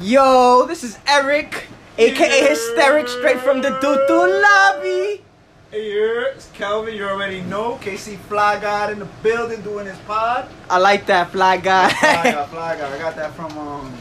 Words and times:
Yo, 0.00 0.66
this 0.66 0.82
is 0.82 0.98
Eric, 1.06 1.68
aka 1.98 2.48
Hysteric, 2.48 3.06
straight 3.06 3.38
from 3.38 3.62
the 3.62 3.70
Tutu 3.78 4.12
lobby. 4.12 5.22
Hey, 5.70 5.84
here, 5.84 6.22
it's 6.34 6.50
Kelvin. 6.50 6.94
You 6.94 7.04
already 7.06 7.42
know. 7.42 7.78
KC 7.80 8.18
Fly 8.18 8.60
God 8.60 8.90
in 8.90 8.98
the 8.98 9.04
building 9.22 9.60
doing 9.62 9.86
his 9.86 9.98
pod. 9.98 10.48
I 10.68 10.78
like 10.78 11.06
that 11.06 11.30
fly 11.30 11.58
God. 11.58 11.92
Fly. 11.92 12.22
God, 12.24 12.48
Fly 12.50 12.76
God. 12.76 12.92
I 12.92 12.98
got 12.98 13.16
that 13.16 13.34
from 13.34 13.56
um 13.56 13.92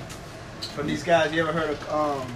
from 0.73 0.87
these 0.87 1.03
guys. 1.03 1.31
You 1.31 1.41
ever 1.47 1.51
heard 1.51 1.69
of 1.69 1.89
um 1.89 2.27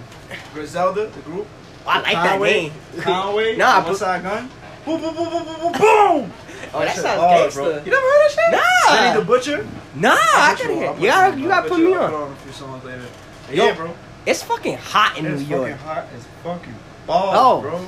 Griselda, 0.54 1.06
the 1.06 1.20
group? 1.22 1.46
I 1.86 2.00
like 2.00 2.12
that 2.12 2.30
Conway, 2.30 2.52
name. 2.52 2.72
Conway. 3.00 3.56
Nah, 3.56 3.92
Side 3.92 4.22
Gun. 4.22 4.50
Boom, 4.84 5.00
boom, 5.00 5.14
boom, 5.14 5.30
boom, 5.30 5.44
boom, 5.44 5.56
boom, 5.60 5.72
boom. 5.72 6.32
Oh, 6.74 6.80
that 6.80 6.94
sounds 6.96 7.20
hard, 7.20 7.52
bro. 7.52 7.68
You 7.68 7.90
never 7.90 8.06
heard 8.06 8.26
of 8.26 8.36
that 8.36 8.52
shit? 8.52 8.52
Nah. 8.52 8.94
Benny 8.94 9.20
the 9.20 9.26
Butcher. 9.26 9.66
Nah, 9.94 10.10
I 10.10 10.16
I'll 10.36 10.56
put 10.56 10.62
gotta 10.62 10.72
you 10.72 10.78
hear. 10.78 10.94
You 10.94 11.06
gotta, 11.06 11.40
you 11.40 11.48
gotta 11.48 11.68
put 11.68 11.78
me 11.80 11.94
I'll 11.94 12.02
on. 12.02 12.10
Put 12.10 12.16
on 12.22 12.32
a 12.32 12.36
few 12.36 12.52
songs 12.52 12.84
later. 12.84 13.06
Yo, 13.50 13.66
yeah, 13.66 13.74
bro. 13.74 13.94
It's 14.26 14.42
fucking 14.42 14.76
hot 14.78 15.16
in 15.18 15.26
It's 15.26 15.40
New 15.42 15.46
York. 15.56 15.70
It's 15.70 15.80
fucking 15.82 15.94
hot 15.94 16.06
as 16.16 16.26
fucking 16.44 16.74
balls, 17.06 17.34
Oh. 17.38 17.60
bro. 17.62 17.80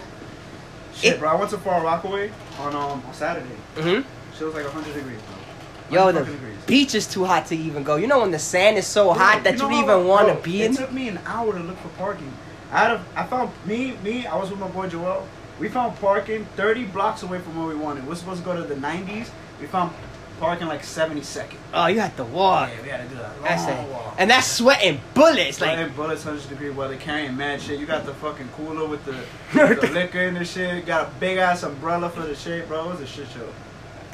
Shit, 0.94 1.14
It- 1.14 1.20
bro. 1.20 1.28
I 1.30 1.34
went 1.34 1.50
to 1.50 1.58
Far 1.58 1.82
Rockaway 1.82 2.30
on 2.60 2.74
um 2.74 3.02
on 3.06 3.12
Saturday. 3.14 3.46
hmm 3.76 4.00
Shit 4.36 4.46
was 4.46 4.54
like 4.54 4.64
100 4.64 4.94
degrees, 4.94 5.18
bro. 5.20 5.96
Yo, 5.98 6.04
100 6.06 6.12
the 6.12 6.20
fucking 6.24 6.34
degrees. 6.40 6.64
beach 6.66 6.94
is 6.94 7.06
too 7.06 7.24
hot 7.24 7.46
to 7.46 7.56
even 7.56 7.82
go. 7.82 7.96
You 7.96 8.06
know 8.06 8.20
when 8.20 8.30
the 8.30 8.38
sand 8.38 8.78
is 8.78 8.86
so 8.86 9.06
Bro, 9.06 9.14
hot 9.14 9.44
that 9.44 9.54
you, 9.54 9.58
know 9.58 9.68
don't 9.70 9.82
even 9.84 10.06
want 10.06 10.28
to 10.28 10.34
be 10.34 10.62
in. 10.62 10.72
It 10.72 10.76
took 10.78 10.92
me 10.92 11.08
an 11.08 11.20
hour 11.26 11.52
to 11.52 11.58
look 11.60 11.78
for 11.78 11.88
parking. 11.90 12.32
Out 12.72 12.92
of 12.92 13.00
I 13.16 13.24
found 13.24 13.50
me 13.66 13.94
me 14.02 14.26
I 14.26 14.36
was 14.36 14.50
with 14.50 14.60
my 14.60 14.68
boy 14.68 14.86
Joel. 14.88 15.26
We 15.58 15.68
found 15.68 16.00
parking 16.00 16.46
30 16.56 16.84
blocks 16.84 17.22
away 17.22 17.38
from 17.38 17.58
where 17.58 17.68
we 17.68 17.74
wanted. 17.74 18.06
We're 18.08 18.14
supposed 18.14 18.40
to 18.42 18.46
go 18.46 18.56
to 18.56 18.62
the 18.62 18.76
90s. 18.76 19.26
We 19.60 19.66
found 19.66 19.92
parking 20.40 20.66
like 20.66 20.82
72nd. 20.82 21.56
Oh, 21.74 21.86
you 21.86 22.00
had 22.00 22.16
to 22.16 22.24
walk. 22.24 22.70
Yeah, 22.70 22.82
we 22.82 22.88
had 22.88 23.02
to 23.02 23.08
do 23.08 23.20
that. 23.20 23.42
That's 23.42 23.64
long 23.66 23.84
it. 23.84 23.92
walk. 23.92 24.14
And 24.18 24.30
that's 24.30 24.46
sweating 24.46 25.00
bullets. 25.14 25.60
Like, 25.60 25.78
Like 25.78 25.94
bullets, 25.94 26.24
hundred 26.24 26.48
degree 26.48 26.70
weather, 26.70 26.96
carrying 26.96 27.36
mad 27.36 27.60
shit. 27.60 27.78
You 27.78 27.86
got 27.86 28.06
the 28.06 28.14
fucking 28.14 28.48
cooler 28.56 28.88
with 28.88 29.04
the, 29.04 29.12
with 29.54 29.82
the 29.82 29.88
liquor 29.88 30.22
in 30.22 30.34
the 30.34 30.44
shit. 30.44 30.86
Got 30.86 31.08
a 31.08 31.10
big 31.20 31.38
ass 31.38 31.62
umbrella 31.62 32.08
for 32.08 32.22
the 32.22 32.34
shit, 32.34 32.66
bro. 32.66 32.86
It 32.86 32.92
was 32.92 33.00
a 33.02 33.06
shit 33.06 33.28
show. 33.28 33.48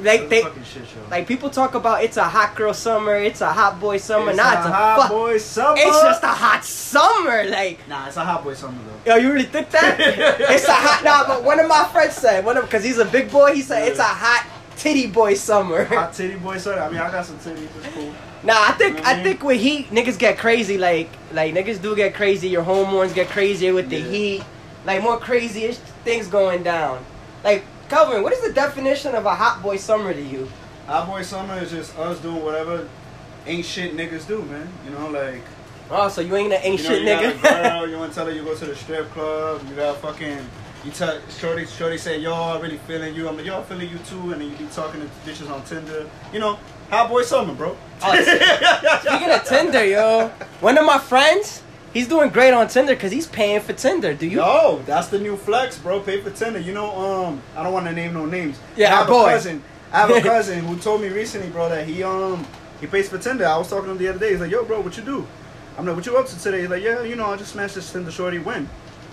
Like 0.02 0.28
they, 0.28 0.42
a 0.42 0.44
fucking 0.44 0.64
shit 0.64 0.86
show. 0.86 1.00
like 1.10 1.26
people 1.26 1.48
talk 1.48 1.74
about 1.74 2.04
it's 2.04 2.18
a 2.18 2.24
hot 2.24 2.54
girl 2.54 2.74
summer, 2.74 3.14
it's 3.14 3.40
a 3.40 3.50
hot 3.50 3.80
boy 3.80 3.96
summer. 3.96 4.28
it's 4.28 4.36
nah, 4.36 4.50
a 4.50 4.56
it's 4.58 4.66
a 4.66 4.70
hot 4.70 5.00
fuck. 5.00 5.10
boy 5.10 5.38
summer. 5.38 5.78
It's 5.78 6.02
just 6.02 6.22
a 6.22 6.26
hot 6.26 6.64
summer. 6.66 7.44
Like, 7.48 7.88
nah, 7.88 8.06
it's 8.06 8.18
a 8.18 8.24
hot 8.24 8.44
boy 8.44 8.52
summer 8.52 8.78
though. 8.84 9.12
yo, 9.12 9.16
you 9.16 9.32
really 9.32 9.46
think 9.46 9.70
that? 9.70 9.96
it's 10.50 10.68
a 10.68 10.72
hot. 10.72 11.02
Nah, 11.02 11.26
but 11.26 11.44
one 11.44 11.58
of 11.60 11.66
my 11.66 11.84
friends 11.92 12.14
said, 12.14 12.44
one 12.44 12.58
of 12.58 12.64
because 12.64 12.84
he's 12.84 12.98
a 12.98 13.06
big 13.06 13.30
boy. 13.30 13.54
He 13.54 13.62
said 13.62 13.88
it's 13.88 13.98
a 13.98 14.02
hot 14.02 14.46
titty 14.76 15.06
boy 15.08 15.34
summer. 15.34 15.84
Hot 15.86 16.12
titty 16.12 16.36
boy 16.36 16.58
summer. 16.58 16.80
I 16.80 16.88
mean, 16.90 16.98
I 16.98 17.10
got 17.10 17.24
some 17.26 17.38
titties. 17.38 17.68
It's 17.82 17.94
cool. 17.94 18.12
Nah, 18.42 18.54
I 18.68 18.72
think 18.72 19.04
I 19.06 19.14
Mhm. 19.14 19.22
think 19.22 19.42
with 19.42 19.60
heat, 19.60 19.90
niggas 19.90 20.18
get 20.18 20.38
crazy. 20.38 20.78
Like 20.78 21.08
like 21.32 21.54
niggas 21.54 21.80
do 21.80 21.96
get 21.96 22.14
crazy. 22.14 22.48
Your 22.48 22.62
hormones 22.62 23.12
get 23.12 23.28
crazier 23.28 23.72
with 23.74 23.88
the 23.90 23.96
Yeah. 23.98 24.10
heat. 24.10 24.42
Like 24.84 25.02
more 25.02 25.18
crazyish 25.18 25.78
things 26.04 26.28
going 26.28 26.62
down. 26.62 27.04
Like 27.42 27.64
Calvin, 27.88 28.22
what 28.22 28.32
is 28.32 28.40
the 28.42 28.52
definition 28.52 29.14
of 29.14 29.26
a 29.26 29.34
hot 29.34 29.62
boy 29.62 29.76
summer 29.76 30.12
to 30.12 30.20
you? 30.22 30.48
Hot 30.86 31.06
boy 31.08 31.22
summer 31.22 31.58
is 31.60 31.70
just 31.70 31.96
us 31.98 32.18
doing 32.20 32.44
whatever 32.44 32.86
ain't 33.46 33.64
shit 33.64 33.96
niggas 33.96 34.26
do, 34.26 34.42
man. 34.42 34.68
You 34.84 34.90
know, 34.92 35.08
like 35.08 35.40
Oh, 35.88 36.08
so 36.08 36.20
you 36.20 36.34
ain't 36.34 36.52
an 36.52 36.60
ain't 36.64 36.78
you 36.80 36.84
know, 36.84 36.90
shit 36.96 37.02
you 37.02 37.08
got 37.08 37.24
a 37.24 37.28
nigga. 37.28 37.42
girl, 37.42 37.86
you 37.90 37.96
want 37.96 38.10
to 38.12 38.14
tell 38.16 38.26
her 38.26 38.32
you 38.32 38.42
go 38.42 38.54
to 38.56 38.64
the 38.66 38.74
strip 38.74 39.08
club. 39.12 39.62
You 39.68 39.76
got 39.76 39.96
fucking. 40.02 40.38
You 40.86 40.92
tell 40.92 41.18
Shorty, 41.28 41.66
Shorty 41.66 41.98
say, 41.98 42.20
yo, 42.20 42.32
I 42.32 42.60
really 42.60 42.76
feeling 42.76 43.12
you. 43.12 43.28
I'm 43.28 43.36
like, 43.36 43.44
yo, 43.44 43.58
I'm 43.58 43.64
feeling 43.64 43.90
you 43.90 43.98
too. 43.98 44.30
And 44.30 44.40
then 44.40 44.50
you 44.50 44.56
be 44.56 44.66
talking 44.66 45.00
to 45.00 45.06
bitches 45.28 45.50
on 45.50 45.64
Tinder. 45.64 46.08
You 46.32 46.38
know, 46.38 46.60
hot 46.90 47.08
boy 47.08 47.22
summer, 47.22 47.54
bro. 47.54 47.76
Oh, 48.02 49.00
Speaking 49.02 49.30
of 49.30 49.44
Tinder, 49.44 49.84
yo, 49.84 50.28
one 50.60 50.78
of 50.78 50.86
my 50.86 50.98
friends, 50.98 51.64
he's 51.92 52.06
doing 52.06 52.30
great 52.30 52.52
on 52.54 52.68
Tinder 52.68 52.94
because 52.94 53.10
he's 53.10 53.26
paying 53.26 53.60
for 53.60 53.72
Tinder. 53.72 54.14
Do 54.14 54.28
you? 54.28 54.38
Yo, 54.38 54.80
that's 54.86 55.08
the 55.08 55.18
new 55.18 55.36
flex, 55.36 55.76
bro. 55.76 55.98
Pay 55.98 56.20
for 56.20 56.30
Tinder. 56.30 56.60
You 56.60 56.72
know, 56.72 56.96
um, 56.96 57.42
I 57.56 57.64
don't 57.64 57.72
want 57.72 57.86
to 57.86 57.92
name 57.92 58.14
no 58.14 58.24
names. 58.24 58.60
Yeah, 58.76 58.94
I 58.94 58.98
have 58.98 59.08
boy. 59.08 59.26
a 59.26 59.30
cousin. 59.30 59.64
I 59.92 60.00
have 60.02 60.10
a 60.10 60.20
cousin 60.22 60.60
who 60.60 60.78
told 60.78 61.00
me 61.00 61.08
recently, 61.08 61.50
bro, 61.50 61.68
that 61.68 61.84
he 61.88 62.04
um 62.04 62.46
he 62.80 62.86
pays 62.86 63.08
for 63.08 63.18
Tinder. 63.18 63.44
I 63.44 63.56
was 63.58 63.68
talking 63.68 63.86
to 63.86 63.90
him 63.90 63.98
the 63.98 64.06
other 64.06 64.20
day. 64.20 64.30
He's 64.30 64.40
like, 64.40 64.52
yo, 64.52 64.64
bro, 64.64 64.82
what 64.82 64.96
you 64.96 65.02
do? 65.02 65.26
I'm 65.76 65.84
like, 65.84 65.96
what 65.96 66.06
you 66.06 66.16
up 66.16 66.26
to 66.28 66.40
today? 66.40 66.60
He's 66.60 66.70
like, 66.70 66.84
yeah, 66.84 67.02
you 67.02 67.16
know, 67.16 67.26
I 67.26 67.36
just 67.36 67.54
smashed 67.54 67.74
this 67.74 67.90
Tinder 67.92 68.12
shorty. 68.12 68.38
When? 68.38 68.68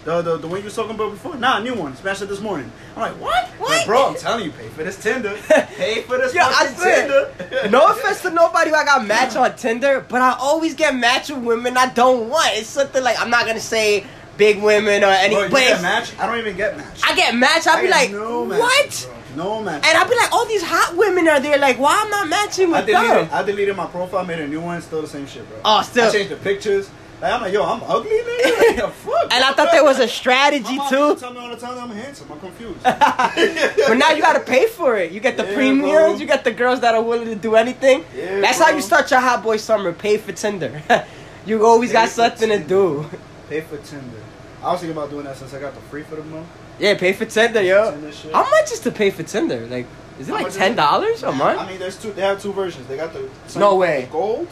The, 0.05 0.21
the, 0.21 0.37
the 0.37 0.47
one 0.47 0.59
you 0.59 0.65
was 0.65 0.75
talking 0.75 0.95
about 0.95 1.11
before? 1.11 1.35
Nah, 1.37 1.59
a 1.59 1.63
new 1.63 1.73
one. 1.75 1.95
Smashed 1.95 2.21
it 2.21 2.25
this 2.27 2.41
morning. 2.41 2.69
I'm 2.95 3.01
like, 3.03 3.13
what? 3.21 3.47
What? 3.51 3.69
Like, 3.69 3.85
bro, 3.87 4.07
I'm 4.09 4.15
telling 4.15 4.43
you, 4.43 4.51
pay 4.51 4.67
for 4.67 4.83
this 4.83 5.01
Tinder. 5.01 5.33
Pay 5.77 6.01
for 6.01 6.17
this 6.17 6.33
Yo, 6.33 6.41
I 6.43 6.67
fucking. 6.67 6.83
Tinder. 6.83 7.69
No 7.69 7.87
offense 7.91 8.21
to 8.23 8.29
nobody 8.31 8.69
who 8.71 8.75
I 8.75 8.83
got 8.83 9.05
matched 9.07 9.37
on 9.37 9.55
Tinder, 9.55 10.05
but 10.09 10.19
I 10.21 10.35
always 10.39 10.73
get 10.75 10.93
matched 10.95 11.29
with 11.31 11.43
women 11.43 11.77
I 11.77 11.87
don't 11.93 12.29
want. 12.29 12.49
It's 12.53 12.67
something 12.67 13.01
like 13.01 13.17
I'm 13.19 13.29
not 13.29 13.45
gonna 13.45 13.59
say 13.61 14.05
big 14.37 14.61
women 14.61 15.03
or 15.03 15.07
any, 15.07 15.35
Bro, 15.35 15.43
you 15.45 15.49
but 15.51 15.57
get 15.59 15.65
it's- 15.67 15.81
match? 15.81 16.19
I 16.19 16.25
don't 16.27 16.37
even 16.37 16.57
get 16.57 16.75
match. 16.75 16.99
I 17.03 17.15
get 17.15 17.35
matched. 17.35 17.67
I'll 17.67 17.77
I 17.77 17.81
be 17.81 17.87
like, 17.87 18.11
no 18.11 18.45
match, 18.45 18.59
what? 18.59 19.09
bro. 19.35 19.45
No 19.45 19.63
match. 19.63 19.83
And 19.87 19.97
I'll 19.97 20.07
be 20.09 20.15
like, 20.15 20.31
all 20.33 20.45
these 20.45 20.63
hot 20.63 20.95
women 20.97 21.27
are 21.29 21.39
there. 21.39 21.57
Like, 21.57 21.79
why 21.79 21.93
am 22.01 22.07
I 22.07 22.09
not 22.09 22.27
matching 22.29 22.73
I 22.73 22.79
with 22.81 22.87
them? 22.87 23.03
deleted, 23.03 23.31
I 23.31 23.43
deleted 23.43 23.75
my 23.77 23.87
profile, 23.87 24.25
made 24.25 24.39
a 24.39 24.47
new 24.47 24.59
one, 24.61 24.81
still 24.81 25.01
the 25.01 25.07
same 25.07 25.25
shit, 25.27 25.47
bro. 25.47 25.59
Oh, 25.63 25.81
still. 25.81 26.09
I 26.09 26.11
changed 26.11 26.29
the 26.31 26.35
pictures. 26.35 26.89
Like, 27.23 27.31
I'm 27.31 27.41
like, 27.41 27.53
yo, 27.53 27.63
I'm 27.63 27.81
ugly, 27.83 28.11
nigga. 28.19 28.77
Like, 28.83 28.91
fuck? 28.95 29.33
And 29.33 29.43
I 29.45 29.53
thought 29.53 29.69
there 29.71 29.83
was 29.83 29.97
a 29.99 30.01
My 30.01 30.05
strategy 30.07 30.75
mom 30.75 30.89
too. 30.89 31.15
tell 31.15 31.31
me 31.31 31.39
all 31.39 31.49
the 31.49 31.55
time 31.55 31.75
that 31.75 31.83
I'm 31.83 31.89
handsome. 31.91 32.29
I'm 32.29 32.39
confused. 32.39 32.83
But 32.83 33.93
now 33.97 34.11
you 34.11 34.21
gotta 34.21 34.41
pay 34.41 34.67
for 34.67 34.97
it. 34.97 35.11
You 35.13 35.21
get 35.21 35.37
the 35.37 35.45
Yeah, 35.45 35.53
premiums. 35.55 35.91
bro. 35.91 36.15
You 36.15 36.25
get 36.25 36.43
the 36.43 36.51
girls 36.51 36.81
that 36.81 36.93
are 36.95 37.01
willing 37.01 37.27
to 37.29 37.35
do 37.35 37.55
anything. 37.55 38.03
Yeah, 38.13 38.41
That's 38.41 38.57
bro. 38.57 38.67
how 38.67 38.73
you 38.73 38.81
start 38.81 39.09
your 39.09 39.21
hot 39.21 39.41
boy 39.41 39.55
summer. 39.57 39.93
Pay 39.93 40.17
for 40.17 40.33
Tinder. 40.33 40.81
you 41.45 41.65
always 41.65 41.91
Pay 41.91 41.93
got 41.93 42.09
something 42.09 42.49
to 42.49 42.59
do. 42.59 43.05
Pay 43.49 43.61
for 43.61 43.77
Tinder. 43.77 44.17
I 44.61 44.71
was 44.73 44.81
thinking 44.81 44.97
about 44.97 45.09
doing 45.09 45.23
that 45.25 45.37
since 45.37 45.53
I 45.53 45.59
got 45.61 45.73
the 45.75 45.81
free 45.81 46.03
for 46.03 46.15
the 46.17 46.23
month. 46.23 46.47
Yeah, 46.79 46.95
pay 46.97 47.13
for 47.13 47.25
Tinder, 47.25 47.61
yo. 47.61 47.91
Tinder. 47.91 48.11
How 48.33 48.49
much 48.49 48.71
is 48.73 48.79
to 48.81 48.91
pay 48.91 49.11
for 49.11 49.23
Tinder? 49.23 49.65
Like, 49.67 49.85
is 50.19 50.27
it 50.27 50.35
How 50.35 50.43
like 50.43 50.51
ten 50.51 50.75
dollars 50.75 51.23
a 51.23 51.31
month? 51.31 51.59
I 51.59 51.67
mean, 51.69 51.79
there's 51.79 51.97
two. 52.01 52.11
They 52.11 52.21
have 52.21 52.41
two 52.41 52.51
versions. 52.53 52.85
They 52.87 52.97
got 52.97 53.13
the 53.13 53.29
No 53.57 53.75
way. 53.75 54.01
the 54.05 54.11
gold, 54.11 54.47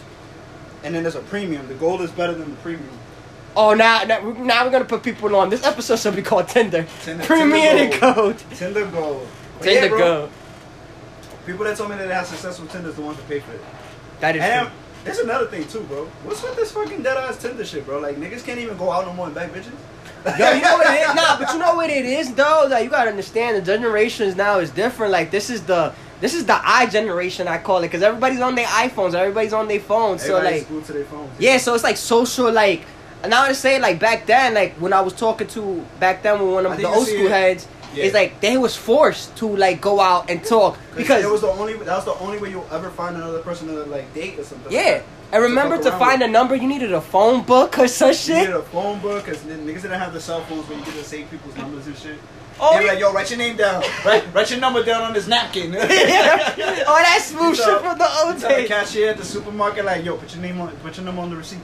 and 0.84 0.94
then 0.96 1.04
there's 1.04 1.16
a 1.16 1.22
premium. 1.22 1.68
The 1.68 1.74
gold 1.76 2.02
is 2.02 2.12
better 2.12 2.34
than 2.34 2.50
the 2.52 2.58
premium. 2.58 2.90
Oh, 3.56 3.74
now, 3.74 4.04
now, 4.04 4.20
now 4.22 4.64
we're 4.66 4.72
gonna 4.72 4.86
put 4.86 5.04
people 5.04 5.36
on. 5.36 5.50
This 5.50 5.64
episode 5.66 6.00
should 6.00 6.16
be 6.16 6.22
called 6.22 6.48
Tinder. 6.48 6.86
Tinder- 7.04 7.24
Premium 7.26 7.52
Tinder 7.78 7.94
and 8.08 8.16
Gold. 8.16 8.38
Tinder 8.56 8.86
gold. 8.88 9.28
But 9.60 9.66
Tinder 9.66 9.82
yeah, 9.84 9.88
bro, 9.90 9.98
Gold. 10.00 10.30
People 11.46 11.66
that 11.66 11.76
told 11.78 11.90
me 11.90 11.98
that 11.98 12.08
they 12.08 12.14
had 12.14 12.26
success 12.26 12.60
with 12.60 12.72
Tinder 12.72 12.90
is 12.90 12.96
the 12.96 13.02
ones 13.02 13.18
that 13.18 13.28
pay 13.28 13.40
for 13.40 13.52
it. 13.54 13.62
That 14.22 14.36
is 14.36 14.42
And 14.42 14.68
true. 14.68 14.76
there's 15.04 15.20
another 15.20 15.48
thing 15.48 15.68
too, 15.68 15.82
bro. 15.82 16.06
What's 16.24 16.42
with 16.44 16.56
this 16.56 16.72
fucking 16.72 17.02
dead 17.04 17.18
ass 17.18 17.38
Tinder 17.42 17.66
shit, 17.66 17.86
bro? 17.86 18.00
Like 18.00 18.16
niggas 18.18 18.46
can't 18.46 18.60
even 18.60 18.78
go 18.78 18.92
out 18.92 19.06
no 19.06 19.14
more 19.14 19.26
and 19.26 19.36
back 19.36 19.52
bitches. 19.52 19.72
Yo, 20.38 20.52
you 20.54 20.62
know 20.62 20.78
what 20.78 20.86
it 20.88 21.02
is? 21.02 21.08
Nah, 21.16 21.38
but 21.40 21.52
you 21.52 21.58
know 21.60 21.76
what 21.76 21.90
it 21.90 22.06
is 22.06 22.34
though. 22.36 22.68
Like 22.70 22.84
you 22.84 22.90
gotta 22.92 23.10
understand, 23.10 23.58
the 23.58 23.62
generations 23.62 24.36
now 24.36 24.60
is 24.60 24.70
different. 24.70 25.12
Like 25.12 25.32
this 25.32 25.50
is 25.50 25.64
the 25.64 25.94
this 26.22 26.34
is 26.34 26.46
the 26.46 26.58
i 26.64 26.86
generation 26.86 27.48
I 27.48 27.58
call 27.58 27.80
it, 27.80 27.88
because 27.88 28.04
everybody's 28.04 28.40
on 28.42 28.56
their 28.56 28.68
iPhones, 28.68 29.14
everybody's 29.16 29.54
on 29.54 29.68
their 29.68 29.80
phones. 29.82 30.24
So 30.24 30.38
Everybody's 30.38 30.62
like, 30.62 30.70
glued 30.70 30.86
to 30.86 30.94
their 30.94 31.06
phones. 31.06 31.32
yeah, 31.40 31.58
so 31.58 31.74
it's 31.76 31.84
like 31.84 31.98
social 31.98 32.52
like. 32.52 32.84
And 33.24 33.36
I 33.36 33.48
would 33.48 33.56
say 33.56 33.80
like 33.80 34.00
back 34.00 34.26
then, 34.26 34.54
like 34.56 34.74
when 34.76 34.94
I 34.94 35.02
was 35.02 35.14
talking 35.14 35.48
to 35.50 35.86
back 36.00 36.24
then 36.24 36.40
with 36.40 36.54
one 36.54 36.66
of 36.66 36.78
the 36.78 36.86
old 36.86 37.06
school 37.06 37.26
it- 37.28 37.32
heads, 37.32 37.68
Yeah. 37.94 38.06
it's 38.06 38.14
like 38.16 38.40
they 38.40 38.58
was 38.58 38.76
forced 38.76 39.36
to 39.38 39.46
like 39.66 39.82
go 39.82 40.00
out 40.00 40.30
and 40.32 40.44
talk 40.44 40.78
because 40.96 41.24
it 41.26 41.30
was 41.30 41.42
the 41.42 41.50
only 41.50 41.74
that 41.74 41.96
was 41.98 42.06
the 42.06 42.18
only 42.26 42.38
way 42.40 42.50
you'll 42.50 42.68
ever 42.72 42.90
find 42.90 43.16
another 43.18 43.40
person 43.42 43.68
to 43.68 43.74
like 43.86 44.12
date 44.16 44.40
or 44.40 44.44
something. 44.44 44.72
yeah. 44.72 44.82
like 44.82 45.04
And 45.34 45.44
remember 45.44 45.78
to 45.78 45.92
find 45.92 46.22
with. 46.22 46.30
a 46.30 46.32
number, 46.32 46.56
you 46.56 46.68
needed 46.68 46.94
a 46.94 47.02
phone 47.02 47.44
book 47.44 47.78
or 47.80 47.88
some 47.88 48.10
You 48.10 48.14
shit. 48.16 48.38
needed 48.38 48.56
a 48.56 48.64
phone 48.64 49.00
book 49.02 49.26
because 49.26 49.42
niggas 49.44 49.84
didn't 49.86 50.00
have 50.06 50.14
the 50.14 50.22
cell 50.22 50.42
phones 50.46 50.68
where 50.68 50.78
you 50.80 50.84
could 50.84 50.96
just 50.96 51.10
save 51.10 51.30
people's 51.30 51.56
numbers 51.58 51.86
and 51.88 51.96
shit. 51.98 52.18
Oh, 52.60 52.78
they 52.78 52.86
yeah. 52.86 52.92
like, 52.92 53.00
yo, 53.00 53.14
write 53.14 53.30
your 53.30 53.40
name 53.40 53.58
down. 53.58 53.84
write, 54.06 54.24
write 54.34 54.52
your 54.52 54.60
number 54.60 54.84
down 54.84 55.02
on 55.04 55.14
this 55.14 55.28
napkin. 55.28 55.74
oh, 55.76 55.80
that 55.80 57.20
smooth 57.24 57.56
shit 57.56 57.80
from 57.82 57.98
the 57.98 58.10
old 58.24 58.36
You 58.36 58.42
tell 58.42 58.50
the 58.50 58.56
days. 58.56 58.68
cashier 58.68 59.10
at 59.10 59.18
the 59.18 59.26
supermarket, 59.26 59.86
like, 59.86 60.06
yo, 60.06 60.18
put 60.18 60.34
your 60.34 60.44
name 60.44 60.62
on, 60.62 60.76
put 60.78 60.98
your 60.98 61.06
number 61.06 61.22
on 61.22 61.30
the 61.30 61.38
receipt. 61.38 61.60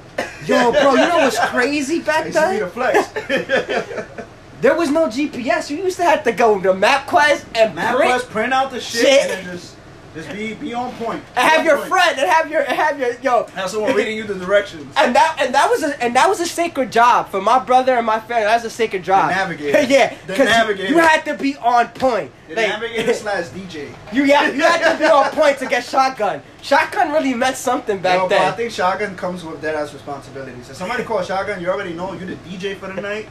Yo, 0.45 0.71
bro, 0.71 0.91
you 0.91 1.07
know 1.07 1.17
what's 1.17 1.39
crazy 1.49 2.01
back 2.01 2.25
used 2.25 2.37
to 2.37 2.43
then? 2.43 2.69
flex. 2.69 4.25
There 4.59 4.75
was 4.75 4.89
no 4.89 5.05
GPS. 5.07 5.69
You 5.69 5.77
used 5.77 5.97
to 5.97 6.03
have 6.03 6.23
to 6.23 6.31
go 6.31 6.59
to 6.59 6.73
MapQuest 6.73 7.45
and 7.53 7.75
print 7.75 7.99
MapQuest, 7.99 8.29
print 8.29 8.53
out 8.53 8.71
the 8.71 8.79
shit, 8.79 9.05
Shit. 9.05 9.75
And 10.17 10.25
just, 10.25 10.35
be, 10.35 10.53
be 10.55 10.73
on 10.73 10.91
point. 10.95 11.23
and 11.35 11.35
Be 11.35 11.41
have 11.41 11.65
your 11.65 11.77
point. 11.77 11.89
friend 11.89 12.19
and 12.19 12.29
have 12.29 12.49
your 12.51 12.61
and 12.61 12.75
have 12.75 12.99
your 12.99 13.13
yo. 13.21 13.45
Have 13.55 13.69
someone 13.69 13.93
reading 13.95 14.17
you 14.17 14.23
the 14.23 14.35
directions. 14.35 14.93
And 14.97 15.15
that 15.15 15.37
and 15.39 15.53
that 15.53 15.69
was 15.69 15.83
a 15.83 16.03
and 16.03 16.15
that 16.15 16.27
was 16.27 16.39
a 16.39 16.45
sacred 16.45 16.91
job 16.91 17.29
for 17.29 17.41
my 17.41 17.59
brother 17.59 17.93
and 17.95 18.05
my 18.05 18.19
family. 18.19 18.43
That 18.45 18.55
was 18.55 18.65
a 18.65 18.69
sacred 18.69 19.03
job. 19.03 19.29
navigator. 19.29 19.81
yeah, 19.93 20.15
The 20.25 20.33
'cause 20.33 20.39
you- 20.39 20.45
navigator. 20.45 20.89
You 20.93 20.97
had 20.99 21.23
to 21.25 21.33
be 21.35 21.55
on 21.57 21.89
point. 21.89 22.31
The 22.47 22.55
Like, 22.55 22.67
navigator 22.69 23.13
slash 23.23 23.45
DJ. 23.49 23.93
You 24.13 24.23
had, 24.33 24.55
you 24.55 24.61
had 24.61 24.93
to 24.93 24.97
be 24.97 25.05
on 25.05 25.29
point 25.31 25.57
to 25.59 25.65
get 25.67 25.83
shotgun. 25.83 26.41
Shotgun 26.61 27.11
really 27.11 27.33
meant 27.33 27.57
something 27.57 27.99
back 27.99 28.15
Yo, 28.15 28.21
but 28.23 28.29
then. 28.29 28.53
I 28.53 28.55
think 28.55 28.71
shotgun 28.71 29.15
comes 29.17 29.43
with 29.43 29.61
dead 29.61 29.75
ass 29.75 29.93
responsibilities. 29.93 30.69
If 30.69 30.77
somebody 30.77 31.03
calls 31.03 31.27
shotgun, 31.27 31.59
you 31.61 31.69
already 31.69 31.93
know 31.93 32.13
you're 32.13 32.25
the 32.27 32.35
DJ 32.37 32.77
for 32.77 32.87
the 32.87 33.01
night, 33.01 33.27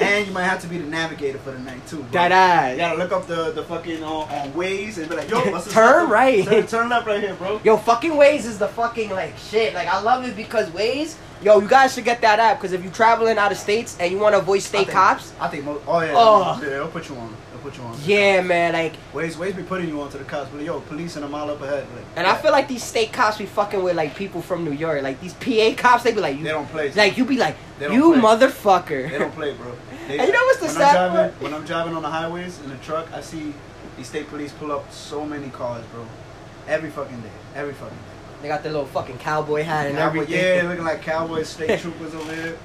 and 0.00 0.26
you 0.26 0.32
might 0.32 0.44
have 0.44 0.60
to 0.60 0.66
be 0.68 0.78
the 0.78 0.86
navigator 0.86 1.38
for 1.38 1.50
the 1.50 1.58
night 1.58 1.84
too. 1.86 2.04
that 2.12 2.32
ass. 2.32 2.72
You 2.72 2.76
gotta 2.78 2.98
look 2.98 3.12
up 3.12 3.26
the 3.26 3.52
the 3.52 3.62
fucking 3.64 4.02
uh, 4.02 4.06
on 4.08 4.52
Waze 4.52 4.98
and 4.98 5.08
be 5.08 5.16
like, 5.16 5.28
yo, 5.30 5.38
what's 5.50 5.64
this 5.66 5.74
Turn 5.74 5.94
fucking- 6.08 6.10
right. 6.10 6.44
Turn, 6.44 6.66
turn 6.66 6.88
left 6.88 7.06
right 7.06 7.20
here, 7.20 7.34
bro. 7.34 7.60
Yo, 7.64 7.76
fucking 7.76 8.12
Waze 8.12 8.44
is 8.46 8.58
the 8.58 8.68
fucking 8.68 9.10
like 9.10 9.36
shit. 9.38 9.74
Like 9.74 9.88
I 9.88 10.00
love 10.00 10.24
it 10.26 10.36
because 10.36 10.68
Waze 10.70 11.16
Yo, 11.40 11.60
you 11.60 11.68
guys 11.68 11.94
should 11.94 12.04
get 12.04 12.20
that 12.20 12.40
app 12.40 12.58
because 12.58 12.72
if 12.72 12.82
you're 12.82 12.92
traveling 12.92 13.38
out 13.38 13.52
of 13.52 13.58
states 13.58 13.96
and 14.00 14.10
you 14.10 14.18
want 14.18 14.34
to 14.34 14.40
avoid 14.40 14.56
I 14.56 14.58
state 14.58 14.78
think- 14.86 14.90
cops, 14.90 15.32
I 15.40 15.46
think. 15.46 15.64
Mo- 15.64 15.80
oh 15.86 16.00
yeah. 16.00 16.12
Oh. 16.16 16.58
Yeah, 16.60 16.68
they'll 16.70 16.88
put 16.88 17.08
you 17.08 17.14
on. 17.14 17.32
They'll 17.52 17.60
put 17.60 17.76
you 17.76 17.84
on. 17.84 17.96
yeah, 18.04 18.40
man, 18.42 18.72
like, 18.72 18.94
Waze, 19.12 19.34
Waze 19.36 19.54
be 19.56 19.62
putting 19.62 19.88
you 19.88 20.00
on 20.00 20.10
to 20.10 20.18
the 20.18 20.24
cops, 20.24 20.50
but 20.50 20.62
yo, 20.62 20.80
police 20.80 21.14
and 21.14 21.24
a 21.24 21.28
mile 21.28 21.48
up 21.48 21.62
ahead. 21.62 21.86
Like, 21.94 22.04
and 22.16 22.26
I 22.26 22.36
feel 22.36 22.50
like 22.50 22.66
these 22.66 22.82
state 22.82 23.12
cops 23.12 23.38
be 23.38 23.46
fucking 23.46 23.80
with 23.84 23.94
like 23.94 24.16
people 24.16 24.42
from 24.42 24.64
New 24.64 24.72
York, 24.72 25.00
like 25.02 25.20
these 25.20 25.34
PA 25.34 25.80
cops, 25.80 26.02
they 26.02 26.10
be 26.12 26.20
like, 26.20 26.36
you, 26.38 26.42
they 26.42 26.50
don't 26.50 26.68
play. 26.70 26.90
like 26.90 27.16
you 27.16 27.24
be 27.24 27.36
like, 27.36 27.54
you 27.80 28.14
play. 28.14 28.20
motherfucker. 28.20 29.08
They 29.08 29.18
don't 29.18 29.32
play, 29.32 29.54
bro. 29.54 29.72
They, 30.08 30.18
And 30.18 30.26
you 30.26 30.32
know 30.32 30.44
what's 30.44 30.58
the 30.60 30.66
when 30.66 30.74
sad 30.74 30.96
I'm 30.96 31.12
driving, 31.12 31.30
part? 31.32 31.42
When 31.42 31.54
I'm 31.54 31.64
driving 31.66 31.94
on 31.94 32.02
the 32.02 32.08
highways 32.10 32.60
in 32.64 32.70
a 32.72 32.76
truck, 32.78 33.12
I 33.12 33.20
see 33.20 33.54
these 33.96 34.08
state 34.08 34.28
police 34.28 34.52
pull 34.52 34.72
up 34.72 34.90
so 34.92 35.24
many 35.24 35.50
cars, 35.50 35.84
bro. 35.92 36.04
Every 36.66 36.90
fucking 36.90 37.20
day. 37.20 37.30
Every 37.54 37.74
fucking 37.74 37.96
day. 37.96 38.02
They 38.42 38.48
got 38.48 38.62
their 38.62 38.72
little 38.72 38.86
fucking 38.86 39.18
cowboy 39.18 39.62
hat 39.64 39.86
and 39.86 39.96
Cowboy- 39.98 40.22
everything. 40.22 40.56
yeah, 40.64 40.68
looking 40.68 40.84
like 40.84 41.02
cowboy 41.02 41.42
state 41.42 41.78
troopers 41.82 42.14
over 42.14 42.34
here. 42.34 42.58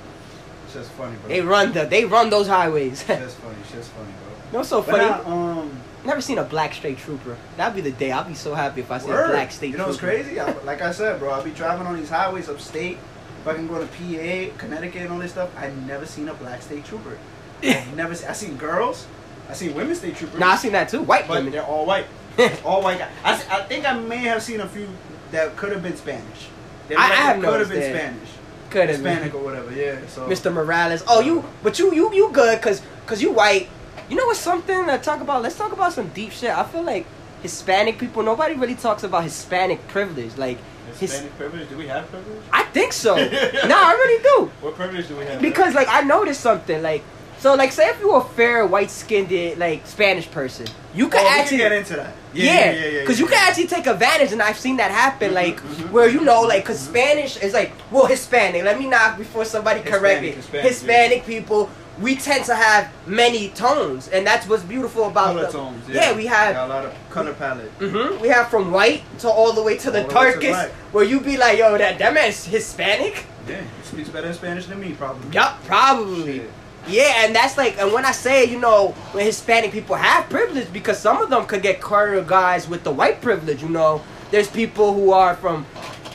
It's 0.65 0.73
just 0.73 0.91
funny, 0.91 1.15
bro. 1.17 1.27
They 1.29 1.41
run 1.41 1.73
the, 1.73 1.85
they 1.85 2.05
run 2.05 2.29
those 2.29 2.47
highways. 2.47 3.01
It's 3.01 3.07
just 3.07 3.37
funny. 3.41 3.55
Funny, 3.55 4.13
bro. 4.51 4.59
No, 4.59 4.63
so 4.63 4.81
But 4.81 4.91
funny. 4.91 5.05
now, 5.05 5.25
um, 5.31 5.79
Never 6.05 6.19
seen 6.19 6.37
a 6.37 6.43
black 6.43 6.73
state 6.73 6.97
trooper. 6.97 7.37
That'd 7.55 7.75
be 7.75 7.81
the 7.89 7.95
day. 7.97 8.11
I'd 8.11 8.27
be 8.27 8.33
so 8.33 8.53
happy 8.53 8.81
if 8.81 8.91
I 8.91 8.97
see 8.97 9.07
Word. 9.07 9.29
a 9.29 9.31
black 9.31 9.51
state 9.51 9.71
You 9.71 9.77
know 9.77 9.85
what's 9.87 9.97
trooper. 9.97 10.21
crazy? 10.21 10.37
I, 10.39 10.51
like 10.65 10.81
I 10.81 10.91
said, 10.91 11.17
bro, 11.19 11.29
I'll 11.31 11.43
be 11.43 11.51
driving 11.51 11.87
on 11.87 11.95
these 11.97 12.09
highways 12.09 12.49
upstate. 12.49 12.97
If 13.43 13.47
I 13.49 13.55
can 13.55 13.67
go 13.67 13.77
to 13.77 13.85
PA, 13.87 14.57
Connecticut, 14.57 15.01
and 15.01 15.11
all 15.11 15.19
this 15.19 15.31
stuff, 15.31 15.49
I've 15.57 15.75
never 15.85 16.05
seen 16.05 16.29
a 16.29 16.33
black 16.33 16.61
state 16.61 16.85
trooper. 16.85 17.17
I've 17.63 17.93
never 17.97 18.15
seen. 18.15 18.29
I 18.29 18.31
seen 18.31 18.55
girls. 18.55 19.05
I 19.49 19.53
seen 19.53 19.75
women 19.75 19.93
state 19.95 20.15
troopers. 20.15 20.39
Nah, 20.39 20.51
I 20.51 20.55
seen 20.55 20.71
that 20.71 20.87
too. 20.87 21.01
White 21.01 21.27
but 21.27 21.39
women. 21.39 21.51
they're 21.51 21.65
all 21.65 21.85
white. 21.85 22.05
all 22.63 22.81
white 22.81 22.99
guys. 22.99 23.11
I, 23.25 23.33
I 23.33 23.63
think 23.63 23.85
I 23.85 23.99
may 23.99 24.19
have 24.19 24.41
seen 24.41 24.61
a 24.61 24.67
few 24.67 24.87
that 25.31 25.57
could 25.57 25.73
have 25.73 25.83
been 25.83 25.97
Spanish. 25.97 26.47
They 26.87 26.95
I- 26.95 27.01
I 27.01 27.07
have 27.07 27.43
could 27.43 27.59
have 27.59 27.69
been 27.69 27.79
that. 27.81 27.99
Spanish, 27.99 28.29
Could 28.69 28.89
have 28.89 29.03
been 29.03 29.11
Hispanic 29.17 29.35
or 29.35 29.43
whatever. 29.43 29.73
Yeah. 29.73 29.99
So 30.07 30.29
Mr. 30.29 30.53
Morales. 30.53 31.03
Oh, 31.05 31.19
you, 31.19 31.43
but 31.61 31.77
you, 31.79 31.93
you, 31.93 32.13
you 32.13 32.29
good? 32.31 32.61
Cause, 32.61 32.81
cause 33.05 33.21
you 33.21 33.33
white. 33.33 33.67
You 34.09 34.15
know 34.15 34.25
what's 34.25 34.39
something 34.39 34.85
to 34.85 34.97
talk 34.99 35.19
about? 35.19 35.41
Let's 35.41 35.57
talk 35.57 35.73
about 35.73 35.91
some 35.91 36.07
deep 36.09 36.31
shit. 36.31 36.49
I 36.49 36.63
feel 36.63 36.83
like 36.83 37.05
Hispanic 37.43 37.99
people. 37.99 38.23
Nobody 38.23 38.55
really 38.55 38.75
talks 38.75 39.03
about 39.03 39.23
Hispanic 39.23 39.85
privilege. 39.89 40.35
Like, 40.37 40.57
his, 40.99 41.11
Hispanic 41.11 41.37
privilege? 41.37 41.69
Do 41.69 41.77
we 41.77 41.87
have 41.87 42.09
privilege? 42.09 42.41
I 42.51 42.63
think 42.63 42.93
so. 42.93 43.15
no, 43.15 43.23
I 43.23 43.91
really 43.91 44.23
do. 44.23 44.51
What 44.61 44.75
privilege 44.75 45.07
do 45.07 45.17
we 45.17 45.25
have? 45.25 45.41
Because 45.41 45.75
like 45.75 45.87
I 45.89 46.01
noticed 46.01 46.41
something. 46.41 46.81
Like, 46.81 47.03
so 47.39 47.55
like 47.55 47.71
say 47.73 47.89
if 47.89 47.99
you're 47.99 48.17
a 48.17 48.23
fair 48.23 48.65
white 48.65 48.89
skinned 48.89 49.59
like 49.59 49.85
Spanish 49.85 50.31
person, 50.31 50.67
you 50.95 51.07
oh, 51.07 51.09
could 51.09 51.19
can 51.19 51.39
actually 51.39 51.57
get 51.57 51.71
into 51.73 51.97
that. 51.97 52.13
Yeah, 52.33 52.71
yeah, 52.71 52.85
yeah. 52.85 52.99
because 53.01 53.19
you 53.19 53.27
can 53.27 53.37
actually 53.47 53.67
take 53.67 53.85
advantage, 53.85 54.31
and 54.31 54.41
I've 54.41 54.57
seen 54.57 54.77
that 54.77 54.91
happen. 54.91 55.31
Mhm, 55.31 55.33
Like 55.33 55.57
mhm, 55.61 55.91
where 55.91 56.09
you 56.09 56.21
know, 56.21 56.43
mhm, 56.43 56.49
like, 56.49 56.65
cause 56.65 56.81
mhm. 56.81 56.89
Spanish 56.91 57.37
is 57.37 57.53
like, 57.53 57.73
well, 57.91 58.05
Hispanic. 58.05 58.63
Let 58.63 58.79
me 58.79 58.87
knock 58.87 59.17
before 59.17 59.45
somebody 59.45 59.81
correct 59.81 60.21
me. 60.21 60.31
Hispanic, 60.31 60.65
Hispanic, 60.65 60.71
Hispanic 60.71 61.25
people, 61.25 61.69
we 61.99 62.15
tend 62.15 62.45
to 62.45 62.55
have 62.55 62.91
many 63.07 63.49
tones, 63.49 64.07
and 64.07 64.25
that's 64.25 64.47
what's 64.47 64.63
beautiful 64.63 65.05
about 65.07 65.27
color 65.35 65.45
the, 65.45 65.51
tones. 65.51 65.87
Yeah, 65.89 66.15
we 66.15 66.25
have. 66.25 66.55
Got 66.55 66.65
a 66.69 66.73
lot 66.73 66.85
of 66.85 67.09
color 67.09 67.33
palette. 67.33 67.69
hmm 67.79 68.19
we 68.21 68.29
have 68.29 68.49
from 68.49 68.71
white 68.71 69.03
to 69.19 69.29
all 69.29 69.53
the 69.53 69.61
way 69.61 69.77
to 69.77 69.91
the 69.91 69.99
All 69.99 70.03
the 70.03 70.09
to 70.09 70.13
darkest, 70.15 70.41
black. 70.51 70.71
where 70.91 71.03
you 71.03 71.19
be 71.19 71.37
like, 71.37 71.57
yo, 71.59 71.77
that 71.77 71.99
that 71.99 72.13
man's 72.13 72.45
Hispanic. 72.45 73.25
Yeah, 73.47 73.61
he 73.61 73.83
speaks 73.83 74.09
better 74.09 74.31
Spanish 74.33 74.65
than 74.67 74.79
me, 74.79 74.93
probably. 74.93 75.29
Yup, 75.31 75.63
probably. 75.65 76.39
Shit. 76.39 76.49
Yeah, 76.87 77.23
and 77.25 77.33
that's 77.35 77.57
like, 77.57 77.77
and 77.77 77.93
when 77.93 78.03
I 78.05 78.11
say, 78.11 78.45
you 78.45 78.59
know, 78.59 78.89
when 79.13 79.25
Hispanic 79.25 79.71
people 79.71 79.95
have 79.95 80.29
privilege, 80.29 80.71
because 80.73 80.99
some 80.99 81.21
of 81.21 81.29
them 81.29 81.45
could 81.45 81.61
get 81.61 81.79
categorized 81.79 82.67
with 82.69 82.83
the 82.83 82.91
white 82.91 83.21
privilege, 83.21 83.61
you 83.61 83.69
know. 83.69 84.01
There's 84.31 84.49
people 84.49 84.93
who 84.93 85.11
are 85.11 85.35
from 85.35 85.65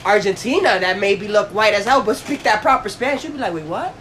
Argentina 0.04 0.78
that 0.80 0.98
maybe 0.98 1.28
look 1.28 1.54
white 1.54 1.72
as 1.74 1.84
hell, 1.86 2.02
but 2.02 2.16
speak 2.16 2.42
that 2.42 2.62
proper 2.62 2.88
Spanish. 2.88 3.24
You'd 3.24 3.34
be 3.34 3.38
like, 3.38 3.54
wait, 3.54 3.64
what? 3.64 3.94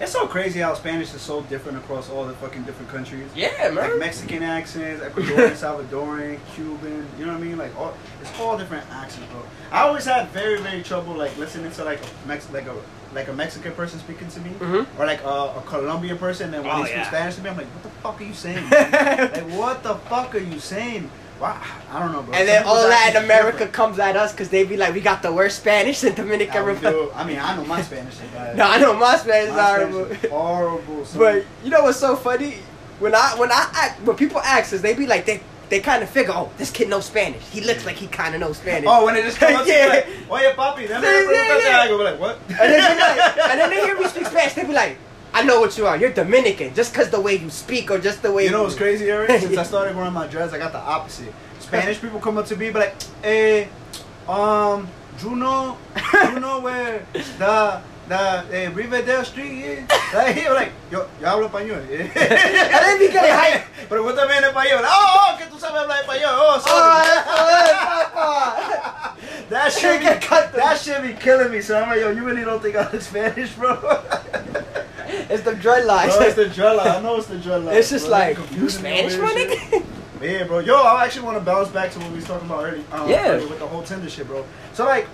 It's 0.00 0.10
so 0.12 0.26
crazy 0.26 0.60
how 0.60 0.74
Spanish 0.74 1.14
is 1.14 1.20
so 1.22 1.42
different 1.42 1.78
across 1.78 2.10
all 2.10 2.24
the 2.26 2.34
fucking 2.34 2.64
different 2.64 2.90
countries. 2.90 3.30
Yeah, 3.34 3.50
Like 3.64 3.74
man. 3.74 3.98
Mexican 4.00 4.42
accents, 4.42 5.02
Ecuadorian, 5.02 5.52
Salvadoran, 5.52 6.38
Cuban, 6.54 7.06
you 7.18 7.26
know 7.26 7.32
what 7.32 7.40
I 7.40 7.44
mean? 7.44 7.56
Like 7.56 7.76
all, 7.78 7.94
it's 8.20 8.30
all 8.40 8.58
different 8.58 8.84
accents, 8.90 9.30
bro. 9.30 9.42
I 9.70 9.82
always 9.86 10.04
had 10.04 10.28
very, 10.30 10.60
very 10.60 10.82
trouble 10.82 11.14
like 11.14 11.36
listening 11.38 11.70
to 11.72 11.84
like 11.84 12.00
a 12.02 12.28
Mex, 12.28 12.50
like 12.52 12.66
a 12.66 12.74
like 13.14 13.28
a 13.28 13.32
Mexican 13.32 13.70
person 13.72 14.00
speaking 14.00 14.26
to 14.26 14.40
me, 14.40 14.50
Mhm. 14.58 14.86
or 14.98 15.06
like 15.06 15.22
a, 15.22 15.28
a 15.28 15.62
Colombian 15.66 16.18
person, 16.18 16.52
and 16.52 16.64
when 16.64 16.74
Oh, 16.74 16.78
they 16.80 16.86
speak 16.86 16.96
yeah. 16.96 17.06
Spanish 17.06 17.36
to 17.36 17.42
me, 17.42 17.50
I'm 17.50 17.56
like, 17.56 17.66
what 17.68 17.82
the 17.84 17.88
fuck 18.02 18.20
are 18.20 18.24
you 18.24 18.34
saying? 18.34 18.68
like, 18.70 19.50
what 19.50 19.82
the 19.84 19.94
fuck 20.10 20.34
are 20.34 20.38
you 20.38 20.58
saying? 20.58 21.08
Why? 21.38 21.60
I 21.90 21.98
don't 22.00 22.12
know, 22.12 22.22
bro. 22.22 22.34
And 22.34 22.46
then 22.48 22.64
all 22.64 22.74
Latin 22.88 23.24
America 23.24 23.52
different. 23.52 23.72
comes 23.72 23.98
at 23.98 24.16
us 24.16 24.32
because 24.32 24.48
they 24.50 24.64
be 24.64 24.76
like, 24.76 24.94
we 24.94 25.00
got 25.00 25.22
the 25.22 25.32
worst 25.32 25.58
Spanish 25.58 26.02
in 26.04 26.14
Dominican 26.14 26.54
Yeah, 26.54 26.64
Republic. 26.64 27.10
I 27.14 27.24
mean, 27.24 27.38
I 27.38 27.56
know 27.56 27.64
my 27.64 27.82
Spanish 27.82 28.14
is 28.14 28.20
bad. 28.32 28.56
No, 28.56 28.64
I 28.66 28.78
know 28.78 28.94
my 28.96 29.16
Spanish 29.16 29.50
is 29.50 29.54
horrible. 29.58 30.04
Spanish 30.04 30.24
is 30.24 30.30
horrible. 30.30 31.04
son. 31.06 31.18
But 31.18 31.44
you 31.64 31.70
know 31.70 31.82
what's 31.82 31.98
so 31.98 32.14
funny? 32.16 32.58
When 33.00 33.14
I 33.14 33.34
when 33.36 33.50
I 33.50 33.68
act, 33.74 34.02
when 34.02 34.16
people 34.16 34.40
ask 34.40 34.72
us, 34.72 34.80
they 34.80 34.94
be 34.94 35.06
like 35.06 35.26
they 35.26 35.40
they 35.70 35.80
kind 35.80 36.02
of 36.02 36.10
figure, 36.10 36.32
oh, 36.34 36.50
this 36.58 36.70
kid 36.70 36.88
knows 36.88 37.06
Spanish. 37.06 37.42
He 37.50 37.60
looks 37.62 37.84
like 37.84 37.96
he 37.96 38.06
kind 38.06 38.34
of 38.34 38.40
knows 38.40 38.58
Spanish. 38.58 38.88
Oh, 38.88 39.04
when 39.06 39.16
it 39.16 39.22
just 39.24 39.38
comes 39.38 39.56
up 39.56 39.66
Yeah. 39.66 39.86
to 39.86 39.88
like, 39.90 40.06
oye 40.30 40.52
papi, 40.54 40.88
Yeah, 40.88 41.00
yeah, 41.02 41.58
yeah. 41.58 41.86
algo. 41.88 41.98
We're 41.98 42.04
like, 42.04 42.20
what? 42.20 42.38
And 42.48 42.58
then, 42.58 42.96
they 42.96 43.00
like, 43.00 43.38
and 43.38 43.60
then 43.60 43.70
they 43.70 43.80
hear 43.84 43.98
me 43.98 44.06
speak 44.06 44.26
Spanish. 44.26 44.52
They 44.54 44.64
be 44.64 44.72
like, 44.72 44.98
I 45.34 45.42
know 45.42 45.58
what 45.58 45.76
you 45.76 45.84
are. 45.86 45.96
You're 45.96 46.12
Dominican, 46.12 46.72
just 46.74 46.92
because 46.92 47.10
the 47.10 47.20
way 47.20 47.34
you 47.34 47.50
speak 47.50 47.90
or 47.90 47.98
just 47.98 48.22
the 48.22 48.30
way 48.30 48.44
You 48.44 48.52
know 48.52 48.62
what's 48.62 48.76
crazy, 48.76 49.10
Eric? 49.10 49.30
Since 49.40 49.58
I 49.58 49.64
started 49.64 49.96
wearing 49.96 50.12
my 50.12 50.28
dreads, 50.28 50.54
I 50.54 50.58
got 50.58 50.70
the 50.70 50.78
opposite. 50.78 51.34
Spanish 51.58 52.00
people 52.00 52.20
come 52.20 52.38
up 52.38 52.46
to 52.46 52.56
me, 52.56 52.68
be 52.68 52.74
like, 52.74 52.94
hey, 53.20 53.68
um, 54.28 54.86
you 55.20 55.34
know, 55.34 55.76
you 56.12 56.38
know 56.40 56.60
where 56.60 57.04
the 57.12 57.80
the 58.06 58.44
eh, 58.52 58.70
Riverdale 58.72 59.24
Street 59.24 59.64
is? 59.64 59.90
Like, 60.12 60.36
he 60.36 60.44
was 60.44 60.54
like, 60.54 60.72
yo, 60.92 61.08
yo 61.20 61.26
hablo 61.26 61.48
español. 61.48 61.82
We 61.88 63.08
get 63.08 63.24
it 63.24 63.32
hype. 63.32 63.88
Pregúntame 63.88 64.36
en 64.36 64.44
español. 64.44 64.82
Oh, 64.84 65.34
oh, 65.34 65.38
que 65.38 65.46
tú 65.46 65.58
sabes 65.58 65.82
hablar 65.82 66.04
español. 66.04 66.30
Oh, 66.30 66.60
sorry. 66.60 67.08
Oh, 67.26 68.10
papa. 68.12 69.16
that 69.48 69.72
shit 69.72 70.00
be, 70.00 70.26
cut 70.26 70.52
that 70.52 70.78
shit 70.78 71.02
be 71.02 71.14
killing 71.14 71.50
me. 71.50 71.60
So 71.60 71.80
I'm 71.80 71.88
like, 71.88 72.00
yo, 72.00 72.10
you 72.10 72.24
really 72.24 72.44
don't 72.44 72.62
think 72.62 72.76
I 72.76 72.88
look 72.92 73.00
Spanish, 73.00 73.52
bro? 73.54 73.80
It's 75.30 75.42
the 75.42 75.52
dreadlocks. 75.52 76.16
Bro, 76.16 76.26
it's 76.26 76.34
the 76.36 76.44
dreadlock. 76.46 76.86
I 76.98 77.00
know 77.00 77.16
it's 77.16 77.26
the 77.26 77.36
dreadlock. 77.36 77.74
It's 77.74 77.90
just 77.90 78.06
bro. 78.06 78.12
Like, 78.12 78.38
you 78.52 78.68
Spanish, 78.68 79.16
my 79.16 79.32
nigga? 79.32 79.84
Yeah, 80.22 80.44
bro. 80.44 80.60
Yo, 80.60 80.74
I 80.76 81.04
actually 81.04 81.26
want 81.26 81.38
to 81.38 81.44
bounce 81.44 81.68
back 81.68 81.90
to 81.92 81.98
what 81.98 82.08
we 82.10 82.16
was 82.16 82.24
talking 82.26 82.46
about 82.46 82.64
earlier. 82.64 82.84
Um, 82.92 83.08
Yeah. 83.08 83.32
earlier 83.32 83.48
with 83.48 83.58
the 83.58 83.66
whole 83.66 83.82
Tinder 83.82 84.08
shit, 84.08 84.26
bro. 84.26 84.44
So 84.72 84.84
like, 84.84 85.06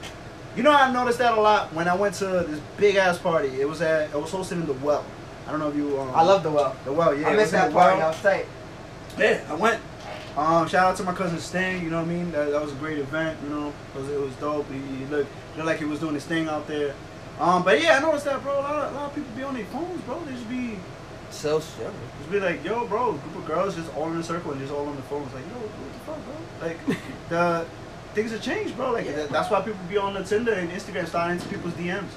you 0.56 0.62
know, 0.62 0.73
I 0.73 0.93
noticed 0.93 1.19
that 1.19 1.37
a 1.37 1.41
lot 1.41 1.73
when 1.75 1.88
I 1.88 1.94
went 1.94 2.14
to 2.17 2.26
this 2.26 2.61
big 2.76 2.97
ass 2.97 3.19
party. 3.19 3.61
It 3.61 3.69
was 3.69 3.81
at, 3.82 4.11
it 4.11 4.14
was 4.20 4.31
hosted 4.31 4.52
in 4.52 4.66
the 4.66 4.73
Well. 4.75 5.04
I 5.47 5.50
don't 5.50 5.61
know 5.61 5.69
if 5.69 5.75
you. 5.76 5.99
Um, 6.00 6.11
I 6.14 6.23
love 6.23 6.42
the 6.42 6.50
well. 6.50 6.76
the 6.85 6.92
Well. 6.92 7.14
Yeah, 7.14 7.28
I 7.28 7.33
it 7.33 7.37
missed 7.37 7.47
was 7.47 7.50
that 7.52 7.69
the 7.69 7.75
part. 7.75 7.97
Well. 7.97 8.07
I 8.07 8.11
was 8.11 8.23
tight. 8.23 8.47
Yeah, 9.19 9.40
I 9.49 9.54
went. 9.54 9.80
Um, 10.37 10.69
shout 10.69 10.87
out 10.87 10.97
to 10.99 11.02
my 11.02 11.12
cousin 11.12 11.38
Stan. 11.40 11.83
You 11.83 11.90
know 11.90 11.99
what 11.99 12.09
I 12.09 12.12
mean? 12.12 12.30
That, 12.30 12.50
that 12.50 12.62
was 12.62 12.71
a 12.73 12.76
great 12.76 12.99
event. 12.99 13.37
You 13.42 13.49
know, 13.50 13.73
because 13.92 14.09
it 14.11 14.21
was 14.21 14.33
dope. 14.37 14.71
He, 14.71 14.78
he 14.97 15.04
looked, 15.07 15.30
looked 15.57 15.66
like 15.66 15.78
he 15.78 15.87
was 15.87 15.99
doing 15.99 16.14
his 16.14 16.25
thing 16.25 16.49
out 16.49 16.69
there. 16.69 16.95
Um, 17.40 17.62
but 17.62 17.80
yeah, 17.80 17.97
I 17.97 18.00
noticed 18.00 18.26
that, 18.26 18.42
bro. 18.42 18.52
A 18.52 18.61
lot, 18.61 18.75
of, 18.75 18.92
a 18.92 18.97
lot 18.97 19.04
of 19.06 19.14
people 19.14 19.30
be 19.37 19.42
on 19.42 19.54
their 19.54 19.64
phones, 19.66 20.00
bro. 20.02 20.23
They 20.25 20.32
just 20.32 20.49
be, 20.49 20.76
So 21.30 21.59
sure. 21.61 21.90
just 22.18 22.30
be 22.30 22.38
like, 22.38 22.62
yo, 22.64 22.87
bro, 22.87 23.12
group 23.12 23.37
of 23.37 23.47
girls 23.47 23.75
just 23.76 23.94
all 23.97 24.11
in 24.12 24.18
a 24.18 24.23
circle 24.23 24.52
and 24.52 24.61
just 24.61 24.73
all 24.73 24.87
on 24.87 24.94
the 24.97 25.02
phones. 25.02 25.32
Like, 25.32 25.44
yo, 25.47 25.54
what 25.59 25.92
the 25.92 25.99
fuck, 26.00 26.20
bro? 26.26 26.68
Like, 26.68 26.99
the 27.30 27.66
things 28.14 28.30
have 28.32 28.42
changed, 28.42 28.76
bro. 28.76 28.92
Like, 28.92 29.06
that, 29.06 29.30
that's 29.30 29.50
why 29.50 29.61
people 29.62 29.80
be 29.88 29.97
on 29.97 30.12
the 30.14 30.23
Tinder 30.23 30.52
and 30.52 30.70
Instagram 30.70 31.06
starting 31.09 31.38
into 31.38 31.49
people's 31.49 31.73
DMs. 31.75 32.09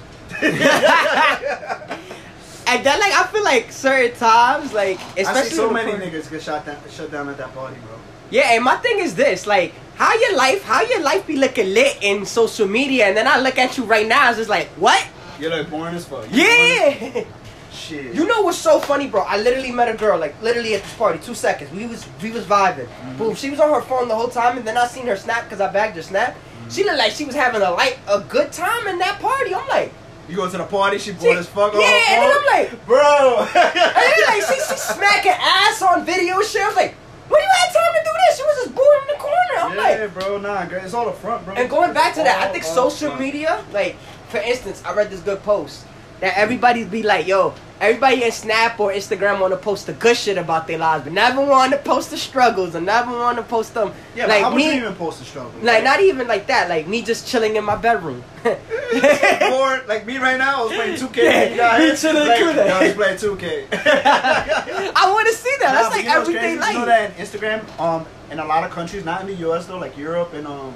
And 2.66 2.84
then, 2.84 2.98
like, 3.00 3.12
I 3.12 3.26
feel 3.32 3.44
like 3.44 3.72
certain 3.72 4.16
times, 4.18 4.72
like, 4.72 4.98
especially 5.16 5.50
so 5.50 5.70
many 5.70 5.92
party- 5.92 6.10
niggas 6.10 6.30
get 6.30 6.42
shot 6.42 6.66
down, 6.66 6.76
shut 6.90 7.10
down 7.10 7.28
at 7.28 7.38
that 7.38 7.54
party, 7.54 7.76
bro. 7.86 7.96
Yeah, 8.30 8.52
and 8.54 8.64
my 8.64 8.76
thing 8.76 8.98
is 8.98 9.14
this, 9.14 9.46
like, 9.46 9.72
how 9.96 10.12
your 10.18 10.36
life, 10.36 10.62
how 10.64 10.82
your 10.82 11.00
life 11.02 11.26
be 11.26 11.36
looking 11.36 11.72
lit 11.72 11.98
in 12.02 12.26
social 12.26 12.66
media, 12.66 13.06
and 13.06 13.16
then 13.16 13.28
I 13.28 13.38
look 13.38 13.58
at 13.58 13.76
you 13.78 13.84
right 13.84 14.06
now, 14.08 14.28
it's 14.30 14.38
just 14.38 14.50
like, 14.50 14.66
what? 14.70 15.06
You're 15.38 15.50
like 15.50 15.70
boring 15.70 15.94
as 15.94 16.04
fuck. 16.04 16.26
You're 16.30 16.46
Yeah. 16.46 17.24
Shit. 17.72 18.14
You 18.14 18.24
know 18.26 18.42
what's 18.42 18.58
so 18.58 18.78
funny, 18.78 19.08
bro? 19.08 19.22
I 19.22 19.36
literally 19.38 19.72
met 19.72 19.92
a 19.92 19.96
girl, 19.96 20.16
like 20.18 20.40
literally 20.40 20.74
at 20.74 20.82
this 20.82 20.94
party, 20.94 21.18
two 21.18 21.34
seconds. 21.34 21.72
We 21.72 21.86
was 21.86 22.06
we 22.22 22.30
was 22.30 22.44
vibing. 22.44 22.86
Mm-hmm. 22.86 23.18
Boom. 23.18 23.34
She 23.34 23.50
was 23.50 23.58
on 23.58 23.70
her 23.74 23.80
phone 23.82 24.06
the 24.08 24.14
whole 24.14 24.28
time, 24.28 24.56
and 24.58 24.66
then 24.66 24.76
I 24.76 24.86
seen 24.86 25.06
her 25.06 25.16
snap 25.16 25.44
because 25.44 25.60
I 25.60 25.72
bagged 25.72 25.96
her 25.96 26.02
snap. 26.02 26.34
Mm-hmm. 26.34 26.70
She 26.70 26.84
looked 26.84 26.98
like 26.98 27.12
she 27.12 27.24
was 27.24 27.34
having 27.34 27.62
a 27.62 27.70
like 27.72 27.98
a 28.06 28.20
good 28.20 28.52
time 28.52 28.86
in 28.86 28.98
that 29.00 29.18
party. 29.20 29.54
I'm 29.54 29.66
like, 29.68 29.92
You 30.28 30.36
go 30.36 30.48
to 30.48 30.56
the 30.56 30.64
party, 30.64 30.98
she 30.98 31.12
bored 31.12 31.36
as 31.36 31.48
fuck. 31.48 31.74
yeah, 31.74 31.80
and 31.80 32.22
then? 32.22 32.32
I'm 32.32 32.46
like, 32.46 32.86
bro. 32.86 33.38
and 33.54 33.54
then 33.54 34.24
like 34.28 34.42
she, 34.48 34.54
she 34.54 34.76
smacking 34.78 35.32
ass 35.36 35.82
on 35.82 36.06
video 36.06 36.40
shit. 36.42 36.62
I 36.62 36.68
was 36.68 36.76
like, 36.76 36.94
when 37.28 37.42
you 37.42 37.48
had 37.58 37.72
time 37.72 37.92
to 37.92 38.02
do 38.04 38.12
this? 38.28 38.36
She 38.36 38.42
was 38.44 38.56
just 38.64 38.74
bored 38.74 38.98
in 39.02 39.08
the 39.08 39.20
corner. 39.20 39.56
I'm 39.58 39.74
yeah, 39.76 40.04
like, 40.04 40.14
bro, 40.14 40.38
nah, 40.38 40.62
it's 40.62 40.94
all 40.94 41.06
the 41.06 41.12
front, 41.12 41.44
bro. 41.44 41.54
and 41.54 41.68
going 41.68 41.92
back 41.92 42.14
to 42.14 42.22
that, 42.22 42.46
I 42.48 42.52
think 42.52 42.64
social 42.64 43.14
media, 43.16 43.64
like 43.72 43.96
for 44.34 44.40
instance, 44.40 44.82
I 44.84 44.92
read 44.94 45.10
this 45.10 45.20
good 45.20 45.40
post 45.44 45.86
that 46.18 46.36
everybody 46.36 46.82
be 46.82 47.04
like, 47.04 47.28
yo, 47.28 47.54
everybody 47.80 48.24
in 48.24 48.32
Snap 48.32 48.80
or 48.80 48.90
Instagram 48.90 49.40
want 49.40 49.52
to 49.52 49.56
post 49.56 49.86
the 49.86 49.92
good 49.92 50.16
shit 50.16 50.36
about 50.36 50.66
their 50.66 50.78
lives, 50.78 51.04
but 51.04 51.12
never 51.12 51.40
want 51.40 51.70
to 51.70 51.78
post 51.78 52.10
the 52.10 52.16
struggles 52.16 52.74
and 52.74 52.84
never 52.84 53.12
want 53.12 53.36
to 53.36 53.44
post 53.44 53.74
them. 53.74 53.92
Yeah, 54.16 54.26
like 54.26 54.42
but 54.42 54.42
how 54.42 54.50
much 54.50 54.64
you 54.64 54.72
even 54.72 54.94
post 54.96 55.20
the 55.20 55.24
struggles. 55.24 55.62
like 55.62 55.84
not 55.84 56.00
even 56.00 56.26
like 56.26 56.48
that. 56.48 56.68
Like 56.68 56.88
me 56.88 57.02
just 57.02 57.28
chilling 57.28 57.54
in 57.54 57.64
my 57.64 57.76
bedroom. 57.76 58.24
Or 58.44 59.82
like 59.86 60.04
me 60.04 60.18
right 60.18 60.36
now, 60.36 60.62
I 60.62 60.64
was 60.64 60.72
playing 60.72 60.96
2K. 60.96 61.56
Yeah, 61.56 61.78
me 61.78 61.96
chilling 61.96 62.26
like, 62.26 62.38
through 62.38 62.52
that. 62.54 62.68
No, 62.68 62.86
he's 62.86 62.94
playing 62.94 63.18
2K. 63.18 63.66
I 64.96 65.12
want 65.12 65.28
to 65.28 65.34
see 65.34 65.54
that. 65.60 65.72
Nah, 65.72 65.82
That's 65.82 65.94
like 65.94 66.04
you 66.04 66.10
know 66.10 66.18
what's 66.18 66.28
everyday 66.28 66.58
life. 66.58 66.72
You 66.72 66.78
know 66.80 66.86
that 66.86 67.18
in 67.18 67.24
Instagram, 67.24 67.80
um, 67.80 68.06
in 68.32 68.40
a 68.40 68.44
lot 68.44 68.64
of 68.64 68.70
countries, 68.70 69.04
not 69.04 69.20
in 69.20 69.28
the 69.28 69.34
U.S. 69.46 69.66
though, 69.66 69.78
like 69.78 69.96
Europe 69.96 70.32
and 70.32 70.46
um, 70.46 70.74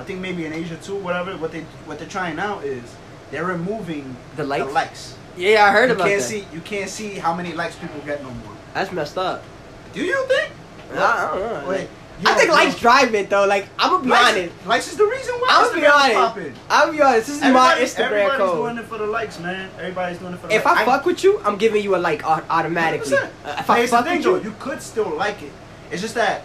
I 0.00 0.04
think 0.04 0.20
maybe 0.20 0.46
in 0.46 0.52
Asia 0.52 0.76
too. 0.76 0.96
Whatever. 0.96 1.36
What 1.36 1.52
they 1.52 1.60
what 1.86 1.98
they're 1.98 2.08
trying 2.08 2.36
now 2.36 2.60
is 2.60 2.82
they're 3.30 3.44
removing 3.44 4.16
The 4.36 4.44
likes? 4.44 4.64
The 4.66 4.72
likes. 4.72 5.16
yeah, 5.36 5.64
I 5.66 5.70
heard 5.72 5.90
You 5.90 5.94
about 5.96 6.06
can't 6.08 6.20
that. 6.20 6.26
see 6.26 6.46
you 6.52 6.60
can't 6.60 6.88
see 6.90 7.14
how 7.14 7.34
many 7.34 7.52
likes 7.52 7.76
people 7.76 8.00
get 8.06 8.22
no 8.22 8.30
more. 8.30 8.54
That's 8.74 8.90
messed 8.92 9.18
up. 9.18 9.42
Do 9.92 10.02
you 10.02 10.26
think? 10.26 10.52
I, 10.92 10.96
I 10.96 11.38
don't 11.38 11.62
know. 11.64 11.68
Wait, 11.68 11.88
I 12.24 12.34
think 12.34 12.50
likes 12.50 12.78
drive 12.78 13.14
it 13.14 13.30
though. 13.30 13.46
Like 13.46 13.68
I'm 13.78 13.90
gonna 13.90 14.04
be 14.04 14.10
likes, 14.10 14.30
honest. 14.36 14.66
Likes 14.66 14.86
is 14.92 14.96
the 14.96 15.04
reason 15.06 15.34
why 15.36 15.48
I'm 15.50 15.68
gonna 15.68 15.80
be 15.80 15.86
honest. 15.86 16.14
popping. 16.14 16.54
I'm 16.70 16.92
be 16.92 17.02
honest. 17.02 17.26
This 17.28 17.36
is 17.36 17.42
my 17.42 17.74
Instagram 17.78 18.04
everybody's 18.10 18.36
code. 18.38 18.56
doing 18.56 18.78
it 18.78 18.84
for 18.88 18.98
the 18.98 19.06
likes, 19.06 19.38
man. 19.40 19.70
Everybody's 19.78 20.18
doing 20.18 20.32
it 20.34 20.36
for 20.40 20.46
the 20.48 20.54
likes. 20.54 20.60
If 20.60 20.64
likes. 20.64 20.80
I 20.80 20.84
fuck 20.84 21.04
with 21.06 21.24
you, 21.24 21.40
I'm 21.44 21.56
giving 21.56 21.82
you 21.84 21.94
a 21.96 21.98
like 21.98 22.24
automatically. 22.24 23.16
100%. 23.16 23.24
Uh, 23.44 23.56
if 23.58 23.70
I 23.70 23.86
fuck 23.86 24.04
with 24.06 24.24
you, 24.24 24.42
you 24.42 24.54
could 24.58 24.80
still 24.82 25.10
like 25.16 25.42
it. 25.42 25.52
It's 25.90 26.02
just 26.02 26.14
that 26.14 26.42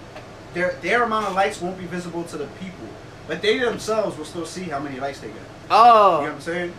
their 0.54 0.74
their 0.82 1.04
amount 1.04 1.28
of 1.28 1.34
likes 1.34 1.62
won't 1.62 1.78
be 1.78 1.86
visible 1.86 2.24
to 2.26 2.38
the 2.38 2.48
people, 2.62 2.85
but 3.28 3.42
they 3.42 3.60
themselves 3.60 4.18
will 4.18 4.26
still 4.26 4.46
see 4.46 4.64
how 4.64 4.80
many 4.80 5.00
likes 5.00 5.20
they 5.20 5.28
get. 5.28 5.38
Oh. 5.70 6.20
You 6.20 6.26
know 6.28 6.30
what 6.30 6.36
I'm 6.36 6.42
saying? 6.42 6.74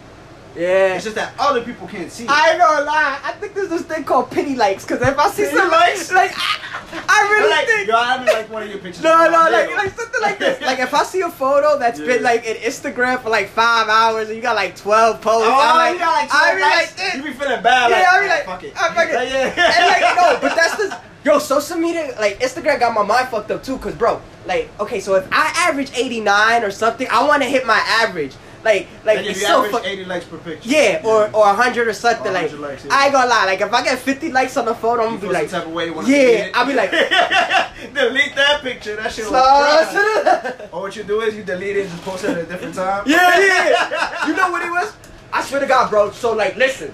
yeah. 0.57 0.95
It's 0.95 1.05
just 1.05 1.17
that 1.17 1.35
other 1.39 1.63
people 1.63 1.87
can't 1.87 2.11
see. 2.11 2.25
it. 2.25 2.31
I 2.31 2.51
ain't 2.53 2.59
gonna 2.61 2.85
lie. 2.87 3.21
I 3.23 3.33
think 3.33 3.53
there's 3.55 3.69
this 3.69 3.83
thing 3.83 4.05
called 4.05 4.31
pity 4.31 4.55
likes. 4.57 4.85
Cause 4.87 5.03
if 5.03 5.19
I 5.19 5.29
see 5.31 5.45
Pity 5.45 5.57
some 5.57 5.71
likes? 5.71 6.11
like, 6.13 6.33
I, 6.35 7.05
I 7.09 7.29
really 7.31 7.51
like, 7.51 7.67
think. 7.67 7.89
yo, 7.89 7.95
I 7.97 8.13
haven't 8.13 8.27
like 8.33 8.51
one 8.51 8.63
of 8.63 8.69
your 8.71 8.79
pictures. 8.79 9.03
No, 9.03 9.25
no, 9.25 9.51
like, 9.51 9.71
like 9.77 9.91
something 9.99 10.21
like 10.23 10.39
this. 10.39 10.61
Like 10.63 10.79
if 10.79 10.95
I 10.95 11.03
see 11.05 11.21
a 11.21 11.29
photo 11.31 11.79
that's 11.79 11.99
been 12.01 12.23
like 12.23 12.47
in 12.47 12.57
Instagram 12.57 13.21
for 13.23 13.29
like 13.29 13.49
five 13.49 13.89
hours 13.89 14.29
and 14.29 14.37
you 14.37 14.43
got 14.43 14.57
like 14.57 14.77
twelve 14.77 15.21
posts, 15.21 15.47
Oh, 15.47 15.61
I'm 15.61 15.77
like, 15.77 15.93
you 15.95 15.99
got 15.99 16.13
like 16.23 16.31
I 16.33 16.55
12 16.55 16.57
be 16.57 16.63
likes? 16.63 16.99
like. 16.99 17.15
You 17.17 17.23
be 17.23 17.33
feeling 17.39 17.63
bad. 17.63 17.91
Yeah, 17.91 17.97
like, 17.99 18.07
I 18.09 18.21
be 18.23 18.27
ah, 18.29 18.35
like, 18.35 18.45
fuck 18.47 18.63
it. 18.65 18.73
I 18.77 18.95
fuck 18.95 19.09
it. 19.11 19.15
Like, 19.15 19.29
yeah. 19.29 19.77
and 19.77 19.87
like 19.93 20.17
no, 20.17 20.39
but 20.41 20.57
that's 20.57 20.77
the 20.89 20.99
yo 21.25 21.39
social 21.39 21.77
media 21.77 22.15
like 22.19 22.39
Instagram 22.41 22.81
got 22.81 22.95
my 22.95 23.03
mind 23.03 23.29
fucked 23.29 23.51
up 23.51 23.63
too. 23.63 23.77
Cause 23.79 23.95
bro, 23.95 24.23
like 24.47 24.71
okay, 24.81 25.01
so 25.01 25.15
if 25.15 25.27
I 25.33 25.53
average 25.69 25.91
eighty 25.97 26.21
nine 26.21 26.65
or 26.65 26.71
something, 26.71 27.07
I 27.11 27.27
want 27.27 27.43
to 27.43 27.49
hit 27.49 27.67
my 27.67 27.79
average. 27.87 28.35
Like 28.65 28.89
like 29.05 29.21
if 29.21 29.27
it's 29.31 29.41
you 29.41 29.47
so 29.47 29.59
average 29.59 29.73
fuck. 29.73 29.87
80 29.87 30.05
likes 30.07 30.25
per 30.25 30.39
picture. 30.39 30.69
Yeah, 30.69 31.03
or 31.05 31.31
or 31.33 31.47
hundred 31.55 31.87
or 31.87 31.93
something 31.93 32.27
Or 32.29 32.33
like. 32.33 32.53
likes, 32.59 32.85
yeah. 32.85 32.91
I 32.93 33.05
ain't 33.05 33.13
gonna 33.13 33.29
lie, 33.29 33.45
like 33.47 33.61
if 33.61 33.73
I 33.73 33.85
get 33.85 33.99
fifty 33.99 34.33
likes 34.33 34.57
on 34.57 34.65
the 34.65 34.75
photo, 34.75 35.03
I'm 35.03 35.09
gonna 35.17 35.21
be 35.21 35.29
like, 35.29 35.49
type 35.51 35.67
of 35.67 35.73
way, 35.73 35.87
yeah. 36.07 36.51
I'll 36.53 36.67
be 36.67 36.75
like, 36.75 36.91
delete 37.95 38.35
that 38.35 38.61
picture. 38.63 38.97
That 38.97 39.13
shit. 39.13 39.27
Or 40.73 40.83
what 40.83 40.97
you 40.97 41.05
do 41.05 41.21
is 41.21 41.37
you 41.37 41.45
delete 41.45 41.77
it 41.77 41.83
and 41.83 41.91
just 41.91 42.03
post 42.03 42.25
it 42.25 42.31
at 42.31 42.39
a 42.39 42.43
different 42.47 42.75
time. 42.75 43.05
Yeah, 43.07 43.39
yeah. 43.39 44.27
You 44.27 44.35
know 44.35 44.51
what 44.51 44.63
it 44.67 44.71
was? 44.71 44.93
I 45.33 45.43
swear 45.43 45.61
to 45.61 45.67
God, 45.67 45.89
bro. 45.91 46.11
So 46.11 46.33
like, 46.35 46.57
listen. 46.57 46.93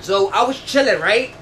So 0.00 0.30
I 0.32 0.42
was 0.42 0.60
chilling 0.60 1.00
right 1.00 1.32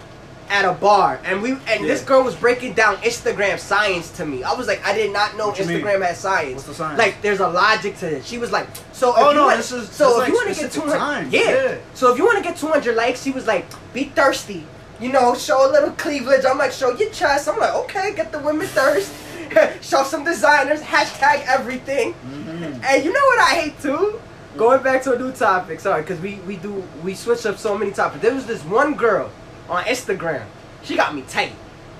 at 0.52 0.66
a 0.66 0.72
bar, 0.74 1.18
and 1.24 1.40
we 1.40 1.52
and 1.66 1.82
this 1.84 2.02
girl 2.04 2.22
was 2.22 2.36
breaking 2.36 2.74
down 2.74 2.96
Instagram 2.96 3.58
science 3.58 4.10
to 4.18 4.26
me. 4.26 4.44
I 4.44 4.52
was 4.52 4.66
like, 4.66 4.86
I 4.86 4.92
did 4.92 5.10
not 5.10 5.36
know 5.36 5.48
What? 5.48 5.56
Instagram 5.56 6.04
had 6.06 6.14
science. 6.16 6.56
What's 6.56 6.66
the 6.66 6.74
science? 6.74 6.98
Like, 6.98 7.22
there's 7.22 7.40
a 7.40 7.48
logic 7.48 7.96
to 7.98 8.16
it. 8.18 8.24
She 8.24 8.36
was 8.36 8.52
like, 8.52 8.68
so. 8.92 9.14
Oh, 9.16 9.30
you 9.30 9.36
no, 9.36 9.46
want, 9.46 9.56
this 9.56 9.72
is- 9.72 9.88
so 9.90 10.20
this 10.20 10.22
if 10.22 10.28
you 10.28 10.34
want 10.34 10.54
to 10.54 10.60
get 10.62 10.72
200, 10.72 11.32
yeah. 11.32 11.40
yeah. 11.40 11.78
So 11.94 12.12
if 12.12 12.18
you 12.18 12.24
want 12.26 12.36
to 12.36 12.44
get 12.44 12.58
200 12.58 12.94
likes, 12.94 13.22
she 13.22 13.30
was 13.30 13.46
like, 13.46 13.64
be 13.94 14.04
thirsty. 14.04 14.66
You 15.00 15.10
know, 15.10 15.34
show 15.34 15.68
a 15.68 15.70
little 15.72 15.90
cleavage. 15.92 16.44
I'm 16.44 16.58
like, 16.58 16.70
show 16.70 16.94
your 16.96 17.10
chest. 17.10 17.48
I'm 17.48 17.58
like, 17.58 17.74
okay, 17.84 18.14
get 18.14 18.30
the 18.30 18.38
women 18.38 18.66
thirst. 18.68 19.12
show 19.82 20.04
some 20.04 20.22
designers. 20.22 20.80
Hashtag 20.82 21.44
everything. 21.46 22.14
Mhm. 22.26 22.84
And 22.84 23.04
you 23.04 23.12
know 23.12 23.24
what 23.24 23.38
I 23.40 23.54
hate 23.62 23.80
too? 23.80 24.20
Going 24.56 24.82
back 24.82 25.02
to 25.04 25.14
a 25.14 25.18
new 25.18 25.32
topic, 25.32 25.80
sorry, 25.80 26.02
because 26.02 26.20
we, 26.20 26.34
we 26.46 26.56
do 26.56 26.84
we 27.02 27.14
switch 27.14 27.46
up 27.46 27.56
so 27.56 27.76
many 27.78 27.90
topics. 27.90 28.20
There 28.20 28.34
was 28.34 28.44
this 28.46 28.62
one 28.64 28.94
girl 28.94 29.30
on 29.68 29.84
Instagram. 29.84 30.44
She 30.82 30.96
got 30.96 31.14
me 31.14 31.22
tight. 31.22 31.52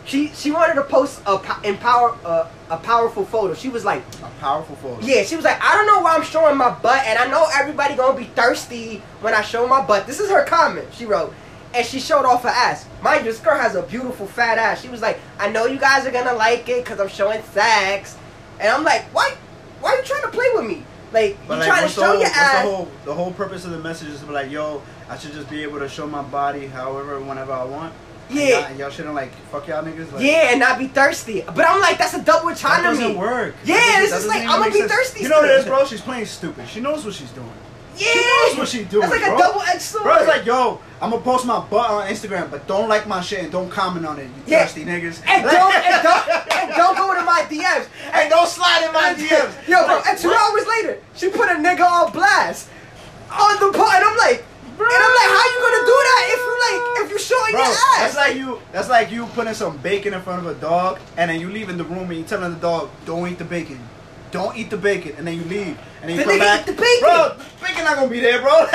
She 0.05 0.29
she 0.29 0.51
wanted 0.51 0.75
to 0.75 0.83
post 0.83 1.21
a 1.27 1.39
po- 1.39 1.61
empower 1.63 2.17
uh, 2.25 2.49
a 2.71 2.77
powerful 2.77 3.25
photo. 3.25 3.55
She 3.55 3.69
was 3.69 3.85
like, 3.85 4.03
A 4.23 4.31
powerful 4.41 4.75
photo. 4.77 4.99
yeah, 5.07 5.23
she 5.23 5.37
was 5.37 5.45
like, 5.45 5.63
I 5.63 5.77
don't 5.77 5.87
know 5.87 6.01
why 6.01 6.17
I'm 6.17 6.25
showing 6.25 6.57
my 6.57 6.71
butt, 6.71 7.05
and 7.07 7.19
I 7.19 7.29
know 7.31 7.47
everybody 7.55 7.95
gonna 7.95 8.19
be 8.19 8.25
thirsty 8.25 9.01
when 9.21 9.33
I 9.33 9.43
show 9.43 9.67
my 9.69 9.85
butt. 9.85 10.07
This 10.09 10.19
is 10.19 10.29
her 10.31 10.45
comment. 10.45 10.89
She 10.93 11.05
wrote, 11.07 11.33
and 11.73 11.87
she 11.87 12.01
showed 12.01 12.25
off 12.25 12.43
her 12.43 12.49
ass. 12.49 12.85
Mind 13.01 13.25
you, 13.25 13.31
this 13.31 13.41
girl 13.41 13.57
has 13.57 13.77
a 13.77 13.83
beautiful 13.83 14.27
fat 14.27 14.59
ass. 14.59 14.83
She 14.83 14.89
was 14.89 15.01
like, 15.01 15.21
I 15.39 15.49
know 15.51 15.67
you 15.67 15.79
guys 15.79 16.05
are 16.05 16.11
gonna 16.11 16.35
like 16.35 16.69
it 16.69 16.83
because 16.85 16.99
I'm 16.99 17.09
showing 17.09 17.41
sex, 17.53 18.17
and 18.59 18.69
I'm 18.71 18.83
like, 18.83 19.03
why? 19.15 19.37
Why 19.81 19.91
are 19.93 19.97
you 19.99 20.03
trying 20.05 20.23
to 20.23 20.29
play 20.31 20.47
with 20.55 20.65
me? 20.67 20.85
Like, 21.13 21.37
But 21.47 21.55
you 21.55 21.61
like, 21.61 21.69
trying 21.69 21.83
to 21.87 21.93
show 21.95 22.07
whole, 22.07 22.19
your 22.19 22.27
ass? 22.27 22.65
the 22.65 22.71
whole 22.71 22.89
the 23.05 23.15
whole 23.15 23.33
purpose 23.33 23.65
of 23.67 23.71
the 23.71 23.79
message 23.79 24.09
is 24.09 24.19
to 24.21 24.27
be 24.27 24.33
like, 24.33 24.51
yo, 24.51 24.83
I 25.13 25.19
should 25.19 25.33
just 25.35 25.51
be 25.51 25.63
able 25.63 25.79
to 25.81 25.89
show 25.91 26.07
my 26.07 26.23
body 26.23 26.67
however, 26.67 27.21
whenever 27.21 27.53
I 27.53 27.65
want. 27.65 27.93
Yeah. 28.31 28.61
y'all, 28.61 28.65
and 28.65 28.79
y'all 28.79 28.89
shouldn't 28.89 29.15
like 29.15 29.31
fuck 29.51 29.69
y'all 29.69 29.85
niggas. 29.85 30.11
Like, 30.11 30.25
yeah, 30.25 30.53
and 30.53 30.59
not 30.61 30.79
be 30.79 30.87
thirsty. 30.89 31.43
But 31.43 31.67
I'm 31.69 31.81
like, 31.83 31.99
that's 31.99 32.15
a 32.15 32.23
double 32.23 32.49
entendre 32.49 32.93
doesn't 32.93 33.09
me. 33.13 33.17
work. 33.19 33.55
Yeah, 33.63 33.75
That 33.77 33.85
doesn't- 33.85 34.03
it's 34.05 34.13
just 34.13 34.27
like, 34.27 34.49
I'ma 34.49 34.65
be 34.73 34.79
sense. 34.79 34.91
thirsty 34.91 35.23
You 35.25 35.29
know 35.29 35.41
what 35.41 35.51
it 35.51 35.59
is, 35.61 35.67
bro? 35.67 35.85
She's 35.85 36.01
playing 36.01 36.25
stupid. 36.25 36.67
She 36.67 36.81
knows 36.81 37.05
what 37.05 37.13
she's 37.13 37.31
doing. 37.33 37.53
Yeah, 37.95 38.07
She 38.11 38.25
knows 38.25 38.57
what 38.59 38.69
she's 38.69 38.87
doing. 38.87 39.03
That's 39.11 39.21
like 39.21 39.27
bro. 39.27 39.37
a 39.37 39.39
double 39.39 39.61
edged 39.61 39.83
sword. 39.83 40.05
Bro, 40.05 40.17
it's 40.17 40.29
like, 40.29 40.47
yo, 40.47 40.81
I'm 41.03 41.11
gonna 41.11 41.21
post 41.23 41.45
my 41.45 41.61
butt 41.61 41.91
on 41.91 42.07
Instagram, 42.07 42.51
but 42.51 42.67
don't 42.67 42.89
like 42.89 43.07
my 43.07 43.21
shit 43.21 43.41
and 43.41 43.53
don't 43.53 43.69
comment 43.69 44.07
on 44.07 44.19
it, 44.19 44.23
you 44.25 44.31
Yeah. 44.47 44.65
thirsty 44.65 44.87
niggas. 44.87 45.21
and 45.29 45.45
don't, 45.45 45.75
and 45.75 46.03
don't, 46.03 46.29
and 46.57 46.71
don't 46.75 46.97
go 46.97 47.15
to 47.15 47.23
my 47.23 47.43
DMs. 47.51 47.85
and 48.15 48.31
don't 48.31 48.49
slide 48.49 48.83
in 48.87 48.95
my 48.95 49.13
DMs. 49.13 49.69
Yo, 49.69 49.85
bro, 49.85 49.97
Like, 49.97 50.07
and 50.07 50.19
two 50.19 50.29
what? 50.29 50.55
hours 50.57 50.67
later, 50.69 50.99
she 51.15 51.29
put 51.29 51.51
a 51.51 51.57
nigga 51.57 51.85
on 51.85 52.13
blast 52.13 52.69
on 53.31 53.55
the 53.61 53.77
po 53.77 53.85
and 53.93 54.05
I'm 54.05 54.17
like, 54.17 54.45
Bro. 54.77 54.87
and 54.87 55.03
I'm 55.03 55.15
like, 55.21 55.31
how 55.37 55.45
you 55.53 55.59
gonna 55.67 55.87
do 55.87 55.99
that 56.09 56.23
if 56.35 56.41
you 56.47 56.55
like 56.67 56.83
if 57.05 57.11
you 57.13 57.19
showing 57.19 57.53
Bro, 57.53 57.61
your 57.63 57.71
ass? 57.73 57.97
that's 57.99 58.17
like 58.17 58.37
you. 58.37 58.59
That's 58.73 58.89
like 58.89 59.11
you 59.11 59.27
putting 59.27 59.55
some 59.55 59.77
bacon 59.79 60.15
in 60.15 60.23
front 60.23 60.47
of 60.47 60.57
a 60.57 60.61
dog, 60.61 60.99
and 61.17 61.31
then 61.31 61.41
you 61.41 61.51
leave 61.51 61.69
in 61.69 61.77
the 61.77 61.85
room 61.85 62.11
and 62.11 62.19
you 62.19 62.25
telling 62.25 62.53
the 62.55 62.59
dog, 62.61 62.91
"Don't 63.05 63.29
eat 63.31 63.39
the 63.39 63.45
bacon, 63.45 63.81
don't 64.31 64.57
eat 64.57 64.71
the 64.71 64.77
bacon," 64.77 65.15
and 65.19 65.27
then 65.27 65.37
you 65.37 65.45
leave, 65.45 65.79
and 66.01 66.09
then 66.11 66.17
you 66.19 66.25
The 66.25 66.31
come 66.31 66.39
back. 66.39 66.61
eat 66.61 66.67
the 66.67 66.73
bacon. 66.73 67.01
Bro, 67.01 67.37
the 67.39 67.65
bacon 67.67 67.85
not 67.85 67.97
gonna 67.97 68.09
be 68.09 68.21
there, 68.21 68.41
bro. 68.41 68.51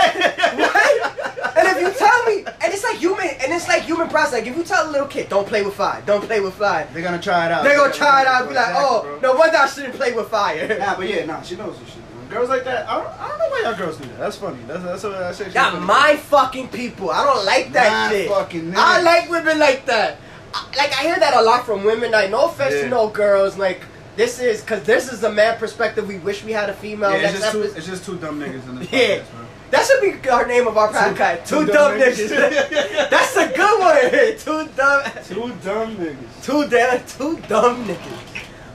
Right? 0.57 1.13
And 1.57 1.67
if 1.69 1.81
you 1.81 1.91
tell 1.97 2.23
me, 2.25 2.43
and 2.45 2.73
it's 2.73 2.83
like 2.83 2.97
human, 2.97 3.25
and 3.27 3.51
it's 3.51 3.67
like 3.67 3.81
human 3.83 4.07
process. 4.09 4.33
Like 4.33 4.47
if 4.47 4.55
you 4.55 4.63
tell 4.63 4.87
a 4.87 4.91
little 4.91 5.07
kid, 5.07 5.27
don't 5.29 5.47
play 5.47 5.63
with 5.63 5.73
fire, 5.73 6.01
don't 6.05 6.23
play 6.23 6.39
with 6.39 6.53
fire, 6.53 6.87
They're 6.93 7.01
gonna 7.01 7.19
try 7.21 7.47
it 7.47 7.51
out. 7.51 7.63
they're 7.63 7.77
gonna 7.77 7.91
try 7.93 8.21
it 8.21 8.27
out 8.27 8.41
and 8.41 8.49
be 8.49 8.55
like, 8.55 8.67
Exactly, 8.69 8.85
oh, 8.87 9.01
bro. 9.19 9.31
no 9.33 9.39
wonder 9.39 9.57
I 9.57 9.67
shouldn't 9.67 9.95
play 9.95 10.11
with 10.13 10.27
fire. 10.29 10.77
Nah, 10.77 10.95
but 10.95 11.07
yeah, 11.09 11.25
nah, 11.25 11.41
she 11.41 11.55
knows 11.55 11.75
what 11.75 11.85
she's 11.87 11.95
doing. 11.95 12.06
Girls 12.29 12.49
like 12.49 12.63
that, 12.65 12.87
I 12.89 12.97
don't, 13.01 13.07
I 13.19 13.27
don't 13.29 13.39
know 13.39 13.49
why 13.49 13.61
y'all 13.63 13.75
girls 13.77 13.97
do 13.97 14.05
that. 14.09 14.19
That's 14.19 14.35
funny. 14.37 14.59
That's 14.67 14.83
that's 14.83 15.03
what 15.03 15.13
I 15.15 15.31
say. 15.31 15.49
Got 15.51 15.81
mind 15.81 16.19
fucking 16.19 16.67
people. 16.69 17.09
I 17.09 17.23
don't 17.23 17.45
like 17.45 17.71
that 17.73 17.91
Mind 18.09 18.11
shit. 18.13 18.29
fucking 18.29 18.73
I 18.75 19.01
like 19.01 19.29
women 19.29 19.57
like 19.59 19.85
that. 19.85 20.17
I- 20.53 20.65
Like 20.77 20.91
I 20.93 21.03
hear 21.03 21.15
that 21.17 21.35
a 21.35 21.41
lot 21.41 21.65
from 21.65 21.83
women. 21.83 22.11
Like 22.11 22.29
no 22.29 22.45
offense 22.45 22.73
Yeah. 22.75 22.81
to 22.83 22.89
no 22.89 23.07
girls. 23.09 23.57
Like 23.57 23.81
this 24.17 24.39
is 24.39 24.61
because 24.61 24.83
this 24.83 25.11
is 25.11 25.23
a 25.23 25.31
man 25.31 25.57
perspective. 25.57 26.07
We 26.07 26.17
wish 26.19 26.43
we 26.43 26.51
had 26.51 26.69
a 26.69 26.73
female. 26.73 27.11
Yeah, 27.11 27.29
it's 27.29 27.39
just, 27.39 27.51
two, 27.51 27.61
it's 27.63 27.85
just 27.85 28.05
two 28.05 28.17
dumb 28.17 28.39
niggas 28.39 28.67
in 28.67 28.79
this 28.79 28.91
Yeah. 28.91 28.99
podcast. 29.19 29.23
That 29.69 29.85
should 29.85 30.01
be 30.23 30.29
our 30.29 30.45
name 30.47 30.65
of 30.65 30.77
our 30.77 30.87
podcast. 30.91 31.45
Two, 31.45 31.65
dumb, 31.65 31.99
niggas. 31.99 32.29
That's 33.09 33.35
a 33.35 33.47
good 33.49 33.79
one. 33.79 34.37
two 34.39 34.73
dumb. 34.75 35.03
Two 35.27 35.53
dumb 35.63 35.95
niggas. 35.97 36.43
Two 36.45 36.67
damn. 36.69 37.05
Two 37.05 37.37
dumb 37.49 37.83
niggas. 37.85 38.26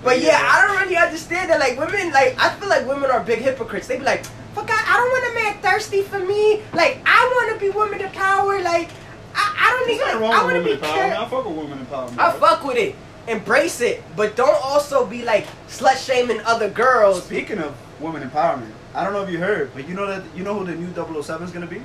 But 0.02 0.20
yeah. 0.20 0.40
I 0.42 0.66
don't 0.66 0.80
really 0.82 0.96
understand 0.96 1.50
that. 1.50 1.60
Like 1.60 1.78
women, 1.78 2.12
like 2.12 2.36
I 2.38 2.54
feel 2.56 2.68
like 2.68 2.86
women 2.86 3.10
are 3.10 3.22
big 3.22 3.40
hypocrites. 3.40 3.86
They 3.86 3.98
be 3.98 4.04
like, 4.04 4.24
"Fuck, 4.54 4.68
I, 4.70 4.74
I 4.74 4.96
don't 4.96 5.10
want 5.10 5.30
a 5.30 5.34
man 5.34 5.62
thirsty 5.62 6.02
for 6.02 6.18
me. 6.18 6.62
Like 6.74 7.00
I 7.06 7.24
want 7.36 7.58
to 7.58 7.64
be 7.64 7.70
woman 7.70 7.98
to 8.00 8.08
power. 8.08 8.60
Like 8.60 8.90
I, 9.34 9.54
I 9.58 9.70
don't 9.70 9.86
There's 9.86 10.14
need. 10.14 10.20
wrong 10.20 10.32
I 10.32 10.44
want 10.44 10.56
to 10.56 10.64
be. 10.64 10.76
Care- 10.76 11.16
I 11.16 11.28
fuck 11.28 11.44
with 11.46 11.56
women 11.56 11.78
empowerment. 11.86 12.18
I 12.18 12.32
fuck 12.32 12.64
with 12.64 12.76
it. 12.76 12.94
Embrace 13.28 13.80
it, 13.80 14.02
but 14.16 14.34
don't 14.34 14.60
also 14.64 15.06
be 15.06 15.22
like 15.22 15.46
slut 15.68 16.04
shaming 16.04 16.40
other 16.40 16.68
girls. 16.68 17.22
Speaking 17.24 17.58
of 17.60 17.72
women 18.00 18.28
empowerment, 18.28 18.72
I 18.96 19.04
don't 19.04 19.12
know 19.12 19.22
if 19.22 19.30
you 19.30 19.38
heard, 19.38 19.72
but 19.74 19.86
you 19.88 19.94
know 19.94 20.06
that 20.08 20.24
you 20.36 20.42
know 20.42 20.58
who 20.58 20.64
the 20.66 20.74
new 20.74 20.92
007 21.22 21.46
is 21.46 21.52
gonna 21.52 21.68
be? 21.68 21.80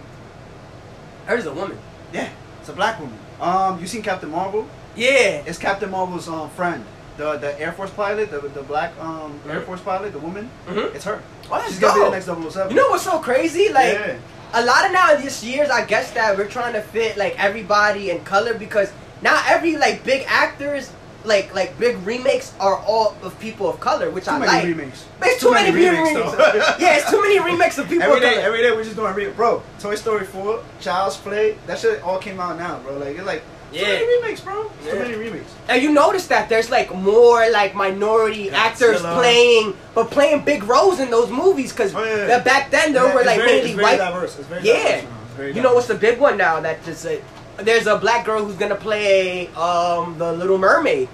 Hers 1.27 1.45
a 1.45 1.53
woman. 1.53 1.77
Yeah, 2.11 2.29
it's 2.59 2.69
a 2.69 2.73
black 2.73 2.99
woman. 2.99 3.19
Um, 3.39 3.79
you 3.79 3.85
seen 3.85 4.01
Captain 4.01 4.31
Marvel? 4.31 4.67
Yeah. 4.95 5.43
It's 5.45 5.59
Captain 5.59 5.91
Marvel's 5.91 6.27
um 6.27 6.49
friend, 6.49 6.83
the 7.17 7.37
the 7.37 7.59
Air 7.59 7.71
Force 7.71 7.91
pilot, 7.91 8.29
the 8.31 8.39
the 8.39 8.61
black 8.63 8.91
um 8.99 9.39
Air 9.49 9.59
Mhm. 9.61 9.65
Force 9.65 9.81
pilot, 9.81 10.13
the 10.13 10.19
woman. 10.19 10.49
Mhm. 10.67 10.93
It's 10.95 11.05
her. 11.05 11.21
Oh, 11.51 11.55
that's 11.57 11.69
She's 11.69 11.79
gonna 11.79 11.93
be 11.93 12.05
the 12.05 12.11
next 12.11 12.25
007. 12.27 12.69
You 12.71 12.75
know 12.77 12.89
what's 12.89 13.03
so 13.03 13.19
crazy? 13.19 13.69
Like 13.71 13.93
yeah. 13.93 14.15
a 14.53 14.63
lot 14.63 14.85
of 14.85 14.91
now 14.91 15.13
in 15.15 15.21
these 15.21 15.43
years, 15.43 15.69
I 15.69 15.85
guess 15.85 16.11
that 16.11 16.37
we're 16.37 16.47
trying 16.47 16.73
to 16.73 16.81
fit 16.81 17.17
like 17.17 17.35
everybody 17.43 18.11
in 18.11 18.23
color 18.23 18.53
because 18.53 18.91
now 19.21 19.41
every 19.47 19.75
like 19.77 20.03
big 20.03 20.25
actors 20.27 20.91
like 21.25 21.53
like 21.53 21.77
big 21.79 21.97
remakes 22.05 22.53
are 22.59 22.77
all 22.77 23.15
of 23.23 23.37
people 23.39 23.67
of 23.69 23.79
color, 23.79 24.09
which 24.11 24.25
Too 24.25 24.31
I 24.31 24.39
many 24.39 24.51
like. 24.51 24.63
remakes. 24.65 25.05
It's 25.23 25.41
too, 25.41 25.51
many, 25.51 25.71
remakes. 25.75 26.13
though. 26.13 26.75
yeah, 26.79 26.97
it's 26.97 27.09
too 27.09 27.21
many 27.21 27.39
remakes 27.39 27.77
of 27.77 27.89
people 27.89 28.03
Every 28.03 28.17
of 28.17 28.23
day, 28.23 28.33
color. 28.35 28.45
every 28.45 28.61
day 28.61 28.71
we're 28.71 28.83
just 28.83 28.95
doing 28.95 29.13
remake. 29.13 29.35
Bro, 29.35 29.61
Toy 29.79 29.95
Story 29.95 30.25
4, 30.25 30.61
Child's 30.79 31.17
Play, 31.17 31.57
that 31.67 31.79
shit 31.79 32.01
all 32.01 32.17
came 32.19 32.39
out 32.39 32.57
now, 32.57 32.79
bro. 32.79 32.97
Like, 32.97 33.17
it's 33.17 33.25
like, 33.25 33.41
too 33.77 33.83
Yeah. 33.85 33.93
many 33.93 34.07
remakes, 34.21 34.41
bro. 34.41 34.63
Too 34.63 34.69
Yeah. 34.87 34.93
many 34.95 35.15
remakes. 35.15 35.51
And 35.69 35.81
you 35.81 35.91
notice 35.91 36.27
that 36.27 36.49
there's 36.49 36.69
like 36.69 36.93
more 36.93 37.49
like 37.49 37.75
minority 37.75 38.49
actors 38.51 39.01
playing, 39.01 39.75
but 39.95 40.11
playing 40.11 40.41
big 40.41 40.63
roles 40.63 40.99
in 40.99 41.09
those 41.09 41.29
movies 41.29 41.71
because 41.71 41.93
Oh, 41.95 42.03
yeah. 42.03 42.39
back 42.39 42.71
then 42.71 42.93
there 42.93 43.03
were 43.07 43.23
like 43.23 43.37
very, 43.37 43.51
mainly 43.51 43.69
it's 43.71 43.75
very 43.75 43.83
white. 43.83 43.97
diverse. 43.97 44.37
It's 44.39 44.47
very 44.47 44.61
Yeah. 44.63 44.73
diverse 44.73 45.03
now. 45.03 45.09
It's 45.27 45.33
very 45.37 45.53
You 45.53 45.61
know 45.61 45.73
what's 45.73 45.87
the 45.87 45.95
big 45.95 46.19
one 46.19 46.37
now 46.37 46.59
that 46.61 46.83
just 46.85 47.05
there's 47.57 47.87
a 47.87 47.97
black 47.97 48.23
girl 48.25 48.43
who's 48.45 48.55
gonna 48.55 48.75
play 48.75 49.49
um 49.55 50.15
the 50.17 50.31
Little 50.33 50.57
Mermaid. 50.57 51.07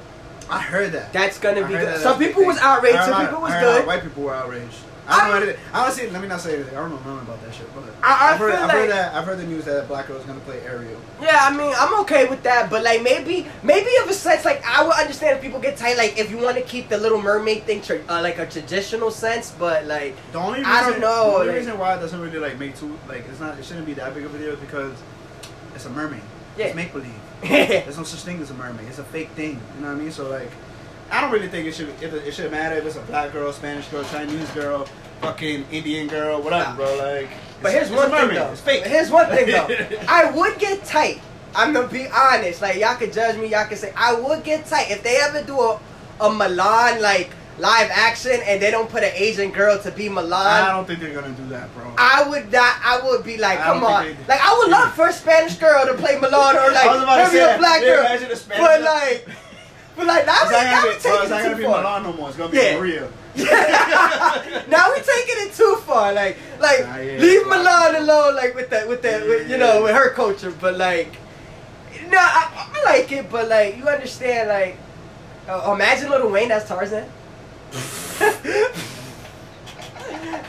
I 0.50 0.60
heard 0.60 0.92
that. 0.92 1.14
That's 1.14 1.38
gonna 1.40 1.62
I 1.62 1.64
be 1.64 1.74
good. 1.74 1.88
that 1.88 2.00
Some 2.02 2.20
people 2.20 2.44
was 2.46 2.58
outraged. 2.60 2.98
Some 3.06 3.26
people 3.26 3.42
was 3.42 3.54
good. 3.54 3.88
White 3.88 4.04
people 4.04 4.24
were 4.24 4.36
outraged. 4.36 4.76
I 5.08 5.18
don't 5.20 5.26
I- 5.28 5.30
know 5.40 5.44
anything. 5.46 5.62
Honestly, 5.74 6.10
let 6.10 6.22
me 6.22 6.28
not 6.28 6.40
say 6.42 6.56
anything. 6.56 6.78
I 6.78 6.82
don't 6.82 6.92
know 6.92 6.98
nothing 6.98 7.28
about 7.28 7.44
that 7.44 7.54
shit. 7.54 7.68
But 7.76 7.84
I- 8.04 8.30
have 8.32 8.38
heard, 8.40 8.54
I've 8.56 8.72
heard 8.72 8.90
that. 8.90 9.14
I've 9.16 9.26
heard 9.26 9.38
the 9.40 9.46
news 9.46 9.66
that 9.66 9.80
a 9.84 9.88
black 9.88 10.08
girl 10.08 10.18
is 10.18 10.26
gonna 10.26 10.40
play 10.42 10.62
Ariel. 10.62 11.00
Yeah, 11.22 11.40
I 11.42 11.56
mean, 11.56 11.74
I'm 11.78 12.00
okay 12.02 12.26
with 12.28 12.44
that, 12.44 12.70
but 12.70 12.84
like 12.84 13.02
maybe, 13.04 13.48
maybe 13.64 13.88
if 13.88 14.10
a 14.10 14.14
sense, 14.14 14.46
like 14.46 14.64
I 14.66 14.84
would 14.84 14.94
understand 14.96 15.36
if 15.38 15.42
people 15.42 15.60
get 15.60 15.76
tight, 15.78 15.98
like 15.98 16.18
if 16.18 16.32
you 16.32 16.38
want 16.38 16.58
to 16.58 16.64
keep 16.64 16.90
the 16.90 16.98
Little 16.98 17.22
Mermaid 17.22 17.64
thing, 17.64 17.82
tra- 17.82 18.00
uh, 18.10 18.22
like 18.22 18.40
a 18.40 18.46
traditional 18.46 19.12
sense, 19.12 19.52
but 19.58 19.86
like 19.86 20.16
The 20.32 20.40
only 20.40 20.60
reason, 20.60 20.72
I 20.74 20.82
don't 20.90 21.00
know, 21.00 21.26
The 21.32 21.34
only 21.36 21.48
like- 21.48 21.56
reason 21.58 21.78
why 21.78 21.96
it 21.96 22.00
doesn't 22.00 22.22
really 22.22 22.40
like 22.40 22.58
make 22.60 22.78
too 22.78 22.98
like 23.10 23.26
it's 23.30 23.40
not 23.40 23.58
it 23.60 23.66
shouldn't 23.66 23.86
be 23.86 23.94
that 23.96 24.14
big 24.14 24.24
of 24.26 24.34
a 24.34 24.38
deal 24.38 24.56
because 24.56 24.94
it's 25.76 25.86
a 25.86 25.90
mermaid. 25.90 26.22
Yeah. 26.58 26.68
It's 26.68 26.76
make 26.76 26.94
believe. 26.94 27.14
There's 27.42 27.98
no 27.98 28.04
such 28.04 28.22
thing 28.22 28.40
as 28.42 28.52
a 28.52 28.54
mermaid. 28.54 28.88
It's 28.88 29.00
a 29.00 29.04
fake 29.04 29.30
thing. 29.32 29.60
You 29.76 29.82
know 29.82 29.88
what 29.92 29.98
I 29.98 30.02
mean? 30.02 30.12
So 30.12 30.30
like, 30.30 30.50
I 31.14 31.22
don't 31.22 31.32
really 31.32 31.48
think 31.48 31.68
it 31.68 31.76
should 31.76 31.90
it, 32.02 32.12
it 32.14 32.34
should 32.34 32.50
matter 32.52 32.76
if 32.76 32.86
it's 32.86 32.96
a 32.96 33.02
black 33.02 33.32
girl, 33.32 33.54
Spanish 33.54 33.88
girl, 33.88 34.04
Chinese 34.06 34.50
girl, 34.52 34.86
fucking 35.22 35.66
Indian 35.72 36.08
girl, 36.08 36.42
whatever, 36.42 36.70
Nah. 36.72 36.76
bro. 36.76 36.98
Like, 36.98 37.30
But 37.62 37.72
here's 37.72 37.92
one 37.92 38.10
thing 38.10 38.30
though. 38.34 38.52
It's 38.52 38.62
fake. 38.62 38.84
Here's 38.86 39.12
one 39.12 39.28
thing 39.28 39.46
though. 39.48 39.68
I 40.10 40.32
would 40.32 40.58
get 40.58 40.84
tight. 40.84 41.22
I'm 41.56 41.72
gonna 41.72 41.88
be 41.88 42.08
honest. 42.08 42.62
Like 42.64 42.78
y'all 42.78 42.96
could 42.96 43.14
judge 43.14 43.38
me. 43.38 43.48
Y'all 43.48 43.68
could 43.68 43.78
say 43.78 43.94
I 43.96 44.14
would 44.20 44.44
get 44.44 44.66
tight 44.66 44.90
if 44.90 45.04
they 45.04 45.18
ever 45.18 45.44
do 45.44 45.60
a 45.60 45.80
a 46.20 46.30
Mulan 46.30 47.00
like 47.02 47.30
live 47.60 47.90
action 47.94 48.40
and 48.48 48.60
they 48.60 48.72
don't 48.72 48.90
put 48.90 49.04
an 49.04 49.12
Asian 49.14 49.52
girl 49.52 49.78
to 49.78 49.92
be 49.92 50.10
Mulan. 50.10 50.34
I 50.34 50.72
don't 50.72 50.86
think 50.88 51.00
they're 51.00 51.14
gonna 51.14 51.30
do 51.36 51.46
that, 51.50 51.72
bro. 51.76 51.94
I 51.98 52.28
would 52.28 52.52
not. 52.52 52.76
I 52.84 53.00
would 53.06 53.24
be 53.24 53.38
like, 53.38 53.60
come 53.60 53.84
on. 53.84 54.08
Like 54.28 54.42
I 54.42 54.58
would 54.58 54.72
love 54.72 54.94
for 54.96 55.08
a 55.10 55.14
Spanish 55.14 55.56
girl 55.58 55.86
to 55.86 55.94
play 55.94 56.16
Mulan 56.16 56.56
or 56.56 56.72
like 56.74 57.32
maybe 57.32 57.38
a 57.46 57.58
black 57.60 57.82
girl. 57.82 58.00
imagine 58.00 58.32
a 58.32 58.36
Spanish 58.36 58.66
But 58.66 58.82
like, 58.82 59.28
but 59.96 60.08
like 60.08 60.26
now 60.26 60.38
we 60.46 60.52
not 60.52 60.64
now 60.64 60.82
gonna 60.82 60.88
we 60.88 60.96
be, 60.96 61.02
bro, 61.04 61.12
taking 61.18 61.30
not 61.30 61.46
it 61.46 61.50
too 61.50 61.56
be 61.58 61.64
far. 61.64 61.84
Mulan 61.84 62.04
no 62.04 62.14
more. 62.14 62.28
It's 62.30 62.38
gonna 62.38 62.52
be 62.52 62.58
Yeah. 62.58 62.78
Maria. 62.78 63.08
now 64.70 64.92
we 64.94 65.00
taking 65.02 65.48
it 65.48 65.54
too 65.54 65.76
far. 65.86 66.14
Like, 66.14 66.38
like 66.60 66.80
Nah, 66.82 66.98
yeah, 66.98 67.20
leave 67.20 67.42
it's. 67.42 67.48
Mulan 67.48 68.00
alone. 68.02 68.36
Like 68.36 68.56
with 68.56 68.70
that, 68.70 68.88
with 68.88 69.02
that, 69.04 69.22
Yeah, 69.24 69.28
with, 69.28 69.50
you 69.50 69.58
yeah. 69.58 69.58
know, 69.58 69.84
with 69.84 69.96
her 69.96 70.10
culture. 70.12 70.52
But 70.52 70.78
like, 70.78 71.14
no, 72.10 72.18
I, 72.18 72.70
I 72.76 72.84
like 72.86 73.12
it. 73.12 73.30
But 73.30 73.50
like, 73.50 73.78
you 73.78 73.88
understand? 73.88 74.50
Like, 74.50 74.78
uh, 75.48 75.72
imagine 75.74 76.10
Lil 76.10 76.30
Wayne 76.30 76.52
as 76.52 76.66
Tarzan. 76.68 77.08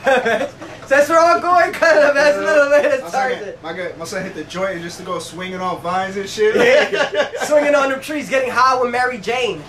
Since 0.87 1.09
we're 1.09 1.17
all 1.19 1.39
going 1.39 1.71
kind 1.73 1.99
of 1.99 2.15
as 2.15 2.37
Lil 2.37 2.69
Wayne 2.71 2.85
as 2.85 3.01
My 3.01 3.09
Tarzan. 3.09 3.53
my, 3.63 3.73
guy, 3.73 3.91
my 3.97 4.05
son 4.05 4.23
hit 4.23 4.35
the 4.35 4.43
joint 4.43 4.81
just 4.81 4.99
to 4.99 5.05
go 5.05 5.19
swinging 5.19 5.59
off 5.59 5.81
vines 5.81 6.15
and 6.17 6.29
shit. 6.29 6.55
Yeah. 6.55 7.29
Swinging 7.45 7.75
on 7.75 7.89
the 7.89 7.97
trees, 7.97 8.29
getting 8.29 8.49
high 8.51 8.79
with 8.81 8.91
Mary 8.91 9.17
Jane. 9.17 9.61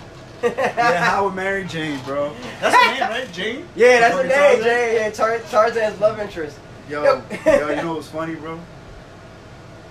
yeah, 0.42 1.02
how 1.02 1.24
with 1.26 1.34
Mary 1.34 1.64
Jane, 1.64 1.98
bro. 2.04 2.32
That's 2.60 2.76
her 2.76 2.92
name, 2.92 3.00
right? 3.10 3.32
Jane? 3.32 3.68
Yeah, 3.76 4.00
that's 4.00 4.14
Fucking 4.14 4.28
the 4.30 4.36
name, 4.36 4.42
Tarzan? 4.60 4.64
Jane. 4.64 4.94
Yeah, 4.96 5.10
Tar- 5.10 5.38
Tarzan's 5.50 6.00
love 6.00 6.18
interest. 6.20 6.58
Yo, 6.90 7.02
Yo. 7.02 7.22
yo, 7.46 7.68
you 7.70 7.76
know 7.76 7.94
what's 7.96 8.08
funny, 8.08 8.34
bro? 8.34 8.60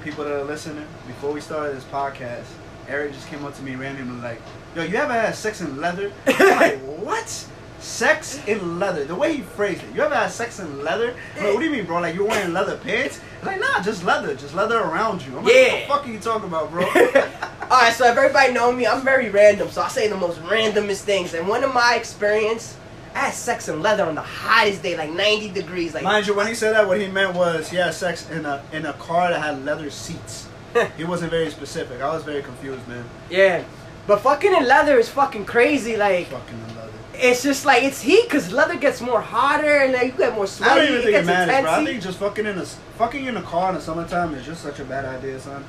People 0.03 0.23
that 0.25 0.33
are 0.33 0.43
listening, 0.43 0.85
before 1.07 1.31
we 1.31 1.41
started 1.41 1.75
this 1.75 1.83
podcast, 1.85 2.45
Eric 2.87 3.13
just 3.13 3.27
came 3.27 3.43
up 3.43 3.55
to 3.55 3.63
me 3.63 3.75
randomly 3.75 4.21
like, 4.21 4.39
yo, 4.75 4.83
you 4.83 4.95
ever 4.97 5.11
had 5.13 5.33
sex 5.33 5.61
in 5.61 5.81
leather? 5.81 6.11
I'm 6.27 6.49
like, 6.57 6.79
what? 6.99 7.47
Sex 7.85 8.41
in 8.47 8.79
leather. 8.79 9.05
The 9.05 9.13
way 9.15 9.35
he 9.37 9.41
phrased 9.43 9.83
it. 9.83 9.93
You 9.95 10.01
ever 10.01 10.15
had 10.15 10.31
sex 10.31 10.59
in 10.59 10.83
leather? 10.83 11.13
Like, 11.37 11.53
what 11.53 11.59
do 11.59 11.65
you 11.65 11.71
mean, 11.71 11.85
bro? 11.85 11.99
Like 11.99 12.15
you're 12.15 12.27
wearing 12.27 12.51
leather 12.51 12.77
pants? 12.77 13.21
Like, 13.43 13.59
nah, 13.59 13.81
just 13.83 14.03
leather. 14.03 14.33
Just 14.35 14.55
leather 14.55 14.79
around 14.79 15.21
you. 15.21 15.37
I'm 15.37 15.43
like, 15.45 15.53
what 15.53 15.71
the 15.71 15.85
fuck 15.87 16.07
are 16.07 16.11
you 16.11 16.19
talking 16.19 16.47
about, 16.47 16.71
bro? 16.71 16.83
Alright, 17.61 17.93
so 17.93 18.05
if 18.07 18.17
everybody 18.17 18.53
know 18.53 18.71
me, 18.71 18.87
I'm 18.87 19.03
very 19.03 19.29
random, 19.29 19.69
so 19.69 19.81
I 19.83 19.87
say 19.87 20.07
the 20.07 20.17
most 20.17 20.39
randomest 20.41 21.01
things. 21.01 21.33
And 21.35 21.47
one 21.47 21.63
of 21.63 21.73
my 21.75 21.95
experience, 21.95 22.75
I 23.13 23.19
had 23.19 23.33
sex 23.35 23.69
in 23.69 23.81
leather 23.83 24.03
on 24.03 24.15
the 24.15 24.21
hottest 24.21 24.81
day, 24.81 24.97
like 24.97 25.11
90 25.11 25.49
degrees. 25.51 25.93
Like, 25.93 26.03
Mind 26.03 26.25
you, 26.25 26.33
when 26.35 26.47
he 26.47 26.55
said 26.55 26.73
that, 26.73 26.87
what 26.87 26.99
he 26.99 27.07
meant 27.07 27.35
was 27.35 27.69
he 27.69 27.77
had 27.77 27.93
sex 27.93 28.29
in 28.31 28.45
a 28.45 28.63
in 28.73 28.85
a 28.87 28.93
car 28.93 29.29
that 29.29 29.39
had 29.41 29.63
leather 29.63 29.89
seats. 29.91 30.47
he 30.97 31.03
wasn't 31.05 31.29
very 31.31 31.49
specific. 31.51 32.01
I 32.01 32.11
was 32.13 32.23
very 32.23 32.41
confused, 32.41 32.85
man. 32.87 33.05
yeah. 33.29 33.63
But 34.07 34.21
fucking 34.21 34.53
in 34.53 34.67
leather 34.67 34.99
is 34.99 35.09
fucking 35.09 35.45
crazy. 35.45 35.97
Like, 35.97 36.27
Fucking 36.27 36.59
in 36.69 36.75
leather. 36.75 36.84
It's 37.19 37.43
just 37.43 37.65
like, 37.65 37.83
it's 37.83 38.01
heat, 38.01 38.23
because 38.23 38.51
leather 38.51 38.77
gets 38.77 39.01
more 39.01 39.21
hotter, 39.21 39.77
and 39.77 39.93
like, 39.93 40.11
you 40.13 40.17
get 40.17 40.33
more 40.33 40.47
sweaty. 40.47 40.71
I 40.71 40.75
don't 40.75 40.85
even 40.85 40.97
think 40.97 41.09
it 41.09 41.11
gets 41.11 41.27
matters, 41.27 41.61
bro. 41.61 41.71
I 41.71 41.85
think 41.85 42.03
just 42.03 42.19
fucking 42.19 42.45
in 42.45 42.57
a 42.57 42.65
fucking 42.65 43.25
in 43.25 43.37
a 43.37 43.41
car 43.41 43.69
in 43.69 43.75
the 43.75 43.81
summertime 43.81 44.33
is 44.35 44.45
just 44.45 44.61
such 44.61 44.79
a 44.79 44.85
bad 44.85 45.05
idea, 45.05 45.39
son. 45.39 45.63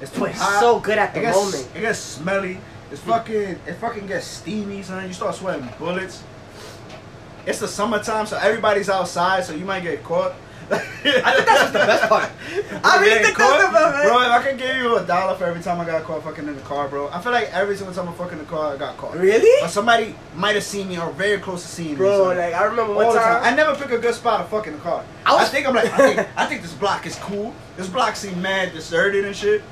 It's 0.00 0.10
too 0.10 0.24
it's 0.24 0.38
hot. 0.38 0.60
so 0.60 0.80
good 0.80 0.98
at 0.98 1.12
the 1.12 1.20
it 1.20 1.22
gets, 1.22 1.36
moment. 1.36 1.68
It 1.74 1.80
gets 1.80 1.98
smelly. 1.98 2.58
It's 2.90 3.00
fucking. 3.02 3.58
It 3.66 3.74
fucking 3.80 4.06
gets 4.06 4.26
steamy, 4.26 4.82
son. 4.82 5.06
You 5.06 5.12
start 5.12 5.34
sweating 5.34 5.68
bullets. 5.78 6.22
It's 7.46 7.60
the 7.60 7.68
summertime, 7.68 8.26
so 8.26 8.36
everybody's 8.38 8.88
outside, 8.88 9.44
so 9.44 9.54
you 9.54 9.64
might 9.64 9.82
get 9.82 10.02
caught. 10.04 10.34
I 10.72 10.78
think 10.78 11.46
that's 11.46 11.60
just 11.60 11.72
the 11.72 11.78
best 11.80 12.08
part. 12.08 12.30
I 12.84 13.00
really 13.00 13.24
think 13.24 13.36
that's 13.36 13.64
the 13.66 13.72
best- 13.72 14.04
Bro, 14.08 14.20
if 14.22 14.30
I 14.30 14.42
could 14.42 14.58
give 14.58 14.76
you 14.76 14.96
a 14.98 15.04
dollar 15.04 15.34
for 15.36 15.44
every 15.44 15.62
time 15.62 15.80
I 15.80 15.84
got 15.84 16.04
caught 16.04 16.22
fucking 16.22 16.46
in 16.46 16.54
the 16.54 16.60
car, 16.62 16.88
bro, 16.88 17.08
I 17.10 17.20
feel 17.20 17.32
like 17.32 17.52
every 17.52 17.76
single 17.76 17.94
time 17.94 18.08
I 18.08 18.12
fuck 18.12 18.32
in 18.32 18.38
the 18.38 18.44
car, 18.44 18.74
I 18.74 18.76
got 18.76 18.96
caught. 18.96 19.16
Really? 19.16 19.64
Or 19.64 19.68
somebody 19.68 20.14
might 20.34 20.54
have 20.54 20.64
seen 20.64 20.88
me 20.88 20.98
or 20.98 21.10
very 21.12 21.38
close 21.40 21.62
to 21.62 21.68
seeing 21.68 21.90
me. 21.90 21.96
Bro, 21.96 22.24
like, 22.36 22.54
I 22.54 22.64
remember 22.64 22.94
one 22.94 23.06
time. 23.06 23.16
time. 23.42 23.52
I 23.52 23.56
never 23.56 23.74
pick 23.74 23.90
a 23.90 23.98
good 23.98 24.14
spot 24.14 24.44
to 24.44 24.50
fuck 24.50 24.66
in 24.66 24.74
the 24.74 24.78
car. 24.80 25.04
I 25.26 25.32
I, 25.32 25.40
was- 25.40 25.48
think 25.50 25.66
I'm 25.66 25.74
like, 25.74 25.92
I 25.92 25.96
think, 26.14 26.28
I 26.36 26.46
think 26.46 26.62
this 26.62 26.74
block 26.74 27.06
is 27.06 27.16
cool. 27.16 27.54
This 27.76 27.88
block 27.88 28.14
seem 28.16 28.40
mad 28.40 28.72
deserted 28.72 29.24
and 29.24 29.34
shit. 29.34 29.62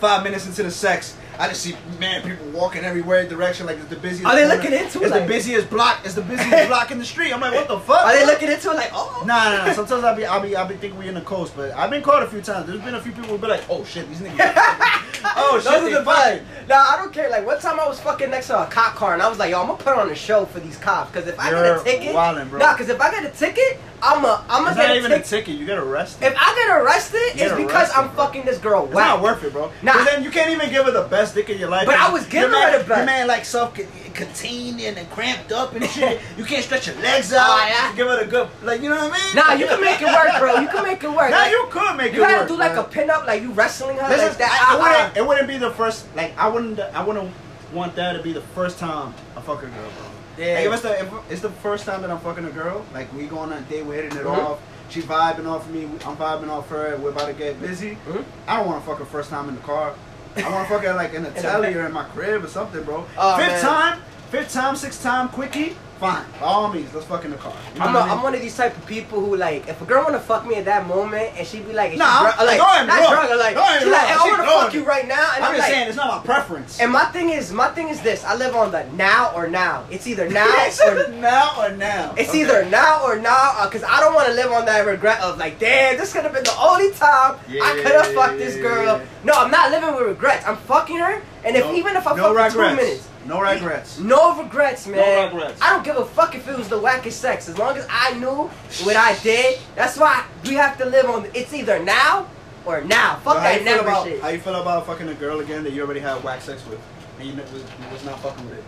Five 0.00 0.22
minutes 0.24 0.46
into 0.46 0.62
the 0.62 0.70
sex, 0.70 1.16
I 1.38 1.48
just 1.48 1.62
see 1.62 1.74
man 1.98 2.22
people 2.22 2.46
walking 2.50 2.84
everywhere 2.84 3.26
direction 3.28 3.66
like 3.66 3.76
it's 3.78 3.86
the 3.88 3.96
busiest. 3.96 4.24
Are 4.26 4.34
they 4.36 4.42
corner. 4.46 4.56
looking 4.56 4.72
into 4.72 4.98
it, 5.00 5.02
It's 5.02 5.10
like- 5.10 5.22
the 5.22 5.28
busiest 5.28 5.70
block. 5.70 6.00
It's 6.04 6.14
the 6.14 6.22
busiest 6.22 6.68
block 6.68 6.90
in 6.90 6.98
the 6.98 7.04
street. 7.04 7.32
I'm 7.32 7.40
like, 7.40 7.54
what 7.54 7.68
the 7.68 7.78
fuck? 7.80 8.04
Are 8.04 8.12
they 8.12 8.24
looking 8.26 8.50
into 8.50 8.70
it 8.70 8.74
like, 8.76 8.90
oh? 8.92 9.22
Nah, 9.26 9.44
nah, 9.56 9.66
nah. 9.66 9.72
Sometimes 9.72 10.04
I'll 10.04 10.14
be, 10.16 10.24
I'll 10.26 10.40
be, 10.40 10.54
I'll 10.56 10.68
be 10.68 10.76
thinking 10.76 10.98
we 10.98 11.08
in 11.08 11.14
the 11.14 11.20
coast, 11.22 11.54
but 11.56 11.72
I've 11.72 11.90
been 11.90 12.02
caught 12.02 12.22
a 12.22 12.26
few 12.26 12.40
times. 12.40 12.66
There's 12.68 12.80
been 12.82 12.94
a 12.94 13.00
few 13.00 13.12
people 13.12 13.30
who 13.30 13.38
be 13.38 13.46
like, 13.48 13.64
oh 13.68 13.84
shit, 13.84 14.08
these 14.08 14.20
niggas. 14.20 14.38
oh 15.36 15.58
shit, 15.62 15.64
Those 15.64 15.92
are 15.94 15.98
the 15.98 16.04
fucking. 16.04 16.46
Nah, 16.68 16.74
I 16.76 16.96
don't 16.98 17.12
care. 17.12 17.30
Like 17.30 17.46
one 17.46 17.58
time 17.58 17.80
I 17.80 17.88
was 17.88 17.98
fucking 18.00 18.30
next 18.30 18.48
to 18.48 18.62
a 18.62 18.66
cop 18.66 18.94
car 18.94 19.14
and 19.14 19.22
I 19.22 19.28
was 19.28 19.38
like, 19.38 19.50
yo, 19.50 19.60
I'm 19.60 19.66
gonna 19.68 19.82
put 19.82 19.96
on 19.96 20.10
a 20.10 20.14
show 20.14 20.44
for 20.44 20.60
these 20.60 20.76
cops. 20.76 21.10
Cause 21.12 21.26
if 21.26 21.38
I 21.40 21.50
get 21.50 21.64
a 21.64 21.82
ticket, 21.82 22.14
wildin', 22.14 22.50
bro. 22.50 22.58
nah, 22.58 22.76
cause 22.76 22.88
if 22.90 23.00
I 23.00 23.10
get 23.10 23.24
a 23.24 23.30
ticket, 23.30 23.78
I'm 24.02 24.22
a, 24.24 24.44
I'm 24.50 24.66
It's 24.66 24.76
gonna 24.76 24.88
not 24.88 24.94
get 24.94 24.96
even 24.98 25.12
a 25.12 25.16
a 25.16 25.22
ticket. 25.22 25.56
You 25.56 25.64
get 25.64 25.78
arrested. 25.78 26.26
If 26.26 26.34
I 26.38 26.54
get 26.54 26.76
arrested, 26.78 27.20
it's 27.40 27.54
because 27.54 27.70
arrested, 27.88 27.96
I'm 27.98 28.06
bro. 28.14 28.16
fucking 28.26 28.44
this 28.44 28.58
girl 28.58 28.84
It's 28.84 28.94
not 28.94 29.22
worth 29.22 29.42
it, 29.44 29.52
bro. 29.52 29.72
Nah. 29.82 30.04
then 30.04 30.22
you 30.22 30.30
can't 30.30 30.50
even 30.50 30.68
give 30.68 30.84
her 30.84 30.90
the 30.92 31.04
best 31.08 31.23
dick 31.32 31.48
of 31.50 31.58
your 31.58 31.68
life. 31.70 31.86
But 31.86 31.96
I 31.96 32.12
was 32.12 32.26
giving 32.26 32.50
her 32.50 32.78
the 32.78 32.84
best. 32.84 32.96
Your 32.98 33.06
man 33.06 33.26
like 33.28 33.44
self 33.44 33.74
contained 34.14 34.80
and 34.80 35.10
cramped 35.10 35.52
up 35.52 35.74
and 35.74 35.84
shit. 35.88 36.20
you 36.36 36.44
can't 36.44 36.64
stretch 36.64 36.86
your 36.86 36.96
legs 36.96 37.32
out. 37.32 37.46
Oh, 37.48 37.66
yeah. 37.66 37.94
Give 37.96 38.06
her 38.06 38.24
the 38.24 38.30
good, 38.30 38.48
like 38.62 38.80
you 38.82 38.88
know 38.88 38.96
what 39.08 39.12
I 39.12 39.26
mean? 39.26 39.34
Nah, 39.34 39.52
you 39.54 39.66
can 39.66 39.80
make 39.80 40.00
it 40.00 40.06
work, 40.06 40.38
bro. 40.38 40.60
You 40.60 40.68
can 40.68 40.82
make 40.84 41.02
it 41.02 41.08
work. 41.10 41.30
Nah, 41.34 41.36
Like, 41.38 41.50
you 41.50 41.66
could 41.70 41.96
make 41.96 42.12
it 42.14 42.20
work. 42.20 42.28
you 42.30 42.34
it 42.34 42.38
gotta 42.38 42.48
do 42.48 42.56
like 42.56 42.76
a 42.76 42.84
pin 42.84 43.10
up, 43.10 43.26
like 43.26 43.42
you 43.42 43.52
wrestling 43.52 43.96
her 43.96 44.08
This 44.08 44.18
like 44.22 44.30
is, 44.32 44.36
that. 44.38 44.50
I, 44.50 44.74
it, 44.74 44.78
Ah, 44.78 44.82
wouldn't, 44.82 45.16
it 45.16 45.26
wouldn't 45.28 45.48
be 45.48 45.58
the 45.58 45.70
first. 45.72 46.06
Like 46.14 46.36
I 46.38 46.48
wouldn't. 46.48 46.78
I 46.80 47.02
wouldn't 47.04 47.32
want 47.72 47.94
that 47.96 48.12
to 48.12 48.22
be 48.22 48.32
the 48.32 48.40
first 48.40 48.78
time 48.78 49.12
I 49.36 49.40
fuck 49.40 49.58
a 49.62 49.66
girl, 49.66 49.72
bro. 49.72 50.44
Yeah. 50.44 50.54
Like 50.54 50.66
if 50.66 50.72
it's 50.72 50.82
the 50.82 51.00
if 51.00 51.30
it's 51.32 51.40
the 51.42 51.50
first 51.50 51.84
time 51.86 52.02
that 52.02 52.10
I'm 52.10 52.20
fucking 52.20 52.44
a 52.44 52.50
girl, 52.50 52.84
like 52.92 53.12
we 53.14 53.26
going 53.26 53.52
on 53.52 53.58
a 53.58 53.60
date, 53.62 53.84
we're 53.84 54.02
hitting 54.02 54.18
it 54.18 54.24
Mhm. 54.24 54.38
off. 54.38 54.60
She's 54.90 55.04
vibing 55.04 55.46
off 55.46 55.68
me. 55.70 55.84
I'm 56.04 56.16
vibing 56.16 56.48
off 56.50 56.68
her. 56.68 56.96
We're 56.98 57.10
about 57.10 57.26
to 57.28 57.32
get 57.32 57.60
busy. 57.60 57.96
Mhm. 58.06 58.24
I 58.46 58.56
don't 58.58 58.66
want 58.66 58.82
to 58.84 58.88
fuck 58.88 58.98
her 58.98 59.04
first 59.04 59.30
time 59.30 59.48
in 59.48 59.54
the 59.56 59.60
car. 59.62 59.94
I 60.36 60.50
want 60.50 60.68
to 60.68 60.74
fuck 60.74 60.84
her 60.84 60.94
like 60.94 61.14
in 61.14 61.22
the 61.22 61.28
In 61.28 61.34
the 61.34 61.40
telly 61.42 61.68
back. 61.68 61.76
or 61.76 61.86
in 61.86 61.92
my 61.92 62.04
crib 62.04 62.44
or 62.44 62.48
something, 62.48 62.82
bro. 62.82 63.06
Oh, 63.16 63.36
fifth 63.36 63.48
man. 63.48 63.60
time, 63.62 64.02
fifth 64.30 64.52
time, 64.52 64.76
sixth 64.76 65.02
time, 65.02 65.28
quickie. 65.28 65.76
Fine, 66.04 66.24
by 66.38 66.46
all 66.46 66.70
means, 66.70 66.92
let's 66.92 67.06
fuck 67.06 67.24
in 67.24 67.30
the 67.30 67.38
car. 67.38 67.56
You 67.72 67.78
know 67.80 67.86
I'm, 67.86 67.94
a, 67.94 67.98
what 67.98 68.02
I 68.02 68.08
mean? 68.08 68.18
I'm 68.18 68.22
one 68.24 68.34
of 68.34 68.42
these 68.42 68.54
type 68.54 68.76
of 68.76 68.84
people 68.84 69.24
who 69.24 69.36
like 69.36 69.66
if 69.68 69.80
a 69.80 69.86
girl 69.86 70.04
wanna 70.04 70.20
fuck 70.20 70.46
me 70.46 70.56
at 70.56 70.66
that 70.66 70.86
moment 70.86 71.32
and 71.38 71.46
she 71.46 71.60
be 71.60 71.72
like, 71.72 71.96
Nah, 71.96 72.04
she 72.04 72.26
I'm- 72.26 72.34
drunk, 72.36 72.38
like 72.50 72.58
not 72.58 73.10
drunk, 73.10 73.30
or 73.30 73.36
like 73.36 73.54
Don't 73.54 73.64
get 73.66 73.78
me 73.80 73.84
she 73.86 73.90
like, 73.90 74.08
wrong. 74.10 74.18
I 74.20 74.30
wanna 74.44 74.44
fuck 74.64 74.74
you 74.74 74.84
right 74.84 75.08
now, 75.08 75.32
and 75.34 75.42
I'm 75.44 75.50
I'm, 75.52 75.56
just 75.56 75.60
like, 75.66 75.72
saying, 75.72 75.88
it's 75.88 75.96
not 75.96 76.08
my 76.18 76.22
preference. 76.34 76.78
and 76.78 76.92
my 76.92 77.06
thing 77.06 77.30
is, 77.30 77.52
my 77.54 77.68
thing 77.68 77.88
is 77.88 78.02
this: 78.02 78.22
I 78.22 78.34
live 78.34 78.54
on 78.54 78.70
the 78.70 78.84
now 78.92 79.32
or 79.34 79.48
now. 79.48 79.86
It's 79.90 80.06
either 80.06 80.28
now 80.28 80.44
or 80.84 81.08
now 81.30 81.54
or 81.62 81.70
now. 81.74 82.14
it's 82.18 82.28
Okay. 82.28 82.40
either 82.42 82.66
now 82.68 83.02
or 83.02 83.16
now, 83.18 83.52
uh, 83.56 83.64
because 83.66 83.82
I 83.82 84.00
don't 84.00 84.12
want 84.14 84.28
to 84.28 84.34
live 84.34 84.52
on 84.52 84.66
that 84.66 84.84
regret 84.86 85.22
of 85.22 85.38
like, 85.38 85.58
damn, 85.58 85.96
this 85.96 86.12
could 86.12 86.24
have 86.24 86.34
been 86.34 86.44
the 86.44 86.58
only 86.60 86.90
time 86.92 87.38
I 87.48 87.80
could 87.82 87.92
have 87.92 88.08
fucked 88.08 88.36
this 88.36 88.56
yeah, 88.56 88.62
girl. 88.62 88.84
yeah. 88.98 89.04
No, 89.24 89.32
I'm 89.32 89.50
not 89.50 89.70
living 89.70 89.94
with 89.94 90.06
regrets. 90.06 90.44
I'm 90.46 90.56
fucking 90.58 90.98
her, 90.98 91.22
and 91.44 91.56
if 91.56 91.64
No- 91.64 91.74
even 91.74 91.96
if 91.96 92.06
I 92.06 92.16
no 92.16 92.34
fuck 92.34 92.52
for 92.52 92.58
two 92.58 92.76
minutes, 92.76 93.08
No 93.26 93.40
regrets. 93.40 93.98
no 93.98 94.42
regrets, 94.42 94.86
man. 94.86 94.98
No 95.00 95.24
regrets. 95.38 95.60
I 95.62 95.70
don't 95.74 95.84
give 95.84 95.96
a 95.96 96.04
fuck 96.06 96.34
if 96.34 96.46
it 96.48 96.56
was 96.56 96.68
the 96.68 96.80
wackest 96.80 97.12
sex. 97.12 97.48
As 97.48 97.58
long 97.58 97.76
as 97.76 97.86
I 97.90 98.14
knew 98.14 98.50
what 98.84 98.96
I 98.96 99.14
did, 99.22 99.58
that's 99.74 99.96
why 99.96 100.24
we 100.44 100.54
have 100.54 100.76
to 100.78 100.84
live 100.86 101.08
on. 101.08 101.26
It's 101.34 101.52
either 101.54 101.78
now 101.82 102.26
or 102.64 102.80
now. 102.82 103.16
Fuck 103.24 103.34
So 103.34 103.40
how 103.40 103.50
you 103.50 103.58
that 103.58 103.64
feel 103.64 103.76
never 103.76 103.88
about, 103.88 104.06
shit. 104.06 104.20
How 104.22 104.28
you 104.28 104.38
feel 104.40 104.54
about 104.56 104.86
fucking 104.86 105.08
a 105.08 105.14
girl 105.14 105.40
again 105.40 105.64
that 105.64 105.72
you 105.72 105.82
already 105.82 106.00
had 106.00 106.22
whack 106.24 106.40
sex 106.42 106.62
with, 106.66 106.80
and 107.18 107.28
you, 107.28 107.34
was, 107.34 107.52
you 107.52 107.60
was 107.92 108.04
not 108.04 108.20
fucking 108.20 108.44
with 108.48 108.58
it? 108.58 108.64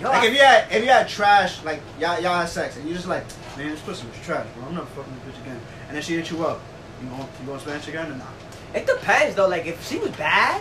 Yo, 0.00 0.08
Like 0.08 0.22
I- 0.22 0.26
if 0.26 0.32
you 0.32 0.40
had 0.40 0.72
if 0.72 0.82
you 0.84 0.88
had 0.90 1.08
trash, 1.08 1.62
like 1.64 1.80
y'all 2.00 2.18
y'all 2.20 2.34
had 2.40 2.48
sex, 2.48 2.76
and 2.76 2.88
you 2.88 2.94
just 2.94 3.06
like, 3.06 3.24
man, 3.56 3.70
this 3.70 3.80
pussy 3.80 4.06
was 4.06 4.16
trash, 4.26 4.46
bro. 4.56 4.66
I'm 4.66 4.74
not 4.74 4.88
fucking 4.90 5.12
this 5.26 5.34
bitch 5.36 5.42
again. 5.42 5.60
And 5.88 5.96
then 5.96 6.02
she 6.02 6.16
hit 6.16 6.30
you 6.30 6.44
up. 6.44 6.60
You 7.02 7.08
going 7.08 7.20
you 7.40 7.46
going 7.46 7.58
to 7.58 7.64
smash 7.64 7.88
again 7.88 8.10
or 8.12 8.16
not? 8.16 8.28
it 8.74 8.86
depends 8.86 9.36
though. 9.36 9.48
Like 9.48 9.66
if 9.66 9.86
she 9.86 9.98
was 9.98 10.10
bad, 10.12 10.60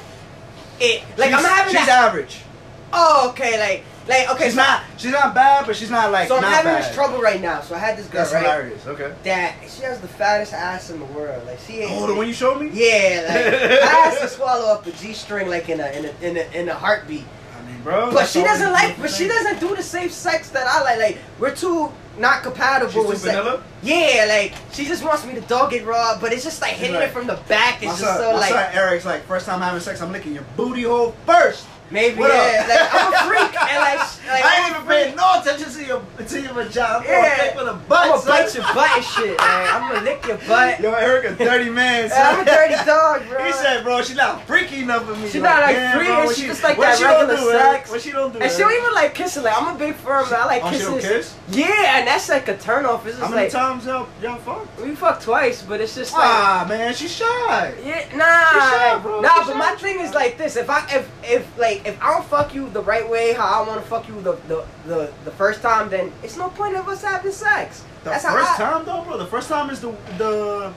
it 0.81 1.03
like 1.17 1.29
she's, 1.29 1.37
I'm 1.37 1.43
having 1.45 1.75
She's 1.75 1.85
that. 1.85 2.09
average. 2.09 2.41
Oh, 2.93 3.29
okay, 3.29 3.59
like 3.59 3.83
like 4.07 4.29
okay. 4.31 4.45
she's 4.45 4.55
so, 4.55 4.61
not 4.61 4.83
she's 4.97 5.11
not 5.11 5.33
bad, 5.35 5.65
but 5.65 5.75
she's 5.75 5.89
not 5.91 6.11
like 6.11 6.27
So 6.27 6.35
I'm 6.35 6.41
not 6.41 6.51
having 6.51 6.73
bad. 6.73 6.83
this 6.83 6.93
trouble 6.95 7.21
right 7.21 7.39
now. 7.39 7.61
So 7.61 7.75
I 7.75 7.77
had 7.79 7.97
this 7.97 8.07
girl 8.07 8.21
That's 8.21 8.33
right 8.33 8.43
hilarious. 8.43 8.85
Okay. 8.87 9.13
that 9.23 9.55
she 9.69 9.83
has 9.83 10.01
the 10.01 10.07
fattest 10.07 10.53
ass 10.53 10.89
in 10.89 10.99
the 10.99 11.05
world. 11.05 11.45
Like 11.45 11.59
she 11.59 11.79
ain't. 11.81 11.91
Oh, 12.01 12.07
the 12.07 12.15
one 12.15 12.27
you 12.27 12.33
showed 12.33 12.59
me? 12.61 12.69
Yeah, 12.73 13.25
like 13.27 13.45
I 13.83 14.09
has 14.09 14.19
to 14.21 14.27
swallow 14.27 14.73
up 14.73 14.85
a 14.87 14.91
G 14.91 15.13
string 15.13 15.47
like 15.49 15.69
in 15.69 15.79
a 15.79 15.87
in 15.91 16.05
a 16.05 16.13
in 16.21 16.37
a, 16.37 16.59
in 16.61 16.69
a 16.69 16.73
heartbeat. 16.73 17.25
I 17.57 17.61
mean, 17.71 17.81
bro. 17.83 18.11
But 18.11 18.27
she 18.27 18.41
doesn't 18.41 18.71
like. 18.71 18.99
But 18.99 19.11
she 19.11 19.27
doesn't 19.27 19.59
do 19.59 19.75
the 19.75 19.83
same 19.83 20.09
sex 20.09 20.49
that 20.49 20.67
I 20.67 20.83
like. 20.83 20.97
Like 20.99 21.17
we're 21.39 21.55
too 21.55 21.91
not 22.17 22.43
compatible 22.43 22.91
She's 22.91 23.07
with 23.07 23.21
vanilla? 23.23 23.63
Yeah, 23.83 24.25
like 24.27 24.53
she 24.71 24.85
just 24.85 25.03
wants 25.03 25.25
me 25.25 25.33
to 25.35 25.41
dog 25.41 25.73
it 25.73 25.85
raw, 25.85 26.17
but 26.19 26.33
it's 26.33 26.43
just 26.43 26.61
like 26.61 26.73
hitting 26.73 26.95
like- 26.95 27.09
it 27.09 27.11
from 27.11 27.27
the 27.27 27.39
back. 27.47 27.81
It's 27.81 27.97
son, 27.97 28.01
just 28.01 28.17
so 28.19 28.31
my 28.33 28.39
like 28.39 28.49
son 28.51 28.73
Eric's 28.73 29.05
like 29.05 29.23
first 29.23 29.45
time 29.45 29.61
having 29.61 29.81
sex. 29.81 30.01
I'm 30.01 30.11
licking 30.11 30.33
your 30.33 30.45
booty 30.55 30.83
hole 30.83 31.15
first. 31.25 31.65
Maybe 31.91 32.17
What 32.19 32.31
yeah. 32.31 32.65
Like 32.67 32.93
I'm 32.93 33.13
a 33.13 33.17
freak 33.27 33.61
and 33.61 33.79
like, 33.79 33.99
like 34.27 34.45
I 34.45 34.65
ain't 34.67 34.75
even 34.75 34.87
paying 34.87 35.15
no 35.15 35.39
attention 35.41 35.69
to 35.71 35.83
your 35.85 36.01
to 36.27 36.41
your 36.41 36.53
vagina. 36.53 36.97
I'm 36.99 37.03
Yeah. 37.03 37.53
for 37.57 37.65
the 37.65 37.73
butt. 37.73 37.99
I'm 38.05 38.09
gonna 38.11 38.25
bite 38.25 38.55
your 38.55 38.63
butt 38.73 38.91
and 38.97 39.05
shit. 39.05 39.37
Like, 39.37 39.73
I'm 39.73 39.91
gonna 39.93 40.05
lick 40.05 40.25
your 40.27 40.37
butt. 40.47 40.79
Yo, 40.79 40.93
Eric 40.93 41.25
a 41.39 41.43
dirty 41.43 41.69
man. 41.69 42.11
I'm 42.15 42.39
a 42.41 42.45
dirty 42.45 42.75
dog, 42.85 43.23
bro. 43.29 43.43
He 43.45 43.51
said, 43.53 43.83
bro, 43.83 44.01
she 44.01 44.13
not 44.15 44.45
freaky 44.47 44.81
enough 44.83 45.05
for 45.05 45.15
me. 45.15 45.29
She 45.29 45.39
not, 45.39 45.61
like, 45.61 45.75
freaky, 45.95 46.05
bro, 46.11 46.31
she 46.31 46.47
just 46.47 46.63
like 46.63 46.77
that 46.77 46.97
she 46.97 47.03
don't 47.03 47.27
regular 47.29 47.51
do, 47.53 47.57
sex. 47.59 47.89
What 47.91 48.01
she 48.01 48.11
don't 48.11 48.31
do? 48.33 48.39
And 48.39 48.51
she 48.51 48.59
don't 48.59 48.71
even 48.73 48.93
like 48.93 49.13
kissing. 49.13 49.43
Like 49.43 49.55
I'm 49.61 49.75
a 49.75 49.77
big 49.77 49.95
firm. 49.95 50.29
man. 50.29 50.39
I 50.41 50.45
like 50.45 50.63
Oh, 50.63 50.71
she 50.71 50.79
don't 50.79 50.99
kiss? 51.01 51.35
Yeah, 51.51 51.97
and 51.99 52.07
that's 52.07 52.29
like 52.29 52.47
a 52.47 52.57
turn 52.57 52.85
off. 52.85 53.05
It's 53.05 53.17
How 53.17 53.23
just 53.23 53.31
many 53.33 53.43
like 53.43 53.51
times 53.51 53.85
y'all 53.85 54.07
y'all 54.21 54.37
fuck? 54.37 54.67
we 54.81 54.95
fucked 54.95 55.23
twice, 55.23 55.61
but 55.63 55.81
it's 55.81 55.95
just 55.95 56.13
like 56.13 56.21
Ah, 56.23 56.65
man, 56.67 56.93
she's 56.93 57.13
shy. 57.15 57.73
yeah, 57.83 58.05
nah, 58.15 58.51
She 58.53 58.59
shy, 58.59 58.99
bro. 59.01 59.21
nah. 59.21 59.33
She 59.33 59.39
But 59.39 59.53
shy. 59.53 59.57
my 59.57 59.75
thing 59.75 59.99
is 59.99 60.13
like 60.13 60.37
this: 60.37 60.55
if 60.55 60.69
I 60.69 60.85
if 60.91 61.09
if 61.23 61.57
like 61.57 61.80
if 61.85 62.01
I 62.01 62.13
don't 62.13 62.25
fuck 62.25 62.53
you 62.53 62.69
the 62.69 62.81
right 62.81 63.07
way, 63.09 63.33
how 63.33 63.63
I 63.63 63.67
want 63.67 63.81
to 63.81 63.87
fuck 63.87 64.07
you 64.07 64.15
the 64.21 64.33
the, 64.47 64.65
the 64.85 65.13
the 65.25 65.31
first 65.31 65.61
time, 65.61 65.89
then 65.89 66.11
it's 66.23 66.37
no 66.37 66.49
point 66.49 66.75
of 66.75 66.87
us 66.87 67.03
having 67.03 67.31
sex. 67.31 67.83
The 68.03 68.11
that's 68.11 68.25
first 68.25 68.47
how 68.47 68.53
I, 68.53 68.57
time 68.57 68.85
though, 68.85 69.03
bro. 69.03 69.17
The 69.17 69.25
first 69.27 69.49
time 69.49 69.69
is 69.69 69.79
the 69.79 69.95
the 70.17 70.73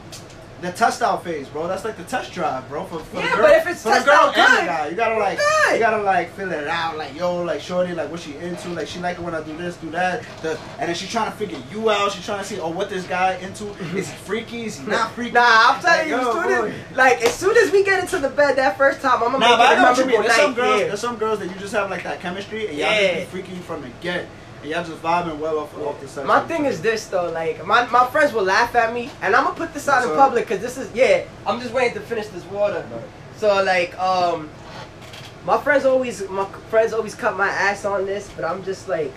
the 0.65 0.73
test 0.73 1.03
out 1.03 1.23
phase, 1.25 1.49
bro. 1.49 1.67
That's 1.69 1.85
like 1.85 1.97
the 1.97 2.05
test 2.05 2.33
drive, 2.33 2.69
bro. 2.69 2.85
For, 2.85 2.99
for 3.01 3.17
Yeah, 3.21 3.31
the 3.31 3.37
girl, 3.37 3.47
but 3.47 3.57
if 3.57 3.67
it's 3.67 3.83
for 3.83 3.89
the 3.91 3.95
test 3.97 4.07
girl 4.07 4.15
out 4.17 4.35
good, 4.35 4.67
guy, 4.67 4.89
you 4.89 4.97
gotta 4.97 5.19
like 5.19 5.39
good. 5.39 5.73
you 5.75 5.79
gotta 5.79 6.03
like 6.03 6.31
fill 6.35 6.51
it 6.53 6.67
out, 6.67 6.97
like 6.97 7.15
yo, 7.15 7.43
like 7.43 7.61
shorty, 7.61 7.93
like 7.95 8.11
what 8.11 8.21
she 8.21 8.37
into, 8.37 8.69
like 8.71 8.89
she 8.89 8.99
like 9.01 9.19
it 9.19 9.23
when 9.23 9.35
I 9.35 9.43
do 9.43 9.57
this, 9.57 9.77
do 9.77 9.91
that, 9.91 10.25
the, 10.43 10.59
and 10.79 10.89
then 10.89 10.95
she 10.95 11.07
trying 11.07 11.31
to 11.31 11.37
figure 11.37 11.59
you 11.71 11.91
out. 11.91 12.13
She's 12.13 12.25
trying 12.25 12.39
to 12.41 12.45
see, 12.45 12.59
oh, 12.61 12.71
what 12.71 12.89
this 12.91 13.07
guy 13.07 13.35
into? 13.37 13.65
Mm-hmm. 13.65 13.97
Is 13.99 14.11
he 14.11 14.17
freaky? 14.19 14.65
Is 14.65 14.79
he 14.81 14.87
not 14.87 15.13
freaky? 15.13 15.33
Nah, 15.33 15.43
I'm 15.75 15.81
telling 15.83 16.09
you, 16.09 16.17
Like, 16.17 16.23
as 16.23 16.27
yo, 16.27 16.33
soon 16.33 16.73
as, 16.73 16.97
like 16.97 17.23
as 17.23 17.35
soon 17.35 17.57
as 17.59 17.71
we 17.73 17.85
get 17.85 18.01
into 18.01 18.19
the 18.19 18.31
bed 18.31 18.57
that 18.57 18.79
first 18.79 19.01
time, 19.01 19.23
I'm 19.23 19.33
gonna 19.33 19.39
Nah, 19.39 19.49
make 19.51 19.59
but 19.59 19.73
it 19.73 19.79
I 19.79 19.83
know 19.83 19.89
what 19.91 19.99
you 19.99 20.07
mean. 20.07 20.23
There's 20.23 20.35
some 20.37 20.55
girls. 20.55 20.81
yeah. 20.81 20.87
There's 20.89 21.01
some 21.01 21.17
girls 21.17 21.39
that 21.41 21.49
you 21.49 21.55
just 21.57 21.75
have 21.75 21.91
like 21.91 22.03
that 22.05 22.21
chemistry, 22.21 22.69
and 22.69 22.79
y'all 22.79 22.89
Yeah. 22.91 23.15
just 23.21 23.33
be 23.33 23.43
freaky 23.43 23.57
from 23.61 23.83
the 23.83 23.89
get, 24.01 24.27
and 24.65 24.73
y'all 24.73 24.85
just 24.85 25.03
vibing 25.03 25.39
well 25.39 25.59
off 25.59 25.77
off 25.79 26.01
the 26.01 26.09
sex. 26.09 26.27
My 26.27 26.41
thing 26.41 26.65
is 26.65 26.81
this 26.81 27.07
though, 27.07 27.31
like 27.31 27.65
my, 27.67 27.87
my 27.87 28.07
friends 28.07 28.33
will 28.33 28.45
laugh 28.45 28.75
at 28.75 28.93
me, 28.93 29.11
and 29.21 29.37
I'm 29.37 29.45
gonna 29.45 29.57
put 29.57 29.75
this 29.75 29.89
out 29.89 29.97
What's 29.97 30.07
in 30.07 30.13
up? 30.13 30.19
public 30.19 30.45
because 30.47 30.61
this 30.61 30.79
is 30.79 30.93
yeah. 30.95 31.25
I'm 31.47 31.61
just 31.61 31.73
waiting 31.73 31.95
to 31.95 32.01
finish 32.01 32.27
this 32.29 32.45
water. 32.47 32.87
So 33.37 33.63
like 33.63 33.97
um, 33.99 34.49
my 35.45 35.61
friends 35.61 35.85
always 35.85 36.29
my 36.29 36.47
friends 36.71 36.93
always 36.93 37.15
cut 37.15 37.37
my 37.37 37.49
ass 37.49 37.85
on 37.85 38.07
this, 38.07 38.31
but 38.35 38.45
I'm 38.45 38.65
just 38.65 38.89
like, 38.89 39.13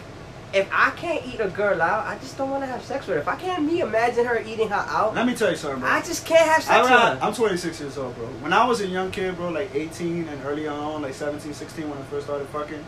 if 0.53 0.67
I 0.73 0.89
can't 0.91 1.25
eat 1.25 1.39
a 1.39 1.47
girl 1.47 1.81
out, 1.81 2.05
I 2.05 2.17
just 2.17 2.37
don't 2.37 2.49
want 2.49 2.63
to 2.63 2.67
have 2.67 2.83
sex 2.83 3.07
with 3.07 3.15
her. 3.15 3.21
If 3.21 3.29
I 3.29 3.37
can't 3.37 3.63
me 3.63 3.79
imagine 3.79 4.25
her 4.25 4.41
eating 4.45 4.67
her 4.67 4.75
out, 4.75 5.15
Let 5.15 5.25
me 5.25 5.33
tell 5.33 5.51
you 5.51 5.55
something, 5.55 5.79
bro. 5.79 5.89
I 5.89 6.01
just 6.01 6.25
can't 6.25 6.45
have 6.45 6.61
sex 6.61 6.69
I'm, 6.69 6.81
with 6.81 7.21
her. 7.21 7.25
I'm 7.25 7.33
26 7.33 7.79
years 7.79 7.97
old, 7.97 8.15
bro. 8.15 8.25
When 8.25 8.51
I 8.51 8.65
was 8.65 8.81
a 8.81 8.87
young 8.87 9.11
kid, 9.11 9.37
bro, 9.37 9.49
like 9.49 9.73
18 9.73 10.27
and 10.27 10.45
early 10.45 10.67
on, 10.67 11.03
like 11.03 11.13
17, 11.13 11.53
16, 11.53 11.89
when 11.89 11.97
I 11.97 12.01
first 12.03 12.25
started 12.25 12.47
fucking, 12.49 12.83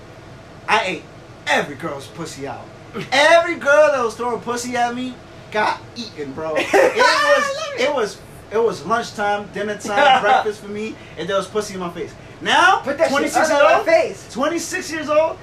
I 0.67 0.85
ate 0.85 1.03
every 1.49 1.75
girl's 1.75 2.07
pussy 2.07 2.47
out. 2.47 2.65
every 3.11 3.55
girl 3.55 3.91
that 3.91 4.03
was 4.03 4.15
throwing 4.15 4.41
pussy 4.41 4.75
at 4.75 4.93
me 4.95 5.13
got 5.51 5.81
eaten, 5.95 6.31
bro. 6.33 6.55
It 6.57 6.73
was, 6.73 7.79
it 7.79 7.93
was, 7.93 8.21
it 8.51 8.57
was 8.57 8.85
lunchtime, 8.85 9.47
dinner 9.53 9.77
time, 9.77 10.21
breakfast 10.23 10.61
for 10.61 10.67
me, 10.67 10.95
and 11.17 11.27
there 11.29 11.37
was 11.37 11.47
pussy 11.47 11.75
in 11.75 11.79
my 11.79 11.89
face. 11.91 12.13
Now, 12.41 12.81
Put 12.83 12.97
that 12.97 13.09
26 13.09 13.49
years 13.49 13.61
old, 13.61 13.85
face. 13.85 14.33
26 14.33 14.91
years 14.91 15.09
old, 15.09 15.37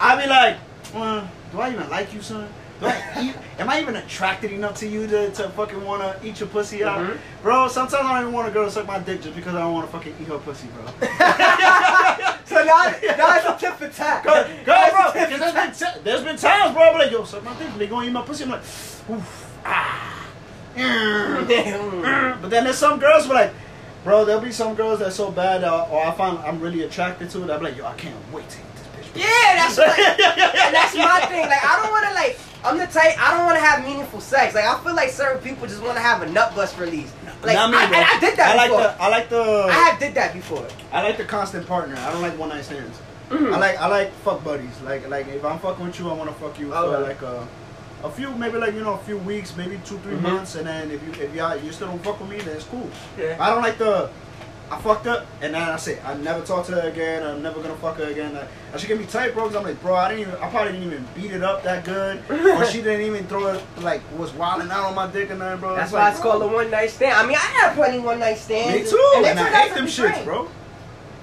I 0.00 0.20
be 0.22 0.28
like, 0.28 0.56
uh, 0.94 1.26
do 1.50 1.60
I 1.60 1.70
even 1.72 1.88
like 1.90 2.12
you, 2.14 2.22
son? 2.22 2.48
Do 2.82 2.88
I 2.88 3.34
am 3.60 3.68
I 3.70 3.80
even 3.80 3.94
attracted 3.96 4.50
enough 4.52 4.74
to 4.80 4.88
you 4.88 5.06
to, 5.06 5.30
to 5.30 5.48
fucking 5.50 5.84
want 5.84 6.02
to 6.02 6.26
eat 6.26 6.40
your 6.40 6.48
pussy 6.48 6.82
out? 6.82 6.98
Mhm. 7.00 7.16
Bro, 7.42 7.68
sometimes 7.68 8.04
I 8.04 8.12
don't 8.14 8.22
even 8.22 8.32
want 8.32 8.48
a 8.48 8.50
girl 8.50 8.64
to 8.64 8.70
suck 8.72 8.86
my 8.86 8.98
dick 8.98 9.22
just 9.22 9.36
because 9.36 9.54
I 9.54 9.60
don't 9.60 9.72
want 9.72 9.86
to 9.86 9.92
fucking 9.92 10.14
eat 10.20 10.26
her 10.28 10.38
pussy, 10.38 10.66
bro. 10.68 10.84
So 12.44 12.56
now, 12.64 12.84
now 13.16 13.36
it's 13.36 13.46
a 13.46 13.56
tip 13.58 13.74
for 13.76 13.88
tat. 13.88 14.22
Go, 14.24 14.32
go, 14.66 14.90
bro. 14.90 15.08
a 15.08 15.12
tip 15.12 15.30
'cause 15.30 15.32
for 15.32 15.38
There's 15.38 15.52
been, 15.54 15.72
tat. 15.72 16.04
there's 16.04 16.22
been 16.22 16.36
times, 16.36 16.74
bro, 16.74 16.82
I'm 16.90 16.98
like, 16.98 17.10
yo, 17.10 17.24
suck 17.24 17.42
my 17.44 17.54
dick. 17.54 17.68
They 17.78 17.86
gonna 17.86 18.06
eat 18.06 18.12
my 18.12 18.22
pussy. 18.22 18.44
I'm 18.44 18.50
like, 18.50 18.60
oof, 18.60 19.46
ah, 19.64 20.26
mm, 20.76 21.46
mm. 21.46 22.42
But 22.42 22.50
then 22.50 22.64
there's 22.64 22.76
some 22.76 22.98
girls 22.98 23.24
who 23.26 23.32
are 23.32 23.36
like, 23.36 23.54
bro, 24.04 24.24
there'll 24.26 24.42
be 24.42 24.52
some 24.52 24.74
girls 24.74 24.98
that's 24.98 25.16
so 25.16 25.30
bad, 25.30 25.64
uh, 25.64 25.86
or 25.90 26.04
I 26.04 26.10
find 26.12 26.38
I'm 26.40 26.60
really 26.60 26.82
attracted 26.82 27.30
to. 27.30 27.44
it. 27.44 27.50
I'm 27.50 27.62
like, 27.62 27.76
yo, 27.76 27.86
I 27.86 27.94
can't 27.94 28.14
wait 28.32 28.48
to 28.50 28.58
eat 28.58 28.64
this 28.74 29.10
bitch. 29.14 29.22
Yeah, 29.22 29.54
that's 29.56 29.76
what, 29.78 29.98
and 29.98 30.74
that's 30.74 30.94
my 30.94 31.20
thing. 31.30 31.48
Like 31.48 31.64
I 31.64 31.80
don't 31.82 31.90
want 31.90 32.06
to 32.08 32.14
like. 32.14 32.38
I'm 32.64 32.78
the 32.78 32.86
type. 32.86 33.14
I 33.20 33.36
don't 33.36 33.44
want 33.46 33.58
to 33.58 33.64
have 33.64 33.84
meaningful 33.84 34.20
sex. 34.20 34.54
Like 34.54 34.64
I 34.64 34.78
feel 34.82 34.94
like 34.94 35.10
certain 35.10 35.42
people 35.42 35.66
just 35.66 35.82
want 35.82 35.94
to 35.96 36.00
have 36.02 36.22
a 36.22 36.26
nut 36.30 36.54
bust 36.54 36.78
release. 36.78 37.12
Like 37.42 37.54
Not 37.56 37.70
me, 37.70 37.76
I, 37.76 37.84
and 37.86 37.94
I 37.94 38.20
did 38.20 38.36
that 38.38 38.52
I 38.52 38.56
like 38.56 38.70
before. 38.70 38.82
the, 38.84 39.02
I 39.02 39.08
like 39.08 39.28
the, 39.28 39.66
I 39.68 39.72
have 39.72 39.98
did 39.98 40.14
that 40.14 40.32
before. 40.32 40.66
I 40.92 41.02
like 41.02 41.16
the 41.16 41.24
constant 41.24 41.66
partner. 41.66 41.96
I 41.96 42.12
don't 42.12 42.22
like 42.22 42.38
one 42.38 42.50
night 42.50 42.64
stands. 42.64 42.96
Mhm. 43.30 43.52
I 43.52 43.58
like 43.58 43.76
I 43.78 43.86
like 43.88 44.12
fuck 44.24 44.44
buddies. 44.44 44.80
Like 44.82 45.08
like 45.08 45.26
if 45.28 45.44
I'm 45.44 45.58
fucking 45.58 45.84
with 45.86 45.98
you, 45.98 46.08
I 46.08 46.12
want 46.14 46.30
to 46.30 46.36
fuck 46.36 46.58
you 46.60 46.70
for 46.70 46.98
like 46.98 47.22
a 47.22 47.48
a 48.04 48.10
few 48.10 48.30
maybe 48.34 48.58
like 48.58 48.74
you 48.74 48.80
know 48.82 48.94
a 48.94 48.98
few 48.98 49.18
weeks, 49.18 49.56
maybe 49.56 49.80
two 49.84 49.98
3 49.98 50.14
Mhm. 50.16 50.20
months, 50.22 50.54
and 50.54 50.66
then 50.66 50.90
if 50.90 51.02
you 51.04 51.24
if 51.24 51.34
y'all 51.34 51.56
you 51.56 51.72
still 51.72 51.88
don't 51.88 52.02
fuck 52.04 52.20
with 52.20 52.28
me, 52.30 52.38
then 52.38 52.54
it's 52.56 52.64
cool. 52.64 52.88
Yeah. 53.18 53.36
I 53.40 53.50
don't 53.50 53.62
like 53.62 53.78
the 53.78 54.10
I 54.72 54.80
fucked 54.80 55.06
up 55.06 55.26
and 55.42 55.52
then 55.54 55.62
I 55.62 55.76
say 55.76 56.00
I 56.00 56.14
never 56.14 56.42
talk 56.44 56.64
to 56.66 56.72
her 56.72 56.88
again. 56.88 57.22
I'm 57.22 57.42
never 57.42 57.60
gonna 57.60 57.76
fuck 57.76 57.98
her 57.98 58.04
again. 58.04 58.34
Like, 58.34 58.48
and 58.72 58.80
she 58.80 58.86
get 58.88 58.98
me 58.98 59.04
tight, 59.04 59.34
bro. 59.34 59.46
Cause 59.46 59.56
I'm 59.56 59.64
like, 59.64 59.80
bro, 59.82 59.94
I 59.94 60.08
didn't 60.08 60.28
even 60.28 60.34
I 60.42 60.48
probably 60.48 60.72
didn't 60.72 60.86
even 60.86 61.06
beat 61.14 61.32
it 61.32 61.42
up 61.42 61.62
that 61.64 61.84
good, 61.84 62.22
or 62.30 62.64
she 62.64 62.78
didn't 62.82 63.02
even 63.06 63.26
throw 63.26 63.48
it 63.48 63.62
like 63.80 64.00
was 64.18 64.32
wilding 64.32 64.70
out 64.70 64.84
on 64.86 64.94
my 64.94 65.06
dick 65.12 65.28
and 65.30 65.40
nothing, 65.40 65.60
bro. 65.60 65.74
That's 65.74 65.88
It's 65.88 65.92
why 65.92 66.04
like, 66.04 66.12
it's 66.14 66.20
bro, 66.22 66.30
called 66.30 66.42
a 66.44 66.46
one 66.48 66.70
night 66.70 66.90
stand. 66.90 67.12
I 67.14 67.26
mean, 67.26 67.36
I 67.36 67.40
had 67.40 67.74
plenty 67.74 67.98
one 67.98 68.18
night 68.18 68.38
stands. 68.38 68.84
Me 68.84 68.90
too, 68.90 69.12
And, 69.16 69.26
and, 69.26 69.38
I 69.40 69.50
hate 69.50 69.74
them 69.74 69.86
shits, 69.86 70.12
great. 70.14 70.24
bro. 70.24 70.48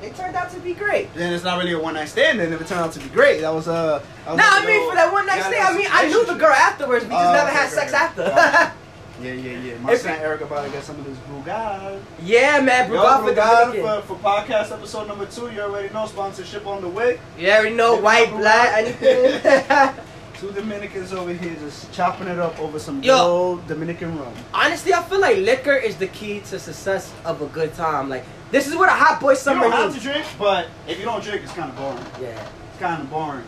It 0.01 0.15
turned 0.15 0.35
out 0.35 0.49
to 0.51 0.59
be 0.59 0.73
great. 0.73 1.13
then 1.13 1.33
it's 1.33 1.43
not 1.43 1.57
really 1.57 1.73
a 1.73 1.79
one 1.79 1.95
night 1.95 2.07
stand. 2.07 2.39
Then 2.39 2.53
if 2.53 2.61
it 2.61 2.67
turned 2.67 2.81
out 2.81 2.93
to 2.93 2.99
be 2.99 3.09
great, 3.09 3.41
that 3.41 3.53
was 3.53 3.67
uh. 3.67 3.99
that 4.25 4.31
was 4.31 4.37
Nah, 4.37 4.43
like 4.43 4.61
I 4.61 4.63
a 4.63 4.67
mean 4.67 4.89
for 4.89 4.95
that 4.95 5.11
one 5.11 5.25
night 5.25 5.41
stand. 5.41 5.55
I 5.55 5.77
mean, 5.77 5.87
I 5.91 6.07
knew 6.07 6.25
the 6.25 6.35
girl 6.35 6.53
afterwards. 6.53 7.03
We 7.05 7.11
just 7.11 7.21
Oh, 7.25 7.33
never 7.33 7.49
okay, 7.49 7.57
had 7.57 7.69
sex 7.69 7.93
after. 7.93 8.71
Yeah, 9.21 9.33
yeah, 9.33 9.59
yeah. 9.59 9.77
My 9.79 9.93
If 9.93 10.01
son 10.01 10.17
Eric 10.19 10.41
about 10.41 10.65
to 10.65 10.71
get 10.71 10.83
some 10.83 10.97
of 10.97 11.05
this 11.05 11.17
Brugal. 11.29 11.99
yeah, 12.23 12.61
man. 12.61 12.89
Yo, 12.89 12.97
Brugal 12.97 13.73
for 13.73 14.01
for, 14.01 14.15
for 14.15 14.23
podcast 14.23 14.71
episode 14.71 15.07
number 15.07 15.25
two. 15.25 15.51
You 15.51 15.61
already 15.61 15.93
know 15.93 16.05
sponsorship 16.05 16.65
on 16.65 16.81
the 16.81 16.87
way. 16.87 17.19
You 17.37 17.49
already 17.49 17.75
know 17.75 17.93
Maybe 17.95 18.03
white, 18.03 18.31
black, 18.31 18.77
anything. 18.77 19.95
Two 20.39 20.51
Dominicans 20.53 21.11
over 21.11 21.33
here 21.33 21.53
just 21.55 21.91
chopping 21.91 22.29
it 22.29 22.39
up 22.39 22.57
over 22.61 22.79
some 22.79 23.03
Yo. 23.03 23.17
old 23.17 23.67
Dominican 23.67 24.17
rum. 24.17 24.33
Honestly, 24.53 24.93
I 24.93 25.03
feel 25.03 25.19
like 25.19 25.35
liquor 25.37 25.75
is 25.75 25.97
the 25.97 26.07
key 26.07 26.39
to 26.41 26.57
success 26.57 27.13
of 27.25 27.41
a 27.41 27.47
good 27.47 27.73
time. 27.73 28.07
Like 28.07 28.23
this 28.51 28.67
is 28.67 28.75
what 28.75 28.87
a 28.87 28.93
hot 28.93 29.19
boy 29.19 29.31
You 29.31 29.35
summer 29.35 29.63
don't 29.63 29.73
have 29.73 29.93
to 29.93 29.99
drink, 29.99 30.25
but 30.37 30.67
if 30.87 30.97
you 30.97 31.03
don't 31.03 31.21
drink, 31.21 31.43
it's 31.43 31.51
kind 31.51 31.69
of 31.69 31.75
boring. 31.75 32.05
Yeah. 32.21 32.47
It's 32.71 32.79
kind 32.79 33.01
of 33.01 33.09
boring. 33.09 33.43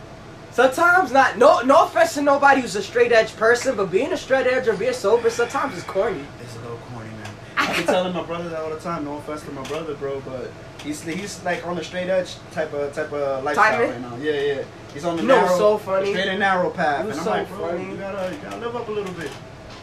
Sometimes 0.52 1.12
not. 1.12 1.38
No, 1.38 1.62
no 1.62 1.86
offense 1.86 2.14
to 2.16 2.22
nobody 2.22 2.62
who's 2.62 2.76
a 2.76 2.84
straight 2.84 3.12
edge 3.12 3.36
person, 3.38 3.76
but 3.78 3.90
being 3.90 4.12
a 4.12 4.18
straight 4.18 4.48
edge 4.48 4.68
or 4.68 4.74
being 4.76 4.94
sober 4.94 5.30
sometimes 5.30 5.78
is 5.78 5.84
corny. 5.84 6.24
It's 6.42 6.56
a 6.58 6.60
little 6.60 6.78
corny, 6.92 7.10
man. 7.10 7.30
I 7.58 7.78
be 7.78 7.84
telling 7.86 8.14
my 8.14 8.24
brother 8.24 8.50
that 8.50 8.60
all 8.60 8.70
the 8.70 8.80
time. 8.80 9.06
No 9.06 9.18
offense 9.18 9.44
to 9.44 9.52
my 9.52 9.64
brother, 9.64 9.94
bro, 9.96 10.22
but 10.22 10.52
he's 10.84 11.02
he's 11.04 11.44
like 11.46 11.66
on 11.66 11.76
the 11.78 11.84
straight 11.84 12.10
edge 12.10 12.36
type 12.52 12.74
of 12.74 12.94
type 12.94 13.14
of 13.14 13.44
lifestyle 13.46 13.80
right 13.82 14.02
now. 14.02 14.16
Yeah, 14.18 14.34
yeah. 14.34 14.64
He's 14.94 15.06
on 15.06 15.16
the 15.16 15.22
You 15.22 15.28
know 15.30 15.42
narrow, 15.42 15.58
so 15.58 15.78
funny? 15.78 16.12
straight 16.12 16.28
and 16.28 16.40
narrow 16.40 16.70
path. 16.70 17.02
And 17.06 17.14
I'm 17.14 17.20
so 17.24 17.30
like, 17.30 17.48
bro, 17.48 17.70
funny. 17.70 17.90
you 17.90 17.96
gotta 17.96 18.34
you 18.36 18.42
gotta 18.42 18.58
live 18.58 18.76
up 18.76 18.88
a 18.88 18.92
little 18.92 19.14
bit. 19.14 19.32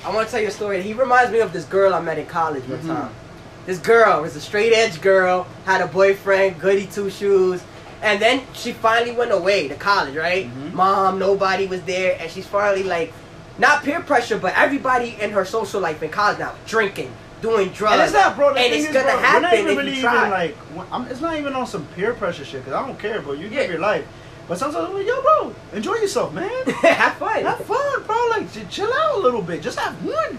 I 0.05 0.15
want 0.15 0.29
to 0.29 0.31
tell 0.31 0.41
you 0.43 0.49
a 0.49 0.51
story. 0.51 0.83
He 0.83 0.93
reminds 0.93 1.33
me 1.33 1.41
of 1.41 1.53
this 1.53 1.65
girl 1.65 1.95
I 1.95 2.01
met 2.01 2.19
in 2.19 2.27
college 2.27 2.65
one 2.69 2.79
Mhm. 2.81 2.87
time. 2.89 3.11
this 3.67 3.79
girl 3.79 4.23
was 4.23 4.35
a 4.37 4.41
straight 4.41 4.73
edge 4.73 5.01
girl, 5.01 5.47
had 5.67 5.81
a 5.83 5.87
boyfriend, 5.87 6.59
goody 6.61 6.87
two 6.87 7.11
shoes. 7.11 7.61
And 8.03 8.21
then 8.23 8.43
she 8.53 8.73
finally 8.73 9.13
went 9.13 9.33
away 9.33 9.69
to 9.69 9.75
college, 9.75 10.15
right? 10.15 10.47
Mhm. 10.49 10.73
Mom, 10.75 11.19
nobody 11.19 11.67
was 11.67 11.83
there, 11.83 12.17
and 12.21 12.31
she's 12.31 12.47
finally 12.47 12.85
like, 12.85 13.13
not 13.59 13.83
peer 13.83 14.01
pressure, 14.01 14.39
but 14.39 14.55
everybody 14.57 15.17
in 15.21 15.31
her 15.33 15.45
social 15.45 15.81
life 15.81 16.01
in 16.03 16.11
college 16.11 16.39
now 16.39 16.53
drinking, 16.67 17.11
doing 17.43 17.71
drugs. 17.71 17.95
And 17.95 18.03
it's 18.03 18.13
not, 18.13 18.37
bro. 18.37 18.49
And 18.51 18.57
thing 18.59 18.73
it's 18.75 18.87
is, 18.89 18.93
gonna 18.95 19.07
bro, 19.07 19.15
we're 19.17 19.21
happen 19.21 19.43
not 19.43 19.55
even 19.55 19.77
really 19.77 19.93
even 19.99 20.13
like. 20.31 20.57
I'm, 20.93 21.07
it's 21.09 21.21
not 21.21 21.37
even 21.37 21.55
on 21.55 21.67
some 21.67 21.85
peer 21.97 22.15
pressure 22.15 22.45
shit. 22.45 22.65
Cause 22.65 22.73
I 22.73 22.87
don't 22.87 22.99
care, 22.99 23.21
bro. 23.21 23.33
You 23.33 23.49
Yeah. 23.49 23.63
live 23.63 23.71
your 23.71 23.81
life. 23.81 24.05
But 24.47 24.59
sometimes 24.59 24.89
I'm 24.89 24.95
like, 24.95 25.07
yo, 25.07 25.21
bro, 25.21 25.55
enjoy 25.75 25.95
yourself, 25.97 26.33
man. 26.33 26.49
have 26.83 27.17
fun. 27.17 27.43
have 27.43 27.65
fun, 27.65 28.03
bro. 28.05 28.29
Like, 28.31 28.71
chill 28.71 28.91
out 28.93 29.17
a 29.17 29.19
little 29.19 29.43
bit. 29.43 29.61
Just 29.61 29.79
have 29.79 29.95
one. 30.05 30.39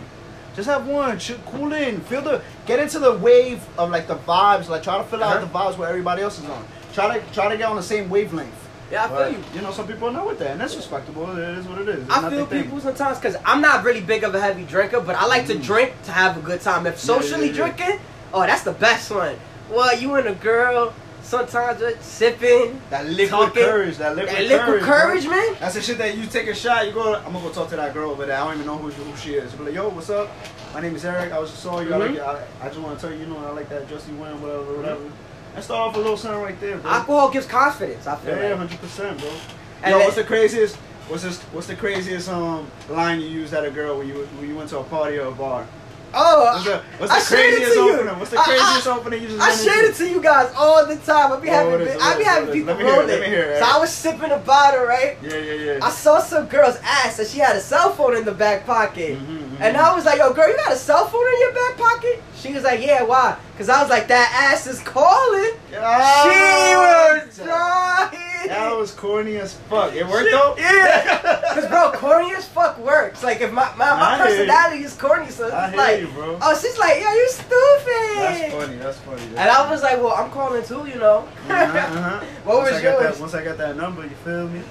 Just 0.56 0.68
have 0.68 0.88
one. 0.88 1.20
Chill, 1.20 1.38
cool 1.46 1.74
in. 1.74 2.00
Feel 2.02 2.22
the. 2.22 2.42
Get 2.66 2.80
into 2.80 2.98
the 3.00 3.14
wave 3.18 3.62
of 3.78 3.92
like 3.92 4.08
the 4.08 4.16
vibes. 4.16 4.68
Like, 4.70 4.82
try 4.82 4.98
to 4.98 5.04
fill 5.04 5.24
out 5.24 5.36
Uh-huh. 5.38 5.46
the 5.46 5.52
vibes 5.52 5.78
where 5.78 5.90
everybody 5.90 6.22
else 6.24 6.40
is 6.40 6.46
on. 6.46 6.66
Try 7.00 7.20
to 7.20 7.34
try 7.34 7.50
to 7.50 7.58
get 7.58 7.70
on 7.70 7.76
the 7.78 7.84
same 7.84 8.10
wavelength. 8.10 8.54
Yeah, 8.92 9.06
I 9.06 9.08
feel 9.08 9.18
But, 9.18 9.32
you. 9.32 9.44
You 9.56 9.62
know, 9.62 9.72
some 9.72 9.88
people 9.88 10.10
are 10.10 10.12
not 10.12 10.26
with 10.28 10.40
that, 10.40 10.52
and 10.52 10.60
that's 10.62 10.76
respectable. 10.76 11.30
It 11.38 11.58
is 11.60 11.66
what 11.68 11.80
it 11.80 11.88
is. 11.90 12.04
It's 12.04 12.12
I 12.12 12.30
feel 12.30 12.46
people 12.48 12.80
sometimes 12.82 13.20
because 13.20 13.36
I'm 13.46 13.62
not 13.62 13.84
really 13.84 14.02
big 14.02 14.24
of 14.24 14.34
a 14.36 14.42
heavy 14.42 14.64
drinker, 14.64 15.00
but 15.00 15.16
I 15.16 15.26
like 15.26 15.46
to 15.48 15.54
Mm. 15.56 15.64
drink 15.64 15.94
to 16.06 16.12
have 16.12 16.38
a 16.38 16.42
good 16.42 16.60
time. 16.62 16.88
If 16.88 16.96
Yeah, 16.96 17.14
yeah, 17.16 17.22
socially 17.22 17.48
yeah. 17.48 17.54
drinking, 17.54 18.00
oh, 18.34 18.42
that's 18.42 18.64
the 18.64 18.72
best 18.74 19.12
one. 19.12 19.36
Well, 19.70 19.96
you 19.98 20.16
and 20.16 20.28
a 20.28 20.34
girl, 20.34 20.92
sometimes 21.22 21.80
just 21.80 22.02
sipping, 22.04 22.82
That 22.90 23.06
liquid 23.06 23.30
talking. 23.30 23.64
courage. 23.64 23.98
That 23.98 24.16
liquid 24.16 24.36
that 24.36 24.44
liquid 24.48 24.82
courage, 24.82 24.84
courage, 24.84 25.28
man. 25.28 25.56
That's 25.60 25.76
the 25.76 25.82
shit 25.82 26.00
that 26.00 26.18
you 26.18 26.26
take 26.26 26.48
a 26.48 26.56
shot, 26.56 26.88
you 26.88 26.92
go, 26.92 27.14
I'm 27.16 27.32
gonna 27.32 27.40
go 27.42 27.50
talk 27.52 27.70
to 27.70 27.76
that 27.76 27.94
girl 27.94 28.10
over 28.10 28.26
there. 28.26 28.38
I 28.38 28.44
don't 28.46 28.56
even 28.56 28.66
know 28.66 28.78
who, 28.78 28.90
who 28.90 29.16
she 29.18 29.36
is. 29.36 29.52
Be 29.54 29.66
like, 29.66 29.76
yo, 29.76 29.90
what's 29.90 30.10
up? 30.10 30.28
My 30.74 30.82
name 30.82 30.96
is 30.96 31.06
Eric. 31.06 31.32
I 31.32 31.38
was 31.38 31.52
just 31.52 31.62
saw 31.62 31.80
you. 31.80 31.94
I, 31.94 31.98
like 31.98 32.12
Mhm. 32.12 32.28
I, 32.28 32.66
I 32.66 32.68
just 32.70 32.80
want 32.80 32.98
to 33.00 33.02
tell 33.08 33.16
you, 33.16 33.22
you 33.24 33.28
know, 33.32 33.38
I 33.48 33.52
like 33.52 33.70
that 33.70 33.88
Jussie 33.88 34.18
Wayne, 34.18 34.42
whatever, 34.42 34.64
whatever. 34.74 35.02
And 35.02 35.12
start 35.64 35.90
off 35.90 35.96
a 35.96 36.00
little 36.00 36.18
something 36.18 36.42
right 36.42 36.60
there, 36.60 36.78
bro. 36.78 36.92
Alcohol 36.92 37.30
gives 37.32 37.46
confidence. 37.46 38.08
I 38.08 38.16
feel 38.18 38.36
yeah, 38.36 38.42
yeah, 38.44 38.50
like. 38.50 38.58
hundred 38.58 38.80
percent, 38.82 39.20
bro. 39.20 39.30
And 39.84 39.92
yo, 39.92 39.98
then- 39.98 40.06
what's 40.08 40.16
the 40.18 40.24
craziest? 40.24 40.76
What's 41.08 41.24
this? 41.24 41.40
What's 41.54 41.68
the 41.68 41.76
craziest 41.76 42.30
um 42.30 42.70
line 42.90 43.20
you 43.20 43.28
used 43.28 43.54
at 43.54 43.66
a 43.66 43.72
girl 43.72 43.98
when 43.98 44.08
you 44.08 44.14
when 44.38 44.48
you 44.50 44.56
went 44.56 44.70
to 44.70 44.80
a 44.80 44.84
party 44.84 45.18
or 45.18 45.28
a 45.28 45.32
bar? 45.32 45.66
Oh, 46.12 46.54
What's 46.56 46.66
the, 46.66 46.82
what's 46.98 47.12
the 47.30 47.36
I 47.36 47.38
shared 47.40 47.54
it 47.54 47.58
craziest 47.58 47.74
to 47.74 47.80
you. 47.84 47.94
opening? 47.94 48.18
What's 48.20 48.32
the 48.32 48.38
craziest 48.38 48.88
I- 48.88 48.98
opening 48.98 49.22
you 49.22 49.28
just 49.30 49.42
I 49.42 49.52
shared 49.54 49.86
into? 49.86 50.04
it 50.04 50.08
to 50.08 50.14
you 50.16 50.22
guys 50.22 50.52
all 50.58 50.84
the 50.88 50.96
time. 50.98 51.32
I 51.34 51.40
be 51.40 51.50
Oh, 51.50 51.54
having, 51.54 51.72
what 51.72 51.82
is 51.82 51.88
it? 51.96 52.02
I 52.02 52.18
be 52.18 52.24
having 52.24 52.48
What 52.48 52.56
is 52.58 52.62
it? 52.64 52.66
people 52.66 52.74
Let 52.74 52.78
me 52.80 52.84
hear 52.86 52.94
it. 52.94 52.98
rolling. 52.98 53.08
Let 53.10 53.22
me 53.22 53.28
hear 53.28 53.44
it. 53.52 53.60
So 53.60 53.66
I 53.66 53.78
was 53.80 53.90
sipping 53.94 54.32
a 54.32 54.38
bottle, 54.40 54.86
right? 54.86 55.18
Yeah, 55.22 55.38
yeah, 55.38 55.54
yeah. 55.54 55.80
I 55.86 55.92
saw 55.92 56.20
some 56.20 56.48
girl's 56.48 56.78
ass 56.84 57.20
and 57.20 57.28
she 57.28 57.38
had 57.38 57.56
a 57.56 57.62
cell 57.62 57.92
phone 57.94 58.18
in 58.18 58.26
the 58.26 58.32
back 58.32 58.66
pocket. 58.66 59.20
Mhm, 59.20 59.26
mhm. 59.28 59.49
And 59.62 59.76
I 59.76 59.94
was 59.94 60.06
like, 60.06 60.20
yo, 60.20 60.32
girl, 60.34 60.48
you 60.50 60.56
got 60.56 60.72
a 60.72 60.76
cell 60.76 61.06
phone 61.08 61.26
in 61.34 61.40
your 61.42 61.54
back 61.54 61.78
pocket? 61.78 62.24
She 62.36 62.54
was 62.54 62.64
like, 62.64 62.80
yeah, 62.82 63.04
why? 63.04 63.38
Because 63.52 63.68
I 63.68 63.82
was 63.82 63.90
like, 63.90 64.08
that 64.08 64.32
ass 64.54 64.68
is 64.68 64.80
calling. 64.80 65.52
she 65.70 65.76
was 65.76 67.36
trying. 67.38 68.48
That 68.48 68.76
was 68.78 68.92
corny 68.94 69.36
as 69.36 69.54
fuck. 69.54 69.94
It 69.94 70.08
worked 70.08 70.30
She- 70.30 70.32
though. 70.32 70.56
Yeah. 70.58 71.36
Because, 71.50 71.68
bro, 71.68 71.92
corny 71.94 72.34
as 72.36 72.48
fuck 72.48 72.78
works. 72.78 73.24
Like, 73.24 73.42
if 73.42 73.52
my, 73.52 73.66
my, 73.76 73.90
my 73.90 74.14
I 74.14 74.18
personality 74.20 74.84
is 74.84 74.94
corny, 74.94 75.30
so 75.32 75.48
it's 75.48 75.76
like, 75.76 76.00
you, 76.00 76.08
bro. 76.10 76.38
oh, 76.40 76.60
she's 76.62 76.78
like, 76.78 77.02
yo, 77.02 77.12
you 77.12 77.30
stupid. 77.30 77.50
That's 78.16 78.54
funny. 78.54 78.76
That's 78.78 78.98
funny. 79.00 79.22
And 79.30 79.40
I 79.40 79.70
was 79.70 79.82
like, 79.82 79.98
well, 79.98 80.14
I'm 80.14 80.30
calling 80.30 80.64
too, 80.64 80.86
you 80.88 81.00
know. 81.00 81.28
uh-huh, 81.50 81.54
uh-huh. 81.56 82.26
What 82.46 82.58
once 82.58 82.70
was 82.70 82.80
I 82.80 82.84
got 82.84 83.02
yours? 83.02 83.14
That, 83.16 83.22
once 83.22 83.34
I 83.34 83.44
got 83.44 83.58
that 83.58 83.76
number, 83.78 84.04
you 84.04 84.10
feel 84.24 84.48
me? 84.48 84.62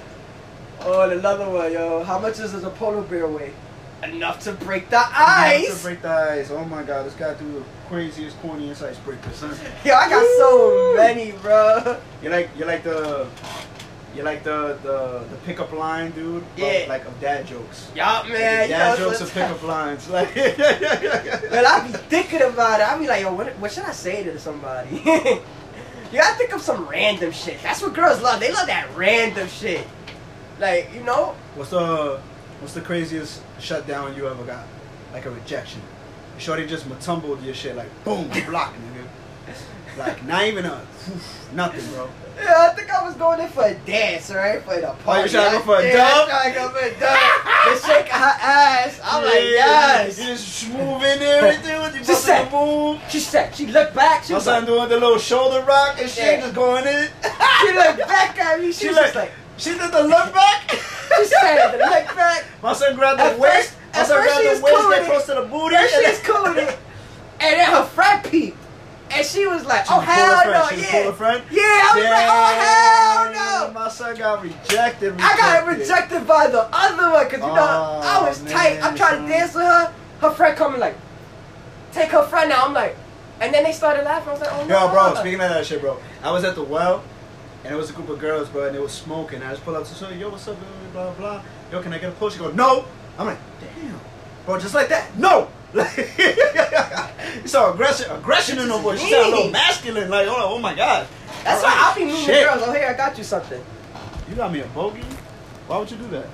Oh, 0.81 1.09
another 1.09 1.49
one, 1.49 1.71
yo. 1.73 2.01
How 2.05 2.17
much 2.17 2.37
does 2.37 2.53
a 2.63 2.69
polar 2.69 3.01
bear 3.01 3.27
weigh? 3.27 3.53
Enough 4.03 4.39
to 4.45 4.53
break 4.53 4.89
the 4.89 4.97
ice. 4.97 5.65
Enough. 5.65 5.77
To 5.77 5.83
break 5.83 6.01
the 6.01 6.09
ice. 6.09 6.51
Oh 6.51 6.63
my 6.65 6.83
god, 6.83 7.05
this 7.05 7.15
guy 7.15 7.33
do 7.33 7.51
the 7.51 7.63
craziest, 7.87 8.41
corniest 8.41 8.81
ice 8.81 8.97
breaker, 8.99 9.29
son. 9.31 9.51
Yo, 9.85 9.93
I 9.93 10.09
got 10.09 10.25
so 10.37 10.93
many, 10.95 11.31
bro. 11.33 11.99
You 12.21 12.29
like 12.29 12.49
you 12.57 12.65
like 12.65 12.83
the 12.83 13.27
you 14.15 14.23
like 14.23 14.43
the 14.43 14.77
the 14.83 15.25
the 15.29 15.35
pickup 15.45 15.71
line, 15.71 16.11
dude? 16.11 16.43
Yeah. 16.55 16.85
Like 16.87 17.05
of 17.05 17.19
dad 17.19 17.47
jokks. 17.47 17.91
Y'all, 17.95 18.27
man. 18.27 18.69
dad 18.69 18.99
yo, 18.99 19.05
jokes 19.09 19.21
of 19.21 19.33
pickup 19.33 19.61
lines. 19.75 20.09
Like 20.09 20.35
Man, 20.35 21.65
I 21.65 21.87
be 21.87 21.97
thinking 22.09 22.41
about 22.41 22.79
it. 22.79 22.87
I 22.87 22.97
be 22.97 23.07
like, 23.07 23.21
yo, 23.21 23.33
what, 23.33 23.47
what 23.59 23.71
should 23.71 23.83
I 23.83 23.91
say 23.91 24.23
to 24.23 24.39
somebody? 24.39 24.95
you 24.97 26.17
gotta 26.17 26.37
think 26.37 26.53
of 26.53 26.61
some 26.61 26.87
random 26.87 27.31
shit. 27.31 27.61
That's 27.61 27.81
what 27.81 27.93
girls 27.93 28.21
love. 28.21 28.39
They 28.39 28.51
love 28.51 28.67
that 28.67 28.89
random 28.95 29.47
shit. 29.47 29.85
Like, 30.59 30.93
you 30.93 31.03
know? 31.03 31.35
What's 31.55 31.69
the 31.69 32.19
what's 32.59 32.73
the 32.73 32.81
craziest 32.81 33.41
shutdown 33.59 34.15
you 34.15 34.27
ever 34.27 34.43
got? 34.43 34.65
Like 35.13 35.25
a 35.25 35.31
rejection. 35.31 35.81
Shorty 36.37 36.65
just 36.65 36.85
tumbled 37.01 37.43
your 37.43 37.53
shit 37.53 37.75
like 37.75 37.89
boom, 38.03 38.29
block, 38.47 38.73
nigga. 38.73 39.05
Like 39.97 40.23
not 40.25 40.45
even 40.45 40.65
a 40.65 40.81
nothing, 41.53 41.85
bro. 41.93 42.07
Yeah, 42.37 42.69
I 42.71 42.75
think 42.75 42.89
I 42.89 43.03
was 43.03 43.15
going 43.15 43.41
in 43.41 43.49
for 43.49 43.65
a 43.65 43.73
dance, 43.73 44.31
right? 44.31 44.63
For 44.63 44.75
the 44.79 44.93
party. 45.03 45.21
Oh, 45.21 45.23
you 45.25 45.29
trying 45.29 45.51
to 45.51 45.57
go 45.57 45.63
for 45.63 45.79
a 45.81 45.91
dub? 45.91 46.29
I 46.29 46.29
trying 46.29 46.53
to 46.53 46.59
go 46.59 46.69
for 46.69 46.85
a 46.85 46.99
dub. 46.99 47.19
Just 47.65 47.85
shake 47.85 48.07
her 48.07 48.33
ass. 48.39 49.01
I'm 49.03 49.23
like, 49.25 49.33
Yeah, 49.33 50.03
yes. 50.05 50.19
You 50.19 50.25
just 50.27 50.69
move 50.69 51.03
in 51.03 51.19
there 51.19 51.45
and 51.53 51.63
do 51.63 51.69
it. 51.99 52.07
You 52.07 52.15
say- 52.15 52.45
the 52.45 52.51
move. 52.51 53.01
She 53.09 53.19
said, 53.19 53.53
she 53.55 53.65
looked 53.67 53.93
back. 53.95 54.23
She 54.23 54.33
was 54.33 54.47
like, 54.47 54.65
doing 54.65 54.87
the 54.87 54.97
little 54.99 55.17
shoulder 55.17 55.61
rock 55.65 55.97
and 55.99 56.09
shit, 56.09 56.23
Yeah. 56.23 56.41
just 56.41 56.55
going 56.55 56.87
in. 56.87 57.09
she 57.61 57.73
looked 57.73 57.99
back 58.07 58.39
at 58.39 58.61
me. 58.61 58.67
She, 58.71 58.73
She 58.73 58.87
was 58.87 58.95
like, 58.97 59.05
just 59.07 59.15
like, 59.15 59.31
she 59.59 59.71
did 59.71 59.91
the 59.91 60.03
look 60.03 60.33
back. 60.33 60.71
she 60.71 61.25
said, 61.25 61.71
the 61.73 61.77
look 61.77 62.15
back. 62.15 62.45
My 62.63 62.73
son 62.73 62.95
grabbed 62.95 63.19
the 63.19 63.39
waist. 63.41 63.75
My 63.93 64.03
son 64.03 64.23
grabbed 64.23 64.43
the 64.43 64.49
waist, 64.49 64.61
cool 64.63 64.89
get 64.89 64.89
with 64.89 64.99
it. 64.99 65.05
close 65.11 65.25
to 65.25 65.35
the 65.35 65.41
booty. 65.41 65.75
First 65.75 65.93
and 65.95 66.03
she 66.05 66.09
was 66.11 66.19
cool 66.23 66.43
with 66.43 66.57
it. 66.69 66.79
And 67.41 67.59
then 67.59 67.69
her 67.69 67.83
friend 67.85 68.23
peeped. 68.23 68.57
And 69.11 69.25
she 69.25 69.47
was 69.47 69.65
like, 69.65 69.85
She 69.85 69.93
oh, 69.93 69.97
was 69.97 70.05
pull 70.05 70.13
her 70.13 70.53
hell 70.53 70.69
no, 70.69 70.75
She 70.75 70.81
yeah. 70.81 71.11
friend? 71.13 71.43
Yeah, 71.49 71.61
I 71.63 71.91
was 71.95 72.03
like, 72.05 72.29
oh, 72.29 73.33
hell 73.33 73.67
no. 73.67 73.73
My 73.73 73.89
son 73.89 74.15
got 74.15 74.43
rejected. 74.43 75.15
I 75.17 75.37
got 75.37 75.67
rejected 75.67 76.27
by 76.27 76.47
the 76.47 76.69
other 76.71 77.11
one 77.11 77.25
because, 77.25 77.39
you 77.39 77.47
know, 77.47 77.55
Oh, 77.57 78.01
I 78.03 78.27
was 78.27 78.43
tight. 78.43 78.75
I'm 78.75 78.93
man, 78.93 78.95
trying 78.97 79.23
to 79.23 79.27
dance 79.29 79.55
with 79.55 79.63
her. 79.63 79.93
Her 80.21 80.31
friend 80.31 80.55
coming 80.55 80.79
like, 80.79 80.95
take 81.91 82.09
her 82.09 82.23
friend 82.23 82.49
now. 82.49 82.65
I'm 82.65 82.73
like, 82.73 82.95
and 83.41 83.53
then 83.53 83.63
they 83.63 83.71
started 83.71 84.03
laughing. 84.03 84.29
I 84.29 84.31
was 84.33 84.41
like, 84.41 84.53
oh, 84.53 84.65
no. 84.67 84.85
Yo, 84.85 84.91
bro, 84.91 85.15
speaking 85.15 85.41
of 85.41 85.49
that 85.49 85.65
shit, 85.65 85.81
bro, 85.81 85.97
I 86.21 86.31
was 86.31 86.43
at 86.43 86.55
the 86.55 86.63
well, 86.63 87.03
and 87.63 87.73
it 87.73 87.77
was 87.77 87.89
a 87.89 87.93
group 87.93 88.09
of 88.09 88.19
girls, 88.19 88.49
bro, 88.49 88.65
and 88.67 88.75
they 88.75 88.79
was 88.79 88.91
smoking. 88.93 89.41
I 89.43 89.51
just 89.51 89.63
pulled 89.63 89.77
up 89.77 89.85
to 89.85 89.93
say, 89.93 90.17
yo, 90.17 90.29
what's 90.29 90.47
up, 90.47 90.57
blah, 90.93 91.11
blah, 91.11 91.13
blah. 91.13 91.43
Yo, 91.71 91.81
can 91.81 91.93
I 91.93 91.97
get 91.97 92.09
a 92.09 92.13
pull? 92.13 92.29
She 92.29 92.39
go, 92.39 92.51
no. 92.51 92.85
I'm 93.17 93.27
like, 93.27 93.37
damn. 93.59 93.99
Bro, 94.45 94.59
just 94.59 94.73
like 94.73 94.89
that, 94.89 95.15
no. 95.17 95.49
you 95.73 97.47
saw 97.47 97.71
aggression, 97.73 98.09
aggression 98.09 98.57
in 98.59 98.69
her 98.69 98.79
voice. 98.79 98.99
She 99.01 99.11
sounded 99.11 99.27
a 99.27 99.35
little 99.35 99.51
masculine, 99.51 100.09
like, 100.09 100.27
oh, 100.27 100.55
oh 100.55 100.59
my 100.59 100.73
god. 100.73 101.07
That's 101.43 101.63
All 101.63 101.69
why 101.69 101.75
right, 101.75 101.85
I'll 101.85 101.95
be 101.95 102.05
moving 102.05 102.25
shit. 102.25 102.47
girls. 102.47 102.63
Oh, 102.65 102.71
hey, 102.71 102.85
I 102.85 102.93
got 102.93 103.17
you 103.17 103.23
something. 103.23 103.61
You 104.29 104.35
got 104.35 104.51
me 104.51 104.61
a 104.61 104.65
bogey? 104.67 105.03
Why 105.67 105.77
would 105.77 105.91
you 105.91 105.97
do 105.97 106.07
that? 106.07 106.25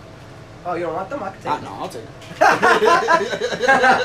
Oh, 0.66 0.74
you 0.76 0.86
don't 0.86 0.96
want 0.96 1.10
them? 1.10 1.22
I 1.22 1.30
can 1.32 1.42
take 1.42 1.52
Ah, 1.52 1.60
no, 1.60 1.74
I'll 1.74 1.90
take 1.90 2.04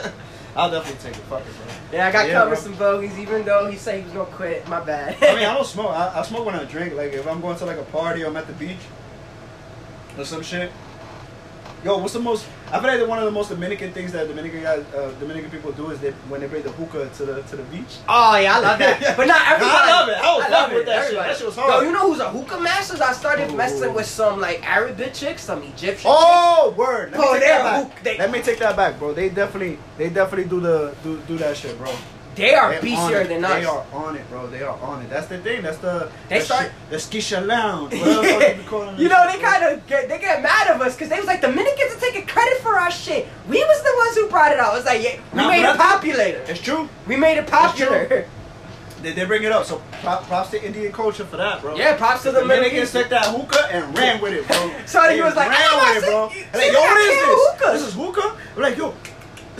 it. 0.04 0.12
I'll 0.56 0.70
definitely 0.70 1.00
take 1.10 1.16
it. 1.18 1.24
Fuck 1.26 1.40
it, 1.40 1.46
bro. 1.46 1.64
Yeah, 1.98 2.08
I 2.08 2.12
got 2.12 2.26
Yeah, 2.26 2.32
covered 2.34 2.54
bro. 2.54 2.62
some 2.64 2.74
bogeys, 2.74 3.18
even 3.18 3.44
though 3.44 3.70
he 3.70 3.76
said 3.76 3.98
he 4.00 4.04
was 4.04 4.12
gonna 4.12 4.30
quit. 4.30 4.66
My 4.68 4.80
bad. 4.80 5.16
I 5.22 5.34
mean, 5.34 5.44
I 5.44 5.54
don't 5.54 5.66
smoke. 5.66 5.90
I, 5.90 6.18
I 6.18 6.22
smoke 6.22 6.44
when 6.46 6.54
I 6.54 6.64
drink. 6.64 6.94
Like, 6.94 7.12
if 7.12 7.26
I'm 7.26 7.40
going 7.40 7.56
to 7.58 7.64
like 7.66 7.78
a 7.78 7.84
party 7.84 8.22
or 8.24 8.26
I'm 8.26 8.36
at 8.36 8.46
the 8.46 8.52
beach 8.54 8.78
or 10.18 10.24
some 10.24 10.42
shit. 10.42 10.72
Yo, 11.82 11.96
what's 11.96 12.12
the 12.12 12.20
most? 12.20 12.44
I 12.70 12.78
feel 12.78 12.90
like 12.98 13.08
one 13.08 13.18
of 13.18 13.24
the 13.24 13.30
most 13.30 13.48
Dominican 13.48 13.90
things 13.92 14.12
that 14.12 14.28
Dominican 14.28 14.62
guys, 14.62 14.84
uh, 14.94 15.10
Dominican 15.18 15.50
people 15.50 15.72
do 15.72 15.90
is 15.90 15.98
they 15.98 16.10
when 16.28 16.42
they 16.42 16.46
bring 16.46 16.62
the 16.62 16.70
hookah 16.72 17.08
to 17.08 17.24
the 17.24 17.40
to 17.42 17.56
the 17.56 17.62
beach. 17.64 17.96
Oh 18.06 18.36
yeah, 18.36 18.56
I 18.56 18.60
love 18.60 18.78
that. 18.78 19.00
But 19.16 19.26
not 19.26 19.40
everybody. 19.48 19.72
I 19.72 19.90
love 19.90 20.08
it. 20.10 20.16
I 20.18 20.34
was 20.36 20.40
love 20.50 20.50
fucking 20.64 20.74
with 20.76 20.86
that 20.86 21.06
shit. 21.06 21.14
That 21.16 21.36
shit 21.38 21.46
was 21.46 21.56
hard. 21.56 21.70
Yo, 21.82 21.88
you 21.88 21.92
know 21.96 22.10
who's 22.10 22.20
a 22.20 22.28
hookah 22.28 22.60
master? 22.60 23.02
I 23.02 23.12
started 23.14 23.50
Ooh. 23.50 23.56
messing 23.56 23.94
with 23.94 24.04
some 24.04 24.40
like 24.40 24.62
Arabic 24.68 25.14
chicks, 25.14 25.42
some 25.42 25.62
Egyptian 25.62 26.10
Oh, 26.12 26.74
word! 26.76 27.12
Let 27.12 27.18
Bro, 27.18 27.32
me 27.32 27.38
take 27.38 27.40
they're 27.48 27.58
that 27.62 27.64
back. 27.64 27.84
hook- 27.94 28.02
they- 28.04 28.18
Let 28.18 28.30
me 28.30 28.42
take 28.42 28.58
that 28.58 28.76
back, 28.76 28.98
bro. 28.98 29.14
They 29.14 29.30
definitely, 29.30 29.78
they 29.96 30.10
definitely 30.10 30.50
do 30.50 30.60
the 30.60 30.94
do 31.02 31.16
do 31.26 31.38
that 31.38 31.56
shit, 31.56 31.78
bro. 31.78 31.90
They 32.40 32.54
are 32.54 32.70
They're 32.72 32.80
beastier 32.80 33.28
than 33.28 33.42
They 33.42 33.64
are 33.64 33.84
on 33.92 34.16
it, 34.16 34.28
bro. 34.30 34.46
They 34.46 34.62
are 34.62 34.78
on 34.80 35.02
it. 35.02 35.10
That's 35.10 35.26
the 35.28 35.38
thing. 35.38 35.62
That's 35.62 35.78
the 35.78 36.10
They 36.28 36.38
the 36.38 36.44
start- 36.44 36.62
shit- 36.62 36.90
the 36.90 36.96
shisha 36.96 37.46
lounge. 37.46 37.92
What 37.94 38.08
else 38.08 38.26
are 38.26 39.00
you 39.00 39.08
know, 39.08 39.30
they 39.30 39.38
kind 39.38 39.64
of 39.64 39.86
get 39.86 40.08
they 40.08 40.18
get 40.18 40.42
mad 40.42 40.68
at 40.68 40.80
us 40.80 40.94
because 40.94 41.08
they 41.08 41.18
was 41.18 41.26
like 41.26 41.40
Dominicans 41.42 41.92
are 41.96 42.00
taking 42.00 42.26
credit 42.26 42.58
for 42.58 42.78
our 42.78 42.90
shit. 42.90 43.28
We 43.48 43.58
was 43.62 43.82
the 43.82 43.92
ones 43.96 44.16
who 44.16 44.28
brought 44.28 44.52
it 44.52 44.58
out. 44.60 44.76
It's 44.76 44.86
like 44.86 45.02
yeah, 45.02 45.20
we 45.32 45.36
Nah, 45.38 45.48
made 45.48 45.64
it 45.64 45.76
popular. 45.76 46.22
It's 46.24 46.60
true. 46.60 46.88
We 47.06 47.16
made 47.16 47.38
it 47.38 47.46
popular. 47.46 48.26
They, 49.02 49.12
they 49.12 49.24
bring 49.24 49.42
it 49.44 49.50
up. 49.52 49.64
So 49.64 49.80
prop, 50.02 50.26
props 50.26 50.50
to 50.50 50.62
Indian 50.62 50.92
culture 50.92 51.24
for 51.24 51.38
that, 51.38 51.62
bro. 51.62 51.74
Yeah, 51.74 51.96
props 51.96 52.22
to 52.24 52.32
the 52.32 52.40
Dominicans 52.40 52.92
took 52.92 53.08
that 53.08 53.24
hookah 53.34 53.68
and 53.72 53.96
ran 53.96 54.20
with 54.20 54.34
it, 54.34 54.46
bro. 54.46 54.70
So 54.86 55.00
he 55.08 55.22
was 55.22 55.34
like, 55.34 55.48
ran 55.48 55.58
"Oh, 55.62 55.94
with 55.94 56.04
it, 56.04 56.06
bro. 56.06 56.24
like, 56.60 56.72
yo, 56.72 56.80
what 56.80 57.00
is 57.00 57.08
this? 57.08 57.24
hookah?" 57.30 57.72
This 57.72 57.82
is 57.88 57.94
hookah. 57.94 58.36
We're 58.56 58.62
like, 58.62 58.76
yo, 58.76 58.94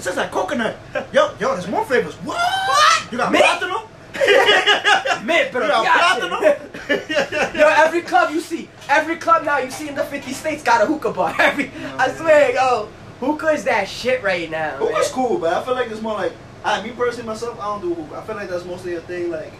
it 0.00 0.04
says 0.04 0.16
like 0.16 0.30
coconut. 0.30 0.78
Yo, 1.12 1.30
yo, 1.38 1.52
there's 1.52 1.68
more 1.68 1.84
flavors. 1.84 2.14
What? 2.16 3.12
You 3.12 3.18
got 3.18 3.30
Mint? 3.32 3.44
platinum? 3.44 3.82
Mint, 5.26 5.52
You 5.52 5.60
but 5.60 5.68
got 5.68 6.18
Yo, 6.88 6.90
platinum? 6.90 7.72
every 7.86 8.00
club 8.00 8.30
you 8.32 8.40
see, 8.40 8.68
every 8.88 9.16
club 9.16 9.44
now 9.44 9.58
you 9.58 9.70
see 9.70 9.88
in 9.88 9.94
the 9.94 10.02
50 10.04 10.32
states 10.32 10.62
got 10.62 10.82
a 10.82 10.86
hookah 10.86 11.12
bar. 11.12 11.34
Every, 11.38 11.70
I 11.98 12.10
swear, 12.12 12.52
yo, 12.54 12.88
hookah 13.20 13.48
is 13.48 13.64
that 13.64 13.88
shit 13.88 14.22
right 14.22 14.50
now. 14.50 14.76
Hookah's 14.78 15.10
cool, 15.12 15.38
but 15.38 15.52
I 15.52 15.62
feel 15.64 15.74
like 15.74 15.90
it's 15.90 16.00
more 16.00 16.14
like 16.14 16.32
I, 16.64 16.82
me 16.82 16.92
personally, 16.92 17.26
myself, 17.26 17.60
I 17.60 17.64
don't 17.64 17.82
do 17.82 17.94
hookah. 17.94 18.16
I 18.16 18.22
feel 18.26 18.36
like 18.36 18.48
that's 18.48 18.64
mostly 18.64 18.94
a 18.94 19.00
thing. 19.02 19.30
Like 19.30 19.52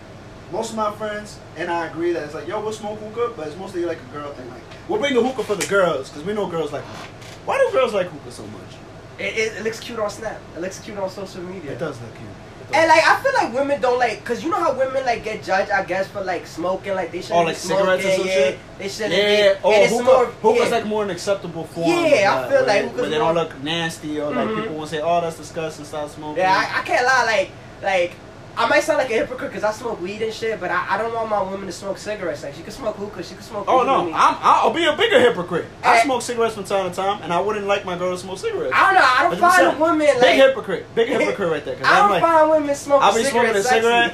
most 0.51 0.71
of 0.71 0.77
my 0.77 0.91
friends 0.93 1.39
and 1.57 1.71
I 1.71 1.87
agree 1.87 2.13
that 2.13 2.25
it's 2.25 2.35
like, 2.35 2.49
yo, 2.49 2.61
we'll 2.63 2.73
smoke 2.73 2.99
hookah, 2.99 3.35
but 3.37 3.47
it's 3.47 3.57
mostly 3.57 3.85
like 3.85 3.99
a 3.99 4.13
girl 4.15 4.33
thing. 4.33 4.49
Like 4.49 4.63
we'll 4.89 5.01
bring 5.01 5.15
the 5.15 5.23
hookah 5.23 5.45
for 5.45 5.55
the 5.55 5.67
girls 5.67 6.09
because 6.09 6.25
we 6.25 6.33
know 6.33 6.47
girls 6.47 6.73
like 6.73 6.83
hookah. 6.83 7.13
Why 7.45 7.59
do 7.59 7.71
girls 7.73 7.93
like 7.93 8.07
hookah 8.09 8.33
so 8.33 8.43
much? 8.47 8.75
It, 9.21 9.37
it, 9.37 9.57
it 9.59 9.63
looks 9.65 9.79
cute 9.81 9.99
on 9.99 10.11
Snap. 10.11 10.41
It 10.57 10.61
looks 10.61 10.81
cute 10.81 10.99
on 10.99 11.09
social 11.11 11.43
media. 11.43 11.73
It 11.73 11.79
does 11.79 12.01
look 12.01 12.15
cute. 12.17 12.27
Does. 12.71 12.79
And 12.79 12.89
like 12.89 13.03
I 13.05 13.21
feel 13.21 13.33
like 13.35 13.53
women 13.53 13.81
don't 13.81 13.99
like, 13.99 14.25
cause 14.25 14.45
you 14.45 14.49
know 14.51 14.57
how 14.61 14.73
women 14.79 15.05
like 15.05 15.25
get 15.25 15.43
judged, 15.43 15.71
I 15.73 15.85
guess, 15.85 16.07
for 16.09 16.23
like 16.23 16.47
smoking, 16.47 16.95
like 16.95 17.11
they 17.13 17.21
shouldn't 17.21 17.39
Oh, 17.39 17.43
be 17.43 17.47
like 17.49 17.57
smoking, 17.57 17.85
cigarettes 17.85 18.05
and 18.05 18.15
some 18.15 18.27
yeah, 18.29 18.33
shit? 18.35 18.59
They 18.79 18.89
shouldn't 18.89 19.15
yeah, 19.15 19.53
be. 19.55 19.59
oh, 19.65 19.73
and 19.73 19.83
it's 19.83 19.93
hookah, 19.93 20.05
more, 20.05 20.25
hookah's 20.27 20.71
yeah. 20.71 20.77
like 20.77 20.87
more 20.87 21.03
an 21.05 21.11
acceptable 21.11 21.65
form. 21.65 21.89
Yeah, 21.89 22.39
of 22.39 22.45
I 22.47 22.49
feel 22.49 22.51
where 22.51 22.67
like 22.67 22.95
they, 22.95 23.01
where 23.03 23.11
they 23.11 23.19
don't 23.19 23.35
look 23.35 23.63
nasty 23.65 24.21
or 24.21 24.31
like 24.31 24.49
Mhm. 24.49 24.63
people 24.63 24.77
won't 24.77 24.89
say, 24.91 25.01
oh, 25.01 25.21
that's 25.21 25.37
disgusting, 25.37 25.85
stop 25.85 26.09
smoking. 26.11 26.39
Yeah, 26.39 26.55
I, 26.57 26.79
I 26.79 26.83
can't 26.85 27.05
lie. 27.05 27.25
Like, 27.27 27.51
like 27.83 28.13
I 28.61 28.69
might 28.69 28.81
sound 28.83 28.99
like 28.99 29.11
a 29.11 29.15
hypocrite 29.15 29.51
because 29.51 29.65
I 29.65 29.73
smoke 29.73 30.01
weed 30.01 30.21
and 30.23 30.33
shit, 30.33 30.61
but 30.61 30.71
I, 30.71 30.87
I 30.91 30.99
don't 30.99 31.15
want 31.15 31.31
my 31.31 31.43
woman 31.43 31.67
to 31.67 31.73
smoke 31.73 31.97
cigarettes. 31.99 32.43
Like, 32.43 32.55
she 32.55 32.63
can 32.63 32.73
smoke 32.73 32.97
hookah, 32.97 33.23
she 33.23 33.35
can 33.35 33.43
smoke. 33.43 33.65
Oh 33.69 33.83
no. 33.85 34.07
I'm, 34.13 34.13
I'll 34.15 34.73
be 34.73 34.85
a 34.85 34.95
bigger 34.97 35.19
hypocrite. 35.19 35.65
I 35.83 35.99
Eh. 35.99 36.03
smoke 36.03 36.23
cigarettes 36.23 36.55
from 36.55 36.65
time 36.65 36.91
to 36.91 36.95
time, 36.95 37.23
and 37.23 37.33
I 37.33 37.41
wouldn't 37.41 37.67
like 37.67 37.85
my 37.85 37.97
girl 37.97 38.13
to 38.13 38.19
smoke 38.19 38.39
cigarettes. 38.39 38.73
I 38.77 38.93
don't 38.93 38.95
know. 39.01 39.09
I 39.09 39.23
don't 39.31 39.41
find 39.41 39.67
100%. 39.73 39.77
a 39.77 39.79
woman 39.81 39.99
Big 40.07 40.17
like. 40.23 40.35
hypocrite, 40.35 40.95
big 40.95 41.09
hypocrite 41.19 41.51
right 41.51 41.65
there. 41.65 41.77
I 41.85 41.89
I'm 41.97 42.03
don't 42.03 42.11
like, 42.11 42.23
find 42.23 42.51
women 42.51 42.75
smoking 42.75 43.13
cigarettes. 43.13 43.17
I'll 43.17 43.23
be 43.25 43.31
smoking 43.31 43.57
a 43.57 43.63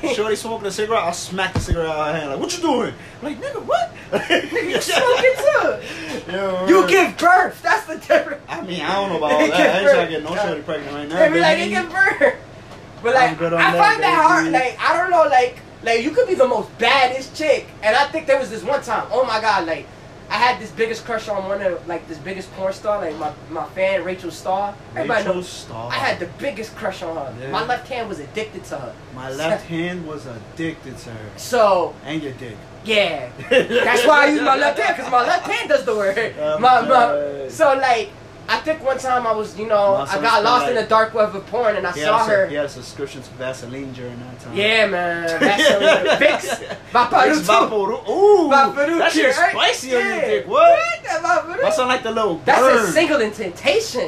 cigarette, 0.01 0.15
shorty 0.17 0.37
smoking 0.37 0.67
a 0.67 0.71
cigarette, 0.71 1.03
I'll 1.03 1.13
smack 1.13 1.53
the 1.55 1.61
cigarette 1.61 1.89
out 1.89 1.99
of 1.99 2.07
her 2.15 2.21
hand. 2.21 2.31
Like, 2.31 2.41
what 2.41 2.57
you 2.57 2.63
doing? 2.63 2.95
I'm 3.21 3.25
like, 3.25 3.41
nigga, 3.41 3.63
what? 3.65 3.93
you 4.31 4.81
smoking 4.81 5.35
too. 5.37 6.33
Yo, 6.33 6.67
You 6.69 6.87
give 6.89 7.17
birth. 7.19 7.61
That's 7.63 7.87
the 7.87 7.97
difference. 7.97 8.43
I 8.49 8.61
mean, 8.63 8.81
I 8.83 8.95
don't 8.95 9.09
know 9.11 9.17
about 9.19 9.33
all 9.33 9.39
that. 9.49 9.53
I 9.61 9.79
ain't 9.81 9.91
trying 9.91 10.07
to 10.07 10.13
get 10.13 10.23
no 10.23 10.37
shorty 10.37 10.63
pregnant 10.63 10.95
right 10.95 11.09
now. 11.09 11.19
They 11.19 11.33
be 11.33 11.41
like, 11.41 11.59
you 11.59 11.69
give 11.71 11.91
birth. 11.91 12.35
But 13.07 13.15
like, 13.15 13.41
I 13.41 13.51
that, 13.51 13.79
find 13.79 14.03
that 14.03 14.27
hard. 14.27 14.51
Like, 14.53 14.77
I 14.81 14.97
don't 14.97 15.11
know. 15.11 15.25
Like, 15.31 15.59
like 15.85 16.03
you 16.03 16.11
could 16.11 16.27
be 16.27 16.35
the 16.35 16.49
most 16.49 16.77
baddest 16.79 17.37
chick, 17.37 17.67
and 17.83 17.95
I 17.95 18.07
think 18.09 18.27
there 18.27 18.39
was 18.39 18.51
this 18.51 18.65
one 18.65 18.83
time. 18.83 19.07
Oh 19.13 19.25
my 19.25 19.41
god, 19.41 19.67
like. 19.67 19.87
I 20.29 20.39
had 20.39 20.61
this 20.61 20.73
biggest 20.73 21.05
crush 21.05 21.29
on 21.29 21.49
one 21.49 21.63
of 21.63 21.87
like 21.87 22.09
this 22.09 22.19
biggest 22.19 22.53
porn 22.55 22.73
star, 22.73 23.01
like 23.01 23.17
my, 23.17 23.33
my 23.49 23.65
fan 23.77 24.03
Rachel 24.03 24.33
Starr. 24.33 24.75
Everybody 24.97 25.21
Rachel 25.21 25.35
knows 25.35 25.49
Starr. 25.49 25.93
I 25.93 25.95
had 25.95 26.19
the 26.19 26.27
biggest 26.39 26.75
crush 26.75 27.01
on 27.05 27.15
her. 27.15 27.33
Yeah. 27.41 27.53
My 27.53 27.65
left 27.65 27.87
hand 27.87 28.09
was 28.09 28.19
addicted 28.19 28.65
to 28.65 28.77
her. 28.77 28.95
My 29.15 29.31
left 29.31 29.67
hand 29.67 30.05
was 30.05 30.27
addicted 30.27 30.99
to 30.99 31.11
her. 31.11 31.31
So 31.39 31.95
And 32.05 32.21
your 32.21 32.33
dick. 32.33 32.57
yeah, 32.85 33.31
that's 33.51 34.05
why 34.05 34.25
I 34.25 34.31
use 34.31 34.43
my 34.43 34.57
left 34.57 34.81
hand 34.81 34.97
because 34.97 35.13
my 35.13 35.23
left 35.23 35.47
hand 35.47 35.69
does 35.69 35.85
the 35.85 35.95
work. 35.95 36.17
My, 36.59 36.81
my, 36.81 37.47
so 37.49 37.75
like, 37.75 38.11
I 38.49 38.61
think 38.61 38.85
one 38.85 38.99
time 38.99 39.27
I 39.27 39.33
was, 39.33 39.59
you 39.59 39.67
know, 39.67 39.97
I 39.97 40.21
got 40.21 40.45
lost 40.45 40.69
in 40.69 40.75
the 40.77 40.85
dark 40.85 41.15
web 41.15 41.35
of 41.35 41.45
porn 41.47 41.77
and 41.77 41.87
I 41.87 41.93
saw 41.93 42.25
her. 42.27 42.47
he 42.47 42.55
had 42.55 42.67
a 42.67 42.69
subscription 42.69 43.23
to 43.23 43.31
Vaseline 43.31 43.93
during 43.93 44.19
that 44.21 44.41
time. 44.41 44.57
Yeah, 44.57 44.87
man. 44.87 45.29
Vaseline. 45.41 46.19
Vicks. 46.19 46.77
Vicks 46.93 46.93
Vaporutu. 46.93 47.43
Vaporu- 47.43 48.09
Ooh, 48.09 48.49
Vaporutu, 48.49 48.99
that 48.99 49.13
shit's 49.13 49.37
spicy 49.37 49.97
on 49.97 50.07
your 50.07 50.21
dick. 50.21 50.47
What? 50.47 50.79
That 51.05 51.23
That 51.63 51.75
sound 51.75 51.89
like 51.89 52.03
the 52.03 52.13
little 52.13 52.39
That's 52.45 52.89
a 52.89 52.93
single 52.93 53.21
in. 53.21 53.33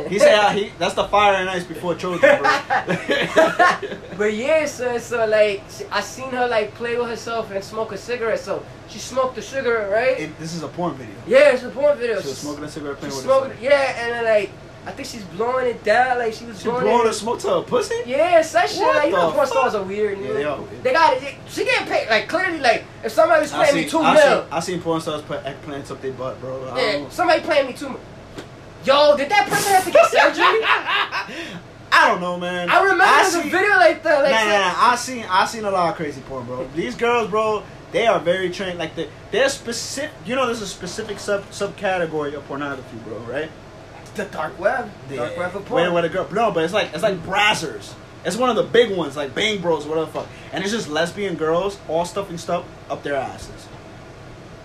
He 0.09 0.19
said 0.19 0.35
uh, 0.35 0.51
he, 0.51 0.73
that's 0.79 0.95
the 0.95 1.05
fire 1.05 1.35
and 1.35 1.49
ice 1.51 1.65
before 1.65 1.95
bro. 1.95 2.19
but 4.17 4.35
yeah, 4.35 4.65
so 4.67 4.99
so 4.99 5.27
like 5.27 5.63
I 5.91 6.01
seen 6.01 6.31
her 6.31 6.47
like 6.49 6.75
play 6.75 6.97
with 6.97 7.09
herself 7.09 7.51
and 7.51 7.63
smoke 7.63 7.93
a 7.93 7.99
cigarette. 7.99 8.41
So 8.41 8.65
she 8.89 8.99
smoked 8.99 9.37
a 9.39 9.43
cigarette, 9.43 9.91
right? 9.91 10.19
It- 10.21 10.39
this 10.39 10.55
is 10.55 10.63
a 10.63 10.69
porn 10.69 10.95
video. 10.95 11.15
yeah, 11.27 11.53
it's 11.53 11.63
a 11.63 11.71
porn 11.71 11.99
video. 11.99 12.21
She 12.21 12.29
was 12.29 12.39
smoking 12.39 12.65
a 12.65 12.69
cigarette 12.69 12.99
playing 12.99 13.15
She's 13.15 13.25
with 13.25 13.35
herself. 13.35 13.61
yeah, 13.61 14.03
and 14.03 14.13
then 14.13 14.25
like 14.29 14.51
I 14.87 14.93
think 14.93 15.07
she's 15.07 15.25
blowing 15.25 15.67
it 15.67 15.85
down, 15.85 16.19
like 16.19 16.33
she 16.33 16.47
was 16.47 16.59
She 16.59 16.65
blowing 16.65 16.85
blowing 16.85 17.07
the 17.07 17.13
smoke 17.13 17.41
to 17.41 17.49
her 17.49 17.63
pussy? 17.63 17.95
Yeah, 18.07 18.41
such 18.41 18.73
shit. 18.73 18.81
What 18.81 18.97
Like 18.97 19.07
you 19.07 19.13
know, 19.13 19.33
porn 19.33 19.47
stars 19.47 19.75
are 19.75 19.83
weird. 19.83 20.19
Yeah, 20.19 20.33
they 20.33 20.45
are 20.45 20.61
weird. 20.61 20.83
They 20.83 20.93
got 20.93 21.23
it. 21.23 21.35
She 21.47 21.65
getting 21.65 21.87
paid. 21.87 22.09
Like 22.09 22.27
clearly, 22.29 22.59
like 22.61 22.85
if 23.05 23.13
somebody 23.13 23.43
was 23.43 23.53
I 23.53 23.67
paying 23.67 23.85
me 23.85 23.91
two 23.91 23.99
I, 23.99 24.15
mil, 24.15 24.23
seen, 24.23 24.53
I 24.53 24.61
seen 24.61 24.81
porn 24.81 25.01
stars 25.03 25.21
put 25.23 25.45
eggplants 25.45 25.91
up 25.91 26.01
their 26.01 26.13
butt, 26.13 26.41
bro. 26.41 26.75
Yeah, 26.75 27.09
somebody 27.11 27.43
paying 27.43 27.67
me 27.67 27.75
two 27.75 27.91
mil. 27.91 28.01
Yo, 28.85 29.15
did 29.17 29.29
that 29.29 29.49
person 29.49 29.73
have 29.73 29.85
to 29.85 29.91
get 29.91 30.11
surgery? 30.11 30.65
I 31.93 32.09
don't 32.09 32.21
know, 32.23 32.39
man. 32.39 32.71
I 32.71 32.81
remember 32.83 33.05
I 33.05 33.23
there's 33.23 33.35
a 33.35 33.43
video 33.43 33.77
like 33.77 34.03
that. 34.05 34.23
Like, 34.23 34.33
nah, 34.33 34.45
nah, 34.45 34.73
nah. 34.73 34.93
I 34.93 34.97
seen 34.97 35.27
I 35.29 35.45
seen 35.45 35.65
a 35.65 35.71
lot 35.71 35.91
of 35.91 35.97
crazy 35.97 36.23
porn, 36.23 36.47
bro. 36.47 36.67
These 36.75 36.95
girls, 36.95 37.29
bro, 37.29 37.63
they 37.93 38.07
are 38.07 38.21
very 38.21 38.49
trained. 38.49 38.79
Like 38.79 38.95
they, 38.95 39.11
they're 39.33 39.51
specific. 39.51 40.13
You 40.25 40.35
know, 40.35 40.47
there's 40.47 40.63
a 40.63 40.67
specific 40.67 41.19
sub 41.19 41.45
subcategory 41.51 42.33
of 42.33 42.47
pornography, 42.47 42.97
bro. 43.05 43.19
Right? 43.19 43.51
The 44.19 44.25
dark 44.27 44.59
web, 44.59 44.91
dark 45.15 45.37
web 45.37 45.57
of 45.57 45.65
porn. 45.65 45.93
where 45.93 46.03
the 46.03 46.09
girl? 46.09 46.29
No, 46.33 46.51
but 46.51 46.65
it's 46.65 46.73
like 46.73 46.93
it's 46.93 47.03
like 47.03 47.23
brazzers. 47.25 47.95
It's 48.25 48.37
one 48.37 48.51
of 48.51 48.57
the 48.57 48.65
big 48.65 48.95
ones, 48.97 49.17
like 49.17 49.35
Bang 49.35 49.61
Bros, 49.61 49.87
whatever 49.87 50.07
the 50.07 50.13
fuck. 50.13 50.27
And 50.53 50.63
it's 50.63 50.73
just 50.73 50.89
lesbian 50.89 51.37
girls 51.37 51.79
all 51.89 52.05
stuffing 52.05 52.37
stuff 52.37 52.65
up 52.91 53.03
their 53.03 53.15
asses. 53.15 53.69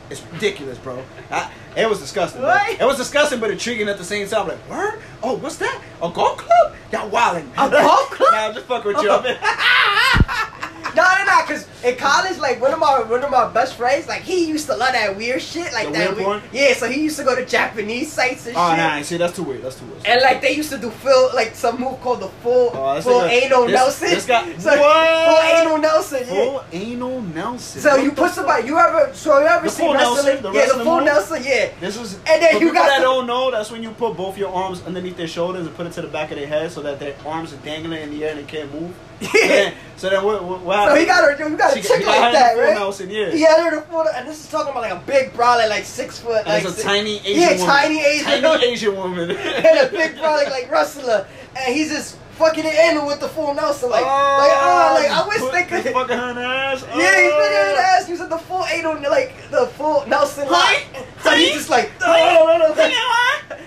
It's 0.09 0.21
ridiculous, 0.33 0.77
bro. 0.77 1.03
I, 1.31 1.51
it 1.77 1.89
was 1.89 1.99
disgusting. 1.99 2.41
What? 2.41 2.79
It 2.79 2.83
was 2.83 2.97
disgusting, 2.97 3.39
but 3.39 3.51
intriguing 3.51 3.87
at 3.87 3.97
the 3.97 4.03
same 4.03 4.27
time. 4.27 4.47
Like, 4.47 4.69
word? 4.69 4.99
Oh, 5.21 5.37
what's 5.37 5.57
that? 5.57 5.81
A 6.01 6.09
golf 6.09 6.37
club? 6.37 6.75
Y'all 6.91 7.09
wildin'. 7.09 7.49
A 7.53 7.69
golf 7.71 8.09
club? 8.11 8.29
nah, 8.33 8.47
I'm 8.47 8.53
just 8.53 8.65
fucking 8.65 8.93
with 8.93 9.03
you. 9.03 9.09
Oh. 9.09 10.59
No, 10.95 11.01
no, 11.03 11.23
no, 11.25 11.41
cause 11.45 11.67
in 11.83 11.95
college, 11.97 12.37
like 12.39 12.61
one 12.61 12.71
of 12.73 12.79
my 12.79 13.01
one 13.01 13.23
of 13.23 13.31
my 13.31 13.47
best 13.51 13.75
friends, 13.75 14.07
like 14.07 14.21
he 14.21 14.45
used 14.47 14.67
to 14.67 14.75
love 14.75 14.93
that 14.93 15.15
weird 15.15 15.41
shit, 15.41 15.71
like 15.73 15.87
The 15.87 15.93
that 15.93 16.11
weird 16.15 16.23
porn? 16.25 16.41
Yeah, 16.51 16.73
so 16.73 16.87
he 16.89 17.01
used 17.01 17.17
to 17.17 17.23
go 17.23 17.35
to 17.35 17.45
Japanese 17.45 18.11
sites 18.11 18.45
and 18.47 18.55
Oh, 18.55 18.69
shit. 18.69 18.79
Oh 18.79 18.83
nah, 18.97 19.01
see, 19.01 19.17
that's 19.17 19.35
too 19.35 19.43
weird. 19.43 19.63
That's 19.63 19.79
too 19.79 19.85
weird. 19.85 20.05
And 20.05 20.21
like 20.21 20.41
they 20.41 20.55
used 20.55 20.69
to 20.71 20.77
do 20.77 20.89
full 20.89 21.29
like 21.33 21.55
some 21.55 21.79
move 21.79 21.99
called 22.01 22.19
the 22.21 22.27
full 22.43 22.71
Oh, 22.73 23.01
full 23.01 23.21
nigga- 23.21 23.29
anal 23.45 23.63
this- 23.65 23.73
Nelson. 23.75 24.09
this 24.09 24.25
guy- 24.25 24.57
so, 24.57 24.69
What? 24.77 25.27
full 25.27 25.59
anal 25.61 25.77
Nelson. 25.79 26.19
Yeah. 26.21 26.27
Full 26.27 26.63
anal 26.71 27.21
Nelson. 27.21 27.81
So 27.81 27.89
What 27.95 28.03
you 28.03 28.11
put 28.11 28.31
somebody, 28.31 28.67
you 28.67 28.77
ever, 28.77 29.11
so 29.13 29.39
you 29.39 29.47
ever 29.47 29.65
The 29.65 29.69
seen 29.71 29.93
wrestling? 29.93 30.25
Nelson, 30.25 30.43
the 30.43 30.51
yeah, 30.51 30.65
the 30.67 30.83
full 30.83 30.95
move? 30.97 31.05
Nelson, 31.05 31.43
yeah. 31.43 31.69
This 31.79 31.97
was 31.97 32.13
And 32.27 32.41
then 32.41 32.53
for 32.57 32.59
you 32.63 32.73
got 32.73 32.87
that 32.87 33.01
don't 33.01 33.25
know. 33.25 33.49
That's 33.51 33.71
when 33.71 33.81
you 33.83 33.91
put 33.91 34.15
both 34.15 34.37
your 34.37 34.53
arms 34.53 34.83
underneath 34.85 35.17
their 35.17 35.27
shoulders 35.27 35.65
and 35.65 35.75
put 35.75 35.87
it 35.87 35.93
to 35.93 36.01
the 36.01 36.07
back 36.07 36.31
of 36.31 36.37
their 36.37 36.47
head 36.47 36.71
so 36.71 36.81
that 36.81 36.99
their 36.99 37.15
arms 37.25 37.51
are 37.53 37.57
dangling 37.57 38.01
in 38.03 38.09
the 38.11 38.23
air 38.25 38.31
and 38.35 38.39
they 38.39 38.43
can't 38.51 38.71
move. 38.73 38.93
So 39.21 39.29
Yeah. 39.41 39.47
then, 39.47 39.73
so 39.95 40.09
then 40.09 40.23
what? 40.23 40.43
What, 40.43 40.61
what 40.73 40.89
So 40.89 40.95
he 40.95 41.05
got 41.05 41.23
her, 41.23 41.49
you 41.49 41.57
got 41.57 41.75
a 41.77 41.81
chick 41.81 41.89
like 41.89 42.05
got 42.05 42.21
her 42.21 42.27
in 42.27 42.33
that, 42.33 42.57
right? 42.57 42.73
Nelson, 42.75 43.09
yeah. 43.09 43.29
He 43.31 43.41
had 43.41 43.63
her 43.63 43.75
the 43.75 43.81
full, 43.83 44.07
and 44.07 44.27
this 44.27 44.43
is 44.43 44.49
talking 44.49 44.71
about 44.71 44.81
like 44.81 44.91
a 44.93 45.03
big 45.05 45.33
bra, 45.33 45.55
like, 45.55 45.69
like 45.69 45.85
six 45.85 46.19
foot, 46.19 46.45
And 46.47 46.63
like 46.65 46.77
a 46.77 46.81
tiny 46.81 47.17
Asian 47.19 47.41
yeah, 47.41 47.49
woman. 47.51 47.65
tiny 47.65 47.99
Asian, 48.01 48.41
Tiny 48.41 48.65
Asian 48.65 48.95
woman. 48.95 49.31
and 49.37 49.79
a 49.79 49.87
big 49.91 50.15
bra, 50.17 50.33
like, 50.35 50.49
like 50.49 50.71
wrestler, 50.71 51.27
and 51.57 51.73
he's 51.75 51.89
just 51.89 52.17
fucking 52.33 52.65
it 52.65 52.73
in 52.73 53.05
with 53.05 53.19
the 53.19 53.27
full 53.29 53.53
Nelson, 53.53 53.89
like, 53.91 54.01
oh, 54.03 54.07
like, 54.07 54.51
oh, 54.51 54.95
like 54.99 55.11
I 55.11 55.27
wish 55.27 55.51
they 55.51 55.63
could. 55.69 55.83
he's 55.85 55.93
fucking 55.93 56.17
her 56.17 56.39
ass. 56.39 56.83
Yeah, 56.89 56.95
he's 56.95 57.31
Oh. 57.31 57.39
fucking 57.39 57.75
her 57.75 57.81
ass 57.81 58.09
using 58.13 58.29
the 58.29 58.37
full 58.39 58.65
anal, 58.65 58.95
like 59.11 59.35
the 59.51 59.67
full 59.77 60.05
Nelson 60.07 60.47
lock. 60.49 60.75
So 61.23 61.29
he's 61.31 61.53
just 61.53 61.69
like, 61.69 61.91
oh, 62.01 62.57
no, 62.59 62.67
no, 62.67 62.73
no. 62.73 62.87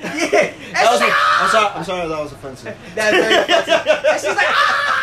Yeah. 0.02 0.52
That 0.72 0.92
was 0.92 1.00
And 1.00 1.08
a, 1.10 1.12
she- 1.12 1.16
I'm 1.40 1.50
sorry. 1.50 1.72
I'm 1.74 1.84
sorry. 1.84 2.08
That 2.08 2.20
was 2.20 2.32
offensive. 2.32 2.76
That's 2.94 3.16
very 3.16 3.34
offensive. 3.34 4.04
And 4.06 4.20
she's 4.20 4.36
like, 4.36 4.46
ah! 4.48 4.95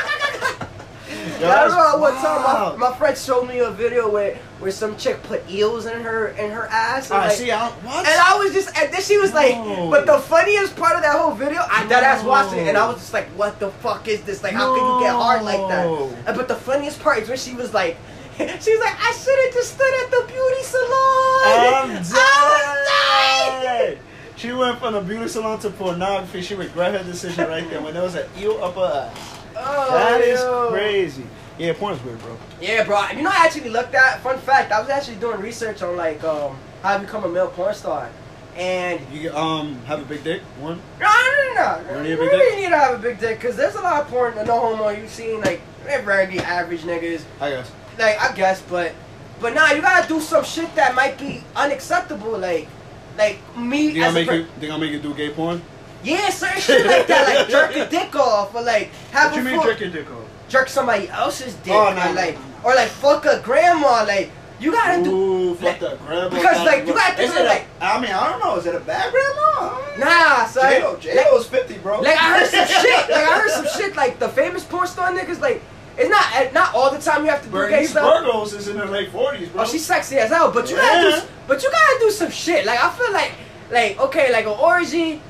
Yo, 1.43 1.49
I 1.49 1.63
remember 1.65 1.99
one 1.99 2.13
time 2.15 2.77
my, 2.79 2.89
my 2.89 2.97
friend 2.97 3.17
showed 3.17 3.49
me 3.49 3.59
a 3.59 3.69
video 3.69 4.09
where, 4.09 4.35
where 4.59 4.71
some 4.71 4.95
chick 4.95 5.21
put 5.23 5.43
eels 5.49 5.85
in 5.85 6.01
her 6.01 6.29
in 6.29 6.51
her 6.51 6.67
ass. 6.67 7.11
And, 7.11 7.15
Alright, 7.15 7.29
like, 7.29 7.37
see, 7.37 7.51
I, 7.51 7.69
what? 7.69 8.07
and 8.07 8.17
I 8.17 8.37
was 8.37 8.53
just, 8.53 8.69
and 8.77 8.93
then 8.93 9.01
she 9.01 9.17
was 9.17 9.33
like, 9.33 9.55
but 9.91 10.05
the 10.05 10.19
funniest 10.19 10.77
part 10.77 10.95
of 10.95 11.01
that 11.01 11.17
whole 11.19 11.33
video, 11.33 11.61
I 11.69 11.85
dead 11.87 12.01
ass 12.03 12.23
watched 12.23 12.55
it, 12.55 12.67
and 12.69 12.77
I 12.77 12.87
was 12.87 12.97
just 12.97 13.11
like, 13.11 13.27
what 13.31 13.59
the 13.59 13.71
fuck 13.71 14.07
is 14.07 14.21
this? 14.21 14.41
Like, 14.41 14.53
how 14.53 14.73
can 14.73 14.85
you 14.85 15.05
get 15.05 15.13
hard 15.13 15.43
like 15.43 15.67
that? 15.67 15.85
And, 16.27 16.37
but 16.37 16.47
the 16.47 16.55
funniest 16.55 17.01
part 17.01 17.19
is 17.19 17.27
when 17.27 17.37
she 17.37 17.53
was 17.55 17.73
like, 17.73 17.97
she 18.37 18.45
was 18.45 18.79
like, 18.79 18.95
I 18.97 19.11
should 19.11 19.37
have 19.45 19.53
just 19.53 19.73
stood 19.73 19.93
at 20.05 20.11
the 20.11 20.23
beauty 20.27 20.63
salon. 20.63 21.43
I'm 21.43 21.91
I 21.91 21.99
was 21.99 23.59
dying. 23.59 23.99
She 24.37 24.51
went 24.53 24.79
from 24.79 24.93
the 24.93 25.01
beauty 25.01 25.27
salon 25.27 25.59
to 25.59 25.69
pornography. 25.69 26.41
She 26.41 26.55
regret 26.55 26.93
her 26.93 27.03
decision 27.03 27.47
right 27.47 27.69
there 27.69 27.81
when 27.81 27.93
there 27.93 28.03
was 28.03 28.15
an 28.15 28.27
eel 28.37 28.63
up 28.63 28.75
her 28.75 29.11
ass. 29.11 29.42
Oh, 29.55 29.91
That 29.93 30.21
is 30.21 30.39
yo. 30.39 30.69
crazy. 30.71 31.23
Yeah, 31.59 31.73
porn 31.73 31.93
is 31.93 32.03
weird, 32.03 32.19
bro. 32.19 32.35
Yeah, 32.59 32.83
bro. 32.83 33.07
You 33.09 33.21
know, 33.21 33.29
I 33.29 33.45
actually 33.45 33.69
looked 33.69 33.93
at. 33.93 34.21
Fun 34.21 34.39
fact: 34.39 34.71
I 34.71 34.79
was 34.79 34.89
actually 34.89 35.17
doing 35.17 35.39
research 35.39 35.81
on 35.83 35.95
like 35.95 36.23
um 36.23 36.57
how 36.81 36.95
to 36.97 37.03
become 37.03 37.23
a 37.23 37.29
male 37.29 37.47
porn 37.49 37.75
star, 37.75 38.09
and 38.57 38.99
You 39.13 39.31
um 39.35 39.75
have 39.85 40.01
a 40.01 40.05
big 40.05 40.23
dick. 40.23 40.41
One. 40.59 40.81
no, 40.99 41.05
no, 41.05 41.53
no, 41.53 41.81
You 41.87 41.93
no. 41.93 42.01
You 42.03 42.17
really 42.19 42.49
dick? 42.51 42.55
need 42.63 42.69
to 42.69 42.77
have 42.77 42.95
a 42.95 42.97
big 43.01 43.19
dick 43.19 43.39
because 43.39 43.55
there's 43.55 43.75
a 43.75 43.81
lot 43.81 44.01
of 44.01 44.07
porn. 44.07 44.33
No 44.35 44.59
homo. 44.59 44.89
You've 44.89 45.09
seen 45.11 45.41
like 45.41 45.61
they're 45.85 46.01
very 46.01 46.39
average 46.39 46.81
niggas. 46.81 47.21
I 47.39 47.51
guess. 47.51 47.71
Like 47.99 48.19
I 48.19 48.33
guess, 48.33 48.61
but 48.63 48.93
but 49.39 49.53
nah, 49.53 49.71
you 49.73 49.81
gotta 49.81 50.07
do 50.07 50.19
some 50.19 50.43
shit 50.43 50.73
that 50.75 50.95
might 50.95 51.19
be 51.19 51.43
unacceptable. 51.55 52.37
Like 52.39 52.67
like 53.15 53.37
me 53.55 53.89
They 53.89 53.99
gonna 53.99 54.11
make 54.13 54.27
per- 54.27 54.35
you. 54.37 54.45
They 54.59 54.65
gonna 54.67 54.79
make 54.83 54.91
you 54.91 54.99
do 54.99 55.13
gay 55.13 55.29
porn. 55.29 55.61
Yeah, 56.03 56.29
certain 56.29 56.61
shit 56.61 56.85
like 56.85 57.07
that, 57.07 57.35
like 57.35 57.47
jerk 57.49 57.75
a 57.75 57.89
dick 57.89 58.15
off 58.15 58.53
or 58.55 58.61
like 58.61 58.89
have 59.11 59.31
What 59.31 59.41
you 59.41 59.47
a 59.47 59.51
mean 59.51 59.61
jerk 59.63 59.79
your 59.79 59.89
dick 59.89 60.09
off? 60.11 60.27
jerk 60.49 60.69
somebody 60.69 61.07
else's 61.09 61.55
dick, 61.55 61.73
Oh, 61.73 61.87
or 61.87 61.93
no, 61.95 62.05
no, 62.05 62.13
like, 62.13 62.35
no, 62.35 62.41
or 62.63 62.75
like 62.75 62.89
fuck 62.89 63.25
a 63.25 63.39
grandma, 63.43 64.03
like 64.07 64.29
You 64.59 64.71
gotta 64.71 65.03
do. 65.03 65.11
Ooh, 65.11 65.55
fuck 65.55 65.63
like- 65.63 65.79
that 65.81 66.05
grandma. 66.05 66.29
because, 66.29 66.65
like, 66.65 66.85
you 66.87 66.93
gotta 66.93 67.15
think 67.15 67.33
like- 67.35 67.65
I 67.81 67.99
mean, 67.99 68.11
I 68.11 68.29
don't 68.29 68.39
know. 68.39 68.55
Is 68.55 68.65
it 68.65 68.75
a 68.75 68.79
bad 68.79 69.11
grandma? 69.11 69.41
I 69.41 69.79
don't 69.95 69.99
know. 69.99 70.05
Nah, 70.05 70.45
son. 70.45 70.71
J-Lo, 70.71 70.95
J-Lo's 70.97 71.47
50, 71.47 71.77
bro. 71.79 71.99
Like 72.01 72.17
I 72.17 72.39
heard 72.39 72.47
some 72.49 72.67
shit. 72.81 73.09
Like 73.09 73.25
I 73.25 73.39
heard 73.39 73.51
some 73.51 73.67
shit. 73.75 73.95
Like 73.95 74.19
the 74.19 74.29
famous 74.29 74.63
porn 74.63 74.87
star 74.87 75.11
niggas. 75.11 75.41
Like 75.41 75.61
it's 75.97 76.09
not 76.09 76.25
eh, 76.35 76.49
not 76.53 76.73
all 76.73 76.89
the 76.91 76.99
time 76.99 77.23
you 77.25 77.29
have 77.31 77.43
to 77.43 77.49
do 77.49 77.67
gay 77.69 77.85
stuff. 77.85 78.23
Burgos 78.23 78.53
is 78.53 78.67
in 78.69 78.77
her 78.77 78.85
late 78.85 79.11
40s, 79.11 79.51
bro. 79.51 79.61
Oh, 79.63 79.65
she's 79.65 79.85
sexy 79.85 80.17
as 80.17 80.29
hell. 80.29 80.51
But 80.51 80.69
you 80.69 80.75
gotta 80.77 81.21
do. 81.21 81.27
But 81.47 81.61
you 81.61 81.69
gotta 81.69 81.99
do 81.99 82.09
some 82.11 82.31
shit. 82.31 82.65
Like 82.65 82.79
I 82.81 82.89
feel 82.91 83.11
like 83.11 83.31
like 83.71 83.99
okay, 83.99 84.31
like 84.31 84.45
an 84.45 84.57
orgy. 84.59 85.21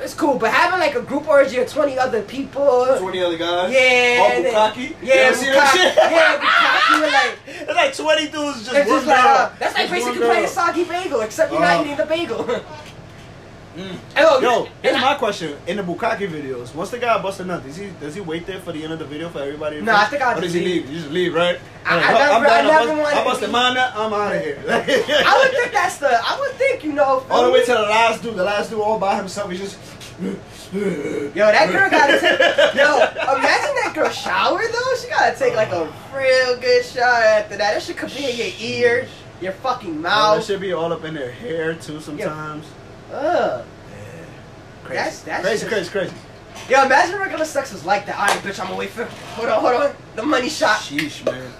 It's 0.00 0.12
cool, 0.14 0.38
but 0.38 0.50
having 0.52 0.80
like 0.80 0.94
a 0.96 1.00
group 1.02 1.26
orgy 1.28 1.58
of 1.58 1.68
twenty 1.70 1.98
other 1.98 2.22
people. 2.22 2.84
20 2.98 3.22
other 3.22 3.38
guys. 3.38 3.72
Yeah, 3.72 4.18
All 4.20 4.30
and 4.32 4.44
Bukkake. 4.46 4.96
Yeah, 5.02 5.14
You 5.14 5.20
ever 5.20 5.36
see 5.36 5.46
that 5.46 5.74
Bukkake- 5.74 6.10
yeah, 6.10 6.38
Bukkake 6.40 7.12
like- 7.12 7.38
It's 7.46 7.74
like 7.74 7.94
20 7.96 8.26
dudes 8.28 8.64
just 8.64 8.76
It's 8.76 8.88
just 8.90 9.06
like 9.06 9.24
uh, 9.24 9.50
that's 9.58 9.74
like 9.74 9.90
basically 9.90 10.18
playing 10.20 10.46
soggy 10.48 10.84
bagel, 10.84 11.20
except 11.20 11.52
you're 11.52 11.60
Oh. 11.60 11.64
not 11.64 11.80
eating 11.84 11.96
the 11.96 12.06
bagel. 12.06 12.44
Mm. 13.76 13.96
Oh, 14.18 14.40
Yo, 14.40 14.68
here's 14.82 14.94
and 14.94 15.02
my 15.02 15.14
question. 15.16 15.56
In 15.66 15.76
the 15.78 15.82
Bukkake 15.82 16.28
videos, 16.28 16.72
once 16.74 16.90
the 16.90 16.98
guy 16.98 17.20
busts 17.20 17.40
a 17.40 17.44
nut, 17.44 17.64
does 17.64 17.76
he 17.76 17.88
does 18.00 18.14
he 18.14 18.20
wait 18.20 18.46
there 18.46 18.60
for 18.60 18.70
the 18.72 18.82
end 18.84 18.92
of 18.92 19.00
the 19.00 19.04
video 19.04 19.28
for 19.28 19.40
everybody? 19.40 19.76
to 19.78 19.82
Nah, 19.82 19.92
I 19.92 19.96
finish? 20.04 20.10
think 20.10 20.22
I'll 20.22 20.38
Or 20.38 20.40
does 20.40 20.52
just 20.52 20.54
he 20.54 20.64
leave. 20.64 20.84
leave? 20.84 20.90
You 20.94 20.98
just 21.00 21.10
leave, 21.10 21.34
right? 21.34 21.58
I- 21.84 21.96
Like, 21.96 22.04
I 22.06 22.12
never- 22.12 22.32
I'm 22.32 22.42
I 22.42 22.46
done. 22.46 22.66
never 22.66 22.74
I 22.74 22.84
bust- 22.86 22.98
wanted 23.02 23.18
I 23.18 23.24
busted 23.24 23.50
my 23.50 23.74
nut. 23.74 23.92
I'm 23.96 24.12
out 24.12 24.34
of 24.36 24.42
here. 24.42 24.62
I 24.68 25.38
would 25.42 25.50
think 25.58 25.72
that's 25.72 25.98
the. 25.98 26.06
I 26.12 26.38
would 26.40 26.52
think 26.52 26.84
you 26.84 26.92
know. 26.92 27.24
All 27.30 27.44
the 27.44 27.50
way 27.50 27.64
to 27.64 27.72
the 27.72 27.82
last 27.82 28.22
dude. 28.22 28.36
The 28.36 28.44
last 28.44 28.70
dude 28.70 28.80
all 28.80 28.98
by 28.98 29.16
himself. 29.16 29.50
He's 29.50 29.60
just. 29.60 29.78
me? 30.20 30.36
Yo, 30.72 31.32
that 31.34 31.68
girl 31.70 31.90
gotta 31.90 32.18
take. 32.20 32.38
Yo, 32.38 32.96
imagine 32.96 33.74
that 33.82 33.92
girl 33.94 34.08
shower 34.10 34.60
though. 34.62 34.96
She 35.02 35.08
gotta 35.08 35.36
take 35.36 35.54
like 35.56 35.70
a 35.72 35.92
real 36.14 36.56
good 36.60 36.84
shower 36.84 37.04
after 37.24 37.56
that. 37.56 37.74
That 37.74 37.82
should 37.82 37.96
come 37.96 38.10
in 38.10 38.36
your 38.36 38.48
ear, 38.60 39.08
your 39.40 39.52
fucking 39.52 39.90
Oh, 39.98 40.02
that 40.02 40.02
mouth. 40.02 40.44
should 40.44 40.60
be 40.60 40.72
all 40.72 40.92
up 40.92 41.04
in 41.04 41.14
their 41.14 41.30
hair 41.32 41.74
too 41.74 42.00
sometimes. 42.00 42.64
Ugh. 43.12 43.64
Crazy. 44.84 44.96
That's- 44.96 45.20
that's 45.22 45.42
crazy, 45.42 45.66
just- 45.66 45.90
crazy, 45.90 45.90
crazy. 46.10 46.14
Yo, 46.68 46.84
imagine 46.84 47.18
regular 47.18 47.44
sex 47.44 47.72
was 47.72 47.84
like 47.84 48.06
that. 48.06 48.16
Alright, 48.18 48.38
bitch, 48.42 48.60
I'm 48.60 48.66
gonna 48.66 48.78
wait 48.78 48.90
for. 48.90 49.04
Hold 49.04 49.48
on, 49.48 49.60
hold 49.60 49.74
on. 49.82 49.94
The 50.14 50.22
money 50.22 50.48
shot. 50.48 50.78
Sheesh, 50.78 51.24
man. 51.26 51.52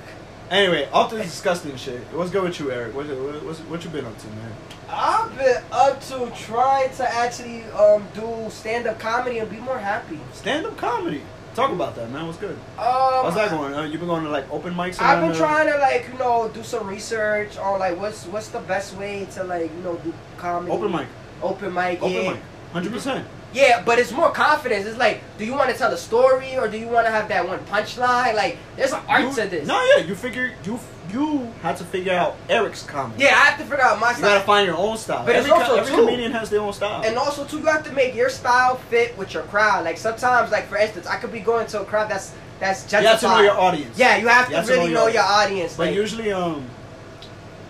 Anyway, 0.50 0.88
off 0.92 1.10
to 1.10 1.16
the 1.16 1.22
disgusting 1.24 1.74
shit. 1.76 2.00
What's 2.12 2.30
good 2.30 2.42
with 2.44 2.60
you, 2.60 2.70
Eric? 2.70 2.94
What, 2.94 3.06
what, 3.06 3.42
what's, 3.44 3.58
what 3.60 3.82
you 3.82 3.90
been 3.90 4.04
up 4.04 4.16
to, 4.18 4.26
man? 4.28 4.52
I've 4.88 5.36
been 5.36 5.62
up 5.72 6.00
to 6.02 6.30
trying 6.38 6.90
to 6.96 7.14
actually 7.14 7.64
um 7.72 8.06
do 8.14 8.46
stand 8.50 8.86
up 8.86 8.98
comedy 8.98 9.38
and 9.38 9.50
be 9.50 9.56
more 9.56 9.78
happy. 9.78 10.20
Stand 10.32 10.66
up 10.66 10.76
comedy. 10.76 11.22
Talk 11.54 11.70
about 11.72 11.94
that, 11.96 12.10
man. 12.10 12.26
What's 12.26 12.38
good? 12.38 12.50
Um, 12.50 12.58
How's 12.78 13.34
that 13.36 13.50
going? 13.50 13.74
Uh, 13.74 13.84
you 13.84 13.98
been 13.98 14.08
going 14.08 14.24
to 14.24 14.30
like 14.30 14.50
open 14.52 14.74
mics? 14.74 15.00
I've 15.00 15.20
been 15.20 15.36
trying 15.36 15.70
to 15.72 15.78
like 15.78 16.08
you 16.12 16.18
know 16.18 16.48
do 16.52 16.62
some 16.62 16.86
research 16.86 17.56
on 17.58 17.78
like 17.80 17.98
what's 17.98 18.26
what's 18.26 18.48
the 18.48 18.60
best 18.60 18.94
way 18.96 19.26
to 19.32 19.44
like 19.44 19.70
you 19.74 19.82
know 19.82 19.96
do 19.96 20.12
comedy. 20.36 20.70
Open 20.72 20.92
mic. 20.92 21.06
Open 21.44 21.72
mic. 21.72 22.02
Open 22.02 22.12
yeah. 22.12 22.32
mic. 22.32 22.40
Hundred 22.72 22.92
percent. 22.92 23.26
Yeah, 23.52 23.82
but 23.84 24.00
it's 24.00 24.10
more 24.10 24.32
confidence. 24.32 24.84
It's 24.84 24.98
like, 24.98 25.22
do 25.38 25.44
you 25.44 25.52
want 25.52 25.70
to 25.70 25.76
tell 25.76 25.92
a 25.92 25.96
story 25.96 26.56
or 26.56 26.66
do 26.66 26.76
you 26.76 26.88
want 26.88 27.06
to 27.06 27.12
have 27.12 27.28
that 27.28 27.46
one 27.46 27.60
punchline? 27.66 28.34
Like, 28.34 28.58
there's 28.74 28.92
an 28.92 29.00
art 29.06 29.32
to 29.36 29.46
this. 29.46 29.68
No, 29.68 29.80
yeah. 29.96 30.02
You 30.02 30.16
figure 30.16 30.52
you 30.64 30.80
you 31.12 31.52
had 31.62 31.76
to 31.76 31.84
figure 31.84 32.12
out 32.14 32.34
Eric's 32.48 32.82
comedy. 32.82 33.22
Yeah, 33.22 33.28
I 33.28 33.44
have 33.50 33.58
to 33.58 33.64
figure 33.64 33.80
out 33.84 34.00
my 34.00 34.10
You 34.10 34.16
style. 34.16 34.30
gotta 34.30 34.44
find 34.44 34.66
your 34.66 34.76
own 34.76 34.96
style. 34.96 35.24
But 35.24 35.36
it's 35.36 35.46
every, 35.46 35.50
co- 35.50 35.60
also 35.62 35.76
every 35.76 35.94
too- 35.94 36.02
comedian 36.04 36.32
has 36.32 36.50
their 36.50 36.60
own 36.62 36.72
style. 36.72 37.02
And 37.04 37.16
also 37.16 37.44
too, 37.44 37.58
you 37.60 37.66
have 37.66 37.84
to 37.84 37.92
make 37.92 38.16
your 38.16 38.28
style 38.30 38.76
fit 38.90 39.16
with 39.16 39.32
your 39.34 39.44
crowd. 39.44 39.84
Like 39.84 39.98
sometimes, 39.98 40.50
like 40.50 40.66
for 40.66 40.76
instance, 40.76 41.06
I 41.06 41.16
could 41.16 41.30
be 41.30 41.38
going 41.40 41.68
to 41.68 41.82
a 41.82 41.84
crowd 41.84 42.10
that's 42.10 42.32
that's 42.58 42.90
you 42.92 42.98
have 43.06 43.20
to 43.20 43.28
know 43.28 43.40
your 43.40 43.56
audience. 43.56 43.96
Yeah, 43.96 44.16
you 44.16 44.26
have 44.26 44.46
to 44.46 44.50
You 44.52 44.56
have 44.56 44.68
really 44.68 44.88
know 44.88 45.00
know 45.02 45.06
your 45.06 45.14
your 45.14 45.22
audience. 45.22 45.76
But 45.76 45.86
like- 45.88 45.94
usually, 45.94 46.32
um, 46.32 46.66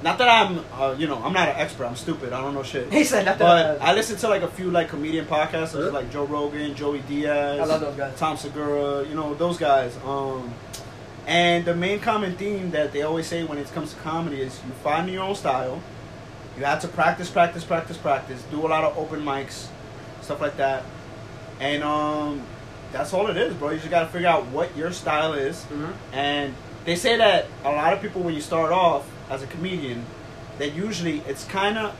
not 0.04 0.18
that 0.18 0.28
I'm, 0.28 0.64
uh, 0.78 0.94
you 0.96 1.06
know, 1.08 1.20
I'm 1.20 1.32
not 1.32 1.48
an 1.48 1.56
expert. 1.56 1.86
I'm 1.86 1.96
stupid. 1.96 2.32
I 2.32 2.40
don't 2.40 2.54
know 2.54 2.62
shit. 2.62 2.92
he 2.92 3.02
said 3.04 3.24
nothing. 3.24 3.40
But 3.40 3.80
I 3.82 3.92
listen 3.94 4.16
to 4.18 4.28
like 4.28 4.42
a 4.42 4.48
few 4.48 4.70
like 4.70 4.88
comedian 4.90 5.24
podcasts, 5.26 5.68
such 5.68 5.80
Huh? 5.80 5.86
as 5.88 5.92
like 5.92 6.12
Joe 6.12 6.24
Rogan, 6.26 6.74
Joey 6.76 7.00
Diaz, 7.08 7.58
I 7.58 7.64
love 7.64 7.80
those 7.80 7.96
guys. 7.96 8.16
Tom 8.18 8.36
Segura, 8.36 9.04
you 9.08 9.14
know 9.16 9.34
those 9.34 9.58
guys. 9.58 9.96
Um, 10.04 10.54
and 11.26 11.64
the 11.64 11.74
main 11.74 11.98
common 12.00 12.36
theme 12.36 12.70
that 12.72 12.92
they 12.92 13.02
always 13.02 13.26
say 13.26 13.42
when 13.44 13.56
it 13.58 13.66
comes 13.72 13.94
to 13.94 14.00
comedy 14.00 14.40
is 14.42 14.60
you 14.66 14.72
find 14.84 15.08
your 15.10 15.24
own 15.24 15.34
style. 15.34 15.80
You 16.58 16.64
have 16.64 16.80
to 16.82 16.88
practice, 16.88 17.30
practice, 17.30 17.64
practice, 17.64 17.96
practice. 17.96 18.40
Do 18.50 18.64
a 18.64 18.68
lot 18.68 18.84
of 18.84 18.96
open 18.96 19.20
mics, 19.24 19.66
stuff 20.20 20.40
like 20.40 20.56
that, 20.58 20.84
and 21.60 21.82
um, 21.82 22.42
that's 22.92 23.12
all 23.14 23.26
it 23.28 23.36
is, 23.36 23.54
bro. 23.54 23.70
You 23.70 23.78
just 23.78 23.90
gotta 23.90 24.06
figure 24.08 24.28
out 24.28 24.46
what 24.48 24.76
your 24.76 24.92
style 24.92 25.32
is. 25.32 25.64
Mhm. 25.72 25.92
And 26.12 26.54
they 26.84 26.94
say 26.94 27.16
that 27.16 27.46
a 27.64 27.70
lot 27.72 27.92
of 27.94 28.00
people, 28.02 28.20
when 28.22 28.34
you 28.34 28.40
start 28.42 28.70
off 28.70 29.04
as 29.30 29.42
a 29.42 29.46
comedian, 29.46 30.04
that 30.58 30.72
usually 30.74 31.20
it's 31.26 31.44
kind 31.44 31.76
of 31.78 31.94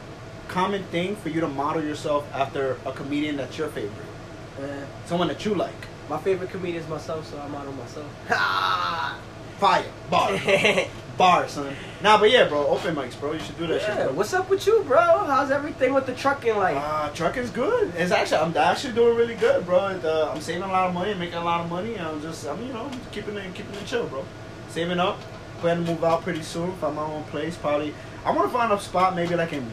common 0.49 0.83
thing 0.85 1.17
for 1.17 1.29
you 1.31 1.41
to 1.41 1.49
model 1.49 1.83
yourself 1.83 2.27
after 2.35 2.77
a 2.87 2.93
comedian 2.93 3.37
that's 3.37 3.57
your 3.59 3.69
favorite, 3.69 4.07
Uh, 4.61 4.67
someone 5.07 5.29
that 5.29 5.45
you 5.45 5.55
like. 5.55 5.75
my 6.09 6.19
favorite 6.19 6.51
comedian 6.51 6.83
is 6.83 6.89
myself, 6.89 7.27
so 7.31 7.39
I 7.39 7.49
model 7.49 7.73
myself. 7.73 8.07
Fire, 9.59 9.85
bar, 10.11 10.39
bar, 11.17 11.49
son. 11.49 11.75
Nah, 12.03 12.19
but 12.19 12.31
yeah, 12.31 12.47
bro, 12.49 12.67
open 12.67 12.95
mics, 12.95 13.19
bro. 13.19 13.33
You 13.33 13.39
should 13.41 13.57
do 13.57 13.67
that 13.69 13.81
shit, 13.81 13.95
bro. 13.97 14.13
what's 14.13 14.35
up 14.35 14.51
with 14.51 14.67
you, 14.67 14.83
bro? 14.87 14.99
How's 15.25 15.51
everything 15.51 15.95
with 15.95 16.07
the 16.07 16.13
trucking 16.15 16.57
like? 16.57 16.77
Uh, 16.77 17.09
trucking's 17.11 17.51
good. 17.51 17.93
It's 17.97 18.11
actually 18.11 18.39
I'm 18.39 18.55
actually 18.57 18.93
doing 18.95 19.17
really 19.17 19.37
good, 19.37 19.65
bro. 19.65 19.89
It, 19.89 20.05
uh, 20.05 20.33
I'm 20.35 20.41
saving 20.43 20.65
a 20.65 20.69
lot 20.69 20.89
of 20.89 20.95
money, 20.95 21.15
making 21.15 21.37
a 21.37 21.45
lot 21.45 21.61
of 21.61 21.71
money. 21.71 21.99
I'm 21.99 22.21
just 22.21 22.47
I'm 22.47 22.61
you 22.67 22.73
know 22.73 22.91
keeping 23.13 23.37
it 23.37 23.55
keeping 23.55 23.75
it 23.75 23.87
chill, 23.87 24.07
bro. 24.09 24.25
Saving 24.69 24.99
up. 24.99 25.19
Plan 25.65 25.83
to 25.83 25.93
move 25.93 26.05
out 26.05 26.21
pretty 26.21 26.43
soon. 26.43 26.77
Find 26.77 26.95
my 26.95 27.03
own 27.03 27.25
place. 27.25 27.57
Probably 27.57 27.95
I 28.23 28.33
want 28.33 28.47
to 28.47 28.55
find 28.55 28.71
a 28.71 28.79
spot 28.79 29.17
maybe 29.17 29.35
like 29.35 29.55
in. 29.55 29.67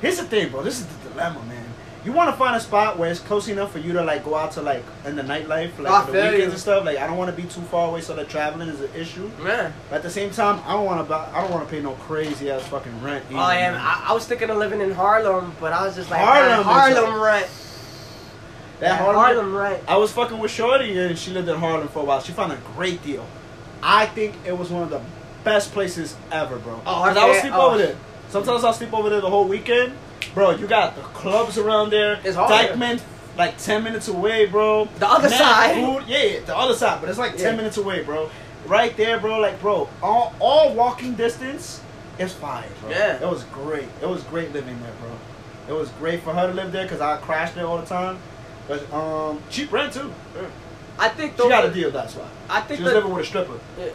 Here's 0.00 0.18
the 0.18 0.24
thing, 0.24 0.48
bro. 0.48 0.64
This 0.64 0.80
is 0.80 0.86
the 0.86 1.10
dilemma, 1.10 1.40
man. 1.44 1.68
You 2.04 2.10
want 2.10 2.30
to 2.30 2.36
find 2.36 2.56
a 2.56 2.60
spot 2.60 2.98
where 2.98 3.08
it's 3.08 3.20
close 3.20 3.46
enough 3.46 3.70
for 3.70 3.78
you 3.78 3.92
to 3.92 4.02
like 4.02 4.24
go 4.24 4.34
out 4.34 4.50
to 4.52 4.60
like 4.60 4.82
in 5.06 5.14
the 5.14 5.22
nightlife, 5.22 5.78
like 5.78 5.92
I 5.92 6.04
the 6.06 6.12
weekends 6.14 6.38
you. 6.38 6.50
and 6.50 6.58
stuff. 6.58 6.84
Like 6.84 6.98
I 6.98 7.06
don't 7.06 7.16
want 7.16 7.30
to 7.30 7.40
be 7.40 7.48
too 7.48 7.60
far 7.60 7.90
away 7.90 8.00
so 8.00 8.16
that 8.16 8.28
traveling 8.28 8.70
is 8.70 8.80
an 8.80 8.90
issue. 8.96 9.30
Man. 9.40 9.72
But 9.88 9.98
at 9.98 10.02
the 10.02 10.10
same 10.10 10.32
time, 10.32 10.60
I 10.66 10.72
don't 10.72 10.84
want 10.84 11.06
to. 11.06 11.14
I 11.14 11.42
don't 11.42 11.52
want 11.52 11.64
to 11.64 11.72
pay 11.72 11.80
no 11.80 11.92
crazy 11.92 12.50
ass 12.50 12.66
fucking 12.66 13.02
rent. 13.02 13.24
Oh, 13.30 13.36
I 13.36 13.58
am. 13.58 13.76
I, 13.76 14.06
I 14.08 14.12
was 14.12 14.26
thinking 14.26 14.50
of 14.50 14.56
living 14.56 14.80
in 14.80 14.90
Harlem, 14.90 15.54
but 15.60 15.72
I 15.72 15.86
was 15.86 15.94
just 15.94 16.10
like, 16.10 16.18
Harlem 16.20 16.64
Harlem, 16.64 16.92
is 16.92 16.98
Harlem 16.98 17.22
rent. 17.22 17.50
That 18.80 18.98
Harlem, 18.98 19.14
Harlem, 19.14 19.54
rent. 19.54 19.84
I 19.86 19.96
was 19.96 20.10
fucking 20.10 20.40
with 20.40 20.50
Shorty 20.50 20.98
and 20.98 21.16
she 21.16 21.30
lived 21.30 21.48
in 21.48 21.56
Harlem 21.56 21.86
for 21.86 22.00
a 22.00 22.04
while. 22.04 22.20
She 22.20 22.32
found 22.32 22.50
a 22.50 22.58
great 22.74 23.00
deal. 23.04 23.24
I 23.82 24.06
think 24.06 24.34
it 24.46 24.56
was 24.56 24.70
one 24.70 24.82
of 24.84 24.90
the 24.90 25.00
best 25.44 25.72
places 25.72 26.16
ever, 26.30 26.56
bro. 26.58 26.80
Oh, 26.86 27.02
'Cause 27.04 27.16
I 27.16 27.26
would 27.26 27.40
sleep 27.40 27.52
Oh. 27.54 27.68
over 27.68 27.78
there. 27.78 27.96
Sometimes 28.28 28.64
I'll 28.64 28.72
sleep 28.72 28.94
over 28.94 29.10
there 29.10 29.20
the 29.20 29.28
whole 29.30 29.44
weekend. 29.44 29.94
Bro, 30.34 30.52
you 30.52 30.66
got 30.66 30.94
the 30.94 31.02
clubs 31.02 31.58
around 31.58 31.90
there. 31.90 32.18
It's 32.24 32.36
hard. 32.36 32.50
Dyckman, 32.50 33.00
like 33.36 33.58
10 33.58 33.82
minutes 33.82 34.08
away, 34.08 34.46
bro. 34.46 34.88
The 34.98 35.08
other 35.10 35.28
Mad 35.28 35.38
side. 35.38 35.74
Food. 35.74 36.04
Yeah, 36.06 36.22
yeah, 36.22 36.40
the 36.46 36.56
other 36.56 36.74
side. 36.74 37.00
But 37.00 37.10
it's 37.10 37.18
like 37.18 37.36
10 37.36 37.52
Yeah. 37.52 37.56
minutes 37.56 37.76
away, 37.76 38.02
bro. 38.02 38.30
Right 38.66 38.96
there, 38.96 39.18
bro. 39.18 39.38
Like, 39.40 39.60
bro, 39.60 39.88
all, 40.02 40.32
all 40.38 40.72
walking 40.74 41.14
distance 41.14 41.80
is 42.18 42.32
fine, 42.32 42.64
bro. 42.80 42.90
Yeah. 42.90 43.16
It 43.16 43.28
was 43.28 43.42
great. 43.52 43.88
It 44.00 44.08
was 44.08 44.22
great 44.22 44.52
living 44.52 44.78
there, 44.82 44.92
bro. 45.00 45.74
It 45.74 45.78
was 45.78 45.88
great 45.98 46.22
for 46.22 46.32
her 46.32 46.46
to 46.46 46.52
live 46.54 46.70
there 46.72 46.84
because 46.84 47.00
I 47.00 47.16
crashed 47.16 47.54
there 47.56 47.66
all 47.66 47.78
the 47.78 47.86
time. 47.86 48.18
But 48.68 48.90
um, 48.94 49.40
cheap 49.50 49.72
rent 49.72 49.92
too. 49.92 50.12
I 51.02 51.08
think 51.08 51.36
She 51.36 51.48
got 51.48 51.64
a 51.64 51.70
deal. 51.70 51.90
That's 51.90 52.14
why. 52.14 52.28
I 52.48 52.62
She 52.62 52.68
think 52.68 52.80
was 52.80 52.90
the, 52.90 52.94
living 52.98 53.12
with 53.12 53.24
a 53.24 53.26
stripper. 53.26 53.58
Yeah. 53.78 53.86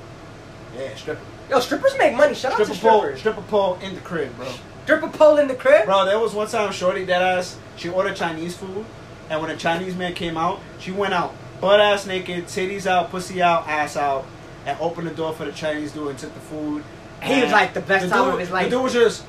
Yeah, 0.77 0.95
stripper. 0.95 1.21
yo 1.49 1.59
strippers 1.59 1.97
make 1.97 2.15
money. 2.15 2.35
Shout 2.35 2.51
out 2.51 2.55
Stripper 2.55 2.73
to 2.73 2.79
pole. 2.81 2.99
strippers. 2.99 3.19
Stripper 3.19 3.41
pole 3.43 3.79
in 3.81 3.95
the 3.95 4.01
crib, 4.01 4.35
bro. 4.35 4.47
Stripper 4.83 5.07
pole 5.09 5.37
in 5.37 5.47
the 5.47 5.55
crib. 5.55 5.85
Bro, 5.85 6.05
there 6.05 6.19
was 6.19 6.33
one 6.33 6.47
time 6.47 6.71
Shorty 6.71 7.05
dead 7.05 7.21
ass. 7.21 7.57
She 7.77 7.89
ordered 7.89 8.15
Chinese 8.15 8.55
food, 8.57 8.85
and 9.29 9.41
when 9.41 9.49
a 9.49 9.57
Chinese 9.57 9.95
man 9.95 10.13
came 10.13 10.37
out, 10.37 10.59
she 10.79 10.91
went 10.91 11.13
out 11.13 11.33
butt 11.61 11.79
ass 11.79 12.05
naked, 12.05 12.45
titties 12.45 12.85
out, 12.85 13.09
pussy 13.09 13.41
out, 13.41 13.67
ass 13.67 13.95
out, 13.97 14.25
and 14.65 14.77
opened 14.79 15.07
the 15.07 15.13
door 15.13 15.33
for 15.33 15.45
the 15.45 15.51
Chinese 15.51 15.91
dude 15.93 16.09
and 16.09 16.19
took 16.19 16.33
the 16.33 16.39
food. 16.39 16.83
He 17.23 17.41
was 17.41 17.51
like 17.51 17.73
the 17.73 17.81
best 17.81 18.09
time 18.09 18.25
dude, 18.25 18.33
of 18.35 18.39
his 18.39 18.51
life. 18.51 18.65
The 18.65 18.75
dude 18.75 18.83
was 18.83 18.93
just, 18.93 19.25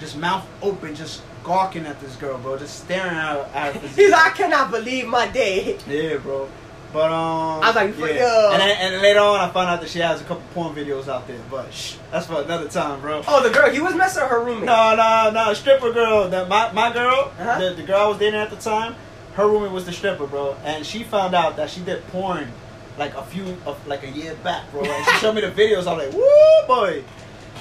just 0.00 0.16
mouth 0.18 0.46
open, 0.60 0.94
just 0.94 1.22
gawking 1.44 1.86
at 1.86 2.00
this 2.00 2.16
girl, 2.16 2.38
bro, 2.38 2.58
just 2.58 2.84
staring 2.84 3.16
at 3.16 3.36
her. 3.36 3.50
At 3.54 3.76
her 3.76 3.88
He's 3.96 4.10
like, 4.10 4.32
I 4.32 4.36
cannot 4.36 4.70
believe 4.70 5.06
my 5.06 5.28
day. 5.28 5.78
Yeah, 5.88 6.18
bro. 6.18 6.48
But 6.92 7.12
um, 7.12 7.62
I 7.62 7.66
was 7.66 7.76
like, 7.76 7.96
yeah. 7.98 8.20
yo. 8.20 8.50
And 8.52 8.60
then, 8.62 8.92
and 8.94 9.02
later 9.02 9.20
on, 9.20 9.40
I 9.40 9.50
found 9.50 9.68
out 9.68 9.80
that 9.80 9.90
she 9.90 9.98
has 9.98 10.20
a 10.20 10.24
couple 10.24 10.42
porn 10.54 10.74
videos 10.74 11.08
out 11.08 11.26
there. 11.26 11.40
But 11.50 11.72
shh, 11.72 11.96
that's 12.10 12.26
for 12.26 12.40
another 12.42 12.68
time, 12.68 13.00
bro. 13.00 13.22
Oh, 13.28 13.42
the 13.42 13.50
girl. 13.50 13.70
He 13.70 13.80
was 13.80 13.94
messing 13.94 14.22
with 14.22 14.30
her 14.30 14.42
roommate. 14.42 14.64
No, 14.64 14.94
no, 14.96 15.30
no, 15.32 15.52
stripper 15.52 15.92
girl. 15.92 16.28
The, 16.28 16.46
my 16.46 16.72
my 16.72 16.92
girl, 16.92 17.32
Uh-huh. 17.38 17.58
the, 17.60 17.74
the 17.74 17.82
girl 17.82 18.00
I 18.00 18.06
was 18.08 18.18
dating 18.18 18.40
at 18.40 18.50
the 18.50 18.56
time, 18.56 18.94
her 19.34 19.46
roommate 19.46 19.72
was 19.72 19.84
the 19.84 19.92
stripper, 19.92 20.26
bro. 20.26 20.56
And 20.64 20.86
she 20.86 21.02
found 21.04 21.34
out 21.34 21.56
that 21.56 21.68
she 21.70 21.80
did 21.80 22.06
porn 22.08 22.50
like 22.98 23.14
a 23.14 23.22
few 23.24 23.56
of 23.66 23.86
like 23.86 24.02
a 24.04 24.08
year 24.10 24.34
back, 24.42 24.70
bro. 24.70 24.82
And 24.84 25.04
she 25.06 25.12
showed 25.16 25.34
me 25.34 25.42
the 25.42 25.50
videos. 25.50 25.86
I 25.86 25.94
was 25.94 26.06
like, 26.06 26.12
woo, 26.14 26.66
boy. 26.66 27.04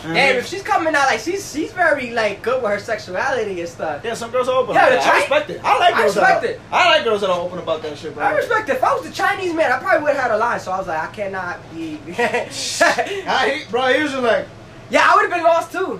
And 0.06 0.16
Damn, 0.16 0.36
if 0.38 0.48
she's 0.48 0.62
coming 0.62 0.94
out 0.96 1.08
like 1.08 1.20
she's 1.20 1.52
she's 1.52 1.72
very 1.72 2.12
like 2.12 2.42
good 2.42 2.62
with 2.62 2.72
her 2.72 2.80
sexuality 2.80 3.60
and 3.60 3.70
stuff. 3.70 4.04
yeah, 4.04 4.14
some 4.14 4.32
girls 4.32 4.48
are 4.48 4.56
open. 4.56 4.76
Yeah, 4.76 4.90
that. 4.90 5.06
I 5.06 5.18
respect 5.20 5.50
it. 5.50 5.62
I 5.64 5.80
like 5.80 5.94
I 5.96 6.02
girls. 6.02 6.16
respect 6.16 6.42
that 6.42 6.50
are, 6.50 6.54
it. 6.54 6.62
I 6.72 6.90
like 6.96 7.04
girls 7.04 7.22
that 7.22 7.30
are 7.30 7.40
open 7.40 7.60
about 7.60 7.82
that 7.82 7.98
shit, 7.98 8.14
bro. 8.14 8.24
I 8.24 8.34
respect 8.36 8.70
it. 8.70 8.76
If 8.76 8.84
I 8.84 8.94
was 8.94 9.04
the 9.04 9.12
Chinese 9.12 9.54
man, 9.54 9.72
I 9.72 9.80
probably 9.80 10.04
would 10.04 10.14
have 10.16 10.22
had 10.24 10.32
a 10.32 10.38
line. 10.38 10.60
So 10.60 10.72
I 10.72 10.78
was 10.78 10.88
like, 10.88 11.00
I 11.00 11.08
cannot 11.14 11.60
be. 11.74 12.00
I 12.10 13.50
hate, 13.50 13.68
bro. 13.70 13.94
He 13.94 14.04
was 14.04 14.12
just 14.12 14.24
like, 14.24 14.48
Yeah, 14.90 15.06
I 15.10 15.16
would 15.16 15.24
have 15.24 15.32
been 15.32 15.44
lost 15.44 15.72
too. 15.72 16.00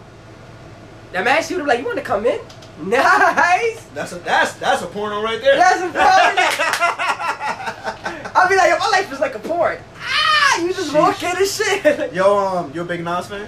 That 1.12 1.24
man, 1.26 1.44
she 1.44 1.54
would 1.56 1.60
have 1.62 1.68
like, 1.68 1.80
you 1.80 1.86
want 1.86 1.98
to 1.98 2.04
come 2.04 2.26
in? 2.26 2.40
Nice. 2.84 3.86
That's 3.94 4.12
a 4.12 4.16
that's 4.20 4.52
that's 4.54 4.82
a 4.82 4.88
porno 4.88 5.22
right 5.24 5.40
there. 5.42 5.56
That's 5.56 5.80
a 5.80 5.86
porn. 5.86 5.96
I'll 8.36 8.50
be 8.50 8.56
like, 8.58 8.70
yo, 8.70 8.78
my 8.80 8.90
life 8.92 9.12
is 9.14 9.20
like 9.22 9.34
a 9.36 9.40
porn. 9.40 9.78
Ah, 9.98 10.60
you 10.62 10.74
just 10.74 10.92
Sheesh. 10.92 11.00
walk 11.00 11.24
in 11.24 11.38
and 11.38 11.48
shit. 11.48 12.12
Yo, 12.14 12.38
um, 12.38 12.72
you 12.74 12.82
a 12.82 12.86
big 12.86 13.02
Nas 13.04 13.28
fan? 13.28 13.48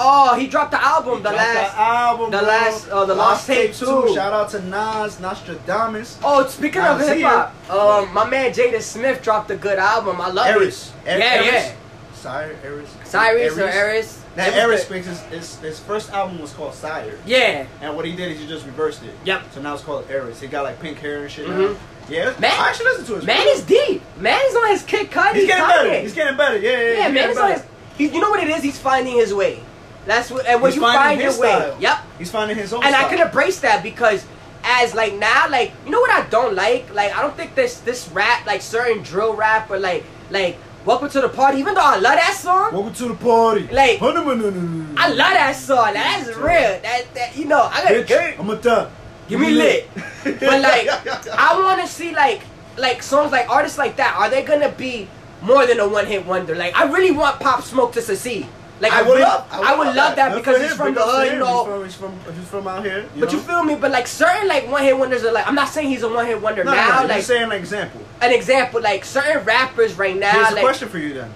Oh, 0.00 0.36
he 0.38 0.46
dropped 0.46 0.70
the 0.70 0.82
album, 0.84 1.22
the 1.22 1.30
last. 1.32 1.76
album, 1.76 2.30
the 2.30 2.38
bro. 2.38 2.46
last- 2.46 2.88
oh, 2.92 3.04
the 3.04 3.14
Lost 3.14 3.46
Tape 3.46 3.74
too. 3.74 4.12
Shout 4.14 4.32
out 4.32 4.48
to 4.50 4.60
Nas, 4.62 5.18
Nostradamus. 5.20 6.18
Oh, 6.22 6.46
speaking 6.46 6.82
of 6.82 7.00
hip 7.00 7.20
hop, 7.22 7.52
um, 7.70 8.12
my 8.14 8.24
man 8.28 8.52
Jaden 8.52 8.80
Smith 8.82 9.22
dropped 9.22 9.50
a 9.50 9.56
good 9.56 9.78
album. 9.78 10.20
I 10.20 10.28
love 10.28 10.46
Erys. 10.46 10.90
it. 11.04 11.14
Er- 11.14 11.18
yeah, 11.18 11.38
Erys. 11.38 11.46
yeah. 11.52 11.72
Syre, 12.14 12.54
Erys. 12.64 12.88
Cyrus 13.04 13.56
or 13.58 13.68
Erys. 13.68 14.18
That 14.36 14.52
Erys 14.54 14.86
the- 14.86 14.94
makes 14.94 15.06
his, 15.06 15.20
his, 15.22 15.56
his 15.60 15.78
first 15.80 16.10
album 16.12 16.40
was 16.40 16.52
called 16.52 16.74
Syre. 16.74 17.14
Yeah. 17.26 17.66
And 17.80 17.96
what 17.96 18.04
he 18.04 18.14
did 18.14 18.30
is 18.32 18.38
he 18.40 18.46
just 18.46 18.66
reversed 18.66 19.02
it. 19.04 19.14
Yep. 19.24 19.42
So 19.54 19.60
now 19.62 19.74
it's 19.74 19.82
called 19.84 20.08
Erys. 20.08 20.40
He 20.40 20.46
got 20.46 20.62
like 20.64 20.80
pink 20.80 20.98
hair 20.98 21.22
and 21.22 21.30
shit 21.30 21.46
Mhm. 21.46 21.72
now. 21.72 21.76
Yeah. 22.08 22.32
Man- 22.38 22.52
I 22.52 22.68
actually 22.68 22.86
listen 22.86 23.04
to 23.06 23.14
it. 23.16 23.24
Man 23.24 23.46
is 23.48 23.62
deep. 23.62 24.02
Man 24.16 24.40
is 24.46 24.54
on 24.56 24.68
his 24.68 24.82
Kid 24.82 25.10
Cudi. 25.10 25.34
He's 25.34 25.46
getting 25.46 25.64
Kanye. 25.64 25.68
better. 25.68 26.00
He's 26.00 26.14
getting 26.14 26.36
better. 26.36 26.58
Yeah, 26.58 26.70
yeah, 26.70 26.78
Yeah, 26.78 26.88
he's 26.90 26.98
man 27.04 27.14
getting 27.14 27.30
is 27.30 27.38
on 27.38 27.50
his. 27.52 27.62
He, 27.96 28.06
you 28.08 28.20
know 28.20 28.30
what 28.30 28.42
it 28.42 28.48
is? 28.48 28.62
He's 28.62 28.78
finding 28.78 29.14
his 29.16 29.34
way. 29.34 29.60
That's 30.08 30.30
what. 30.30 30.46
And 30.46 30.60
when 30.62 30.72
He's 30.72 30.76
you 30.76 30.82
finding 30.82 31.00
find 31.00 31.20
your 31.20 31.40
way, 31.40 31.48
style. 31.56 31.76
yep. 31.78 31.98
He's 32.18 32.30
finding 32.30 32.56
his 32.56 32.72
own 32.72 32.80
style. 32.80 32.94
and 32.94 32.96
I 32.96 33.08
can 33.08 33.20
embrace 33.24 33.60
that 33.60 33.82
because 33.82 34.24
as 34.64 34.92
like 34.94 35.14
now 35.14 35.48
like 35.48 35.70
you 35.84 35.90
know 35.92 36.00
what 36.00 36.10
I 36.10 36.28
don't 36.28 36.54
like 36.54 36.92
like 36.92 37.14
I 37.16 37.22
don't 37.22 37.36
think 37.36 37.54
this 37.54 37.78
this 37.80 38.08
rap 38.08 38.44
like 38.46 38.60
certain 38.60 39.02
drill 39.04 39.34
rap 39.34 39.70
or 39.70 39.78
like 39.78 40.02
like 40.30 40.56
welcome 40.84 41.08
to 41.10 41.20
the 41.20 41.28
party 41.28 41.58
even 41.58 41.74
though 41.74 41.80
I 41.80 41.94
love 41.98 42.16
that 42.16 42.34
song 42.34 42.72
Welcome 42.74 42.92
to 42.94 43.08
the 43.08 43.14
party. 43.14 43.68
Like- 43.70 44.02
I 44.02 44.94
I 44.96 45.08
love 45.08 45.32
that 45.34 45.54
song 45.56 45.94
that's 45.94 46.26
real 46.36 46.80
that 46.82 47.04
that 47.14 47.36
you 47.36 47.44
know 47.44 47.62
I 47.62 47.82
got 47.82 47.92
Bitch, 48.06 48.38
I'm 48.40 48.50
a 48.50 48.56
thug. 48.56 48.90
give 49.28 49.38
me 49.40 49.50
lit 49.50 49.88
but 50.24 50.40
like 50.60 50.88
I 51.32 51.60
want 51.62 51.80
to 51.80 51.86
see 51.86 52.12
like 52.14 52.42
like 52.76 53.02
songs 53.02 53.30
like 53.30 53.48
artists 53.48 53.78
like 53.78 53.96
that 53.96 54.16
are 54.18 54.28
they 54.28 54.42
gonna 54.42 54.70
be 54.72 55.06
more 55.40 55.66
than 55.66 55.78
a 55.78 55.88
one 55.88 56.06
hit 56.06 56.26
wonder 56.26 56.54
like 56.56 56.74
I 56.74 56.90
really 56.90 57.12
want 57.12 57.38
Pop 57.40 57.62
Smoke 57.62 57.92
to 57.92 58.02
succeed 58.02 58.46
like 58.80 58.92
I 58.92 59.02
would 59.02 59.08
really- 59.10 59.22
love. 59.22 59.46
I 59.52 59.76
would 59.76 59.94
love 59.96 60.16
that 60.16 60.32
Good 60.32 60.38
because 60.44 60.62
he's 60.62 60.74
from 60.74 60.94
the 60.94 61.02
hood 61.02 61.32
you 61.32 61.38
know 61.38 61.82
He's 61.84 61.94
from, 61.94 62.12
he's 62.14 62.22
from, 62.24 62.34
he's 62.34 62.48
from 62.48 62.68
out 62.68 62.84
here. 62.84 63.06
but 63.18 63.32
you 63.32 63.38
feel 63.40 63.62
me? 63.64 63.74
But 63.74 63.90
like 63.90 64.06
certain 64.06 64.46
like 64.48 64.68
one 64.70 64.82
hit 64.82 64.96
wonders 64.98 65.24
are 65.24 65.32
like 65.32 65.46
I'm 65.48 65.54
not 65.54 65.68
saying 65.68 65.88
he's 65.88 66.02
a 66.02 66.08
one 66.08 66.26
hit 66.26 66.40
wonder 66.40 66.62
No, 66.64 66.70
no, 66.72 66.76
now. 66.76 67.00
no, 67.02 67.08
like 67.08 67.22
saying 67.22 67.44
an 67.44 67.52
example. 67.52 68.00
an 68.20 68.32
example, 68.32 68.80
like 68.80 69.04
certain 69.04 69.44
rappers 69.44 69.96
right 69.98 70.16
now. 70.16 70.32
Here's 70.32 70.52
a 70.58 70.60
question 70.60 70.88
for 70.88 70.98
you 70.98 71.14
then. 71.14 71.30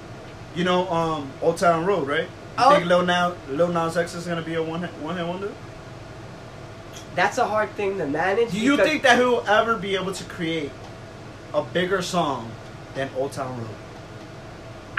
You 0.55 0.65
know, 0.65 0.89
um, 0.91 1.31
Old 1.41 1.57
Town 1.57 1.85
Road, 1.87 2.07
right? 2.07 2.25
You 2.25 2.29
Oh. 2.59 2.75
think 2.75 2.85
Lil 2.87 3.07
Nas, 3.07 3.35
Lil 3.49 3.69
Nas 3.69 3.97
X 3.97 4.15
is 4.15 4.27
gonna 4.27 4.43
be 4.43 4.55
a 4.55 4.63
one 4.63 4.81
hit, 4.83 4.91
one 5.01 5.17
hit 5.17 5.27
wonder? 5.27 5.51
That's 7.15 7.39
a 7.39 7.47
hard 7.47 7.71
thing 7.71 7.99
to 7.99 8.07
manage. 8.07 8.53
Do 8.53 8.59
you 8.61 8.77
think 8.77 9.03
that 9.03 9.19
he'll 9.19 9.45
ever 9.49 9.77
be 9.77 9.97
able 9.97 10.13
to 10.13 10.25
create 10.25 10.71
a 11.55 11.63
bigger 11.63 12.01
song 12.03 12.51
than 12.95 13.11
Old 13.17 13.33
Town 13.33 13.59
Road? 13.59 13.69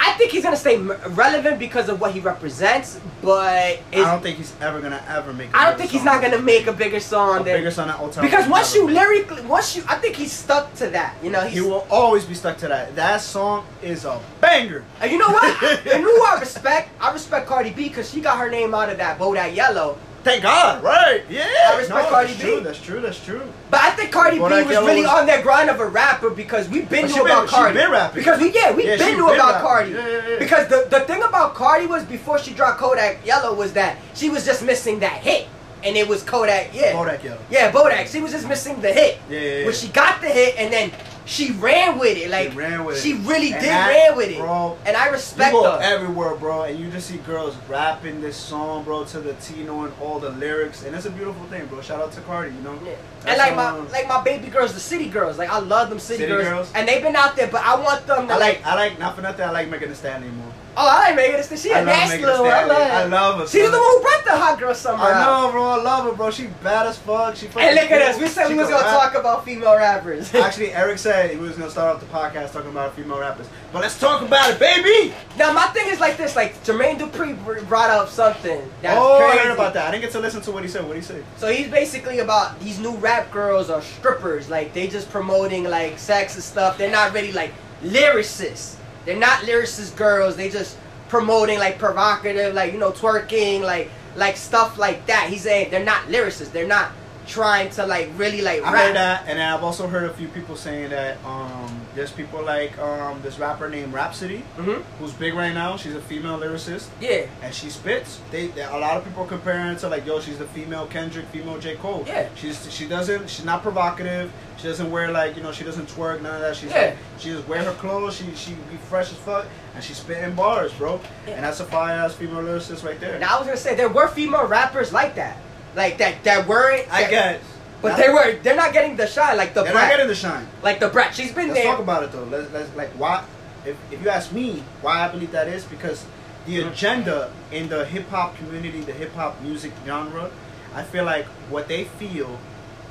I 0.06 0.12
think 0.18 0.32
he's 0.32 0.42
gonna 0.42 0.56
stay 0.56 0.76
relevant 0.76 1.58
because 1.58 1.88
of 1.88 1.98
what 1.98 2.12
he 2.12 2.20
represents, 2.20 3.00
but 3.22 3.80
I 3.80 3.80
don't 3.92 4.22
think 4.22 4.36
he's 4.36 4.54
ever 4.60 4.80
gonna 4.80 5.02
ever 5.08 5.32
make. 5.32 5.54
I 5.54 5.62
I 5.62 5.70
don't 5.70 5.78
think 5.78 5.90
he's 5.90 6.04
not 6.04 6.20
gonna 6.20 6.40
make 6.42 6.66
a 6.66 6.72
bigger 6.72 6.98
a 6.98 7.00
song 7.00 7.44
than 7.44 7.56
bigger 7.56 7.70
song 7.70 7.88
than 7.88 7.96
Old 7.96 8.12
Town 8.12 8.22
because 8.22 8.46
once 8.48 8.74
you 8.74 8.86
lyrically, 8.88 9.40
once 9.42 9.74
you, 9.74 9.82
I 9.88 9.96
think 9.96 10.16
he's 10.16 10.30
stuck 10.32 10.74
to 10.74 10.88
that. 10.90 11.16
You 11.22 11.30
know, 11.30 11.40
he's, 11.40 11.54
he 11.54 11.60
will 11.62 11.86
always 11.90 12.26
be 12.26 12.34
stuck 12.34 12.58
to 12.58 12.68
that. 12.68 12.94
That 12.96 13.22
song 13.22 13.66
is 13.82 14.04
a 14.04 14.20
banger. 14.42 14.84
And 15.00 15.10
you 15.10 15.16
know 15.18 15.30
what? 15.30 15.62
and 15.62 15.86
you 15.86 16.02
know 16.02 16.16
who 16.16 16.24
I 16.24 16.38
respect? 16.38 16.90
I 17.00 17.10
respect 17.10 17.46
Cardi 17.46 17.70
B 17.70 17.88
because 17.88 18.10
she 18.10 18.20
got 18.20 18.38
her 18.38 18.50
name 18.50 18.74
out 18.74 18.90
of 18.90 18.98
that 18.98 19.18
Bodak 19.18 19.54
Yellow. 19.54 19.98
Thank 20.24 20.42
God, 20.42 20.82
right? 20.82 21.22
Yeah. 21.28 21.44
I 21.68 21.76
respect 21.76 22.04
no, 22.04 22.10
Cardi 22.10 22.32
that's 22.32 22.42
B. 22.42 22.48
True, 22.48 22.60
that's 22.60 22.80
true. 22.82 23.00
That's 23.00 23.24
true. 23.24 23.42
But 23.70 23.80
I 23.80 23.90
think 23.90 24.10
Cardi 24.10 24.38
Bodak 24.38 24.62
B 24.62 24.68
was 24.74 24.76
really 24.78 25.02
was- 25.02 25.10
on 25.10 25.26
that 25.26 25.42
grind 25.42 25.68
of 25.68 25.80
a 25.80 25.86
rapper 25.86 26.30
because 26.30 26.66
we've 26.68 26.88
been 26.88 27.02
But 27.02 27.08
knew 27.08 27.14
she 27.14 27.18
been- 27.20 27.26
about 27.30 27.48
she 27.50 27.54
Cardi. 27.54 27.74
been 27.74 27.90
rapping. 27.90 28.20
Because 28.20 28.40
we 28.40 28.50
yeah 28.52 28.72
we 28.72 28.86
Yeah, 28.86 28.96
been 28.96 29.06
she 29.08 29.14
knew 29.16 29.26
been 29.26 29.34
about 29.34 29.62
rapping. 29.62 29.66
Cardi. 29.68 29.90
Yeah, 29.92 30.08
yeah, 30.08 30.28
yeah. 30.30 30.38
Because 30.38 30.68
the 30.68 30.86
the 30.88 31.00
thing 31.00 31.22
about 31.22 31.54
Cardi 31.54 31.86
was 31.86 32.04
before 32.04 32.38
she 32.38 32.52
dropped 32.54 32.78
Kodak 32.80 33.24
Yellow 33.26 33.52
was 33.54 33.74
that 33.74 33.98
she 34.14 34.30
was 34.30 34.46
just 34.46 34.62
missing 34.62 35.00
that 35.00 35.18
hit, 35.20 35.46
and 35.84 35.94
it 35.94 36.08
was 36.08 36.22
Kodak 36.22 36.70
yeah. 36.72 36.92
Bodak 36.94 37.22
Yellow. 37.22 37.38
Yeah, 37.50 37.70
Bodak. 37.70 38.10
She 38.10 38.20
was 38.20 38.32
just 38.32 38.48
missing 38.48 38.80
the 38.80 38.92
hit. 38.92 39.18
Yeah, 39.28 39.38
yeah, 39.38 39.58
yeah. 39.58 39.64
When 39.66 39.74
she 39.74 39.88
got 39.88 40.22
the 40.22 40.28
hit, 40.28 40.54
and 40.56 40.72
then 40.72 40.90
she 41.26 41.52
ran 41.52 41.98
with 41.98 42.16
it. 42.18 42.28
Like 42.30 42.50
She 42.52 42.56
ran 42.56 42.84
with 42.84 43.04
it. 43.04 43.16
really 43.26 43.52
And 43.52 43.60
did 43.62 43.68
ran 43.70 44.16
with 44.16 44.28
it. 44.30 44.38
bro, 44.38 44.76
and 44.84 44.96
I 44.96 45.06
You 45.06 45.12
respect 45.12 45.52
go 45.52 45.62
her. 45.72 45.78
everywhere, 45.82 46.34
bro, 46.34 46.64
and 46.64 46.78
you 46.78 46.90
just 46.90 47.08
see 47.08 47.16
girls 47.18 47.56
rapping 47.68 48.20
this 48.20 48.36
song, 48.36 48.84
bro, 48.84 49.04
to 49.04 49.20
the 49.20 49.32
T, 49.34 49.62
knowing 49.62 49.92
all 50.02 50.18
the 50.18 50.30
lyrics, 50.30 50.84
and 50.84 50.94
it's 50.94 51.06
a 51.06 51.10
beautiful 51.10 51.44
thing, 51.46 51.66
bro. 51.66 51.80
Shout 51.80 52.00
out 52.00 52.12
to 52.12 52.20
Cardi, 52.22 52.54
you 52.54 52.60
know. 52.62 52.78
Yeah. 52.84 52.92
And 53.26 53.38
like 53.38 53.56
my 53.56 53.70
like 53.90 54.06
my 54.08 54.22
baby 54.22 54.48
girls, 54.48 54.74
the 54.74 54.80
city 54.80 55.08
girls, 55.08 55.38
like 55.38 55.50
I 55.50 55.58
love 55.60 55.88
them 55.90 55.98
city, 55.98 56.18
City 56.24 56.32
girls. 56.32 56.44
girls? 56.44 56.72
and 56.74 56.86
they've 56.86 57.02
been 57.02 57.16
out 57.16 57.36
there, 57.36 57.46
but 57.48 57.62
I 57.62 57.74
want 57.80 58.06
them 58.06 58.30
I 58.30 58.36
like, 58.36 58.64
I 58.66 58.74
like, 58.74 58.98
not 58.98 59.16
for 59.16 59.22
nothing, 59.22 59.44
I 59.46 59.50
like 59.50 59.68
Megan 59.70 59.88
Thee 59.88 59.94
Stallion 59.94 60.36
more. 60.36 60.52
Oh, 60.76 60.88
I 60.88 61.06
like 61.06 61.16
Megan 61.16 61.36
Thee 61.36 61.42
Stallion. 61.42 61.62
She 61.62 61.70
a 61.70 61.84
nasty 61.84 62.24
little. 62.24 62.46
I 62.46 62.64
love. 62.64 62.90
I 62.90 63.04
love 63.04 63.38
her, 63.40 63.46
She's 63.46 63.62
son. 63.62 63.72
the 63.72 63.78
one 63.78 63.90
who 63.90 64.00
brought 64.00 64.24
the 64.24 64.36
hot 64.36 64.58
girl 64.58 64.74
summer 64.74 65.04
I 65.04 65.24
know, 65.24 65.52
bro. 65.52 65.62
I 65.62 65.82
love 65.82 66.04
her, 66.04 66.12
bro. 66.12 66.30
She 66.30 66.46
bad 66.64 66.86
as 66.88 66.98
fuck. 66.98 67.36
She 67.36 67.46
fucking 67.46 67.68
Hey, 67.68 67.74
look 67.74 67.90
at 67.90 68.02
us. 68.02 68.18
We 68.20 68.26
said 68.26 68.48
She 68.48 68.54
we 68.54 68.58
was 68.58 68.68
gonna 68.68 68.82
rap. 68.82 69.12
talk 69.12 69.14
about 69.20 69.44
female 69.44 69.76
rappers. 69.76 70.34
Actually, 70.34 70.72
Eric 70.72 70.98
said 70.98 71.30
he 71.30 71.36
was 71.36 71.56
gonna 71.56 71.70
start 71.70 71.94
off 71.94 72.00
the 72.00 72.06
podcast 72.06 72.52
talking 72.52 72.70
about 72.70 72.96
female 72.96 73.20
rappers, 73.20 73.46
but 73.72 73.82
let's 73.82 73.98
talk 74.00 74.22
about 74.22 74.50
it, 74.50 74.58
baby. 74.58 75.14
now 75.38 75.52
my 75.52 75.66
thing 75.68 75.88
is 75.88 76.00
like 76.00 76.16
this: 76.16 76.34
like 76.34 76.60
Jermaine 76.64 76.98
Dupri 76.98 77.68
brought 77.68 77.90
up 77.90 78.08
something 78.08 78.60
that's 78.82 78.98
oh, 79.00 79.18
crazy. 79.18 79.38
I 79.38 79.42
heard 79.44 79.54
about 79.54 79.74
that. 79.74 79.88
I 79.88 79.90
didn't 79.92 80.02
get 80.02 80.12
to 80.12 80.20
listen 80.20 80.40
to 80.42 80.50
what 80.50 80.64
he 80.64 80.68
said. 80.68 80.82
What 80.84 80.94
did 80.94 81.00
he 81.02 81.06
say? 81.06 81.22
So 81.36 81.52
he's 81.52 81.68
basically 81.68 82.18
about 82.18 82.58
these 82.58 82.80
new 82.80 82.96
rap 82.96 83.30
girls 83.30 83.70
are 83.70 83.82
strippers. 83.82 84.48
Like 84.50 84.72
they 84.74 84.88
just 84.88 85.08
promoting 85.10 85.64
like 85.64 85.98
sex 86.00 86.34
and 86.34 86.42
stuff. 86.42 86.78
They're 86.78 86.90
not 86.90 87.12
really 87.12 87.32
like 87.32 87.52
lyricists. 87.82 88.76
They're 89.04 89.18
not 89.18 89.40
lyricist 89.40 89.96
girls. 89.96 90.36
They 90.36 90.50
just 90.50 90.76
promoting 91.08 91.58
like 91.58 91.78
provocative, 91.78 92.54
like 92.54 92.72
you 92.72 92.78
know, 92.78 92.90
twerking, 92.90 93.62
like 93.62 93.90
like 94.16 94.36
stuff 94.36 94.78
like 94.78 95.06
that. 95.06 95.28
He's 95.28 95.42
saying 95.42 95.70
they're 95.70 95.84
not 95.84 96.06
lyricists. 96.08 96.52
They're 96.52 96.66
not 96.66 96.92
trying 97.26 97.70
to 97.70 97.86
like 97.86 98.10
really 98.16 98.42
like 98.42 98.62
rap. 98.62 98.74
I 98.74 98.86
heard 98.86 98.96
that, 98.96 99.24
and 99.26 99.40
I've 99.40 99.62
also 99.64 99.86
heard 99.88 100.04
a 100.04 100.12
few 100.12 100.28
people 100.28 100.56
saying 100.56 100.90
that 100.90 101.16
um, 101.24 101.80
there's 101.94 102.12
people 102.12 102.42
like 102.42 102.76
um, 102.78 103.20
this 103.22 103.38
rapper 103.38 103.68
named 103.68 103.92
Rapsody, 103.92 104.38
hmm 104.56 104.82
who's 104.98 105.12
big 105.12 105.34
right 105.34 105.54
now. 105.54 105.76
She's 105.76 105.94
a 105.94 106.00
female 106.00 106.38
lyricist, 106.38 106.88
Yeah, 107.00 107.26
and 107.42 107.54
she 107.54 107.70
spits. 107.70 108.20
They, 108.30 108.48
they 108.48 108.62
a 108.62 108.70
lot 108.76 108.96
of 108.96 109.04
people 109.04 109.24
comparing 109.26 109.66
her 109.66 109.74
to 109.76 109.88
like, 109.88 110.04
yo, 110.06 110.20
she's 110.20 110.38
the 110.38 110.46
female 110.46 110.86
Kendrick, 110.86 111.26
female 111.26 111.58
J 111.58 111.76
Cole. 111.76 112.04
Yeah. 112.06 112.28
she's 112.34 112.70
she 112.72 112.86
doesn't 112.86 113.28
she's 113.30 113.44
not 113.44 113.62
provocative. 113.62 114.30
She 114.58 114.68
doesn't 114.68 114.90
wear 114.90 115.10
like 115.10 115.36
you 115.36 115.42
know 115.42 115.52
she 115.52 115.64
doesn't 115.64 115.88
twerk 115.88 116.20
none 116.22 116.34
of 116.36 116.40
that. 116.40 116.56
She's 116.56 116.70
Yeah. 116.70 116.80
like, 116.88 116.96
she 117.18 117.30
just 117.30 117.46
wear 117.48 117.62
her 117.64 117.72
clothes. 117.72 118.16
She 118.16 118.34
she 118.34 118.52
be 118.70 118.76
fresh 118.88 119.10
as 119.10 119.18
fuck, 119.18 119.46
and 119.74 119.82
she's 119.82 119.96
spitting 119.96 120.34
bars, 120.34 120.72
bro. 120.74 121.00
Yeah. 121.26 121.34
And 121.34 121.44
that's 121.44 121.60
a 121.60 121.64
fire 121.64 121.94
ass 121.98 122.14
female 122.14 122.42
lyricist 122.42 122.84
right 122.84 123.00
there. 123.00 123.18
now 123.18 123.36
I 123.36 123.38
was 123.38 123.46
gonna 123.46 123.56
say 123.56 123.74
there 123.74 123.88
were 123.88 124.08
female 124.08 124.46
rappers 124.46 124.92
like 124.92 125.14
that, 125.16 125.36
like 125.76 125.98
that 125.98 126.22
that 126.24 126.46
weren't. 126.46 126.86
I 126.92 127.02
that- 127.02 127.10
guess, 127.10 127.40
but 127.82 127.96
they 127.96 128.08
were. 128.08 128.36
They're 128.42 128.56
not 128.56 128.72
getting 128.72 128.96
the 128.96 129.06
shine 129.06 129.36
like 129.36 129.54
the 129.54 129.62
they're 129.64 129.74
not 129.74 129.88
getting 129.90 130.08
the 130.08 130.14
shine. 130.14 130.46
like 130.62 130.80
the 130.80 130.88
brat. 130.88 131.14
She's 131.14 131.32
been 131.32 131.48
there. 131.48 131.56
Let's 131.64 131.66
talk 131.66 131.78
about 131.80 132.02
it 132.04 132.12
though. 132.12 132.24
Let's, 132.24 132.50
let's 132.52 132.74
like 132.76 132.90
why. 132.92 133.24
If, 133.66 133.76
if 133.90 134.02
you 134.02 134.08
ask 134.10 134.30
me 134.32 134.62
why 134.82 135.06
I 135.06 135.08
believe 135.08 135.32
that 135.32 135.48
is 135.48 135.64
because 135.64 136.04
the 136.46 136.58
Mhm. 136.60 136.70
agenda 136.72 137.32
in 137.50 137.68
the 137.70 137.84
hip 137.86 138.08
hop 138.10 138.36
community, 138.36 138.80
the 138.82 138.92
hip 138.92 139.14
hop 139.14 139.40
music 139.40 139.72
genre, 139.86 140.30
I 140.74 140.82
feel 140.82 141.04
like 141.04 141.24
what 141.48 141.66
they 141.68 141.84
feel 141.84 142.38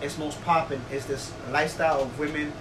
is 0.02 0.18
most 0.18 0.44
popping 0.44 0.82
is 0.92 1.06
this 1.06 1.32
lifestyle 1.52 2.02
of 2.02 2.18
women 2.20 2.52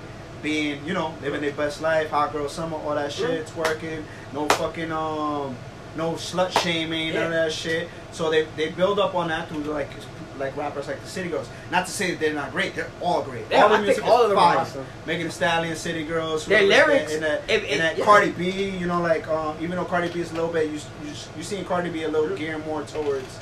being, 0.43 0.85
you 0.85 0.93
know, 0.93 1.15
living 1.23 1.41
their 1.41 1.53
best 1.53 1.81
life, 1.81 2.11
hot 2.11 2.33
girl 2.33 2.49
summer, 2.49 2.77
all 2.77 2.95
that 2.95 3.13
shit, 3.13 3.47
twerking, 3.47 4.03
no 4.35 4.47
fucking 4.51 4.93
um, 4.93 5.57
no 5.97 6.13
slut 6.15 6.51
shaming, 6.63 7.15
none 7.15 7.25
of 7.27 7.31
that 7.33 7.53
shit. 7.53 7.89
So 8.13 8.29
they 8.31 8.47
they 8.57 8.71
build 8.71 8.99
up 8.99 9.15
on 9.15 9.29
that 9.29 9.49
through 9.49 9.63
like 9.65 9.91
like 10.39 10.57
rappers 10.57 10.87
like 10.89 11.01
the 11.03 11.09
City 11.09 11.29
Girls. 11.29 11.49
Not 11.71 11.87
to 11.87 11.93
say 11.93 12.11
that 12.13 12.21
they're 12.21 12.35
not 12.35 12.51
great, 12.53 12.75
they're 12.75 12.91
all 13.01 13.23
great. 13.23 13.45
Yeah, 13.51 13.63
all 13.63 13.69
the 13.71 13.75
I 13.77 13.81
music 13.83 14.05
all 14.05 14.19
is 14.19 14.25
of 14.25 14.29
them 14.31 14.39
are 14.39 14.53
fire. 14.55 14.59
awesome. 14.59 14.87
Megan 15.07 15.27
Thee 15.27 15.33
Stallion, 15.33 15.77
City 15.77 16.05
Girls, 16.05 16.47
Their 16.47 16.63
lyrics, 16.63 17.15
and 17.15 17.23
that, 17.23 17.43
if- 17.49 17.71
and 17.71 17.81
that 17.81 17.99
yeah. 17.99 18.05
Cardi 18.05 18.31
B, 18.33 18.51
you 18.71 18.87
know, 18.87 19.01
like 19.01 19.27
um, 19.29 19.57
even 19.61 19.73
though 19.77 19.85
Cardi 19.85 20.09
B 20.09 20.21
is 20.21 20.31
a 20.33 20.35
little 20.35 20.53
bit, 20.53 20.67
you 20.71 20.79
you 21.05 21.13
you 21.37 21.43
seeing 21.43 21.65
Cardi 21.65 21.91
B 21.91 22.03
a 22.05 22.09
little 22.09 22.37
geared 22.37 22.65
more 22.67 22.83
towards 22.83 23.39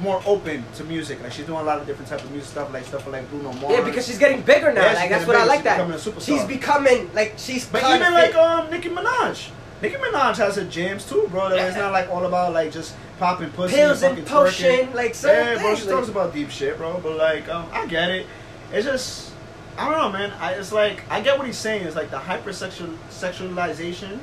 more 0.00 0.20
open 0.26 0.62
to 0.74 0.84
music. 0.84 1.22
Like 1.22 1.32
she's 1.32 1.46
doing 1.46 1.60
a 1.60 1.62
lot 1.64 1.78
of 1.80 1.86
different 1.86 2.08
type 2.10 2.22
of 2.22 2.30
music 2.30 2.50
stuff, 2.50 2.72
like 2.72 2.84
stuff 2.84 3.06
like 3.06 3.28
Bruno 3.30 3.52
Mars. 3.54 3.76
Yeah, 3.78 3.82
because 3.82 4.06
she's 4.06 4.18
getting 4.18 4.42
bigger 4.42 4.72
now. 4.72 4.84
Yeah, 4.84 4.92
like 4.92 5.08
that's 5.10 5.26
what 5.26 5.36
I 5.36 5.44
like 5.44 5.58
She's 5.60 5.64
that. 5.64 5.76
becoming 5.78 5.96
a 5.96 5.98
superstar. 6.00 6.26
She's 6.26 6.44
becoming 6.44 7.14
like 7.14 7.34
she's. 7.38 7.66
But 7.66 7.82
even 7.94 8.12
like 8.12 8.34
um 8.34 8.70
Nicki 8.70 8.90
Minaj. 8.90 9.50
Nicki 9.82 9.96
Minaj 9.96 10.36
has 10.38 10.56
her 10.56 10.64
jams 10.64 11.06
too, 11.08 11.26
bro. 11.30 11.48
Like, 11.48 11.60
It's 11.60 11.76
not 11.76 11.92
like 11.92 12.08
all 12.10 12.24
about 12.26 12.52
like 12.52 12.72
just 12.72 12.94
popping 13.18 13.50
pussy 13.50 13.74
pills 13.76 14.02
and 14.02 14.18
and 14.18 14.26
potion, 14.26 14.70
twerking. 14.88 14.94
like 14.94 15.14
certain 15.14 15.56
Yeah, 15.56 15.62
bro. 15.62 15.74
She 15.74 15.84
like- 15.84 15.94
talks 15.94 16.08
about 16.08 16.34
deep 16.34 16.50
shit, 16.50 16.76
bro. 16.76 17.00
But 17.02 17.16
like, 17.16 17.48
um, 17.48 17.66
I 17.72 17.86
get 17.86 18.10
it. 18.10 18.26
It's 18.72 18.86
just, 18.86 19.32
I 19.78 19.88
don't 19.88 19.98
know, 19.98 20.10
man. 20.18 20.32
I, 20.40 20.52
it's 20.54 20.72
like 20.72 21.02
I 21.10 21.20
get 21.20 21.38
what 21.38 21.46
he's 21.46 21.58
saying. 21.58 21.86
It's 21.86 21.96
like 21.96 22.10
the 22.10 22.18
hypersexual 22.18 22.94
sexualization 23.10 24.18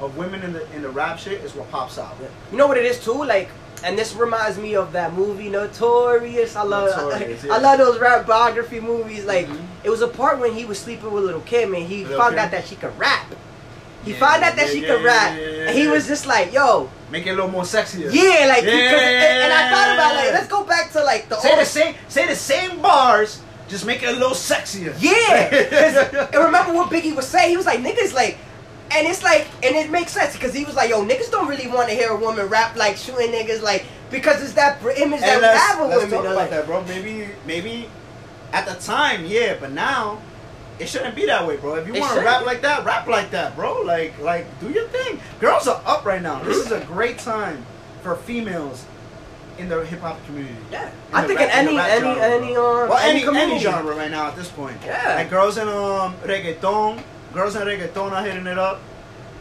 of 0.00 0.16
women 0.16 0.42
in 0.42 0.52
the 0.52 0.70
in 0.74 0.82
the 0.82 0.88
rap 0.90 1.18
shit 1.18 1.42
is 1.44 1.54
what 1.54 1.70
pops 1.70 1.98
out. 1.98 2.16
You 2.52 2.56
know 2.58 2.66
what 2.66 2.76
it 2.78 2.84
is 2.86 3.02
too, 3.02 3.24
like, 3.24 3.48
and 3.84 3.98
this 3.98 4.14
reminds 4.14 4.56
me 4.58 4.76
of 4.76 4.92
that 4.92 5.12
movie 5.14 5.48
Notorious. 5.48 6.54
I 6.56 6.62
love, 6.62 6.90
Notorious, 6.96 7.44
I, 7.44 7.46
yeah. 7.48 7.56
love 7.56 7.78
those 7.78 7.98
rap 7.98 8.26
biography 8.26 8.80
movies. 8.80 9.24
Like, 9.24 9.46
Mhm. 9.48 9.60
it 9.84 9.90
was 9.90 10.00
a 10.02 10.08
part 10.08 10.38
when 10.38 10.52
he 10.52 10.64
was 10.64 10.78
sleeping 10.78 11.10
with 11.10 11.24
little 11.24 11.40
Kim, 11.40 11.74
and 11.74 11.84
he 11.86 12.04
Lil' 12.04 12.18
found 12.18 12.36
Kim? 12.36 12.44
out 12.44 12.50
that 12.52 12.66
she 12.66 12.76
could 12.76 12.96
rap. 12.98 13.26
He 14.08 14.14
Yeah, 14.14 14.20
found 14.20 14.42
out 14.42 14.56
that 14.56 14.66
yeah, 14.68 14.72
she 14.72 14.80
could 14.80 15.04
rap, 15.04 15.32
and 15.36 15.76
he 15.76 15.86
was 15.86 16.06
just 16.06 16.24
like, 16.24 16.50
"Yo, 16.52 16.88
Make 17.10 17.26
it 17.26 17.30
a 17.30 17.34
little 17.34 17.50
more 17.50 17.64
sexier. 17.64 18.08
yeah, 18.10 18.46
like." 18.48 18.64
because- 18.64 18.72
and, 18.72 19.52
I 19.52 19.62
thought 19.70 19.90
about 19.94 20.14
like, 20.16 20.32
let's 20.32 20.48
go 20.48 20.64
back 20.64 20.90
to 20.92 21.04
like 21.04 21.28
the 21.28 21.36
Say 21.38 21.50
old 21.50 21.60
the 21.60 21.64
same 21.66 21.94
say 22.08 22.26
the 22.26 22.34
same 22.34 22.80
bars, 22.80 23.42
just 23.68 23.84
make 23.84 24.02
it 24.02 24.08
a 24.08 24.12
little 24.12 24.30
sexier. 24.50 24.94
Yeah, 24.98 26.28
and 26.32 26.42
remember 26.42 26.72
what 26.72 26.90
Biggie 26.90 27.14
was 27.14 27.26
saying? 27.28 27.50
He 27.50 27.56
was 27.58 27.66
like, 27.66 27.80
niggas 27.80 28.14
like, 28.14 28.38
and 28.96 29.06
it's 29.06 29.22
like, 29.22 29.46
and 29.62 29.76
it 29.76 29.90
makes 29.90 30.12
sense 30.12 30.32
because 30.32 30.54
he 30.54 30.64
was 30.64 30.74
like, 30.74 30.88
yo, 30.88 31.04
niggas 31.04 31.30
don't 31.30 31.48
really 31.48 31.68
want 31.68 31.90
to 31.90 31.94
hear 31.94 32.08
a 32.10 32.16
woman 32.16 32.46
rap 32.48 32.76
like 32.76 32.96
shooting 32.96 33.28
niggas 33.30 33.60
like 33.62 33.84
because 34.10 34.42
it's 34.42 34.54
that 34.54 34.80
image 34.96 35.20
that 35.20 35.36
we 35.36 35.42
let's, 35.42 35.60
have 35.60 35.80
of 35.80 35.88
let's 35.90 36.02
women. 36.04 36.10
talk 36.16 36.24
about 36.24 36.36
like, 36.36 36.50
that, 36.50 36.64
bro. 36.64 36.82
Maybe 36.84 37.28
maybe 37.46 37.90
at 38.54 38.64
the 38.66 38.74
time, 38.82 39.26
yeah, 39.26 39.56
but 39.60 39.72
now 39.72 40.22
it 40.80 40.88
shouldn't 40.88 41.14
be 41.16 41.26
that 41.26 41.46
way, 41.46 41.56
bro. 41.56 41.74
If 41.74 41.86
you 41.86 41.98
want 42.00 42.14
to 42.14 42.20
rap 42.24 42.44
like 42.46 42.62
that, 42.62 42.84
rap 42.84 43.06
like 43.06 43.30
that, 43.32 43.54
bro. 43.56 43.82
Like 43.82 44.18
like 44.20 44.46
do 44.60 44.70
your 44.70 44.86
thing. 44.88 45.20
Girls 45.40 45.66
are 45.68 45.80
up 45.84 46.04
right 46.04 46.22
now. 46.22 46.42
This 46.42 46.58
is 46.58 46.72
a 46.72 46.80
great 46.84 47.18
time 47.18 47.64
for 48.02 48.14
females 48.16 48.84
in 49.58 49.68
the 49.68 49.84
hip 49.84 50.00
hop 50.00 50.24
community. 50.26 50.54
Yeah, 50.70 50.86
In 50.88 50.92
I 51.12 51.26
think 51.26 51.40
rap- 51.40 51.48
in 51.50 51.54
any 51.68 51.76
rap 51.76 51.88
any 51.90 52.00
genre, 52.00 52.22
any 52.22 52.56
um 52.56 52.88
well 52.88 52.98
any 52.98 53.10
any 53.18 53.22
community. 53.24 53.58
genre 53.58 53.94
right 53.96 54.10
now 54.10 54.28
at 54.28 54.36
this 54.36 54.48
point. 54.50 54.76
Yeah. 54.84 55.14
Like 55.16 55.30
girls 55.30 55.58
in 55.58 55.68
um 55.68 56.14
reggaeton, 56.22 57.02
girls 57.34 57.56
in 57.56 57.62
reggaeton 57.62 58.12
are 58.12 58.22
hitting 58.24 58.46
it 58.46 58.58
up. 58.58 58.80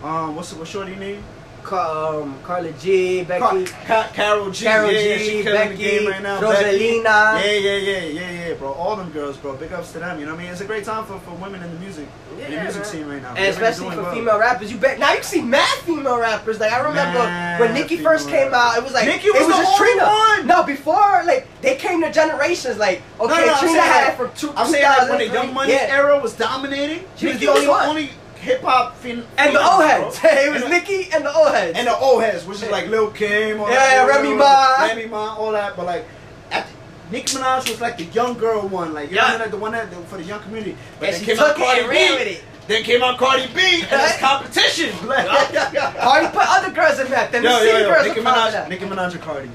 Um, 0.03 0.35
what's 0.35 0.53
what's 0.53 0.69
shorty 0.71 0.95
name? 0.95 1.23
Um, 1.71 2.39
Carla 2.43 2.71
G, 2.73 3.23
Becky, 3.23 3.65
Ca- 3.85 4.09
Karol 4.13 4.51
G. 4.51 4.65
Carol 4.65 4.91
yeah, 4.91 4.99
yeah, 4.99 5.17
G, 5.17 5.23
she 5.25 5.43
killing 5.43 5.69
the 5.69 5.75
game 5.75 6.07
right 6.07 6.21
now. 6.21 6.39
Rosalina. 6.39 7.35
Becky. 7.35 7.47
Yeah, 7.47 7.71
yeah, 7.73 7.77
yeah, 7.77 7.99
yeah, 8.31 8.47
yeah, 8.49 8.53
bro. 8.55 8.71
All 8.73 8.95
them 8.95 9.09
girls, 9.11 9.37
bro. 9.37 9.55
Big 9.55 9.73
ups 9.73 9.91
to 9.93 9.99
them. 9.99 10.19
You 10.19 10.25
know 10.25 10.33
what 10.33 10.39
I 10.41 10.43
mean? 10.43 10.51
It's 10.51 10.61
a 10.61 10.65
great 10.65 10.83
time 10.85 11.05
for, 11.05 11.19
for 11.19 11.31
women 11.35 11.61
in 11.63 11.73
the 11.73 11.79
music, 11.79 12.07
in 12.39 12.51
the 12.51 12.61
music 12.61 12.81
man. 12.81 12.85
scene 12.85 13.07
right 13.07 13.21
now. 13.21 13.29
and 13.29 13.37
They're 13.37 13.51
especially 13.51 13.95
for 13.95 14.01
well. 14.03 14.13
female 14.13 14.39
rappers. 14.39 14.71
You 14.71 14.77
bet 14.77 14.99
now 14.99 15.13
you 15.13 15.23
see 15.23 15.41
mad 15.41 15.77
female 15.79 16.19
rappers. 16.19 16.59
Like 16.59 16.71
I 16.71 16.79
remember 16.79 17.19
Mad 17.19 17.59
when 17.59 17.73
Nicki 17.73 17.97
first 17.97 18.29
came 18.29 18.53
out, 18.53 18.77
it 18.77 18.83
was 18.83 18.93
like 18.93 19.05
Nicki 19.07 19.27
it 19.27 19.33
was 19.33 19.47
was 19.47 19.55
the 19.57 19.63
just 19.63 19.81
only 19.81 19.93
Trina. 19.93 20.05
one. 20.07 20.47
No, 20.47 20.63
before 20.63 21.23
like 21.25 21.47
they 21.61 21.75
came 21.75 22.01
to 22.01 22.11
generations. 22.11 22.77
Like 22.77 23.01
okay, 23.19 23.45
No, 23.45 23.45
no, 23.45 23.59
Trina 23.59 23.81
had 23.81 24.03
like, 24.05 24.13
it 24.13 24.17
from 24.17 24.31
two. 24.35 24.53
I'm 24.55 24.67
saying 24.71 24.83
like 24.83 25.09
when 25.09 25.17
the 25.19 25.27
Young 25.33 25.53
Money 25.53 25.73
yeah. 25.73 25.87
era 25.89 26.19
was 26.19 26.33
dominating, 26.35 27.03
She 27.17 27.25
was 27.27 27.35
Nicki 27.35 27.45
the 27.47 27.51
was 27.51 27.57
only 27.59 27.65
the 27.65 27.71
one. 27.71 27.87
only 27.89 28.09
hip 28.47 28.61
hop 28.61 28.95
fin- 28.97 29.25
and 29.37 29.55
the 29.55 29.59
female, 29.59 29.63
O 29.73 29.77
bro. 29.77 29.87
heads. 29.87 30.19
it 30.23 30.51
was 30.53 30.61
And 30.63 30.71
Nicki 30.71 31.09
and 31.13 31.25
the 31.25 31.31
O 31.33 31.51
heads. 31.51 31.77
and 31.77 31.85
the 31.87 31.95
old 31.97 32.21
heads, 32.23 32.45
which 32.45 32.63
is 32.63 32.69
like 32.71 32.87
Lil 32.87 33.11
Kim, 33.11 33.59
all 33.59 33.69
Yeah, 33.69 34.05
that, 34.05 34.07
Remy 34.07 34.33
Ma. 34.35 34.85
Remy 34.87 35.05
Ma, 35.07 35.35
all 35.35 35.51
that. 35.51 35.75
But 35.75 35.85
like, 35.85 36.05
at 36.51 36.65
Nicki 37.11 37.35
Minaj 37.37 37.69
was 37.69 37.81
like 37.81 37.97
the 37.97 38.05
young 38.05 38.33
girl 38.37 38.67
one, 38.67 38.93
like 38.93 39.09
you 39.11 39.17
Yeah. 39.17 39.33
know, 39.33 39.37
like 39.39 39.51
the 39.51 39.57
one 39.57 39.71
that 39.73 39.91
for 40.07 40.17
the 40.17 40.23
young 40.23 40.41
community. 40.41 40.77
But 40.99 41.09
And 41.09 41.17
then 41.17 41.23
came 41.25 41.39
out 41.39 41.55
Cardi 41.55 41.81
B. 41.83 41.87
with 42.15 42.27
it. 42.27 42.43
Then 42.67 42.83
came 42.83 43.01
out 43.03 43.17
Cardi 43.17 43.47
B, 43.55 43.61
and 43.89 44.01
it's 44.01 44.17
competition. 44.19 44.91
Like, 45.07 45.25
Cardi 45.27 46.27
put 46.27 46.45
other 46.55 46.71
girls 46.73 46.99
in 46.99 47.09
that. 47.11 47.31
Then 47.31 47.43
Yo, 47.43 47.59
the 47.59 47.65
yo, 47.65 47.77
yo, 47.79 47.89
girls 47.93 48.07
Nicki 48.07 48.19
Minaj. 48.21 48.69
Nicki 48.69 48.85
Minaj 48.85 49.15
or 49.15 49.19
Cardi. 49.19 49.49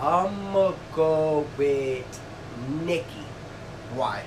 I'ma 0.00 0.72
go 0.94 1.46
with 1.56 2.20
Nicki. 2.84 3.24
Why? 3.94 4.24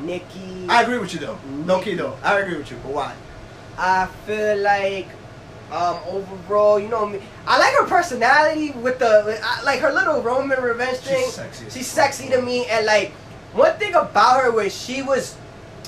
Nicki. 0.00 0.66
I 0.68 0.82
agree 0.82 0.98
with 0.98 1.12
you 1.14 1.20
though. 1.20 1.38
No 1.66 1.80
key 1.80 1.94
though. 1.94 2.16
I 2.22 2.40
agree 2.40 2.56
with 2.56 2.70
you, 2.70 2.76
but 2.82 2.92
why? 2.92 3.14
I 3.78 4.06
feel 4.26 4.58
like 4.58 5.08
um 5.72 5.98
overall, 6.06 6.78
you 6.78 6.88
know 6.88 7.06
me. 7.06 7.20
I 7.46 7.58
like 7.58 7.74
her 7.74 7.86
personality 7.86 8.70
with 8.70 8.98
the 8.98 9.40
like 9.64 9.80
her 9.80 9.92
little 9.92 10.22
Roman 10.22 10.62
revenge 10.62 10.98
thing. 10.98 11.24
She's 11.24 11.34
sexy 11.34 11.70
She's 11.70 11.86
sexy 11.86 12.28
to 12.30 12.42
me, 12.42 12.66
and 12.66 12.86
like 12.86 13.12
one 13.52 13.76
thing 13.78 13.94
about 13.94 14.42
her 14.42 14.50
was 14.50 14.74
she 14.74 15.02
was. 15.02 15.36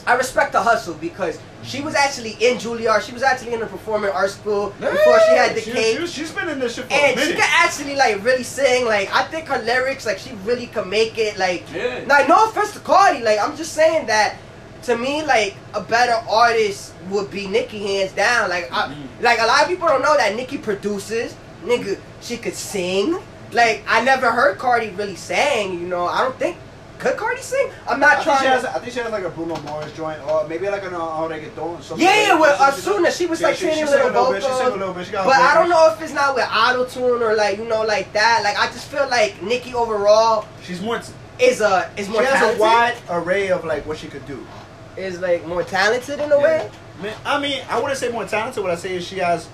I 0.06 0.14
respect 0.14 0.52
the 0.52 0.62
hustle 0.62 0.94
because 0.94 1.40
she 1.62 1.80
was 1.80 1.94
actually 1.94 2.32
in 2.40 2.58
Juilliard. 2.58 3.02
She 3.02 3.12
was 3.12 3.22
actually 3.22 3.54
in 3.54 3.60
the 3.60 3.66
performing 3.66 4.10
arts 4.10 4.34
school 4.34 4.70
before 4.78 5.18
she 5.28 5.36
had 5.36 5.56
the 5.56 5.60
she, 5.60 5.72
cake. 5.72 5.98
She, 6.00 6.06
she's 6.06 6.32
been 6.32 6.48
in 6.48 6.58
this 6.60 6.76
shit 6.76 6.84
for 6.86 6.92
a 6.92 6.96
and 6.96 7.18
she 7.20 7.32
could 7.32 7.40
actually 7.44 7.96
like 7.96 8.22
really 8.24 8.42
sing. 8.44 8.84
Like 8.84 9.12
I 9.12 9.24
think 9.24 9.46
her 9.46 9.60
lyrics, 9.62 10.06
like 10.06 10.18
she 10.18 10.32
really 10.44 10.66
could 10.68 10.86
make 10.86 11.18
it. 11.18 11.38
Like, 11.38 11.64
Yeah. 11.74 12.04
like 12.06 12.28
no 12.28 12.48
offense 12.48 12.72
to 12.74 12.80
Cardi, 12.80 13.22
like 13.22 13.38
I'm 13.40 13.56
just 13.56 13.72
saying 13.72 14.06
that 14.06 14.36
to 14.84 14.96
me, 14.96 15.24
like 15.24 15.56
a 15.74 15.80
better 15.80 16.24
artist 16.30 16.92
would 17.10 17.30
be 17.30 17.46
Nicki, 17.48 17.82
hands 17.84 18.12
down. 18.12 18.48
Like, 18.50 18.70
I, 18.72 18.88
Mhm. 18.88 19.22
like 19.22 19.40
a 19.40 19.46
lot 19.46 19.62
of 19.62 19.68
people 19.68 19.88
don't 19.88 20.02
know 20.02 20.16
that 20.16 20.34
Nicki 20.36 20.58
produces. 20.58 21.34
Nigga, 21.64 21.98
she 22.20 22.36
could 22.36 22.54
sing. 22.54 23.18
Like 23.52 23.82
I 23.88 24.02
never 24.04 24.30
heard 24.30 24.58
Cardi 24.58 24.90
really 24.90 25.16
sing. 25.16 25.74
You 25.80 25.86
know, 25.88 26.06
I 26.06 26.22
don't 26.22 26.38
think 26.38 26.56
could 26.98 27.16
Cardi 27.16 27.40
sing. 27.40 27.70
I'm 27.88 28.00
not 28.00 28.10
I 28.10 28.14
think, 28.14 28.24
trying. 28.24 28.40
she 28.40 28.46
has, 28.46 28.64
I 28.64 28.78
think 28.78 28.92
she 28.92 29.00
has 29.00 29.12
like 29.12 29.24
a 29.24 29.30
Bruno 29.30 29.56
Mars 29.62 29.92
joint, 29.92 30.20
or 30.28 30.46
maybe 30.48 30.68
like 30.68 30.82
an 30.84 30.94
uh, 30.94 30.98
reggaeton. 31.28 31.82
something 31.82 32.04
Yeah, 32.04 32.10
like 32.12 32.26
yeah, 32.28 32.40
with 32.40 32.58
that. 32.58 32.74
Ozuna, 32.74 33.16
she 33.16 33.26
was, 33.26 33.40
like, 33.42 33.54
she, 33.56 33.60
singing 33.66 33.78
she 33.78 33.84
little 33.84 33.98
sang 33.98 34.10
a 34.10 34.12
little 34.20 34.32
bit. 34.32 34.42
She 34.42 34.48
sang 34.48 34.66
a 34.72 34.76
little 34.76 34.94
bit. 34.94 35.06
She 35.06 35.12
got 35.12 35.24
But 35.26 35.36
her 35.36 35.42
I 35.42 35.54
don't 35.54 35.68
know 35.68 35.92
if 35.92 36.00
it's 36.02 36.12
not 36.12 36.34
with 36.34 36.48
auto 36.52 36.84
tune 36.86 37.22
or 37.22 37.34
like 37.34 37.58
you 37.58 37.64
know 37.66 37.82
like 37.82 38.12
that. 38.12 38.40
Like 38.42 38.58
I 38.58 38.66
just 38.72 38.88
feel 38.90 39.08
like 39.08 39.42
Nicki 39.42 39.74
overall 39.74 40.46
She's 40.62 40.80
more. 40.80 41.00
is 41.38 41.60
a 41.60 41.90
is 41.96 42.08
more. 42.08 42.22
She 42.22 42.28
more 42.28 42.36
has 42.36 42.38
talented. 42.38 42.58
a 42.60 42.62
wide 42.62 42.96
array 43.10 43.50
of 43.50 43.64
like 43.64 43.84
what 43.86 43.98
she 43.98 44.08
could 44.08 44.26
do. 44.26 44.44
Is 44.96 45.20
like 45.20 45.46
more 45.46 45.62
talented 45.62 46.18
in 46.20 46.32
a 46.32 46.36
Yeah. 46.38 46.42
way. 46.42 46.70
Man, 47.02 47.14
I 47.26 47.38
mean, 47.38 47.62
I 47.68 47.78
wouldn't 47.78 47.98
say 47.98 48.10
more 48.10 48.24
talented. 48.24 48.62
What 48.62 48.72
I 48.72 48.76
say 48.76 48.96
is 48.96 49.06
she 49.06 49.18
has, 49.18 49.48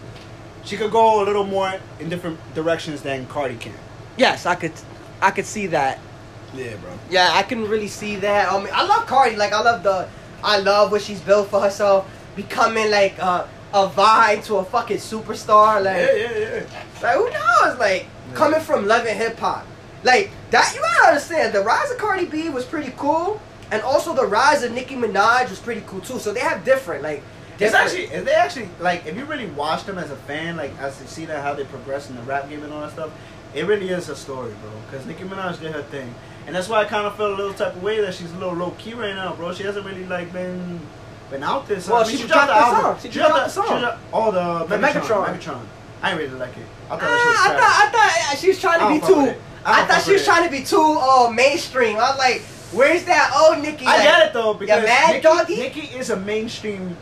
she 0.65 0.77
could 0.77 0.93
go 0.93 1.23
a 1.23 1.25
little 1.25 1.43
more 1.45 1.75
in 1.99 2.09
different 2.09 2.39
directions 2.55 3.03
than 3.03 3.27
Cardi 3.27 3.57
can. 3.57 3.75
Yes, 4.17 4.47
I 4.47 4.55
could, 4.55 4.71
I 5.21 5.33
could 5.33 5.47
see 5.47 5.67
that. 5.69 5.99
Yeah, 6.55 6.77
bro. 6.77 6.91
Yeah, 7.11 7.31
I 7.33 7.43
can 7.43 7.69
really 7.69 7.89
see 7.89 8.17
that. 8.17 8.53
I 8.53 8.59
mean, 8.59 8.69
I 8.73 8.85
love 8.87 9.07
Cardi. 9.07 9.37
Like, 9.37 9.53
I 9.53 9.61
love 9.63 9.83
the, 9.83 10.09
I 10.45 10.59
love 10.59 10.91
what 10.93 11.03
she's 11.03 11.21
built 11.21 11.49
for 11.51 11.61
herself, 11.61 12.09
becoming 12.37 12.91
like 12.91 13.19
a, 13.19 13.49
a 13.75 13.89
vine 13.89 14.43
to 14.43 14.57
a 14.57 14.65
fucking 14.65 14.99
superstar. 14.99 15.83
Like, 15.83 15.97
Yeah, 15.97 16.13
yeah, 16.15 16.39
yeah. 16.39 16.65
like 17.03 17.17
who 17.17 17.31
knows? 17.31 17.79
Like, 17.79 18.07
Yeah. 18.31 18.35
coming 18.35 18.61
from 18.61 18.87
loving 18.87 19.17
hip 19.17 19.39
hop, 19.39 19.67
like 20.05 20.31
that. 20.51 20.75
You 20.75 20.81
gotta 20.81 21.09
understand. 21.09 21.53
The 21.55 21.61
rise 21.63 21.91
of 21.91 21.99
Cardi 21.99 22.27
B 22.27 22.49
was 22.51 22.65
pretty 22.65 22.93
cool, 22.97 23.41
and 23.71 23.83
also 23.83 24.15
the 24.15 24.27
rise 24.27 24.63
of 24.63 24.73
Nicki 24.73 24.95
Minaj 24.97 25.49
was 25.51 25.59
pretty 25.59 25.83
cool 25.87 26.01
too. 26.01 26.19
So 26.19 26.33
they 26.33 26.41
have 26.41 26.65
different, 26.65 27.03
like, 27.03 27.23
It's 27.59 27.75
actually, 27.75 28.05
if 28.05 28.25
they 28.25 28.35
actually 28.35 28.69
like, 28.81 29.07
if 29.07 29.17
you 29.17 29.25
really 29.25 29.47
watch 29.47 29.85
them 29.85 29.97
as 29.99 30.11
a 30.11 30.17
fan, 30.17 30.57
like 30.57 30.73
as 30.81 31.01
you 31.01 31.07
see 31.07 31.25
that 31.27 31.43
how 31.43 31.55
they 31.55 31.65
progress 31.65 32.11
in 32.11 32.17
the 32.17 32.23
rap 32.23 32.49
game 32.51 32.63
and 32.65 32.73
all 32.73 32.81
that 32.83 32.91
stuff, 32.93 33.11
it 33.55 33.67
really 33.67 33.89
is 33.91 34.09
a 34.09 34.17
story, 34.17 34.53
bro. 34.63 34.71
Because 34.91 35.07
Nicki 35.07 35.25
Minaj 35.25 35.61
did 35.61 35.73
her 35.73 35.83
thing, 35.83 36.13
and 36.47 36.55
that's 36.55 36.69
why 36.69 36.81
I 36.81 36.85
kind 36.85 37.07
of 37.07 37.17
felt 37.17 37.33
a 37.33 37.35
little 37.37 37.55
type 37.55 37.77
of 37.77 37.83
way 37.83 38.01
that 38.01 38.15
she's 38.15 38.33
a 38.33 38.37
little 38.39 38.55
low 38.55 38.71
key 38.79 38.95
right 38.95 39.15
now, 39.15 39.35
bro. 39.35 39.53
She 39.55 39.63
hasn't 39.63 39.85
really 39.87 40.05
like 40.07 40.33
been 40.33 40.81
been 41.31 41.43
out 41.43 41.67
there. 41.69 41.81
So, 41.81 41.93
Well, 41.95 42.05
I 42.05 42.09
mean, 42.09 42.17
she 42.19 42.27
dropped 42.27 42.47
dropped 42.47 42.49
the 42.49 42.55
album. 42.79 42.83
song. 43.01 43.11
She 43.11 43.19
dropped 43.19 43.31
dropped 43.35 43.55
the 43.55 43.63
she 43.63 43.69
song. 43.69 43.81
dropped- 43.81 43.99
Oh, 44.13 44.31
the, 44.31 44.67
The 44.67 44.77
Megatron. 44.77 45.27
Megatron. 45.27 45.39
Megatron. 45.39 45.61
I 46.03 46.11
didn't 46.11 46.25
really 46.31 46.39
like 46.41 46.57
it. 46.57 46.67
I 46.91 46.97
thought 46.97 47.01
was 47.01 47.37
I 47.39 47.49
thought 47.59 47.83
I 47.87 47.91
thought 48.31 48.39
she 48.39 48.49
was 48.49 48.61
trying 48.61 48.81
to 48.81 48.89
be 48.89 48.99
don't 48.99 49.01
fuck 49.09 49.17
with 49.17 49.25
too. 49.27 49.31
it. 49.31 49.41
I, 49.65 49.85
thought 49.87 50.03
she 50.03 50.13
was 50.13 50.23
it. 50.23 50.25
trying 50.25 50.45
to 50.45 50.51
be 50.51 50.63
too 50.65 50.99
uh, 51.01 51.31
mainstream. 51.31 51.97
I 51.97 52.11
was 52.11 52.19
like, 52.19 52.43
where's 52.73 53.05
that 53.05 53.33
old 53.35 53.63
Nicki? 53.63 53.87
I 53.87 53.95
Like, 53.95 54.03
get 54.03 54.27
it 54.27 54.33
though 54.33 54.55
because 54.55 54.83
mad 54.85 55.09
Nicki, 55.13 55.23
doggy? 55.23 55.57
Nicki 55.57 55.81
is 55.97 56.11
a 56.11 56.17
mainstream. 56.17 56.97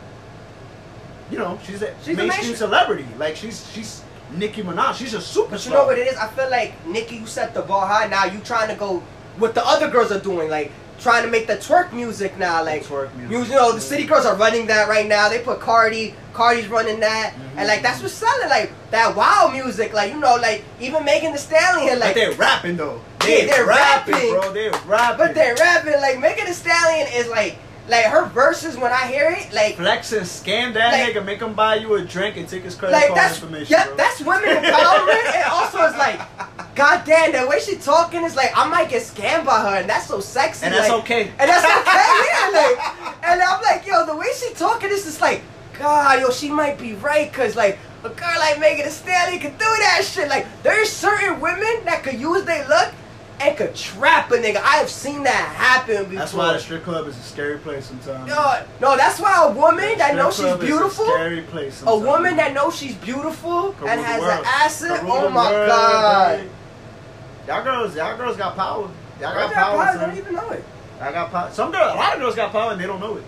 You 1.31 1.39
know, 1.39 1.57
she's 1.65 1.81
a 1.81 1.87
She's 2.03 2.09
a 2.09 2.17
mainstream 2.17 2.27
mainstream- 2.27 2.55
celebrity. 2.55 3.07
Like 3.17 3.35
she's 3.35 3.69
she's 3.71 4.03
Nicki 4.33 4.61
Minaj. 4.61 4.93
She's 4.95 5.13
a 5.13 5.17
superstar. 5.17 5.49
But 5.49 5.65
you 5.65 5.71
know 5.71 5.85
what 5.85 5.97
it 5.97 6.07
is? 6.07 6.15
I 6.17 6.27
feel 6.29 6.49
like 6.49 6.85
Nicki, 6.85 7.15
you 7.17 7.25
set 7.25 7.53
the 7.53 7.61
bar 7.63 7.87
high. 7.87 8.07
Now 8.07 8.25
you 8.25 8.39
trying 8.41 8.69
to 8.69 8.75
go 8.75 9.01
what 9.41 9.53
the 9.55 9.65
other 9.65 9.89
girls 9.89 10.11
are 10.11 10.19
doing, 10.19 10.49
like 10.49 10.71
trying 10.99 11.23
to 11.23 11.29
make 11.29 11.47
the 11.47 11.55
twerk 11.57 11.91
music 11.91 12.37
now. 12.37 12.63
Like 12.63 12.83
Twerk 12.85 13.13
music. 13.15 13.31
You, 13.31 13.43
you 13.43 13.49
know, 13.59 13.73
the 13.73 13.81
city 13.81 14.05
girls 14.05 14.25
are 14.25 14.35
running 14.35 14.67
that 14.67 14.87
right 14.87 15.07
now. 15.07 15.27
They 15.29 15.39
put 15.39 15.59
Cardi, 15.59 16.13
Cardi's 16.33 16.67
running 16.67 16.99
that, 17.01 17.33
Mhm. 17.33 17.57
and 17.57 17.67
like 17.67 17.81
that's 17.81 18.01
what's 18.01 18.13
selling. 18.13 18.47
Like 18.49 18.71
that 18.91 19.15
wild 19.15 19.51
music, 19.53 19.93
like 19.93 20.13
you 20.13 20.19
know, 20.19 20.35
like 20.35 20.63
even 20.79 21.03
Megan 21.03 21.31
Thee 21.33 21.37
Stallion, 21.39 21.89
But 21.99 22.05
like 22.05 22.15
they're 22.15 22.31
rapping 22.33 22.77
though. 22.77 23.01
Yeah, 23.27 23.45
they're 23.45 23.65
rapping. 23.65 24.29
bro. 24.29 24.51
They're 24.53 24.71
rapping. 24.87 25.17
but 25.17 25.35
they're 25.35 25.55
rapping. 25.55 25.93
Like 25.99 26.19
Megan 26.19 26.45
Thee 26.45 26.53
Stallion 26.53 27.07
is 27.15 27.27
like, 27.27 27.57
like 27.87 28.05
her 28.05 28.25
verses 28.27 28.77
when 28.77 28.91
I 28.91 29.07
hear 29.07 29.29
it, 29.31 29.51
like 29.53 29.75
flex 29.75 30.11
and 30.13 30.21
scam 30.25 30.73
that 30.75 30.93
Like- 30.93 31.13
nigga, 31.15 31.25
make 31.25 31.41
him 31.41 31.53
buy 31.53 31.75
you 31.75 31.95
a 31.95 32.01
drink 32.03 32.37
and 32.37 32.47
take 32.47 32.63
his 32.63 32.75
credit 32.75 32.93
like 32.93 33.07
card 33.07 33.17
that's 33.17 33.35
information. 33.41 33.67
yeah, 33.71 33.85
bro. 33.87 33.95
that's 33.95 34.21
women 34.21 34.49
empowerment, 34.49 35.35
and 35.35 35.43
also 35.51 35.79
it's 35.85 35.97
like, 35.97 36.19
god 36.75 37.03
damn, 37.05 37.31
the 37.31 37.47
way 37.47 37.59
she 37.59 37.75
talking 37.77 38.23
is 38.23 38.35
like 38.35 38.51
I 38.55 38.67
might 38.67 38.89
get 38.89 39.01
scammed 39.01 39.45
by 39.45 39.59
her, 39.61 39.77
and 39.81 39.89
that's 39.89 40.07
so 40.07 40.19
sexy, 40.19 40.65
and 40.65 40.75
that's 40.75 40.89
like, 40.89 40.99
okay. 41.03 41.21
and 41.39 41.49
that's 41.49 41.65
okay, 41.81 42.15
yeah, 42.29 42.49
like, 42.53 43.23
and 43.29 43.41
I'm 43.41 43.61
like, 43.63 43.85
yo, 43.85 44.05
the 44.05 44.15
way 44.15 44.27
she 44.37 44.53
talking 44.53 44.89
is 44.89 45.03
just 45.03 45.19
like, 45.21 45.41
God, 45.77 46.21
yo, 46.21 46.29
she 46.29 46.49
might 46.49 46.77
be 46.77 46.93
right, 46.93 47.31
cause 47.33 47.55
like 47.55 47.79
a 48.03 48.09
girl 48.09 48.35
like 48.39 48.59
Megan 48.59 48.85
Thee 48.85 48.91
Stallion 48.91 49.39
could 49.39 49.57
do 49.59 49.65
that 49.65 50.01
shit. 50.03 50.27
Like, 50.27 50.47
there's 50.63 50.89
certain 50.89 51.39
women 51.39 51.85
that 51.85 52.01
could 52.03 52.19
use 52.19 52.43
their 52.45 52.67
look 52.67 52.93
and 53.41 53.57
could 53.57 53.73
trap 53.75 54.31
a 54.31 54.35
nigga. 54.35 54.57
I 54.57 54.77
have 54.77 54.89
seen 54.89 55.23
that 55.23 55.33
happen 55.55 56.03
before. 56.05 56.19
That's 56.19 56.33
why 56.33 56.53
the 56.53 56.59
strip 56.59 56.83
club 56.83 57.07
is 57.07 57.17
a 57.17 57.21
scary 57.21 57.57
place 57.57 57.85
sometimes. 57.87 58.27
No, 58.27 58.63
no, 58.79 58.95
that's 58.97 59.19
why 59.19 59.45
a 59.47 59.51
woman 59.51 59.97
that 59.97 60.15
knows 60.15 60.35
she's 60.37 60.55
beautiful, 60.57 61.05
A 61.05 61.11
scary 61.13 61.41
place. 61.41 61.83
a 61.85 61.97
woman 61.97 62.35
that 62.37 62.53
knows 62.53 62.75
she's 62.77 62.95
beautiful 62.95 63.75
and 63.87 63.99
has 64.01 64.21
an 64.23 64.43
asset. 64.45 64.99
Oh 65.03 65.29
my 65.29 65.51
world, 65.51 65.67
god. 65.69 66.37
baby. 66.37 66.49
Y'all 67.47 67.63
girls, 67.63 67.95
y'all 67.95 68.17
girls 68.17 68.37
got 68.37 68.55
power. 68.55 68.89
Y'all 69.19 69.33
got 69.33 69.33
Girls 69.35 69.53
power. 69.53 69.85
son. 69.85 70.09
don't 70.09 70.17
even 70.17 70.33
know 70.35 70.49
it. 70.51 70.63
I 70.99 71.11
got 71.11 71.31
power. 71.31 71.49
Some 71.51 71.71
girls, 71.71 71.93
a 71.93 71.95
lot 71.95 72.13
of 72.13 72.19
girls 72.19 72.35
got 72.35 72.51
power 72.51 72.71
and 72.73 72.79
they 72.81 72.85
don't 72.87 72.99
know 72.99 73.17
it. 73.17 73.23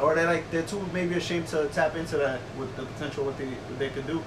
Or 0.00 0.14
they 0.14 0.24
like 0.26 0.50
they're 0.50 0.62
too 0.62 0.80
maybe 0.92 1.16
ashamed 1.16 1.48
to 1.48 1.66
tap 1.68 1.96
into 1.96 2.16
that 2.18 2.40
with 2.56 2.74
the 2.76 2.84
potential 2.84 3.24
what 3.24 3.36
they 3.36 3.46
what 3.46 3.78
they 3.78 3.88
could 3.90 4.06
do. 4.06 4.22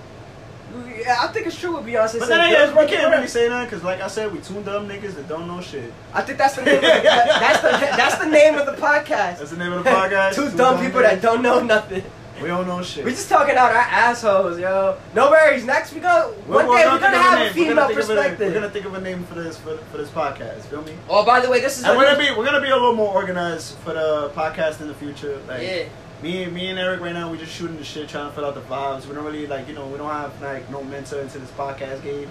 Yeah, 0.97 1.17
I 1.21 1.27
think 1.27 1.47
it's 1.47 1.57
true 1.59 1.73
what 1.73 1.83
Beyonce 1.85 2.19
But 2.19 2.27
said. 2.27 2.29
then 2.29 2.51
Girls 2.51 2.53
again, 2.69 2.75
run 2.75 2.85
we 2.85 2.91
can't 2.91 3.13
really 3.15 3.27
say 3.27 3.47
that 3.49 3.65
because, 3.69 3.83
like 3.83 4.01
I 4.01 4.07
said, 4.07 4.31
we 4.31 4.39
tuned 4.39 4.65
dumb 4.65 4.87
niggas 4.87 5.15
that 5.15 5.27
don't 5.27 5.47
know 5.47 5.61
shit. 5.61 5.91
I 6.13 6.21
think 6.21 6.37
that's 6.37 6.55
the 6.55 6.63
name. 6.63 6.75
Of 6.75 6.81
the, 6.81 6.87
that's 6.87 7.61
the 7.61 7.69
that's 7.69 8.17
the 8.17 8.27
name 8.27 8.55
of 8.55 8.65
the 8.65 8.73
podcast. 8.73 9.39
That's 9.39 9.51
the 9.51 9.57
name 9.57 9.73
of 9.73 9.83
the 9.83 9.89
podcast. 9.89 10.33
Two 10.35 10.55
dumb 10.55 10.79
people 10.83 11.01
that 11.01 11.21
don't 11.21 11.41
know 11.41 11.61
nothing. 11.63 12.03
We 12.41 12.47
don't 12.47 12.65
know 12.65 12.81
shit. 12.81 13.05
We 13.05 13.11
just 13.11 13.29
talking 13.29 13.55
out 13.55 13.69
our 13.71 13.77
assholes, 13.77 14.57
yo. 14.57 14.97
No 15.13 15.29
worries. 15.29 15.63
Next 15.63 15.93
we 15.93 15.99
go. 15.99 16.33
We're- 16.47 16.65
One 16.65 16.67
we're 16.69 16.77
day 16.77 16.83
gonna 16.85 16.93
we're 16.95 16.99
gonna 16.99 17.11
think 17.11 17.15
of 17.15 17.21
have 17.21 17.33
a 17.33 17.35
name. 17.37 17.45
We're 17.45 17.53
female 17.53 17.75
gonna 17.75 17.87
think 17.93 18.09
of 18.09 18.09
a. 18.09 18.45
We're 18.45 18.53
gonna 18.53 18.69
think 18.71 18.85
of 18.85 18.93
a 18.95 19.01
name 19.01 19.23
for 19.25 19.35
this 19.35 19.57
for, 19.59 19.77
for 19.77 19.97
this 19.97 20.09
podcast. 20.09 20.61
Feel 20.63 20.81
me? 20.81 20.93
Oh, 21.07 21.23
by 21.23 21.39
the 21.39 21.49
way, 21.51 21.59
this 21.61 21.77
is. 21.77 21.83
And 21.83 21.95
we're 21.97 22.05
gonna 22.05 22.17
be 22.17 22.31
we're 22.35 22.45
gonna 22.45 22.61
be 22.61 22.69
a 22.69 22.75
little 22.75 22.95
more 22.95 23.13
organized 23.13 23.75
for 23.79 23.93
the 23.93 24.31
podcast 24.35 24.81
in 24.81 24.87
the 24.87 24.95
future. 24.95 25.39
Like 25.47 25.61
Yeah. 25.61 25.83
Me 26.21 26.45
me 26.47 26.67
and 26.69 26.77
Eric 26.79 27.01
right 27.01 27.13
now 27.13 27.29
we're 27.31 27.37
just 27.37 27.53
shooting 27.53 27.77
the 27.77 27.83
shit, 27.83 28.09
trying 28.09 28.29
to 28.29 28.35
fill 28.35 28.45
out 28.45 28.55
the 28.55 28.61
vibes. 28.61 29.05
We 29.07 29.15
don't 29.15 29.25
really 29.25 29.47
like 29.47 29.67
you 29.67 29.73
know 29.73 29.87
we 29.87 29.97
don't 29.97 30.09
have 30.11 30.39
like 30.41 30.69
no 30.69 30.83
mentor 30.83 31.19
into 31.21 31.39
this 31.39 31.49
podcast 31.51 32.03
game. 32.03 32.29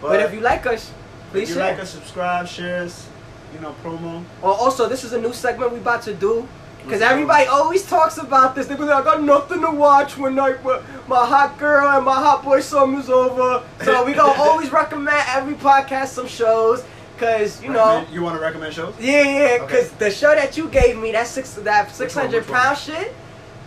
But, 0.00 0.08
But 0.08 0.20
if 0.20 0.34
you 0.34 0.40
like 0.40 0.66
us, 0.66 0.90
if 0.90 1.30
please 1.32 1.48
you 1.48 1.54
share. 1.56 1.70
like 1.72 1.80
us, 1.80 1.90
subscribe, 1.90 2.46
share 2.48 2.82
us, 2.84 3.08
you 3.54 3.60
know 3.60 3.74
promo. 3.82 4.24
Oh, 4.42 4.52
also, 4.52 4.88
this 4.88 5.04
is 5.04 5.12
a 5.12 5.20
new 5.20 5.32
segment 5.32 5.72
we 5.72 5.78
about 5.78 6.02
to 6.02 6.14
do. 6.14 6.46
Because 6.84 7.02
everybody 7.02 7.44
always 7.46 7.84
talks 7.86 8.16
about 8.16 8.54
this. 8.54 8.66
They 8.66 8.74
like, 8.74 8.88
I 8.88 9.02
got 9.04 9.22
nothing 9.22 9.60
to 9.60 9.70
watch 9.70 10.16
when 10.16 10.36
like 10.36 10.64
my 10.64 10.80
my 11.06 11.26
hot 11.26 11.58
girl 11.58 11.86
and 11.88 12.04
my 12.04 12.14
hot 12.14 12.42
boy 12.44 12.60
summer's 12.60 13.10
over. 13.10 13.62
So 13.84 14.04
we 14.06 14.14
gonna 14.14 14.40
always 14.48 14.70
recommend 14.72 15.22
every 15.28 15.54
podcast 15.54 16.08
some 16.08 16.28
shows. 16.28 16.84
Cause 17.18 17.60
you 17.62 17.70
know, 17.70 17.84
Recommend- 17.84 18.14
you 18.14 18.22
want 18.22 18.36
to 18.36 18.40
recommend 18.40 18.72
shows? 18.74 18.94
yeah, 19.00 19.22
yeah. 19.22 19.62
Okay. 19.64 19.80
Cause 19.80 19.90
the 19.92 20.10
show 20.10 20.34
that 20.34 20.56
you 20.56 20.68
gave 20.68 20.96
me, 20.96 21.10
that 21.12 21.26
six 21.26 21.54
that 21.54 21.94
six 21.94 22.14
hundred 22.14 22.46
pound 22.46 22.78
shit, 22.78 23.12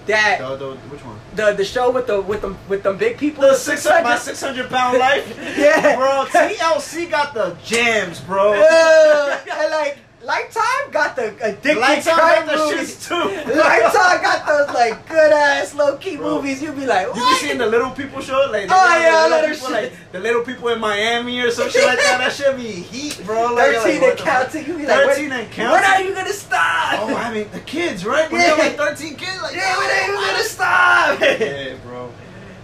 that 0.07 0.39
The, 0.39 0.55
the, 0.55 0.71
which 0.89 1.03
one? 1.05 1.19
the 1.35 1.53
the 1.53 1.65
show 1.65 1.91
with 1.91 2.07
the 2.07 2.21
with 2.21 2.41
them 2.41 2.57
with 2.67 2.83
them 2.83 2.97
big 2.97 3.17
people. 3.17 3.43
The 3.43 3.55
six 3.55 3.85
hundred 3.87 4.03
my 4.03 4.17
six 4.17 4.41
hundred 4.41 4.69
pound 4.69 4.97
life. 4.97 5.27
Yeah. 5.57 5.95
bro. 5.95 6.25
TLC 6.29 7.09
got 7.09 7.33
the 7.33 7.55
jams, 7.63 8.19
bro. 8.21 8.53
Yeah, 8.53 9.39
and 9.61 9.71
like 9.71 9.97
Lifetime 10.23 10.91
got 10.91 11.15
the 11.15 11.29
addicted 11.41 11.77
Lifetime 11.77 12.15
got 12.17 12.45
the 12.45 12.57
movies. 12.57 13.07
too. 13.07 13.15
Lifetime 13.55 14.21
got 14.21 14.45
those 14.45 14.67
like 14.73 15.07
good 15.09 15.31
ass 15.31 15.73
low 15.73 15.97
key 15.97 16.17
Bro. 16.17 16.35
movies. 16.35 16.61
You'd 16.61 16.75
be 16.75 16.85
like, 16.85 17.07
You 17.07 17.13
be 17.13 17.19
what? 17.19 17.41
seeing 17.41 17.57
the 17.57 17.65
little 17.65 17.89
people 17.91 18.21
show, 18.21 18.47
like 18.51 18.67
they 18.67 18.73
Oh, 18.73 18.99
yeah, 18.99 19.09
the 19.11 19.29
little 19.29 19.39
little 19.49 19.55
people, 19.55 19.67
shit. 19.69 19.91
like 19.91 20.11
the 20.11 20.19
little 20.19 20.43
people 20.43 20.67
in 20.69 20.79
Miami 20.79 21.39
or 21.41 21.49
some 21.49 21.69
shit 21.71 21.83
like 21.85 21.97
that. 21.97 22.17
That 22.19 22.33
should 22.33 22.55
be 22.55 22.69
heat, 22.71 23.19
bro. 23.25 23.53
Like, 23.55 23.73
Thirteen 23.75 24.01
like, 24.01 24.09
and 24.11 24.19
the 24.19 24.23
counting. 24.23 24.65
You 24.67 24.73
be 24.77 24.85
like, 24.85 25.05
Thirteen 25.07 25.29
when, 25.31 25.39
and 25.39 25.51
counting. 25.51 25.71
when 25.81 25.83
are 25.83 26.01
you 26.01 26.13
gonna 26.13 26.33
stop? 26.33 26.93
Oh, 26.99 27.15
I 27.15 27.33
mean 27.33 27.47
the 27.51 27.59
kids, 27.61 28.05
right? 28.05 28.31
When 28.31 28.41
Yeah. 28.41 28.53
like 28.53 28.77
thirteen 28.77 29.15
kids, 29.15 29.41
like 29.41 29.55
yeah, 29.55 29.77
when 29.77 29.89
are 29.89 30.07
you 30.07 30.13
oh, 30.17 30.31
gonna 30.31 30.43
stop? 30.43 31.19
Yeah, 31.41 31.73
bro. 31.83 32.11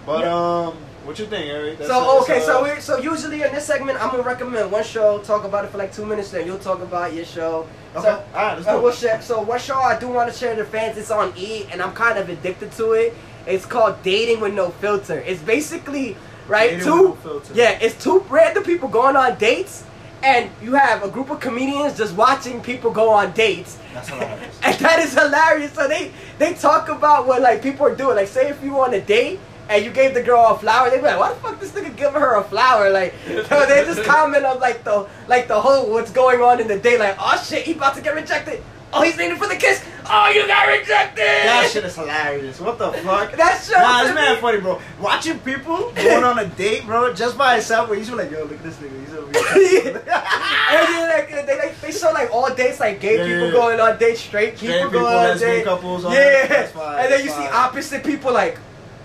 But 0.05 0.25
um, 0.27 0.77
what 1.07 1.17
you 1.17 1.25
think, 1.25 1.47
Eric? 1.49 1.77
That's 1.79 1.89
So 1.89 1.97
a- 1.99 2.21
okay, 2.21 2.39
so 2.41 2.63
we 2.63 2.79
so 2.81 2.97
usually 2.99 3.41
in 3.41 3.53
this 3.53 3.65
segment, 3.65 3.99
I'm 4.01 4.11
gonna 4.11 4.23
recommend 4.23 4.71
one 4.71 4.83
show, 4.83 5.19
talk 5.19 5.43
about 5.45 5.65
it 5.65 5.71
for 5.71 5.77
like 5.77 5.93
two 5.93 6.05
minutes, 6.05 6.31
then 6.31 6.45
you'll 6.45 6.59
talk 6.59 6.81
about 6.81 7.13
your 7.13 7.25
show. 7.25 7.65
Okay, 7.95 8.03
So, 8.07 8.23
all 8.35 8.41
right, 8.45 8.55
let's 8.57 8.67
uh, 8.67 8.73
go. 8.73 8.81
we'll 8.83 8.91
share, 8.91 9.21
so 9.21 9.41
one 9.41 9.59
show 9.59 9.75
I 9.79 9.97
do 9.97 10.09
want 10.09 10.31
to 10.31 10.37
share 10.37 10.55
to 10.55 10.63
the 10.63 10.69
fans. 10.69 10.97
It's 10.97 11.09
on 11.09 11.33
E, 11.37 11.65
and 11.71 11.81
I'm 11.81 11.93
kind 11.93 12.19
of 12.19 12.29
addicted 12.29 12.71
to 12.73 12.91
it. 12.91 13.15
It's 13.47 13.65
called 13.65 14.03
Dating 14.03 14.39
with 14.41 14.53
No 14.53 14.69
Filter. 14.69 15.19
It's 15.25 15.41
basically 15.41 16.17
right 16.47 16.71
Dating 16.71 16.85
two. 16.85 17.03
No 17.03 17.13
Filter. 17.15 17.53
Yeah, 17.55 17.71
it's 17.81 18.01
two 18.03 18.19
random 18.29 18.63
people 18.63 18.89
going 18.89 19.15
on 19.15 19.37
dates, 19.37 19.83
and 20.21 20.49
you 20.61 20.73
have 20.73 21.03
a 21.03 21.07
group 21.09 21.29
of 21.29 21.39
comedians 21.39 21.97
just 21.97 22.13
watching 22.15 22.61
people 22.61 22.91
go 22.91 23.09
on 23.11 23.31
dates. 23.31 23.77
That's 23.93 24.09
hilarious. 24.13 24.59
And 24.63 24.75
that 24.79 24.99
is 24.99 25.13
hilarious. 25.13 25.71
So 25.71 25.87
they 25.87 26.11
they 26.37 26.53
talk 26.53 26.89
about 26.89 27.25
what 27.27 27.41
like 27.41 27.63
people 27.63 27.85
are 27.87 27.95
doing. 27.95 28.17
Like 28.17 28.27
say 28.27 28.49
if 28.49 28.61
you 28.63 28.77
on 28.81 28.93
a 28.93 28.99
date 29.01 29.39
and 29.69 29.83
you 29.85 29.91
gave 29.91 30.13
the 30.13 30.21
girl 30.23 30.47
a 30.47 30.57
flower, 30.57 30.89
they 30.89 30.97
be 30.97 31.03
like, 31.03 31.19
"Why 31.19 31.29
the 31.33 31.39
fuck 31.39 31.59
this 31.59 31.71
nigga 31.71 31.95
giving 31.95 32.21
her 32.21 32.35
a 32.35 32.43
flower?" 32.43 32.89
Like 32.89 33.13
so 33.27 33.65
they 33.65 33.83
just 33.85 34.03
comment 34.03 34.45
on 34.45 34.59
like 34.59 34.83
the 34.83 35.07
like 35.27 35.47
the 35.47 35.59
whole 35.59 35.89
what's 35.91 36.11
going 36.11 36.41
on 36.41 36.59
in 36.59 36.67
the 36.67 36.79
day. 36.79 36.97
Like 36.97 37.17
oh 37.19 37.41
shit, 37.47 37.63
he 37.65 37.73
about 37.73 37.95
to 37.95 38.01
get 38.01 38.15
rejected. 38.15 38.63
Oh 38.93 39.01
he's 39.01 39.17
waiting 39.17 39.35
for 39.37 39.47
the 39.47 39.55
kiss. 39.57 39.83
Oh 40.09 40.29
you 40.33 40.47
got 40.47 40.65
rejected. 40.69 41.17
That 41.25 41.69
shit 41.69 41.83
is 41.83 41.95
hilarious. 41.95 42.61
What 42.61 42.77
the 42.79 42.93
fuck? 42.93 43.33
That 43.35 43.61
show 43.61 43.73
Nah, 43.73 44.03
it's 44.05 44.15
mad 44.15 44.39
funny, 44.39 44.61
bro. 44.61 44.79
Watching 45.01 45.39
people 45.39 45.91
going 45.91 46.23
on 46.23 46.39
a 46.39 46.45
date, 46.45 46.85
bro, 46.85 47.13
just 47.13 47.37
by 47.37 47.57
itself, 47.57 47.89
where 47.89 47.99
you 47.99 48.15
like, 48.15 48.31
yo, 48.31 48.43
look 48.43 48.53
at 48.53 48.63
this 48.63 48.77
nigga. 48.77 48.99
He's 49.05 49.13
over 49.13 49.31
here. 49.59 49.97
and 49.97 50.87
then 50.87 51.09
like 51.09 51.45
they 51.45 51.57
like 51.57 51.81
they 51.81 51.91
show 51.91 52.11
like 52.13 52.33
all 52.33 52.53
dates 52.55 52.79
like 52.79 53.01
gay 53.01 53.17
Yeah, 53.17 53.25
people 53.25 53.47
yeah. 53.47 53.51
going 53.51 53.79
on 53.81 53.97
dates, 53.99 54.21
straight 54.21 54.55
people 54.57 54.75
people, 54.75 54.91
going 55.01 55.31
on 55.31 55.37
dates. 55.37 55.65
couples, 55.67 56.03
yeah, 56.05 56.47
that. 56.47 56.69
Fine, 56.69 56.99
and 57.03 57.11
then 57.11 57.19
you 57.25 57.29
that's 57.29 57.39
see 57.39 57.47
opposite 57.47 58.03
people 58.05 58.31
like 58.31 58.57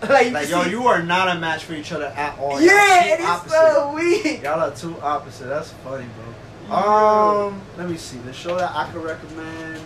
like, 0.08 0.32
Like, 0.32 0.48
yo, 0.48 0.62
you 0.64 0.86
are 0.86 1.02
not 1.02 1.34
a 1.36 1.38
match 1.40 1.64
for 1.64 1.74
each 1.74 1.92
other 1.92 2.06
at 2.06 2.38
all. 2.38 2.60
Yeah, 2.60 3.04
it 3.04 3.20
is 3.20 3.26
opposite. 3.26 3.56
so 3.56 3.92
weak. 3.94 4.42
Y'all 4.42 4.60
are 4.60 4.74
too 4.74 5.00
opposite. 5.00 5.46
That's 5.46 5.70
funny, 5.84 6.06
bro. 6.68 6.76
Um, 6.76 7.60
let 7.76 7.88
me 7.88 7.96
see. 7.96 8.18
The 8.18 8.32
show 8.32 8.56
that 8.56 8.70
I 8.74 8.90
could 8.90 9.02
recommend. 9.02 9.82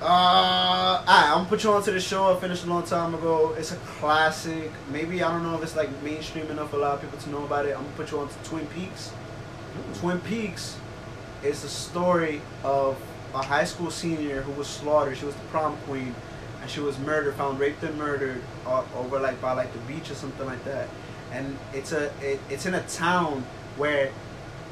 Uh, 0.00 0.06
alright, 0.06 1.06
I'm 1.08 1.32
gonna 1.38 1.48
put 1.48 1.64
you 1.64 1.70
onto 1.72 1.90
the 1.90 2.00
show. 2.00 2.36
I 2.36 2.38
finished 2.38 2.64
a 2.64 2.66
long 2.68 2.82
time 2.84 3.14
ago. 3.14 3.54
It's 3.56 3.72
a 3.72 3.76
classic. 3.76 4.70
Maybe 4.90 5.22
I 5.22 5.30
don't 5.32 5.42
know 5.42 5.56
if 5.56 5.62
it's 5.62 5.76
like 5.76 5.88
mainstream 6.02 6.50
enough 6.50 6.70
for 6.70 6.76
a 6.76 6.80
lot 6.80 6.94
of 6.94 7.00
people 7.00 7.18
to 7.18 7.30
know 7.30 7.44
about 7.44 7.64
it. 7.64 7.70
I'm 7.76 7.84
gonna 7.84 7.96
put 7.96 8.10
you 8.10 8.18
onto 8.18 8.34
Twin 8.44 8.66
Peaks. 8.66 9.12
Twin 9.94 10.20
Peaks 10.20 10.76
is 11.42 11.62
the 11.62 11.68
story 11.68 12.42
of 12.62 13.00
a 13.34 13.42
high 13.42 13.64
school 13.64 13.90
senior 13.90 14.42
who 14.42 14.52
was 14.52 14.66
slaughtered. 14.66 15.16
She 15.16 15.24
was 15.24 15.34
the 15.34 15.40
prom 15.44 15.76
queen, 15.86 16.14
and 16.64 16.70
she 16.70 16.80
was 16.80 16.98
murdered, 16.98 17.34
found 17.34 17.60
raped 17.60 17.82
and 17.82 17.98
murdered 17.98 18.40
uh, 18.66 18.82
over 18.96 19.20
like 19.20 19.38
by 19.38 19.52
like 19.52 19.70
the 19.74 19.78
beach 19.80 20.10
or 20.10 20.14
something 20.14 20.46
like 20.46 20.64
that. 20.64 20.88
And 21.30 21.58
it's 21.74 21.92
a 21.92 22.06
it, 22.22 22.40
it's 22.48 22.64
in 22.64 22.74
a 22.74 22.82
town 22.84 23.44
where 23.76 24.10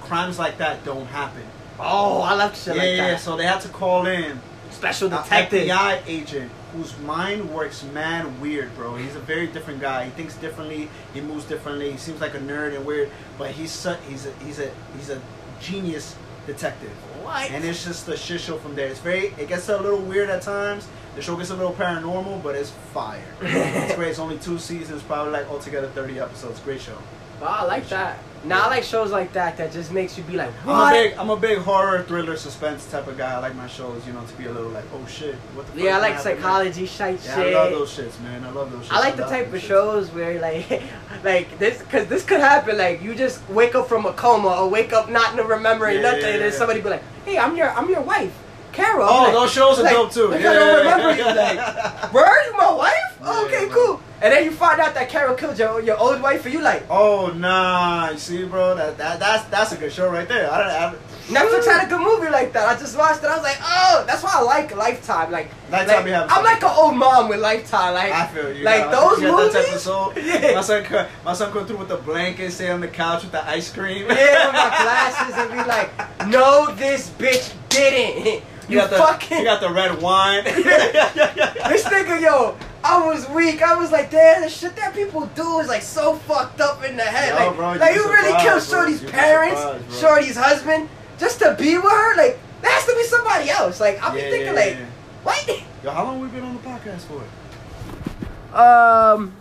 crimes 0.01 0.39
like 0.39 0.57
that 0.57 0.83
don't 0.87 1.05
happen. 1.05 1.43
Oh, 1.79 2.23
I 2.23 2.33
love 2.35 2.57
shit 2.57 2.77
yeah, 2.77 2.83
like 2.83 2.97
yeah. 2.97 3.11
that. 3.11 3.21
So 3.21 3.37
they 3.37 3.45
had 3.45 3.61
to 3.61 3.69
call 3.69 4.07
in 4.07 4.41
Special 4.71 5.11
detective. 5.11 5.69
FBI 5.69 6.03
agent 6.07 6.51
whose 6.73 6.99
mind 7.01 7.51
works 7.51 7.83
man 7.93 8.41
weird, 8.41 8.75
bro. 8.75 8.97
He's 8.97 9.15
a 9.15 9.21
very 9.21 9.47
different 9.49 9.83
guy. 9.83 10.07
He 10.07 10.11
thinks 10.13 10.35
differently. 10.37 10.89
He 11.13 11.21
moves 11.21 11.45
differently. 11.45 11.93
He 11.93 11.99
seems 11.99 12.23
like 12.23 12.35
a 12.35 12.39
nerd 12.39 12.75
and 12.75 12.87
weird, 12.87 13.11
but 13.37 13.51
he's 13.51 13.71
su- 13.71 13.99
he's 14.09 14.25
a 14.25 14.33
he's 14.43 14.59
a 14.61 14.71
he's 14.97 15.11
a 15.11 15.21
genius 15.61 16.17
detective. 16.47 16.93
What? 17.23 17.51
And 17.51 17.63
it's 17.67 17.85
just 17.85 18.09
a 18.09 18.17
shit 18.17 18.41
show 18.41 18.57
from 18.57 18.75
there. 18.77 18.89
It's 18.89 19.01
very 19.01 19.35
it 19.37 19.49
gets 19.49 19.69
a 19.69 19.77
little 19.77 20.01
weird 20.01 20.31
at 20.31 20.41
times. 20.41 20.89
The 21.15 21.23
show 21.23 21.37
gets 21.37 21.51
a 21.51 21.57
little 21.57 21.75
paranormal, 21.75 22.43
but 22.43 22.55
it's 22.55 22.71
fire. 22.93 23.23
it's 23.43 23.95
great. 23.95 24.11
It's 24.11 24.19
only 24.19 24.39
two 24.39 24.59
seasons, 24.59 25.03
probably 25.03 25.33
like 25.33 25.51
altogether 25.51 25.89
thirty 25.89 26.19
episodes. 26.19 26.59
Great 26.61 26.81
show. 26.81 26.97
Wow, 27.41 27.59
I 27.61 27.65
like 27.65 27.89
that. 27.89 28.19
Now 28.45 28.65
I 28.65 28.69
like 28.69 28.83
shows 28.83 29.13
like 29.13 29.33
that 29.35 29.57
that 29.59 29.73
just 29.73 29.93
makes 29.93 30.19
you 30.19 30.25
be 30.25 30.37
like, 30.37 30.53
I'm 30.67 30.89
a 30.89 30.91
big 30.91 31.15
I'm 31.17 31.31
a 31.31 31.37
big 31.37 31.59
horror 31.59 32.03
thriller 32.03 32.37
suspense 32.37 32.91
type 32.91 33.07
of 33.07 33.17
guy. 33.17 33.35
I 33.35 33.39
like 33.39 33.55
my 33.55 33.69
shows, 33.69 34.05
you 34.05 34.13
know, 34.13 34.25
to 34.25 34.35
be 34.35 34.47
a 34.47 34.53
little 34.53 34.71
like, 34.71 34.85
oh 34.93 35.07
shit, 35.07 35.37
what 35.55 35.67
the 35.67 35.73
fuck 35.73 35.81
yeah, 35.83 35.97
I 35.97 36.01
like 36.01 36.19
psychology 36.19 36.87
shite 36.87 37.15
next? 37.15 37.27
Yeah, 37.27 37.35
shit. 37.37 37.55
I 37.55 37.63
love 37.63 37.71
those 37.71 37.97
shits, 37.97 38.21
man. 38.21 38.45
I 38.45 38.51
love 38.51 38.73
those. 38.73 38.87
shits. 38.87 38.93
I 38.93 38.99
like 38.99 39.17
the 39.17 39.27
type 39.27 39.53
of 39.53 39.61
shits. 39.61 39.67
shows 39.67 40.11
where 40.11 40.41
like, 40.41 40.83
like 41.25 41.59
this, 41.61 41.83
cause 41.83 42.07
this 42.09 42.25
could 42.25 42.41
happen. 42.41 42.79
Like 42.79 43.01
you 43.01 43.15
just 43.15 43.49
wake 43.49 43.77
up 43.77 43.89
from 43.89 44.07
a 44.07 44.13
coma 44.13 44.49
or 44.61 44.69
wake 44.69 44.93
up 44.93 45.09
not 45.09 45.37
remembering 45.37 45.97
Yeah, 45.97 46.03
nothing, 46.03 46.23
yeah, 46.23 46.29
and 46.31 46.43
then 46.43 46.53
somebody 46.53 46.81
be 46.81 46.91
like, 46.91 47.03
"Hey, 47.25 47.39
I'm 47.39 47.57
your, 47.57 47.71
I'm 47.71 47.89
your 47.89 48.03
wife, 48.03 48.37
Carol." 48.73 49.07
Oh, 49.09 49.23
Like, 49.25 49.33
those 49.33 49.53
shows 49.53 49.79
are 49.79 49.83
like, 49.85 49.93
dope 49.95 50.13
too. 50.13 50.29
like, 50.29 50.41
yeah, 50.41 50.51
I 50.51 50.55
don't 50.55 50.79
remember 50.79 51.17
you. 51.17 51.25
Like, 51.25 52.13
word, 52.13 52.43
you 52.47 52.57
my 52.57 52.73
wife? 52.73 53.19
Yeah, 53.23 53.43
okay, 53.45 53.65
man. 53.67 53.71
cool. 53.71 54.01
And 54.21 54.33
then 54.33 54.45
you 54.45 54.53
find 54.53 54.81
out 54.81 54.95
that 54.95 55.09
Carol 55.09 55.35
killed 55.35 55.59
your 55.59 55.81
your 55.81 55.99
old 55.99 56.21
wife, 56.23 56.45
and 56.45 56.55
you 56.55 56.61
like, 56.61 56.85
Oh 56.89 57.33
nah, 57.37 58.11
you 58.11 58.19
see, 58.19 58.45
bro, 58.45 58.75
that, 58.77 58.97
that 58.99 59.19
that's 59.19 59.45
that's 59.47 59.73
a 59.73 59.77
good 59.77 59.93
show 59.93 60.11
right 60.11 60.29
there. 60.29 60.51
I 60.51 60.59
don't. 60.59 60.97
I, 60.99 60.99
Netflix 61.29 61.65
had 61.67 61.87
a 61.87 61.89
good 61.89 62.01
movie 62.01 62.31
like 62.31 62.53
that. 62.53 62.69
I 62.69 62.79
just 62.79 62.99
watched 62.99 63.23
it. 63.23 63.27
I 63.27 63.37
was 63.37 63.45
like, 63.45 63.57
oh, 63.63 64.05
that's 64.09 64.25
why 64.25 64.33
I 64.35 64.43
like 64.43 64.75
Lifetime. 64.75 65.31
Like, 65.31 65.51
Lifetime 65.71 66.07
like, 66.11 66.31
I'm 66.31 66.45
like 66.45 66.63
an 66.63 66.71
old 66.77 66.97
mom 66.97 67.29
with 67.29 67.39
Lifetime. 67.39 67.95
Like, 67.95 68.13
I 68.13 68.27
feel 68.27 68.53
you. 68.53 68.65
Like 68.65 68.91
those 68.91 69.23
you 69.23 69.31
movies. 69.31 69.53
That 69.53 69.65
type 69.67 69.75
of 69.75 69.81
soul. 69.81 70.13
Yeah. 70.23 70.55
My 70.57 70.61
son, 70.63 71.07
my 71.25 71.33
son 71.33 71.53
come 71.53 71.65
through 71.67 71.77
with 71.79 71.89
the 71.89 71.97
blanket, 71.97 72.51
stay 72.51 72.71
on 72.71 72.81
the 72.81 72.89
couch 72.89 73.23
with 73.23 73.33
the 73.33 73.49
ice 73.49 73.73
cream. 73.73 74.07
Yeah, 74.09 74.47
with 74.47 74.55
my 74.55 74.69
glasses 74.83 75.35
and 75.37 75.51
be 75.53 75.59
like, 75.59 76.29
no, 76.29 76.75
this 76.75 77.09
bitch 77.11 77.53
didn't. 77.69 78.43
You 78.73 78.79
You 78.79 78.89
got 78.89 78.91
the 78.91 78.97
fucking. 78.97 79.39
you 79.39 79.45
got 79.45 79.61
the 79.61 79.71
red 79.73 80.01
wine. 80.01 80.45
this 80.45 81.85
nigga, 81.85 82.21
yo, 82.21 82.57
I 82.83 83.07
was 83.07 83.29
weak. 83.29 83.63
I 83.63 83.77
was 83.77 83.93
like, 83.93 84.11
damn, 84.11 84.43
the 84.43 84.49
shit 84.49 84.75
that 84.77 84.95
people 84.95 85.27
do 85.35 85.59
is 85.61 85.69
like 85.69 85.83
so 85.83 86.15
fucked 86.17 86.61
up 86.61 86.83
in 86.85 86.97
the 86.97 87.03
head. 87.03 87.39
Yo, 87.39 87.47
like, 87.47 87.57
bro, 87.57 87.73
like 87.75 87.95
you'd 87.95 88.03
you 88.03 88.09
be 88.09 88.15
really 88.15 88.43
killed 88.43 88.63
surprised, 88.63 89.01
bro. 89.03 89.11
Shorty's 89.11 89.11
parents. 89.11 90.01
Shorty's 90.01 90.37
husband, 90.37 90.89
just 91.19 91.39
to 91.41 91.55
be 91.59 91.77
with 91.77 91.85
her. 91.91 92.17
Like, 92.17 92.39
there 92.63 92.71
has 92.71 92.87
to 92.87 92.95
be 92.95 93.05
somebody 93.05 93.51
else. 93.51 93.79
Like, 93.81 94.03
I'll 94.03 94.13
be 94.15 94.21
Yeah, 94.21 94.31
thinking, 94.31 94.47
yeah, 94.47 94.53
like, 94.53 94.75
yeah. 94.75 94.87
what? 95.23 95.49
Yo, 95.85 95.91
how 95.91 96.05
long 96.05 96.21
we 96.21 96.29
been 96.29 96.43
on 96.45 96.55
the 96.55 96.61
podcast 96.63 97.01
for? 97.03 98.57
Um. 98.57 99.33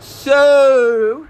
So, 0.00 1.26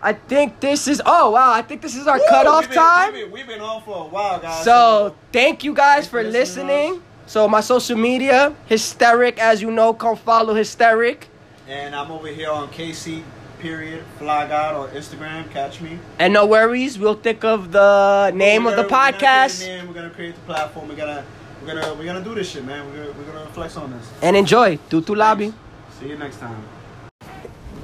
I 0.00 0.12
think 0.12 0.60
this 0.60 0.86
is. 0.86 1.02
Oh 1.04 1.30
wow! 1.32 1.52
I 1.52 1.62
think 1.62 1.82
this 1.82 1.96
is 1.96 2.06
our 2.06 2.20
cutoff 2.28 2.62
we've 2.62 2.70
been, 2.70 2.78
time. 2.78 3.12
We've 3.12 3.22
been, 3.24 3.32
we've 3.32 3.46
been 3.48 3.60
on 3.60 3.82
for 3.82 4.04
a 4.04 4.08
while, 4.08 4.38
guys. 4.38 4.64
So 4.64 5.16
thank 5.32 5.64
you 5.64 5.74
guys 5.74 6.06
for 6.06 6.22
listening. 6.22 7.02
So 7.26 7.46
my 7.48 7.60
social 7.60 7.96
media, 7.98 8.54
hysteric, 8.66 9.38
as 9.38 9.60
you 9.60 9.70
know, 9.70 9.92
come 9.92 10.16
follow 10.16 10.54
hysteric. 10.54 11.28
and 11.68 11.94
I'm 11.94 12.10
over 12.10 12.28
here 12.28 12.50
on 12.50 12.68
KC 12.68 13.22
period 13.58 14.04
Fly 14.18 14.46
God 14.46 14.74
on 14.76 14.88
Instagram. 14.96 15.50
Catch 15.50 15.80
me. 15.80 15.98
And 16.20 16.32
no 16.32 16.46
worries, 16.46 16.96
we'll 16.98 17.16
think 17.20 17.44
of 17.44 17.72
the 17.72 18.30
name 18.34 18.64
We're 18.64 18.70
of 18.70 18.76
the 18.76 18.82
gonna- 18.84 19.12
we're 19.12 19.18
gonna 19.18 19.18
podcast 19.18 19.66
name, 19.66 19.88
We're 19.88 19.94
gonna 19.94 20.10
create 20.10 20.36
the 20.36 20.40
platform. 20.42 20.88
We're 20.88 20.94
gonna 20.94 21.24
we're 21.60 21.74
gonna 21.74 21.94
we're 21.94 22.04
gonna 22.06 22.22
do 22.24 22.34
this 22.36 22.48
shit, 22.50 22.64
man. 22.64 22.86
We're 22.86 23.04
gonna, 23.04 23.18
we're 23.18 23.32
gonna 23.32 23.50
flex 23.50 23.76
on 23.76 23.90
this. 23.90 24.06
and 24.22 24.36
enjoy. 24.36 24.78
Tutu 24.88 25.14
Lobby. 25.14 25.52
See 25.98 26.08
you 26.08 26.16
next 26.16 26.38
time. 26.38 26.62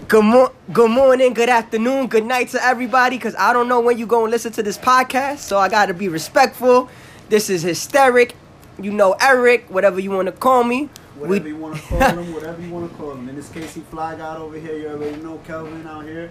Good, 0.09 0.25
mo- 0.25 0.53
good 0.73 0.91
morning, 0.91 1.33
good 1.35 1.49
afternoon, 1.49 2.09
good 2.09 2.25
night 2.27 2.49
to 2.49 2.63
everybody. 2.65 3.19
Cause 3.19 3.35
I 3.39 3.53
don't 3.53 3.69
know 3.69 3.81
when 3.81 3.97
you're 3.97 4.09
gonna 4.09 4.31
listen 4.31 4.53
to 4.53 4.63
this 4.63 4.77
podcast, 4.77 5.39
so 5.39 5.59
I 5.59 5.69
gotta 5.69 5.95
be 5.95 6.09
respectful. 6.09 6.91
This 7.29 7.49
is 7.49 7.63
hysteric. 7.63 8.35
You 8.81 8.91
know 8.93 9.15
Eric, 9.21 9.67
whatever 9.69 10.01
you 10.01 10.11
wanna 10.11 10.33
call 10.33 10.65
me. 10.65 10.89
Whatever 11.17 11.45
We- 11.45 11.51
you 11.51 11.57
want 11.57 11.77
to 11.77 11.83
call 11.83 12.01
him, 12.01 12.35
whatever 12.35 12.61
you 12.61 12.71
want 12.71 12.91
to 12.91 12.97
call 12.99 13.13
him. 13.13 13.29
In 13.29 13.37
this 13.37 13.49
case, 13.49 13.73
he 13.75 13.83
Fly 13.83 14.17
God 14.17 14.41
over 14.41 14.59
here. 14.59 14.77
You 14.77 14.89
already 14.89 15.17
know 15.23 15.41
Kelvin 15.47 15.87
out 15.87 16.05
here. 16.05 16.31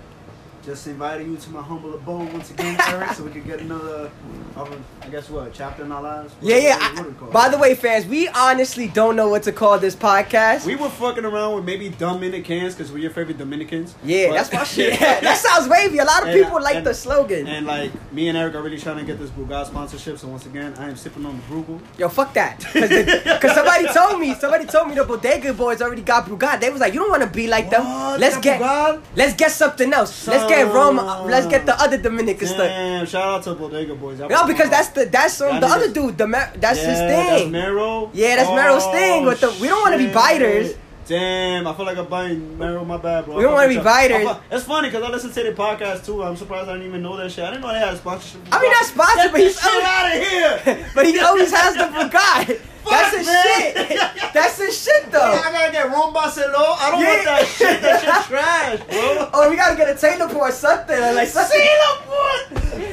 Just 0.66 0.88
inviting 0.88 1.30
you 1.30 1.36
to 1.36 1.50
my 1.50 1.62
humble 1.62 1.94
abode 1.94 2.32
once 2.32 2.50
again, 2.52 2.78
Eric, 2.88 3.10
so 3.12 3.24
we 3.26 3.32
could 3.32 3.46
get 3.46 3.60
another, 3.60 4.10
a- 4.56 4.68
I 5.02 5.10
guess 5.10 5.30
what, 5.30 5.52
chapter 5.54 5.84
in 5.84 5.92
our 5.92 6.02
lives. 6.02 6.34
What- 6.40 6.50
Yeah, 6.54 6.58
yeah. 6.58 6.78
what- 6.78 6.80
what 6.80 7.00
I- 7.00 7.04
do 7.04 7.10
we 7.10 7.16
call 7.16 7.28
it? 7.28 7.34
by 7.34 7.50
the 7.50 7.58
way, 7.58 7.76
fans, 7.76 8.06
we 8.06 8.30
honestly 8.30 8.88
don't 8.88 9.18
know 9.18 9.28
what 9.28 9.44
to 9.44 9.52
call 9.52 9.78
this 9.78 9.94
podcast. 9.94 10.66
we 10.66 10.78
were 10.78 10.88
fucking 10.88 11.26
around 11.26 11.56
with 11.56 11.66
maybe 11.66 11.90
Dominicans 11.90 12.76
because 12.76 12.94
we're 12.94 13.00
your 13.00 13.12
favorite 13.12 13.38
Dominicans. 13.38 13.94
yeah, 14.06 14.28
But- 14.30 14.36
that's 14.36 14.54
my 14.54 14.64
shit. 14.76 14.98
that 15.02 15.38
sounds 15.38 15.68
wavy. 15.68 15.98
A 15.98 16.06
lot 16.06 16.22
of 16.24 16.30
And- 16.30 16.42
people 16.46 16.62
like 16.62 16.78
and- 16.78 16.86
the 16.88 16.94
slogan. 16.94 17.46
And 17.46 17.68
like 17.68 17.92
me 18.14 18.30
and 18.30 18.38
Eric 18.38 18.56
are 18.56 18.62
really 18.62 18.80
trying 18.80 19.00
to 19.00 19.04
get 19.04 19.20
this 19.20 19.32
Bugatti 19.32 19.66
sponsorship. 19.68 20.18
So 20.18 20.30
once 20.30 20.46
again, 20.46 20.76
I 20.78 20.88
am 20.88 20.96
sipping 20.96 21.26
on 21.26 21.36
the 21.36 21.54
Brugal. 21.54 21.82
Yo, 21.98 22.08
fuck 22.08 22.34
that. 22.36 22.60
Because 22.72 23.54
somebody 23.54 23.86
told 23.94 24.18
me, 24.18 24.34
somebody 24.36 24.66
told 24.66 24.88
me 24.88 24.96
the 24.96 25.04
Bodega 25.04 25.54
Boys 25.54 25.82
already 25.82 26.04
got 26.04 26.26
Brugal. 26.26 26.58
They 26.62 26.70
was 26.70 26.80
like, 26.80 26.94
you 26.94 27.02
don't 27.02 27.10
want 27.12 27.24
to 27.24 27.30
be 27.30 27.48
like 27.48 27.70
them. 27.70 27.84
Let's 28.18 28.38
get, 28.38 28.62
Brugal? 28.62 29.02
let's 29.18 29.34
get 29.34 29.52
something 29.52 29.92
else. 29.92 30.26
Let's 30.26 30.44
get 30.46 30.53
rum. 30.62 30.98
Let's 31.28 31.48
get 31.48 31.66
the 31.66 31.80
other 31.82 31.98
Dominican 31.98 32.48
stuff. 32.48 32.68
Damn, 32.68 33.06
shout 33.06 33.24
out 33.24 33.44
to 33.44 33.54
Bodega 33.56 33.96
Boys. 33.96 34.20
Y'all 34.20 34.30
No, 34.30 34.46
because 34.46 34.70
that's 34.70 34.90
the 34.90 35.06
that's 35.06 35.42
um, 35.42 35.60
the 35.60 35.68
other 35.68 35.92
dude. 35.92 36.18
The 36.18 36.28
Mer- 36.28 36.54
that's 36.56 36.80
his 36.80 36.88
Yeah, 37.00 37.08
That's 37.08 37.42
thing. 37.42 37.52
Mero. 37.52 38.12
Yeah, 38.14 38.36
that's 38.36 38.50
Mero's 38.50 38.86
thing 38.88 39.26
with 39.26 39.42
the- 39.42 39.56
we 39.60 39.68
don't 39.68 39.82
wanna 39.82 39.98
be 39.98 40.06
shit. 40.06 40.14
biters. 40.14 40.76
Damn, 41.06 41.68
I 41.68 41.74
feel 41.74 41.86
like 41.86 41.98
I'm 41.98 42.06
buying 42.08 42.58
Mero. 42.58 42.86
My 42.86 42.96
bad, 42.98 43.26
bro. 43.26 43.36
We 43.36 43.44
don't 43.44 43.54
wanna 43.54 43.68
be 43.68 43.76
fuck 43.76 43.84
biters. 43.84 44.26
I 44.26 44.40
It's 44.52 44.64
funny 44.64 44.88
because 44.90 45.04
I 45.04 45.10
listen 45.10 45.32
to 45.32 45.44
their 45.44 45.54
podcast 45.54 46.06
too. 46.06 46.24
I'm 46.24 46.38
surprised 46.38 46.70
I 46.70 46.74
didn't 46.74 46.88
even 46.88 47.02
know 47.04 47.18
that 47.18 47.30
shit. 47.32 47.44
I 47.44 47.50
didn't 47.52 47.62
know 47.64 47.74
they 47.74 47.80
had 47.80 47.94
a 47.94 47.98
sponsorship. 47.98 48.42
I 48.52 48.62
mean, 48.62 48.72
not 48.72 48.86
sponsored, 48.86 49.18
Get 49.24 49.32
but 49.34 49.42
he's 49.42 49.56
this 49.56 49.64
shit 49.74 49.84
out 49.84 50.16
of 50.16 50.28
here. 50.28 50.90
but 50.96 51.06
he 51.06 51.20
always 51.20 51.52
has 51.52 51.76
the 51.76 51.84
Brugal. 51.94 52.60
That's 52.90 53.10
Fuck, 53.10 53.14
his 53.20 53.28
shit. 53.28 54.00
That's 54.34 54.58
his 54.58 54.82
shit 54.84 55.12
though. 55.12 55.20
I 55.22 55.52
gotta 55.52 55.72
get 55.74 55.88
Ron 55.90 56.14
Barcelo. 56.14 56.76
I 56.80 56.92
don't 56.92 57.02
Yeah. 57.02 57.08
want 57.16 57.26
that 57.26 57.48
shit. 57.48 57.82
That 57.82 58.00
shit 58.02 58.28
trash, 58.30 58.80
bro. 58.90 59.30
Oh, 59.34 59.50
we 59.50 59.56
gotta 59.58 59.76
get 59.76 59.90
a 59.90 60.00
Taylor 60.00 60.28
Port 60.30 60.50
or 60.50 60.54
something. 60.54 61.00
Like 61.16 61.28
something. 61.28 61.60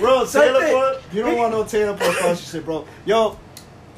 Bro, 0.01 0.25
Something. 0.25 0.53
Taylor 0.53 0.73
Port, 0.73 1.03
you 1.13 1.23
don't 1.23 1.37
want 1.37 1.53
no 1.53 1.65
Taylor 1.65 1.97
Port 1.97 2.17
sponsorship, 2.17 2.65
bro. 2.65 2.87
Yo, 3.05 3.39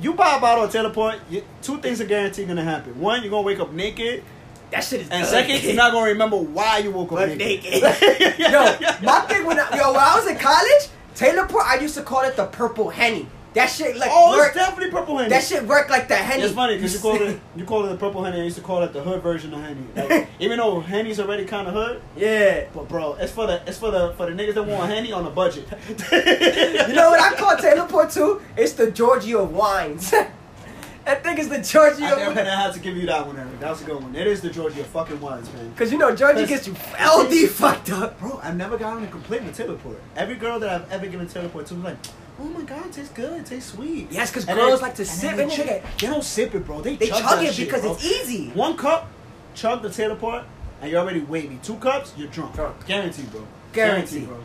you 0.03 0.15
buy 0.15 0.37
a 0.37 0.41
bottle 0.41 0.65
of 0.65 0.71
Taylor 0.73 0.91
Port, 0.91 1.17
you, 1.31 1.43
two 1.63 1.79
things 1.79 2.01
are 2.01 2.05
guaranteed 2.07 2.49
gonna 2.49 2.65
happen. 2.65 2.99
One, 3.01 3.23
you're 3.23 3.31
gonna 3.31 3.43
wake 3.47 3.61
up 3.61 3.73
naked, 3.73 4.23
That 4.71 4.83
shit 4.85 5.03
is 5.03 5.09
and 5.11 5.23
good. 5.23 5.31
second, 5.31 5.63
you're 5.63 5.75
not 5.75 5.93
gonna 5.93 6.07
remember 6.07 6.37
why 6.37 6.79
you 6.79 6.91
woke 6.91 7.13
up 7.13 7.19
But 7.19 7.29
naked. 7.37 7.83
naked. 7.83 8.39
yo, 8.39 8.77
my 9.03 9.21
thing 9.29 9.47
when 9.47 9.59
I, 9.61 9.77
yo 9.77 9.93
when 9.93 10.01
I 10.01 10.15
was 10.17 10.27
in 10.27 10.37
college, 10.39 10.89
Taylor 11.15 11.47
Port, 11.47 11.65
I 11.67 11.79
used 11.79 11.95
to 11.97 12.03
call 12.03 12.23
it 12.23 12.37
the 12.37 12.47
purple 12.47 12.91
henny. 12.91 13.27
That 13.55 13.67
shit 13.67 13.97
like 13.97 14.09
Oh, 14.11 14.41
it's 14.43 14.55
definitely 14.55 14.91
purple 14.91 15.19
henny. 15.19 15.29
That 15.29 15.43
shit 15.45 15.63
worked 15.67 15.91
like 15.91 16.09
the 16.09 16.17
henny. 16.17 16.43
It's 16.43 16.55
funny 16.55 16.77
because 16.77 16.95
you 16.95 17.01
call 17.01 17.17
it 17.21 17.39
you 17.57 17.65
call 17.65 17.85
it 17.85 17.91
the 17.91 17.97
purple 17.97 18.25
henny. 18.25 18.41
I 18.41 18.45
used 18.45 18.57
to 18.57 18.63
call 18.63 18.83
it 18.83 18.93
the 18.95 19.03
hood 19.03 19.23
version 19.23 19.53
of 19.53 19.61
henny. 19.61 19.85
Like, 19.95 20.29
even 20.39 20.59
though 20.59 20.81
henny's 20.81 21.21
already 21.21 21.45
kind 21.45 21.69
of 21.69 21.75
hood, 21.75 22.01
Yeah. 22.17 22.65
but 22.75 22.89
bro, 22.89 23.15
it's 23.15 23.33
for 23.33 23.47
the 23.47 23.61
it's 23.67 23.79
for 23.79 23.91
the 23.91 24.15
for 24.17 24.31
the 24.31 24.33
niggas 24.33 24.55
that 24.55 24.63
want 24.65 24.91
henny 24.91 25.13
on 25.13 25.27
a 25.27 25.31
budget. 25.31 25.67
You 26.13 26.95
know 26.95 27.11
what 27.11 27.21
I 27.21 27.35
call 27.37 27.57
Taylor 27.57 27.87
Port 27.87 28.11
too? 28.11 28.41
It's 28.57 28.73
the 28.73 28.91
Georgia 28.91 29.43
wines. 29.45 30.11
that 30.11 31.23
thing 31.25 31.37
is 31.39 31.49
the 31.49 31.59
Georgia 31.61 32.05
I 32.07 32.11
think 32.15 32.35
gonna 32.35 32.51
have 32.51 32.73
to 32.75 32.81
give 32.81 32.97
you 32.97 33.07
that 33.07 33.27
one, 33.27 33.37
Eric. 33.39 33.61
That 33.61 33.71
was 33.71 33.83
a 33.83 33.85
good 33.85 34.03
one. 34.03 34.15
It 34.15 34.27
is 34.27 34.41
the 34.41 34.51
Georgia 34.51 34.83
fucking 34.85 35.21
wines, 35.21 35.53
man. 35.53 35.73
Cause 35.77 35.93
you 35.93 35.99
know 35.99 36.15
Georgia 36.15 36.47
gets 36.47 36.67
you 36.67 36.73
LD 36.99 37.51
fucked 37.51 37.91
up. 37.93 38.19
Bro, 38.19 38.41
I've 38.43 38.57
never 38.57 38.79
gotten 38.79 39.05
a 39.05 39.09
complaint 39.09 39.45
with 39.45 39.57
Taylor 39.57 39.77
Port. 39.77 40.01
Every 40.17 40.37
girl 40.37 40.59
that 40.61 40.71
I've 40.71 40.91
ever 40.93 41.07
given 41.07 41.27
Taylor 41.29 41.49
Port 41.49 41.67
to 41.67 41.75
was 41.75 41.85
like, 41.85 41.97
oh 42.43 42.49
my 42.49 42.63
god, 42.63 42.87
it 42.87 42.93
tastes 42.93 43.13
good, 43.13 43.41
it 43.41 43.47
tastes 43.47 43.73
sweet. 43.73 44.09
Yes, 44.11 44.31
'cause 44.33 44.47
And 44.49 44.59
girls 44.59 44.83
like 44.83 44.95
to 44.97 45.05
sip 45.05 45.31
then 45.31 45.37
they 45.37 45.43
and 45.45 45.53
chug- 45.53 45.67
shit. 45.67 45.83
They 46.01 46.07
don't 46.09 46.25
sip 46.25 46.55
it, 46.55 46.67
bro. 46.67 46.81
They, 46.81 46.97
They 46.97 47.07
chug, 47.09 47.23
chug 47.23 47.43
it 47.45 47.55
shit, 47.55 47.67
because 47.67 47.83
bro. 47.83 47.93
it's 47.93 48.05
easy. 48.05 48.49
One 48.51 48.77
cup, 48.77 49.09
chug 49.55 49.83
the 49.83 49.91
Taylor 49.91 50.17
Port, 50.17 50.45
and 50.81 50.91
you're 50.91 51.01
already 51.01 51.21
wavy. 51.21 51.59
Two 51.63 51.77
cups, 51.77 52.13
you're 52.17 52.29
drunk. 52.29 52.55
Drunk. 52.55 52.85
Guaranteed, 52.87 53.31
bro. 53.31 53.47
Guaranteed. 53.73 54.27
bro. 54.29 54.39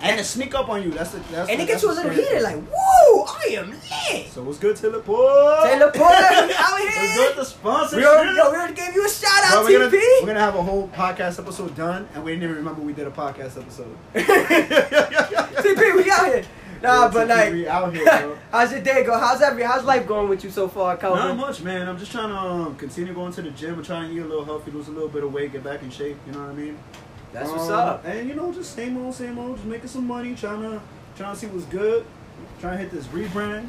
And 0.00 0.20
it 0.20 0.24
sneak 0.24 0.54
up 0.54 0.68
on 0.68 0.82
you. 0.82 0.90
That's 0.90 1.12
the 1.12 1.18
that's 1.30 1.48
And 1.48 1.60
the, 1.60 1.64
it 1.64 1.66
gets 1.66 1.82
you 1.82 1.90
a 1.90 1.92
little 1.92 2.10
heated, 2.10 2.28
thing. 2.28 2.42
like, 2.42 2.56
woo, 2.56 3.24
I 3.24 3.46
am 3.56 3.70
lit. 3.70 4.26
So 4.28 4.42
what's 4.42 4.58
good, 4.58 4.76
Taylor 4.76 5.00
Port? 5.00 5.62
Taylor 5.64 5.90
Port, 5.92 5.94
we 5.94 6.04
out 6.04 6.48
What's 6.72 6.94
here. 6.94 7.14
good, 7.16 7.36
the 7.36 7.44
sponsorship? 7.44 7.98
We 8.00 8.04
already, 8.06 8.36
yo, 8.36 8.50
we 8.50 8.56
already 8.56 8.74
gave 8.74 8.94
you 8.94 9.06
a 9.06 9.08
shout 9.08 9.30
Bro, 9.50 9.60
out, 9.60 9.64
we're, 9.64 9.78
gonna, 9.78 9.90
TP. 9.96 10.02
we're 10.20 10.26
gonna 10.26 10.40
have 10.40 10.56
a 10.56 10.62
whole 10.62 10.88
podcast 10.88 11.38
episode 11.38 11.74
done, 11.76 12.06
and 12.14 12.22
we 12.24 12.32
didn't 12.32 12.42
even 12.44 12.56
remember 12.56 12.82
we 12.82 12.92
did 12.92 13.06
a 13.06 13.10
podcast 13.10 13.56
episode. 13.58 13.96
TP, 14.14 15.96
we 15.96 16.10
out 16.10 16.26
here. 16.26 16.44
Nah, 16.84 17.08
but 17.10 17.28
like, 17.28 17.52
we 17.52 17.66
out 17.66 17.94
here, 17.94 18.04
bro. 18.04 18.38
how's 18.52 18.72
your 18.72 18.80
day 18.82 19.04
go? 19.04 19.18
How's 19.18 19.40
every, 19.42 19.62
how's 19.62 19.84
life 19.84 20.06
going 20.06 20.28
with 20.28 20.44
you 20.44 20.50
so 20.50 20.68
far, 20.68 20.96
Not 21.00 21.36
much, 21.36 21.62
man. 21.62 21.88
I'm 21.88 21.98
just 21.98 22.12
trying 22.12 22.28
to 22.28 22.36
um, 22.36 22.76
continue 22.76 23.12
going 23.14 23.32
to 23.32 23.42
the 23.42 23.50
gym. 23.50 23.74
I'm 23.76 23.82
trying 23.84 24.10
to 24.10 24.14
eat 24.14 24.20
a 24.20 24.26
little 24.26 24.44
healthy, 24.44 24.70
lose 24.70 24.88
a 24.88 24.92
little 24.92 25.08
bit 25.08 25.24
of 25.24 25.32
weight, 25.32 25.52
get 25.52 25.64
back 25.64 25.82
in 25.82 25.90
shape. 25.90 26.16
You 26.26 26.32
know 26.32 26.40
what 26.40 26.50
I 26.50 26.54
mean? 26.54 26.78
That's 27.32 27.50
what's 27.50 27.64
Um, 27.68 27.72
up. 27.72 28.04
And 28.04 28.28
you 28.28 28.34
know, 28.34 28.52
just 28.52 28.74
same 28.76 28.96
old, 28.96 29.14
same 29.14 29.38
old. 29.38 29.56
Just 29.56 29.66
making 29.66 29.88
some 29.88 30.06
money, 30.06 30.34
trying 30.34 30.62
to 30.62 30.80
trying 31.16 31.34
to 31.34 31.38
see 31.40 31.46
what's 31.48 31.64
good. 31.66 32.04
Trying 32.60 32.76
to 32.78 32.82
hit 32.84 32.90
this 32.92 33.06
rebrand. 33.06 33.68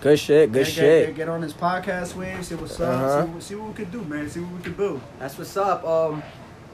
Good 0.00 0.18
shit, 0.18 0.52
Get- 0.52 1.06
Get, 1.06 1.16
get 1.16 1.28
on 1.28 1.40
this 1.40 1.52
podcast 1.52 2.14
wave. 2.14 2.44
See 2.44 2.54
what's 2.56 2.78
up. 2.80 2.88
Uh-huh. 2.94 3.22
See, 3.24 3.28
what, 3.30 3.42
see 3.42 3.54
what 3.54 3.68
we 3.68 3.74
could 3.74 3.92
do, 3.92 4.02
man. 4.02 4.28
See 4.28 4.40
what 4.40 4.52
we 4.52 4.62
could 4.62 4.76
build. 4.76 5.00
That's 5.18 5.38
what's 5.38 5.56
up. 5.56 5.84
Um, 5.84 6.22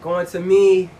going 0.00 0.26
to 0.26 0.40
me. 0.40 0.90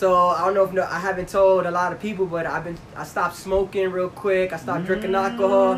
So 0.00 0.14
I 0.16 0.46
don't 0.46 0.54
know 0.54 0.64
if 0.64 0.72
no, 0.72 0.82
I 0.82 0.98
haven't 0.98 1.28
told 1.28 1.66
a 1.66 1.70
lot 1.70 1.92
of 1.92 2.00
people, 2.00 2.24
but 2.24 2.46
I've 2.46 2.64
been 2.64 2.78
I 2.96 3.04
stopped 3.04 3.36
smoking 3.36 3.90
real 3.92 4.08
quick. 4.08 4.50
I 4.50 4.56
stopped 4.56 4.86
drinking 4.86 5.14
alcohol 5.14 5.74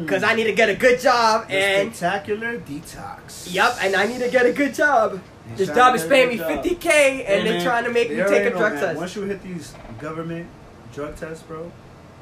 because 0.00 0.22
I 0.22 0.32
need 0.34 0.44
to 0.44 0.54
get 0.54 0.70
a 0.70 0.74
good 0.74 0.98
job 0.98 1.46
The 1.48 1.54
and 1.54 1.94
spectacular 1.94 2.58
detox. 2.58 3.52
yep, 3.52 3.76
and 3.82 3.94
I 3.94 4.06
need 4.06 4.20
to 4.20 4.30
get 4.30 4.46
a 4.46 4.52
good 4.54 4.72
job. 4.72 5.20
He's 5.50 5.58
This 5.58 5.76
job 5.76 5.94
is 5.94 6.04
paying 6.04 6.30
me 6.30 6.38
50k, 6.38 6.82
Hey, 6.90 7.24
and 7.26 7.46
they're 7.46 7.60
trying 7.62 7.84
to 7.84 7.90
make 7.92 8.08
me 8.08 8.16
take 8.16 8.46
a 8.46 8.50
drug 8.50 8.72
man. 8.72 8.82
test. 8.82 8.96
Once 8.98 9.14
you 9.14 9.22
hit 9.24 9.42
these 9.42 9.74
government 10.00 10.46
drug 10.94 11.14
tests, 11.16 11.42
bro, 11.42 11.70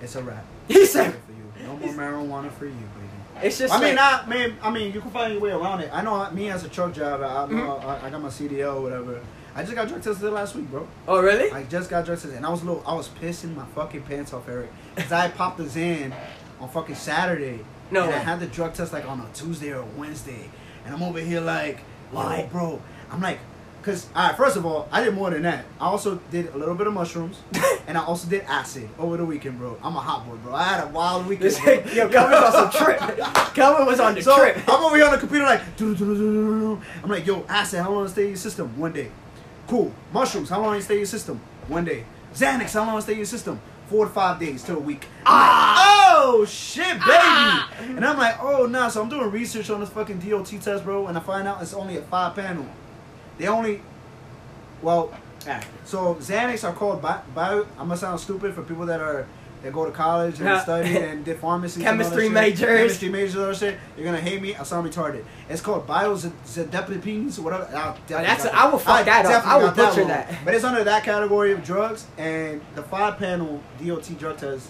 it's 0.02 0.16
a 0.16 0.22
wrap. 0.24 0.44
He 0.68 0.84
said, 0.86 1.14
for 1.14 1.32
you. 1.32 1.66
No 1.68 1.76
more 1.76 1.94
marijuana 2.02 2.50
for 2.50 2.66
you, 2.66 2.72
baby. 2.98 3.46
"It's 3.46 3.58
just 3.58 3.72
I 3.72 3.78
mean, 3.80 3.96
I 3.96 4.26
man. 4.26 4.56
I 4.60 4.70
mean, 4.70 4.92
you 4.92 5.00
can 5.00 5.12
find 5.12 5.32
your 5.32 5.40
way 5.40 5.50
around 5.52 5.82
it. 5.82 5.90
I 5.92 6.02
know 6.02 6.28
me 6.32 6.50
as 6.50 6.64
a 6.64 6.68
truck 6.68 6.92
driver. 6.94 7.24
I, 7.24 7.46
Mm-hmm. 7.46 7.86
I, 7.88 8.06
I 8.06 8.10
got 8.10 8.20
my 8.20 8.28
CDL, 8.28 8.74
or 8.78 8.80
whatever. 8.82 9.20
I 9.56 9.62
just 9.62 9.74
got 9.74 9.86
drug 9.88 10.02
tested 10.02 10.32
last 10.32 10.54
week, 10.56 10.68
bro. 10.70 10.86
oh 11.06 11.20
really? 11.22 11.50
I 11.52 11.62
just 11.64 11.88
got 11.88 12.04
drug 12.04 12.18
tested, 12.18 12.34
and 12.36 12.44
I 12.44 12.50
was 12.50 12.62
a 12.62 12.64
little. 12.64 12.82
I 12.86 12.94
was 12.94 13.08
pissing 13.08 13.54
my 13.54 13.64
fucking 13.66 14.02
pants 14.02 14.32
off, 14.32 14.48
Eric, 14.48 14.70
because 14.96 15.12
I 15.12 15.28
popped 15.28 15.58
the 15.58 15.68
Zan 15.68 16.12
on 16.60 16.68
fucking 16.68 16.96
Saturday. 16.96 17.60
No 17.90 18.04
and 18.04 18.14
I 18.14 18.18
had 18.18 18.40
the 18.40 18.46
drug 18.46 18.74
test 18.74 18.92
like 18.92 19.08
on 19.08 19.20
a 19.20 19.26
Tuesday 19.34 19.70
or 19.72 19.80
a 19.82 19.84
Wednesday, 19.96 20.50
and 20.84 20.94
I'm 20.94 21.02
over 21.02 21.20
here 21.20 21.40
like, 21.40 21.80
Why? 22.10 22.48
bro? 22.50 22.80
I'm 23.12 23.20
like, 23.20 23.38
cause 23.82 24.08
all 24.16 24.26
right. 24.28 24.36
First 24.36 24.56
of 24.56 24.66
all, 24.66 24.88
I 24.90 25.04
did 25.04 25.14
more 25.14 25.30
than 25.30 25.42
that. 25.42 25.66
I 25.78 25.84
also 25.86 26.16
did 26.32 26.52
a 26.52 26.58
little 26.58 26.74
bit 26.74 26.88
of 26.88 26.94
mushrooms, 26.94 27.38
and 27.86 27.96
I 27.96 28.02
also 28.04 28.28
did 28.28 28.40
acid 28.48 28.88
over 28.98 29.16
the 29.18 29.24
weekend, 29.24 29.58
bro. 29.58 29.78
I'm 29.84 29.94
a 29.94 30.00
hot 30.00 30.26
boy, 30.26 30.34
bro. 30.36 30.54
I 30.54 30.64
had 30.64 30.82
a 30.84 30.88
wild 30.88 31.26
weekend. 31.28 31.54
Bro. 31.62 31.74
yo, 31.92 32.08
Calvin 32.08 32.40
was 32.40 32.54
on 32.56 32.72
some 32.72 32.84
trip. 32.84 32.98
Calvin 33.54 33.86
was 33.86 34.00
on 34.00 34.14
the 34.16 34.22
So 34.22 34.36
trip. 34.36 34.56
I'm 34.68 34.82
over 34.82 34.96
here 34.96 35.04
on 35.04 35.12
the 35.12 35.18
computer 35.18 35.44
like, 35.44 35.60
I'm 35.80 36.80
like, 37.10 37.24
yo, 37.26 37.44
acid, 37.48 37.80
how 37.82 37.92
long 37.92 38.04
to 38.06 38.10
stay 38.10 38.22
in 38.22 38.28
your 38.30 38.36
system? 38.36 38.76
One 38.78 38.92
day. 38.92 39.10
Cool. 39.66 39.92
Mushrooms, 40.12 40.50
how 40.50 40.60
long 40.60 40.74
to 40.76 40.82
stay 40.82 40.94
in 40.94 41.00
your 41.00 41.06
system? 41.06 41.40
One 41.68 41.84
day. 41.84 42.04
Xanax, 42.34 42.74
how 42.74 42.84
long 42.86 42.96
to 42.96 43.02
stay 43.02 43.12
in 43.12 43.18
your 43.18 43.26
system? 43.26 43.60
Four 43.88 44.06
to 44.06 44.10
five 44.10 44.40
days 44.40 44.62
to 44.64 44.76
a 44.76 44.78
week. 44.80 45.06
Ah! 45.26 45.74
like, 46.14 46.24
oh 46.24 46.44
shit, 46.44 46.84
baby. 46.84 47.00
Ah. 47.04 47.70
And 47.80 48.04
I'm 48.04 48.18
like, 48.18 48.42
oh 48.42 48.66
nah. 48.66 48.88
So 48.88 49.02
I'm 49.02 49.08
doing 49.08 49.30
research 49.30 49.70
on 49.70 49.80
this 49.80 49.90
fucking 49.90 50.20
DOT 50.20 50.46
test, 50.60 50.84
bro, 50.84 51.06
and 51.06 51.16
I 51.16 51.20
find 51.20 51.46
out 51.46 51.62
it's 51.62 51.74
only 51.74 51.96
a 51.96 52.02
five 52.02 52.34
panel. 52.34 52.66
They 53.38 53.46
only, 53.46 53.82
well, 54.82 55.12
Alright. 55.46 55.66
so 55.84 56.14
Xanax 56.16 56.64
are 56.68 56.72
called 56.72 57.02
bio. 57.02 57.20
bio 57.34 57.60
I'm 57.78 57.88
gonna 57.88 57.96
sound 57.96 58.20
stupid 58.20 58.54
for 58.54 58.62
people 58.62 58.86
that 58.86 59.00
are 59.00 59.26
that 59.64 59.72
go 59.72 59.84
to 59.84 59.90
college 59.90 60.40
and 60.40 60.60
study 60.60 60.96
and 60.96 61.24
did 61.24 61.38
pharmacy. 61.38 61.80
and 61.80 61.88
all 61.88 61.96
that 61.96 62.04
Chemistry 62.04 62.28
majors. 62.28 62.60
Chemistry 62.60 63.08
majors, 63.08 63.34
that 63.34 63.56
shit. 63.56 63.78
You're 63.96 64.04
gonna 64.04 64.20
hate 64.20 64.40
me. 64.40 64.54
I 64.54 64.62
sound 64.62 64.88
retarded. 64.88 65.24
It's 65.48 65.60
called 65.60 65.86
biozepines 65.86 67.38
or 67.38 67.42
whatever. 67.42 67.64
I 67.64 67.94
definitely 68.06 68.26
that's 68.26 68.44
a- 68.44 68.54
I 68.54 68.68
will 68.68 68.78
fuck 68.78 69.04
that 69.06 69.26
up. 69.26 69.46
I 69.46 69.56
will 69.56 69.66
got 69.68 69.76
that 69.76 69.94
butcher 69.94 70.04
that. 70.06 70.34
But 70.44 70.54
it's 70.54 70.64
under 70.64 70.84
that 70.84 71.02
category 71.04 71.52
of 71.52 71.64
drugs, 71.64 72.06
and 72.18 72.60
the 72.74 72.82
five 72.82 73.18
panel 73.18 73.60
DOT 73.82 74.14
drug 74.18 74.36
test 74.36 74.68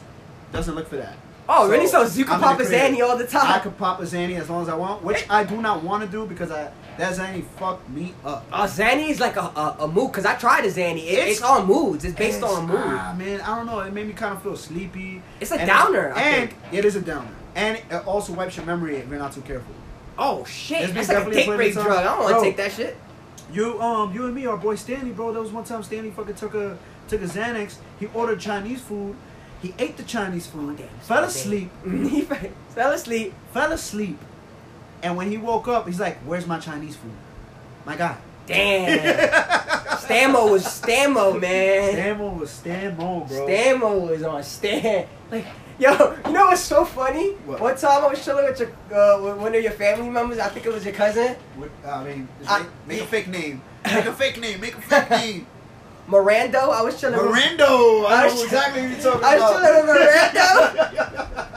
doesn't 0.53 0.75
look 0.75 0.89
for 0.89 0.97
that. 0.97 1.17
Oh, 1.47 1.69
really? 1.69 1.87
So 1.87 2.03
you 2.07 2.25
can 2.25 2.35
I'm 2.35 2.41
pop 2.41 2.59
a 2.59 2.65
the. 2.65 2.75
Zanny 2.75 3.03
all 3.03 3.19
the 3.19 3.27
time. 3.27 3.53
I 3.53 3.59
could 3.59 3.77
pop 3.77 4.01
a 4.01 4.05
Zanny 4.05 4.39
as 4.39 4.49
long 4.49 4.63
as 4.63 4.69
I 4.69 4.75
want, 4.77 5.03
which 5.05 5.27
I 5.29 5.45
do 5.45 5.61
not 5.61 5.83
want 5.83 6.03
to 6.03 6.09
do 6.09 6.25
because 6.27 6.51
I 6.51 6.71
that 6.99 7.17
Zanny 7.17 7.45
fucked 7.45 7.89
me 7.91 8.15
up. 8.25 8.45
Oh, 8.53 8.65
Zanny 8.65 9.09
is 9.11 9.21
like 9.21 9.37
a, 9.37 9.41
a, 9.41 9.77
a 9.81 9.89
mood, 9.89 10.13
because 10.13 10.25
I 10.27 10.35
tried 10.35 10.65
a 10.65 10.69
Zanny. 10.69 10.99
It, 11.05 11.19
it's, 11.29 11.39
It's- 11.39 11.43
on 11.43 11.67
moods. 11.67 12.05
It's 12.05 12.15
based 12.15 12.39
It's- 12.39 12.53
on 12.53 12.67
mood. 12.67 12.77
Ah, 12.81 13.15
man, 13.17 13.41
I 13.41 13.57
don't 13.57 13.67
know. 13.67 13.81
It 13.81 13.93
made 13.93 14.07
me 14.07 14.13
kind 14.13 14.35
of 14.37 14.43
feel 14.43 14.57
sleepy. 14.57 15.23
It's 15.41 15.51
a 15.51 15.57
And- 15.59 15.67
downer, 15.69 16.13
I 16.15 16.21
and 16.23 16.51
think. 16.51 16.61
it 16.73 16.85
is 16.85 16.97
a 16.97 17.01
downer, 17.03 17.31
and 17.55 17.77
it 17.79 18.07
also 18.07 18.33
wipes 18.33 18.57
your 18.57 18.67
memory 18.67 18.97
if 18.97 19.09
you're 19.09 19.19
not 19.19 19.33
too 19.33 19.43
careful. 19.43 19.75
Oh, 20.19 20.45
shit. 20.45 20.95
That's 20.95 21.09
like 21.09 21.27
a 21.27 21.31
date 21.31 21.49
a 21.49 21.57
rape 21.57 21.73
drug. 21.75 21.89
I 21.89 22.03
don't 22.05 22.21
want 22.23 22.37
to 22.37 22.41
take 22.43 22.57
that 22.59 22.73
shit. 22.73 22.97
You, 23.53 23.81
um, 23.81 24.13
you 24.15 24.25
and 24.27 24.35
me, 24.35 24.47
our 24.47 24.57
boy 24.57 24.75
Stanley, 24.77 25.11
bro. 25.11 25.33
There 25.33 25.43
was 25.43 25.51
one 25.53 25.65
time 25.65 25.83
Stanley 25.83 26.11
fucking 26.11 26.35
took 26.37 26.55
a 26.55 26.79
took 27.09 27.21
a 27.21 27.25
Xanax. 27.27 27.77
He 28.01 28.07
ordered 28.15 28.41
Chinese 28.41 28.81
food. 28.81 29.17
He 29.61 29.75
ate 29.79 29.97
the 29.97 30.03
Chinese 30.03 30.47
food. 30.47 30.77
Damn, 30.77 30.89
fell 31.01 31.25
asleep. 31.25 31.71
he 31.85 32.23
fell 32.23 32.93
asleep. 32.93 33.35
Fell 33.53 33.73
asleep. 33.73 34.19
And 35.05 35.17
when 35.17 35.31
he 35.31 35.37
woke 35.39 35.69
up, 35.69 35.87
he's 35.87 36.01
like, 36.01 36.17
"Where's 36.27 36.47
my 36.47 36.59
Chinese 36.59 36.97
food?" 36.97 37.13
My 37.85 37.95
God. 37.97 38.17
Damn. 38.47 39.29
Stamo 40.05 40.51
was 40.51 40.65
Stamo, 40.65 41.41
man. 41.41 41.95
Stamo 41.95 42.39
was 42.41 42.51
Stamo, 42.51 43.27
bro. 43.29 43.47
Stamo 43.47 44.09
was 44.11 44.23
on 44.23 44.43
Stan. 44.43 45.07
Like, 45.31 45.47
yo, 45.79 45.91
you 46.27 46.33
know 46.33 46.47
what's 46.47 46.61
so 46.63 46.85
funny? 46.85 47.33
What? 47.47 47.61
One 47.61 47.77
time 47.77 48.05
I 48.05 48.09
was 48.09 48.23
chilling 48.25 48.45
with 48.45 48.61
your, 48.61 48.69
uh, 48.95 49.23
with 49.23 49.37
one 49.39 49.55
of 49.55 49.63
your 49.63 49.73
family 49.73 50.09
members. 50.11 50.39
I 50.39 50.49
think 50.49 50.67
it 50.67 50.73
was 50.73 50.85
your 50.85 50.95
cousin, 50.95 51.37
What- 51.57 51.71
I 51.87 52.05
mean, 52.05 52.29
I- 52.47 52.59
make, 52.61 52.69
make 52.87 53.01
a 53.03 53.07
fake 53.07 53.29
name. 53.29 53.63
Make 53.85 54.05
a 54.07 54.13
fake 54.13 54.41
name. 54.41 54.61
Make 54.61 54.75
a 54.77 54.81
fake 54.83 55.11
name. 55.23 55.47
Mirando. 56.09 56.71
I 56.73 56.83
was 56.83 57.01
chilling. 57.01 57.17
with- 57.19 57.35
Mirando. 57.37 58.05
I 58.07 58.25
I 58.25 58.27
know 58.27 58.33
was- 58.35 58.43
exactly 58.45 58.83
what 58.83 58.91
you're 58.91 59.01
talking 59.01 59.25
I 59.25 59.39
was 59.39 59.51
chilling 59.53 59.87
with 59.87 59.97
Mirando. 59.97 61.55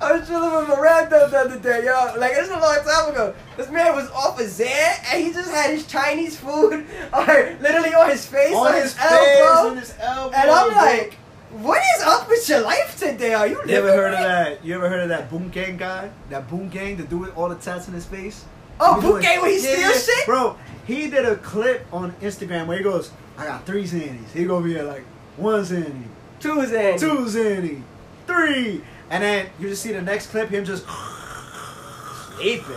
I 0.00 0.12
was 0.12 0.26
chilling 0.28 0.54
with 0.54 0.68
Miranda 0.68 1.28
the 1.30 1.38
other 1.38 1.58
day, 1.58 1.84
yo. 1.84 2.14
Like 2.18 2.32
it's 2.34 2.48
a 2.50 2.58
long 2.58 2.78
time 2.84 3.12
ago. 3.12 3.34
This 3.56 3.68
man 3.70 3.94
was 3.94 4.08
off 4.10 4.38
a 4.40 4.48
Zan 4.48 4.68
and 5.12 5.22
he 5.24 5.32
just 5.32 5.50
had 5.50 5.70
his 5.70 5.86
Chinese 5.86 6.36
food, 6.38 6.86
or 7.12 7.56
literally 7.60 7.94
on 7.94 8.10
his 8.10 8.24
face, 8.26 8.54
on, 8.54 8.68
on 8.68 8.74
his, 8.74 8.84
his 8.84 8.94
face, 8.94 9.10
elbow. 9.12 9.68
on 9.70 9.76
his 9.76 9.94
elbow. 10.00 10.36
and 10.36 10.50
I'm 10.50 10.74
like, 10.74 11.14
what 11.50 11.82
is 11.96 12.02
up 12.04 12.28
with 12.28 12.48
your 12.48 12.60
life 12.60 12.96
today? 12.98 13.34
Are 13.34 13.46
you 13.46 13.54
You 13.66 13.74
ever 13.76 13.86
living 13.88 14.00
heard 14.00 14.14
of 14.14 14.20
that? 14.20 14.64
You 14.64 14.74
ever 14.76 14.88
heard 14.88 15.00
of 15.02 15.08
that 15.10 15.30
Boonk 15.30 15.50
Gang 15.52 15.76
guy? 15.76 16.10
That 16.30 16.48
Boonk 16.48 16.70
Gang 16.70 16.96
to 16.96 17.02
do 17.04 17.18
with 17.18 17.36
all 17.36 17.48
the 17.48 17.56
tats 17.56 17.86
in 17.88 17.94
his 17.94 18.06
face? 18.06 18.44
Oh, 18.80 18.98
Boonk 19.02 19.22
Gang 19.22 19.40
when 19.42 19.50
he 19.50 19.56
Yeah, 19.62 19.90
steals 19.90 20.04
shit? 20.06 20.26
Bro, 20.26 20.56
he 20.86 21.10
did 21.10 21.24
a 21.26 21.36
clip 21.36 21.86
on 21.92 22.12
Instagram 22.22 22.66
where 22.66 22.78
he 22.78 22.82
goes, 22.84 23.10
I 23.40 23.46
got 23.46 23.64
three 23.66 23.84
Xannies. 23.84 24.30
He 24.34 24.44
gonna 24.44 24.64
be 24.64 24.76
at 24.76 24.84
like 24.86 25.02
one 25.36 25.62
Xanny, 25.62 26.04
Two 26.40 26.64
Zan. 26.66 26.98
two 26.98 27.24
Xanny, 27.26 27.82
three. 28.26 28.82
And 29.10 29.22
then 29.24 29.46
you 29.58 29.68
just 29.68 29.82
see 29.82 29.92
the 29.92 30.02
next 30.02 30.28
clip, 30.28 30.50
him 30.50 30.64
just 30.64 30.84
Sleeping. 32.36 32.76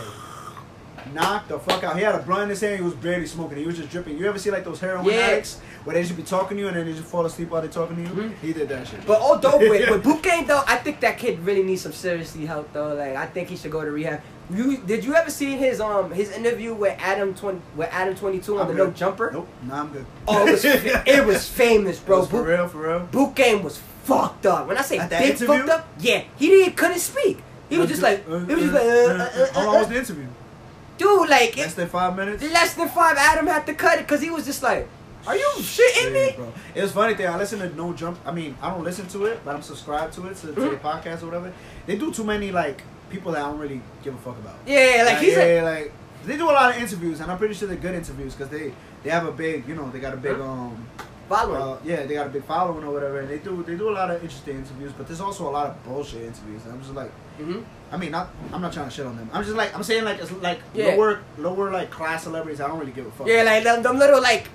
knocked 1.12 1.48
the 1.48 1.58
fuck 1.58 1.84
out. 1.84 1.96
He 1.96 2.02
had 2.02 2.14
a 2.14 2.18
blunt 2.18 2.44
in 2.44 2.48
his 2.50 2.60
hand, 2.60 2.76
he 2.76 2.82
was 2.82 2.94
barely 2.94 3.26
smoking. 3.26 3.58
He 3.58 3.66
was 3.66 3.76
just 3.76 3.90
dripping. 3.90 4.18
You 4.18 4.26
ever 4.26 4.38
see 4.38 4.50
like 4.50 4.64
those 4.64 4.80
heroin 4.80 5.04
Yeah. 5.04 5.12
addicts 5.20 5.60
where 5.84 5.94
they 5.94 6.02
just 6.02 6.16
be 6.16 6.22
talking 6.22 6.56
to 6.56 6.62
you 6.62 6.68
and 6.68 6.76
then 6.76 6.86
they 6.86 6.92
just 6.92 7.04
fall 7.04 7.24
asleep 7.26 7.50
while 7.50 7.60
they're 7.60 7.70
talking 7.70 7.96
to 7.96 8.02
you? 8.02 8.08
Mhm. 8.08 8.32
He 8.40 8.52
did 8.54 8.68
that 8.70 8.88
shit. 8.88 9.06
But 9.06 9.20
all 9.20 9.38
dope 9.38 9.60
with, 9.60 10.04
with 10.04 10.22
Gang 10.22 10.46
though, 10.46 10.62
I 10.66 10.76
think 10.76 11.00
that 11.00 11.18
kid 11.18 11.40
really 11.44 11.62
needs 11.62 11.82
some 11.82 11.92
seriously 11.92 12.46
help 12.46 12.72
though. 12.72 12.94
Like 12.94 13.16
I 13.16 13.26
think 13.26 13.48
he 13.48 13.56
should 13.56 13.70
go 13.70 13.84
to 13.84 13.90
rehab. 13.90 14.20
You 14.50 14.76
did 14.78 15.04
you 15.04 15.14
ever 15.14 15.30
see 15.30 15.56
his 15.56 15.80
um 15.80 16.10
his 16.10 16.30
interview 16.30 16.74
with 16.74 16.96
Adam 17.00 17.34
twenty 17.34 17.60
with 17.76 17.88
Adam 17.90 18.14
twenty 18.14 18.40
two 18.40 18.56
on 18.58 18.62
I'm 18.62 18.68
the 18.68 18.74
No 18.74 18.86
good. 18.86 18.96
Jumper? 18.96 19.30
Nope, 19.32 19.48
nah, 19.62 19.80
I'm 19.80 19.88
good. 19.92 20.04
Oh, 20.28 20.46
it 20.46 20.52
was 20.52 20.64
it 20.64 21.26
was 21.26 21.48
famous, 21.48 21.98
bro. 21.98 22.16
It 22.16 22.20
was 22.20 22.28
for 22.30 22.36
Boot, 22.42 22.48
real, 22.48 22.68
for 22.68 22.78
real. 22.82 23.08
Boonk 23.10 23.34
Gang 23.34 23.62
was 23.62 23.78
fucked 24.04 24.44
up. 24.46 24.66
When 24.68 24.76
I 24.76 24.82
say 24.82 24.98
that 24.98 25.08
big 25.10 25.30
interview? 25.30 25.46
fucked 25.46 25.68
up, 25.70 25.88
yeah, 25.98 26.24
he 26.36 26.48
didn't 26.48 26.76
couldn't 26.76 26.98
speak. 26.98 27.38
He 27.70 27.78
was 27.78 27.88
just 27.88 28.02
like 28.02 28.24
he 28.26 28.30
was 28.32 28.46
just 28.64 28.74
like 28.74 28.82
uh, 28.84 28.86
uh, 28.86 29.30
uh, 29.48 29.52
How 29.54 29.60
uh, 29.62 29.64
long 29.64 29.74
was 29.78 29.86
uh, 29.86 29.90
the 29.90 29.98
interview? 29.98 30.26
dude, 30.98 31.28
like 31.30 31.56
Less 31.56 31.72
it, 31.72 31.76
than 31.76 31.88
five 31.88 32.14
minutes. 32.14 32.42
less 32.42 32.74
than 32.74 32.88
five. 32.88 33.16
Adam 33.16 33.46
had 33.46 33.66
to 33.66 33.74
cut 33.74 33.98
it 33.98 34.02
because 34.02 34.20
he 34.20 34.30
was 34.30 34.44
just 34.44 34.62
like, 34.62 34.86
"Are 35.26 35.34
you 35.36 35.48
shitting 35.56 36.12
Yeah, 36.14 36.26
me?" 36.26 36.32
bro. 36.36 36.52
It 36.74 36.82
was 36.82 36.92
funny 36.92 37.14
thing. 37.14 37.26
I 37.28 37.38
listen 37.38 37.60
to 37.60 37.74
No 37.74 37.94
Jump. 37.94 38.18
I 38.26 38.30
mean, 38.32 38.56
I 38.60 38.68
don't 38.70 38.84
listen 38.84 39.06
to 39.08 39.24
it, 39.24 39.40
but 39.42 39.56
I'm 39.56 39.62
subscribed 39.62 40.12
to 40.16 40.26
it 40.28 40.36
to, 40.36 40.48
to 40.48 40.52
the 40.52 40.60
Mhm. 40.60 40.80
podcast 40.80 41.22
or 41.22 41.26
whatever. 41.26 41.50
They 41.86 41.96
do 41.96 42.12
too 42.12 42.24
many 42.24 42.52
like 42.52 42.82
people 43.14 43.32
that 43.32 43.42
I 43.44 43.48
don't 43.48 43.58
really 43.64 43.80
give 44.02 44.14
a 44.14 44.18
fuck 44.18 44.38
about. 44.38 44.56
Yeah, 44.66 45.02
like 45.06 45.18
he's 45.18 45.36
yeah, 45.36 45.62
a, 45.62 45.62
like 45.62 45.92
they 46.26 46.36
do 46.36 46.46
a 46.50 46.56
lot 46.60 46.74
of 46.74 46.82
interviews, 46.82 47.20
and 47.20 47.30
I'm 47.30 47.38
pretty 47.38 47.54
sure 47.54 47.68
they're 47.68 47.76
good 47.88 47.94
interviews 47.94 48.34
because 48.34 48.50
they 48.50 48.72
they 49.02 49.10
have 49.10 49.26
a 49.26 49.32
big, 49.32 49.66
you 49.68 49.74
know, 49.74 49.90
they 49.90 50.00
got 50.00 50.14
a 50.14 50.22
big 50.28 50.38
um, 50.40 50.86
following. 51.28 51.60
uh, 51.62 51.78
yeah, 51.84 52.04
they 52.06 52.14
got 52.14 52.26
a 52.26 52.30
big 52.30 52.44
following 52.44 52.84
or 52.84 52.92
whatever, 52.92 53.20
and 53.20 53.28
they 53.28 53.38
do 53.38 53.62
they 53.68 53.76
do 53.76 53.88
a 53.90 53.96
lot 54.00 54.10
of 54.10 54.16
interesting 54.22 54.56
interviews, 54.62 54.92
but 54.96 55.06
there's 55.06 55.20
also 55.20 55.48
a 55.48 55.52
lot 55.58 55.66
of 55.70 55.84
bullshit 55.84 56.22
interviews. 56.22 56.62
And 56.64 56.72
I'm 56.74 56.80
just 56.80 56.94
like, 56.94 57.10
hmm 57.38 57.60
I 57.92 57.96
mean, 57.96 58.10
not 58.10 58.30
I'm 58.52 58.60
not 58.62 58.72
trying 58.72 58.88
to 58.88 58.94
shit 58.94 59.06
on 59.06 59.16
them. 59.16 59.28
I'm 59.32 59.44
just 59.44 59.56
like 59.56 59.74
I'm 59.76 59.82
saying 59.84 60.04
like 60.04 60.18
it's 60.20 60.32
like 60.48 60.60
Yeah. 60.74 60.88
lower 60.96 61.20
lower 61.38 61.70
like 61.70 61.90
class 61.90 62.24
celebrities. 62.24 62.60
I 62.60 62.66
don't 62.68 62.78
really 62.80 62.92
give 62.98 63.06
a 63.06 63.10
fuck. 63.12 63.26
Yeah, 63.28 63.42
like 63.44 63.62
them, 63.62 63.82
them 63.82 63.98
little 63.98 64.20
like 64.20 64.48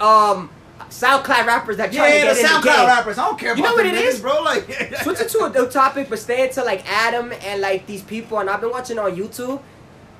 um 0.00 0.50
SoundCloud 0.90 1.46
rappers 1.46 1.76
that 1.78 1.92
try 1.92 2.08
yeah, 2.08 2.28
to 2.28 2.34
the 2.34 2.40
get 2.40 2.62
the 2.62 2.68
SoundCloud 2.68 2.76
game. 2.76 2.86
rappers. 2.86 3.18
I 3.18 3.24
don't 3.26 3.38
care 3.38 3.56
You 3.56 3.62
about 3.64 3.76
know 3.76 3.82
what 3.82 3.86
it 3.86 3.94
niggas, 3.94 4.08
is? 4.14 4.20
bro. 4.20 4.42
Like 4.42 4.64
Switch 5.02 5.20
it 5.20 5.28
to 5.30 5.44
a 5.44 5.50
new 5.50 5.68
topic, 5.68 6.08
but 6.08 6.18
stay 6.18 6.46
into 6.46 6.62
like 6.64 6.84
Adam 6.90 7.32
and 7.42 7.60
like 7.60 7.86
these 7.86 8.02
people. 8.02 8.38
And 8.38 8.48
I've 8.50 8.60
been 8.60 8.70
watching 8.70 8.98
on 8.98 9.14
YouTube, 9.16 9.60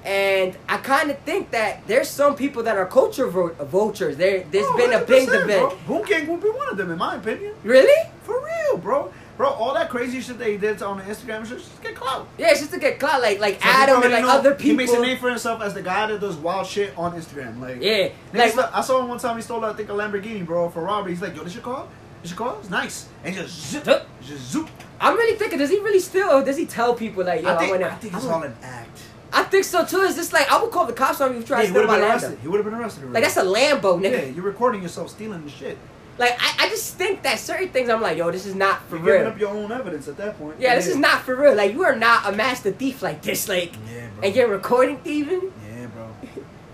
and 0.05 0.57
I 0.68 0.76
kind 0.78 1.11
of 1.11 1.18
think 1.20 1.50
that 1.52 1.86
there's 1.86 2.09
some 2.09 2.34
people 2.36 2.62
that 2.64 2.76
are 2.76 2.86
culture 2.86 3.26
vo- 3.28 3.55
vultures. 3.64 4.16
There, 4.16 4.44
there's 4.50 4.66
Oh, 4.68 4.76
been 4.76 4.92
a 4.92 5.00
big 5.05 5.28
100%, 5.28 5.42
event. 5.44 5.86
Bro. 5.86 5.98
Boonk 6.00 6.07
Gang 6.09 6.26
will 6.26 6.36
be 6.38 6.50
one 6.50 6.68
of 6.70 6.76
them, 6.76 6.90
in 6.90 6.98
my 6.98 7.16
opinion. 7.16 7.55
Really? 7.62 8.11
For 8.22 8.42
real, 8.44 8.78
bro. 8.78 9.12
Bro, 9.37 9.49
all 9.51 9.74
that 9.74 9.91
crazy 9.91 10.20
shit 10.20 10.39
that 10.39 10.47
he 10.49 10.57
did 10.57 10.80
on 10.82 11.01
Instagram 11.01 11.45
shit, 11.45 11.59
just 11.59 11.82
get 11.82 11.97
clout. 11.97 12.28
Yeah, 12.39 12.51
it's 12.51 12.61
just 12.61 12.72
to 12.72 12.78
get 12.78 13.01
clout, 13.01 13.20
like 13.20 13.41
like 13.41 13.55
So 13.61 13.68
Adam 13.68 14.03
and 14.03 14.12
like 14.12 14.22
know 14.22 14.28
other 14.30 14.55
people. 14.55 14.70
He 14.70 14.76
makes 14.76 14.93
a 14.93 15.01
name 15.01 15.18
for 15.18 15.28
himself 15.28 15.61
as 15.61 15.74
the 15.74 15.82
guy 15.82 16.07
that 16.07 16.20
does 16.20 16.37
wild 16.37 16.66
shit 16.68 16.97
on 16.97 17.12
Instagram. 17.20 17.61
Like, 17.61 17.82
Yeah, 17.82 18.11
like 18.32 18.57
I 18.72 18.80
saw 18.80 19.01
him 19.03 19.09
one 19.09 19.18
time. 19.18 19.37
He 19.37 19.43
stole, 19.43 19.64
I 19.64 19.72
think, 19.72 19.89
a 19.89 19.93
Lamborghini, 19.93 20.47
bro, 20.47 20.68
for 20.70 20.82
robbery. 20.85 21.12
He's 21.12 21.22
like, 21.22 21.35
"Yo, 21.35 21.43
this 21.43 21.55
your 21.55 21.64
car? 21.64 21.87
This 22.22 22.30
your 22.30 22.39
car? 22.39 22.57
It's 22.61 22.70
nice." 22.70 23.09
And 23.24 23.35
just 23.35 23.70
zip, 23.72 23.85
just 24.22 24.51
zoop. 24.53 24.70
I'm 25.01 25.14
really 25.16 25.37
thinking, 25.37 25.59
does 25.59 25.70
he 25.70 25.80
really 25.80 25.99
steal 25.99 26.28
or 26.28 26.45
does 26.45 26.57
he 26.57 26.64
tell 26.66 26.95
people 26.95 27.24
like, 27.24 27.43
yo, 27.43 27.55
I 27.55 27.59
think, 27.59 27.72
wanna, 27.72 27.87
I 27.87 27.95
think 27.97 28.14
it's 28.14 28.24
wanna- 28.24 28.37
all 28.37 28.43
an 28.45 28.57
act. 28.62 29.01
I 29.32 29.43
think 29.43 29.64
so 29.64 29.85
too. 29.85 30.01
It's 30.03 30.14
just 30.14 30.32
like 30.32 30.49
I 30.51 30.62
would 30.62 30.70
call 30.70 30.87
the 30.87 30.93
cops 30.93 31.20
on 31.20 31.32
you 31.32 31.39
if 31.39 31.43
you 31.43 31.47
try 31.49 31.62
Yeah, 31.62 31.66
to 31.66 31.70
steal 31.72 31.87
my 31.89 31.99
Lambo. 31.99 32.39
He 32.41 32.47
would 32.47 32.59
have 32.59 32.64
been 32.64 32.80
arrested. 32.80 33.03
Already. 33.03 33.14
Like 33.14 33.24
that's 33.24 33.37
a 33.37 33.43
Lambo, 33.43 33.99
nigga. 34.01 34.12
yeah. 34.12 34.24
You're 34.26 34.45
recording 34.45 34.80
yourself 34.80 35.11
stealing 35.11 35.45
the 35.45 35.51
shit. 35.51 35.76
Like 36.16 36.36
I, 36.40 36.66
I 36.66 36.68
just 36.68 36.94
think 36.94 37.22
that 37.24 37.38
certain 37.40 37.68
things 37.70 37.88
I'm 37.88 38.00
like, 38.00 38.16
yo, 38.18 38.30
this 38.30 38.46
is 38.46 38.54
not 38.54 38.82
for 38.88 38.96
You're 38.96 39.04
giving 39.06 39.20
real. 39.22 39.30
up 39.30 39.38
your 39.40 39.48
own 39.50 39.72
evidence 39.72 40.06
at 40.08 40.16
that 40.18 40.38
point. 40.38 40.56
Yeah, 40.60 40.74
this 40.76 40.86
is 40.86 40.96
not 40.96 41.22
for 41.22 41.34
real. 41.34 41.54
Like 41.56 41.72
you 41.72 41.82
are 41.84 41.96
not 41.96 42.32
a 42.32 42.36
master 42.36 42.70
thief 42.70 43.02
like 43.02 43.20
this. 43.22 43.48
Like 43.48 43.72
Yeah, 43.92 44.08
bro. 44.14 44.24
and 44.28 44.36
you're 44.36 44.48
recording 44.48 44.98
thieving. 44.98 45.52
Yeah, 45.68 45.86
bro. 45.86 46.08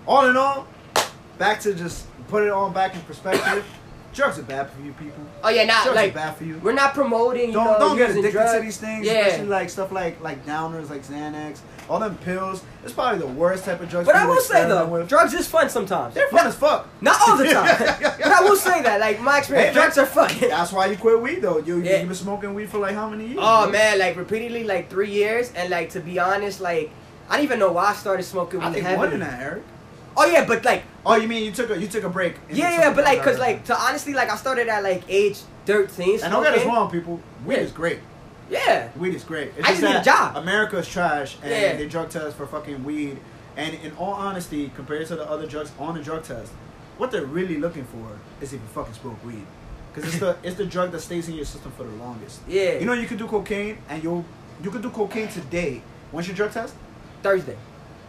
All 0.06 0.28
in 0.28 0.36
all, 0.36 0.66
back 1.38 1.60
to 1.60 1.74
just 1.74 2.06
put 2.28 2.42
it 2.44 2.50
all 2.50 2.70
back 2.70 2.94
in 2.94 3.00
perspective. 3.02 3.64
Drugs 4.12 4.40
are 4.40 4.42
bad 4.42 4.68
for 4.70 4.82
you 4.82 4.92
people. 4.94 5.24
Oh 5.44 5.50
yeah, 5.50 5.64
not 5.64 5.84
Drugs 5.84 5.94
like 5.96 6.10
are 6.10 6.14
bad 6.14 6.36
for 6.36 6.42
you. 6.44 6.58
we're 6.58 6.72
not 6.72 6.94
promoting. 6.94 7.46
You 7.50 7.52
Don't 7.54 7.64
know, 7.64 7.78
don't 7.78 7.96
get 7.96 8.10
addicted 8.10 8.32
drugs. 8.32 8.52
to 8.54 8.60
these 8.60 8.76
things, 8.76 9.06
Yeah. 9.06 9.12
especially 9.26 9.46
like 9.46 9.70
stuff 9.70 9.92
like 9.92 10.20
like 10.20 10.44
downers, 10.44 10.90
like 10.90 11.02
Xanax, 11.04 11.60
all 11.90 11.98
them 11.98 12.16
pills. 12.18 12.62
It's 12.84 12.92
probably 12.92 13.18
the 13.18 13.26
worst 13.26 13.64
type 13.64 13.80
of 13.80 13.90
drugs. 13.90 14.06
But 14.06 14.14
I 14.14 14.24
will 14.26 14.40
say 14.40 14.66
though, 14.68 14.86
with. 14.86 15.08
drugs 15.08 15.34
is 15.34 15.46
fun 15.48 15.68
sometimes. 15.68 16.14
they're 16.14 16.28
fun 16.28 16.46
as 16.46 16.54
fuck. 16.54 16.88
Not 17.02 17.20
all 17.26 17.36
the 17.36 17.44
time, 17.52 17.76
but 18.00 18.26
I 18.26 18.40
will 18.42 18.56
say 18.56 18.80
that. 18.82 19.00
Like 19.00 19.20
my 19.20 19.38
experience, 19.38 19.70
Hey, 19.70 19.74
man. 19.74 19.82
drugs 19.92 19.98
are 19.98 20.06
fun. 20.06 20.30
That's 20.40 20.72
why 20.72 20.86
you 20.86 20.96
quit 20.96 21.20
weed 21.20 21.40
though. 21.42 21.58
You 21.58 21.80
Yeah. 21.82 22.00
you 22.00 22.06
been 22.06 22.14
smoking 22.14 22.54
weed 22.54 22.70
for 22.70 22.78
like 22.78 22.94
how 22.94 23.08
many 23.10 23.26
years? 23.26 23.38
Oh 23.42 23.64
bro? 23.64 23.72
man, 23.72 23.98
like 23.98 24.16
repeatedly, 24.16 24.64
like 24.64 24.88
three 24.88 25.10
years, 25.10 25.52
and 25.54 25.68
like 25.68 25.90
to 25.90 26.00
be 26.00 26.18
honest, 26.20 26.60
like 26.60 26.90
I 27.28 27.36
don't 27.36 27.44
even 27.44 27.58
know 27.58 27.72
why 27.72 27.86
I 27.86 27.92
started 27.94 28.22
smoking 28.22 28.60
I 28.60 28.68
weed 28.68 28.74
think 28.74 28.86
heavily. 28.86 29.08
more 29.08 29.10
than 29.18 29.20
that, 29.28 29.40
Eric. 29.42 29.62
Oh 30.16 30.26
yeah, 30.26 30.44
but 30.44 30.64
like 30.64 30.84
Oh, 31.04 31.16
you 31.16 31.26
mean 31.28 31.44
you 31.44 31.50
took 31.52 31.70
a 31.70 31.78
you 31.78 31.88
took 31.88 32.04
a 32.04 32.08
break? 32.08 32.34
yeah, 32.50 32.78
yeah, 32.78 32.94
but 32.94 33.04
like, 33.04 33.22
cause 33.22 33.38
like 33.38 33.64
to 33.64 33.76
honestly, 33.76 34.12
like 34.14 34.30
I 34.30 34.36
started 34.36 34.68
at 34.68 34.82
like 34.84 35.02
age 35.08 35.38
thirteen. 35.66 36.20
And 36.22 36.32
don't 36.32 36.42
get 36.44 36.54
us 36.54 36.64
wrong, 36.64 36.90
people. 36.90 37.20
Weed 37.44 37.56
Yeah. 37.56 37.60
is 37.62 37.72
great. 37.72 37.98
Yeah. 38.50 38.90
Weed 38.96 39.14
is 39.14 39.24
great. 39.24 39.52
It's 39.56 39.66
I 39.66 39.70
just 39.70 39.82
need 39.82 39.94
a 39.96 40.02
job. 40.02 40.36
America's 40.36 40.88
trash, 40.88 41.36
and 41.42 41.50
Yeah. 41.50 41.76
they 41.76 41.86
drug 41.88 42.10
test 42.10 42.36
for 42.36 42.46
fucking 42.46 42.84
weed. 42.84 43.18
And 43.56 43.74
in 43.76 43.92
all 43.92 44.12
honesty, 44.14 44.70
compared 44.76 45.06
to 45.08 45.16
the 45.16 45.28
other 45.28 45.46
drugs 45.46 45.72
on 45.78 45.94
the 45.94 46.02
drug 46.02 46.22
test, 46.24 46.52
what 46.98 47.10
they're 47.10 47.24
really 47.24 47.56
looking 47.58 47.84
for 47.84 48.18
is 48.40 48.52
if 48.52 48.60
you 48.60 48.66
fucking 48.74 48.94
smoke 48.94 49.24
weed, 49.24 49.46
because 49.94 50.08
it's 50.10 50.20
the 50.20 50.36
it's 50.42 50.56
the 50.56 50.66
drug 50.66 50.92
that 50.92 51.00
stays 51.00 51.28
in 51.28 51.34
your 51.34 51.44
system 51.44 51.72
for 51.76 51.84
the 51.84 51.92
longest. 51.96 52.40
Yeah. 52.48 52.78
You 52.78 52.86
know, 52.86 52.92
you 52.92 53.06
can 53.06 53.16
do 53.16 53.26
cocaine 53.26 53.78
and 53.88 54.02
you'll 54.02 54.24
you 54.62 54.70
could 54.70 54.82
do 54.82 54.90
cocaine 54.90 55.28
today. 55.28 55.82
When's 56.10 56.26
your 56.28 56.36
drug 56.36 56.52
test? 56.52 56.74
Thursday. 57.22 57.56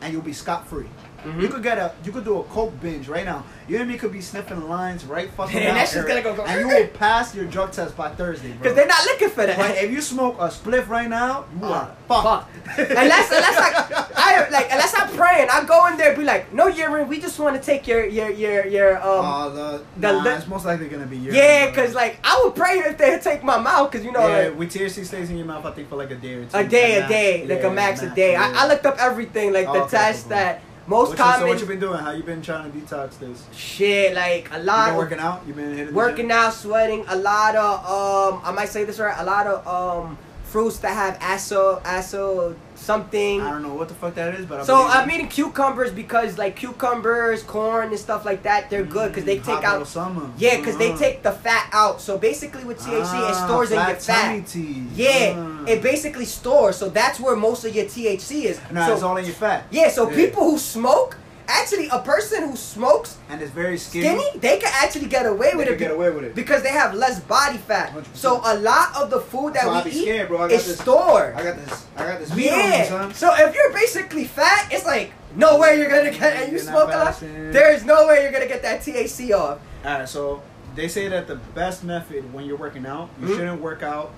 And 0.02 0.12
you'll 0.12 0.22
be 0.24 0.34
scot 0.34 0.68
free. 0.68 0.88
Mhm. 1.26 1.42
You 1.42 1.48
could 1.50 1.64
get 1.64 1.78
a, 1.78 1.92
you 2.04 2.12
could 2.12 2.26
do 2.26 2.40
a 2.40 2.44
coke 2.44 2.80
binge 2.82 3.08
right 3.08 3.26
now. 3.26 3.44
You 3.68 3.78
and 3.80 3.88
me 3.90 3.98
could 3.98 4.12
be 4.12 4.22
sniffing 4.22 4.68
lines 4.68 5.06
right 5.06 5.30
fucking 5.32 5.56
And 5.58 5.66
now, 5.70 5.74
that 5.76 5.88
shit's 5.90 6.06
gonna 6.08 6.22
go- 6.22 6.36
go- 6.36 6.46
and 6.46 6.60
you 6.62 6.68
will 6.68 6.88
pass 6.88 7.34
your 7.36 7.46
drug 7.46 7.72
test 7.72 7.96
by 7.96 8.10
Thursday, 8.10 8.50
bro. 8.50 8.58
Because 8.60 8.76
they're 8.76 8.88
not 8.88 9.06
looking 9.06 9.30
for 9.30 9.46
that. 9.46 9.58
But 9.58 9.78
if 9.78 9.92
you 9.92 10.02
smoke 10.02 10.36
a 10.40 10.48
spliff 10.50 10.88
right 10.90 11.08
now, 11.10 11.46
you 11.60 11.66
Uh, 11.68 11.70
are 11.72 11.92
fucked. 12.08 12.56
unless 12.78 13.32
unless 13.32 13.58
like 13.58 14.18
I 14.18 14.50
like 14.50 14.68
unless 14.72 14.94
I'm 15.00 15.10
praying, 15.16 15.48
I 15.52 15.64
go 15.66 15.86
in 15.88 15.98
there 15.98 16.10
and 16.10 16.18
be 16.18 16.24
like, 16.26 16.52
no 16.54 16.68
urine, 16.68 17.08
we 17.08 17.20
just 17.20 17.38
want 17.40 17.56
to 17.56 17.62
take 17.62 17.88
your 17.88 18.06
your 18.06 18.30
your 18.30 18.66
your 18.66 18.98
um. 18.98 19.26
Uh, 19.26 19.50
the, 19.50 19.84
the 19.98 20.12
nah, 20.22 20.36
it's 20.38 20.48
most 20.48 20.66
likely 20.66 20.88
gonna 20.90 21.06
be 21.06 21.18
your. 21.18 21.34
yeah, 21.34 21.72
cause 21.72 21.94
like 21.94 22.18
I 22.24 22.42
would 22.44 22.56
pray 22.56 22.80
if 22.80 22.98
they 22.98 23.18
take 23.20 23.44
my 23.44 23.58
mouth, 23.58 23.92
cause 23.92 24.04
you 24.04 24.12
know 24.12 24.28
yeah, 24.28 24.48
like, 24.50 24.58
with 24.60 24.74
THC 24.74 25.06
stays 25.06 25.30
in 25.30 25.38
your 25.38 25.46
mouth, 25.46 25.66
I 25.66 25.72
think 25.72 25.88
for 25.90 25.96
like 25.96 26.12
a 26.12 26.16
day 26.16 26.34
or 26.34 26.46
two. 26.46 26.58
a 26.58 26.64
day, 26.64 27.00
a 27.02 27.08
day, 27.08 27.46
like 27.48 27.64
a 27.64 27.70
max 27.70 28.02
a 28.02 28.10
day. 28.10 28.36
I, 28.36 28.64
I 28.64 28.68
looked 28.68 28.86
up 28.86 28.98
everything, 29.00 29.54
like 29.54 29.72
the 29.72 29.86
test 29.86 30.30
that 30.30 30.62
most 30.92 31.12
you, 31.12 31.18
common 31.18 31.40
so 31.40 31.48
what 31.48 31.60
you 31.60 31.66
been 31.66 31.80
doing? 31.80 32.00
How 32.00 32.12
you 32.12 32.24
been 32.24 32.42
trying 32.42 32.72
to 32.72 32.78
detox 32.78 33.18
this? 33.18 33.44
shit, 33.56 34.14
like 34.14 34.50
a 34.52 34.60
You 34.60 34.64
lot 34.66 34.86
been 34.86 34.94
of 34.94 34.98
working 34.98 35.20
out? 35.20 35.42
You 35.48 35.54
been 35.54 35.76
hitting 35.78 35.94
working 35.96 36.32
out, 36.32 36.54
sweating, 36.54 37.06
a 37.08 37.16
lot 37.16 37.56
of 37.56 37.74
um, 37.86 38.42
I 38.44 38.52
might 38.52 38.70
say 38.70 38.84
this 38.84 39.00
right, 39.00 39.16
a 39.18 39.24
lot 39.24 39.48
of 39.48 39.66
um 39.68 40.18
fruits 40.52 40.80
that 40.80 40.94
have 40.94 41.18
acid, 41.22 41.80
acid 41.86 42.56
something. 42.76 43.40
I 43.42 43.52
don't 43.52 43.64
know 43.64 43.74
what 43.74 43.88
the 43.88 43.94
fuck 43.94 44.16
that 44.16 44.36
is, 44.36 44.46
but 44.46 44.60
I 44.60 44.64
So 44.64 44.86
I'm 44.88 45.10
eating 45.10 45.30
cucumbers 45.30 45.92
because 45.92 46.38
like 46.38 46.56
cucumbers, 46.58 47.42
corn, 47.44 47.90
and 47.90 47.98
stuff 48.00 48.26
like 48.26 48.44
that, 48.44 48.70
they're 48.70 48.84
good 48.84 49.10
because 49.12 49.24
they 49.24 49.38
Mm, 49.38 49.46
take 49.46 49.64
out. 49.64 49.88
summer. 49.88 50.30
Yeah, 50.38 50.58
because 50.58 50.78
they 50.78 50.90
Uh-huh. 50.90 50.98
take 50.98 51.24
the 51.24 51.32
fat 51.32 51.70
out. 51.72 52.02
So 52.02 52.18
basically, 52.18 52.66
with 52.66 52.80
THC, 52.80 53.20
it 53.30 53.36
Ah, 53.36 53.46
stores 53.46 53.72
in 53.72 53.78
your 53.88 53.96
fat. 53.96 54.46
tea. 54.48 54.84
Yeah, 54.94 55.36
Ah. 55.38 55.64
it 55.68 55.82
basically 55.82 56.26
stores. 56.26 56.76
So 56.76 56.90
that's 56.90 57.18
where 57.20 57.36
most 57.38 57.64
of 57.64 57.74
your 57.74 57.86
THC 57.86 58.46
is. 58.48 58.60
No, 58.72 58.86
so, 58.86 58.94
it's 58.94 59.04
all 59.04 59.16
in 59.18 59.26
your 59.26 59.34
fat. 59.36 59.64
yeah, 59.72 59.90
so 59.90 60.10
Yeah. 60.10 60.16
people 60.16 60.44
who 60.52 60.58
smoke, 60.58 61.18
actually, 61.48 61.88
a 61.90 62.00
person 62.00 62.50
who 62.50 62.56
smokes 62.56 63.18
and 63.30 63.42
is 63.42 63.50
very 63.52 63.78
skinny. 63.78 64.06
skinny, 64.20 64.40
they 64.40 64.58
can 64.60 64.72
actually 64.76 65.08
get 65.08 65.26
away 65.26 65.52
They 65.52 65.58
with 65.58 65.68
it 65.68 65.78
get 65.78 65.92
away 65.92 66.10
with 66.10 66.24
it. 66.24 66.36
because 66.36 66.64
they 66.64 66.70
have 66.70 66.94
less 66.94 67.20
body 67.22 67.58
fat. 67.58 67.92
100%. 67.94 68.16
So 68.16 68.42
a 68.44 68.58
lot 68.60 68.96
of 68.96 69.10
the 69.10 69.20
food 69.20 69.54
that 69.54 69.64
So 69.64 69.76
we 69.84 69.84
be 69.92 69.98
eat 69.98 70.02
scared, 70.04 70.28
bro. 70.30 70.38
I 70.40 70.48
got 70.48 70.52
is 70.52 70.68
this- 70.68 70.80
stored. 70.80 71.36
I 71.36 71.44
got 71.44 71.56
this. 71.58 71.86
I 71.98 72.06
got 72.06 72.20
this 72.20 72.36
me, 72.36 72.46
Yeah. 72.46 72.84
son. 72.88 73.14
So 73.14 73.34
if 73.36 73.54
you're 73.56 73.74
basically 73.74 74.26
fat, 74.26 74.68
it's 74.72 74.86
like 74.86 75.12
no 75.36 75.58
way 75.60 75.78
you're 75.78 75.90
gonna 75.90 76.12
get 76.12 76.36
and 76.36 76.52
you 76.52 76.58
You're 76.58 76.66
smoke 76.68 76.90
a 76.94 76.98
lot. 76.98 77.18
There's 77.22 77.84
no 77.86 78.08
way 78.08 78.24
you're 78.24 78.32
gonna 78.32 78.48
get 78.48 78.62
that 78.64 78.82
THC 78.82 79.34
off. 79.34 79.60
All 79.86 79.92
right, 80.00 80.08
so 80.10 80.42
they 80.76 80.88
say 80.88 81.08
that 81.08 81.28
the 81.28 81.36
best 81.36 81.84
method 81.84 82.34
when 82.34 82.46
you're 82.46 82.58
working 82.58 82.86
out, 82.86 83.10
you 83.20 83.28
Mhm. 83.28 83.36
shouldn't 83.36 83.62
work 83.62 83.84
out 83.84 84.12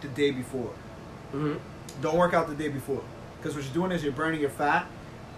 the 0.00 0.08
day 0.08 0.30
before. 0.30 0.70
Mm-hmm. 1.34 1.54
Don't 2.02 2.16
work 2.16 2.32
out 2.34 2.48
the 2.48 2.54
day 2.54 2.68
before, 2.68 3.02
because 3.38 3.54
what 3.56 3.64
you're 3.64 3.74
doing 3.74 3.90
is 3.92 4.02
you're 4.02 4.12
burning 4.12 4.40
your 4.40 4.50
fat, 4.50 4.86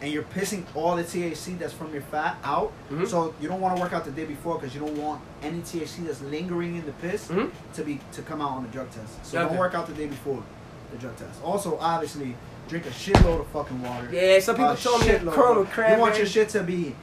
and 0.02 0.10
you're 0.12 0.22
pissing 0.22 0.64
all 0.74 0.96
the 0.96 1.02
THC 1.04 1.58
that's 1.58 1.72
from 1.72 1.92
your 1.92 2.02
fat 2.02 2.36
out. 2.44 2.72
Mhm. 2.90 3.06
So 3.08 3.34
you 3.40 3.48
don't 3.48 3.60
want 3.60 3.76
to 3.76 3.82
work 3.82 3.92
out 3.92 4.04
the 4.04 4.10
day 4.10 4.24
before 4.24 4.54
because 4.58 4.74
you 4.74 4.80
don't 4.80 4.96
want 4.96 5.20
any 5.42 5.60
THC 5.60 6.02
that's 6.06 6.20
lingering 6.22 6.76
in 6.76 6.86
the 6.86 6.92
piss 6.92 7.28
Mhm. 7.28 7.50
to 7.74 7.82
be 7.82 8.00
to 8.12 8.22
come 8.22 8.40
out 8.40 8.50
on 8.52 8.62
the 8.62 8.68
drug 8.70 8.90
test. 8.90 9.24
So 9.24 9.38
Okay. 9.38 9.48
don't 9.48 9.58
work 9.58 9.74
out 9.74 9.86
the 9.86 9.92
day 9.92 10.06
before 10.06 10.42
the 10.90 10.96
drug 10.98 11.16
test. 11.16 11.42
Also, 11.44 11.76
obviously, 11.80 12.34
drink 12.68 12.86
a 12.86 12.90
shitload 12.90 13.40
of 13.40 13.46
fucking 13.48 13.82
water. 13.82 14.08
Yeah, 14.12 14.38
some 14.40 14.56
people 14.56 14.70
A 14.70 14.76
told 14.76 15.00
me 15.02 15.08
shitload, 15.08 15.32
Corona. 15.70 15.94
You 15.94 16.00
want 16.00 16.16
your 16.16 16.26
shit 16.26 16.48
to 16.50 16.62
be 16.62 16.94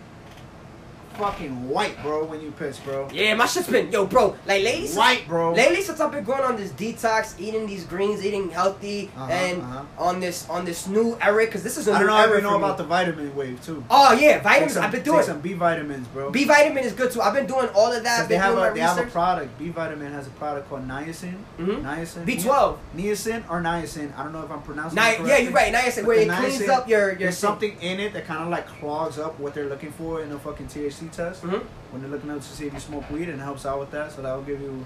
fucking 1.18 1.70
white, 1.70 2.02
bro, 2.02 2.26
when 2.26 2.42
you 2.42 2.52
piss, 2.52 2.80
bro. 2.80 3.10
Yeah, 3.12 3.36
my 3.36 3.46
shit's 3.46 3.68
been 3.68 3.92
yo, 3.92 4.06
bro. 4.06 4.32
Like 4.46 4.64
lately, 4.64 4.86
since- 4.88 4.98
White, 4.98 5.28
bro. 5.28 5.54
Lately, 5.54 5.82
since 5.82 6.00
I've 6.00 6.12
been 6.12 6.24
going 6.24 6.42
on 6.44 6.56
this 6.58 6.72
detox, 6.72 7.40
eating 7.40 7.66
these 7.68 7.84
greens, 7.86 8.26
eating 8.26 8.50
healthy, 8.50 9.10
Uh-huh, 9.16 9.32
and 9.32 9.62
uh-huh. 9.62 9.84
on 9.98 10.20
this 10.20 10.48
on 10.50 10.66
this 10.66 10.88
new 10.88 11.18
era, 11.22 11.46
because 11.46 11.64
this 11.64 11.78
is 11.78 11.88
a 11.88 11.92
I 11.94 12.00
new 12.00 12.08
don't 12.08 12.16
know 12.18 12.24
era 12.24 12.36
you 12.38 12.42
know 12.44 12.52
for 12.52 12.60
me. 12.60 12.64
about 12.66 12.78
the 12.78 12.84
vitamin 12.84 13.36
wave 13.36 13.64
too. 13.64 13.84
Oh 13.90 14.14
yeah, 14.14 14.42
vitamins. 14.42 14.74
some, 14.74 14.84
I've 14.84 14.92
been 14.92 15.04
doing. 15.04 15.24
some 15.24 15.40
B 15.42 15.54
vitamins, 15.54 16.08
bro. 16.10 16.30
B 16.32 16.46
vitamin 16.46 16.84
is 16.84 16.94
good 16.94 17.12
too. 17.12 17.22
I've 17.22 17.34
been 17.34 17.48
doing 17.48 17.70
all 17.76 17.92
of 17.92 18.04
that. 18.04 18.28
They 18.30 18.36
have 18.38 18.58
a 18.58 18.74
they 18.74 18.80
have 18.82 18.98
a 18.98 19.06
product. 19.08 19.58
B 19.60 19.70
vitamin 19.70 20.12
has 20.14 20.28
a 20.28 20.32
product 20.32 20.70
called 20.70 20.88
niacin. 20.88 21.36
Mhm. 21.60 21.84
Niacin. 21.84 22.26
B12. 22.26 22.78
Niacin 22.96 23.44
or 23.50 23.62
niacin. 23.62 24.12
I 24.18 24.24
don't 24.24 24.34
know 24.34 24.44
if 24.44 24.52
I'm 24.52 24.62
pronouncing 24.62 25.02
Ni- 25.02 25.10
it 25.12 25.26
yeah, 25.28 25.38
you're 25.38 25.52
right. 25.54 25.74
Niacin, 25.74 26.06
where 26.06 26.18
it 26.20 26.30
cleans 26.30 26.68
up 26.70 26.88
your 26.88 26.98
your. 27.10 27.16
There's 27.16 27.38
something 27.38 27.76
in 27.82 28.00
it 28.00 28.14
that 28.14 28.26
kind 28.26 28.42
of 28.44 28.50
like 28.50 28.68
clogs 28.68 29.18
up 29.20 29.40
what 29.40 29.54
they're 29.54 29.70
looking 29.70 29.92
for 29.92 30.22
in 30.22 30.32
a 30.32 30.40
fucking 30.40 30.68
THC 30.68 31.07
test. 31.12 31.44
hmm 31.44 31.60
When 31.92 32.02
they're 32.02 32.12
looking 32.12 32.30
up 32.32 32.38
to 32.38 32.44
see 32.44 32.68
if 32.68 32.74
you 32.74 32.80
smoke 32.80 33.10
weed 33.10 33.30
and 33.30 33.40
it 33.40 33.44
helps 33.44 33.66
out 33.66 33.80
with 33.80 33.92
that, 33.92 34.12
so 34.12 34.22
that 34.22 34.34
will 34.34 34.44
give 34.44 34.62
you. 34.62 34.86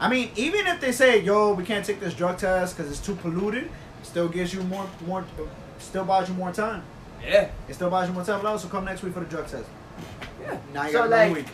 I 0.00 0.08
mean, 0.08 0.30
even 0.36 0.66
if 0.66 0.80
they 0.80 0.92
say, 0.92 1.20
"Yo, 1.20 1.54
we 1.54 1.64
can't 1.64 1.84
take 1.84 2.00
this 2.00 2.14
drug 2.14 2.38
test 2.38 2.76
because 2.76 2.90
it's 2.90 3.00
too 3.00 3.16
polluted," 3.16 3.64
it 3.64 3.70
still 4.04 4.28
gives 4.28 4.54
you 4.54 4.62
more, 4.62 4.86
more, 5.06 5.24
still 5.78 6.04
buys 6.04 6.28
you 6.28 6.34
more 6.34 6.52
time. 6.52 6.82
Yeah. 7.24 7.48
It 7.68 7.74
still 7.74 7.90
buys 7.90 8.08
you 8.08 8.14
more 8.14 8.24
time. 8.24 8.40
But 8.42 8.48
also 8.48 8.68
come 8.68 8.84
next 8.84 9.02
week 9.02 9.14
for 9.14 9.20
the 9.20 9.26
drug 9.26 9.48
test. 9.48 9.68
Yeah. 10.40 10.56
Now 10.72 10.84
you 10.86 10.92
so 10.92 10.98
got 10.98 11.10
one 11.10 11.18
like, 11.18 11.34
week. 11.34 11.46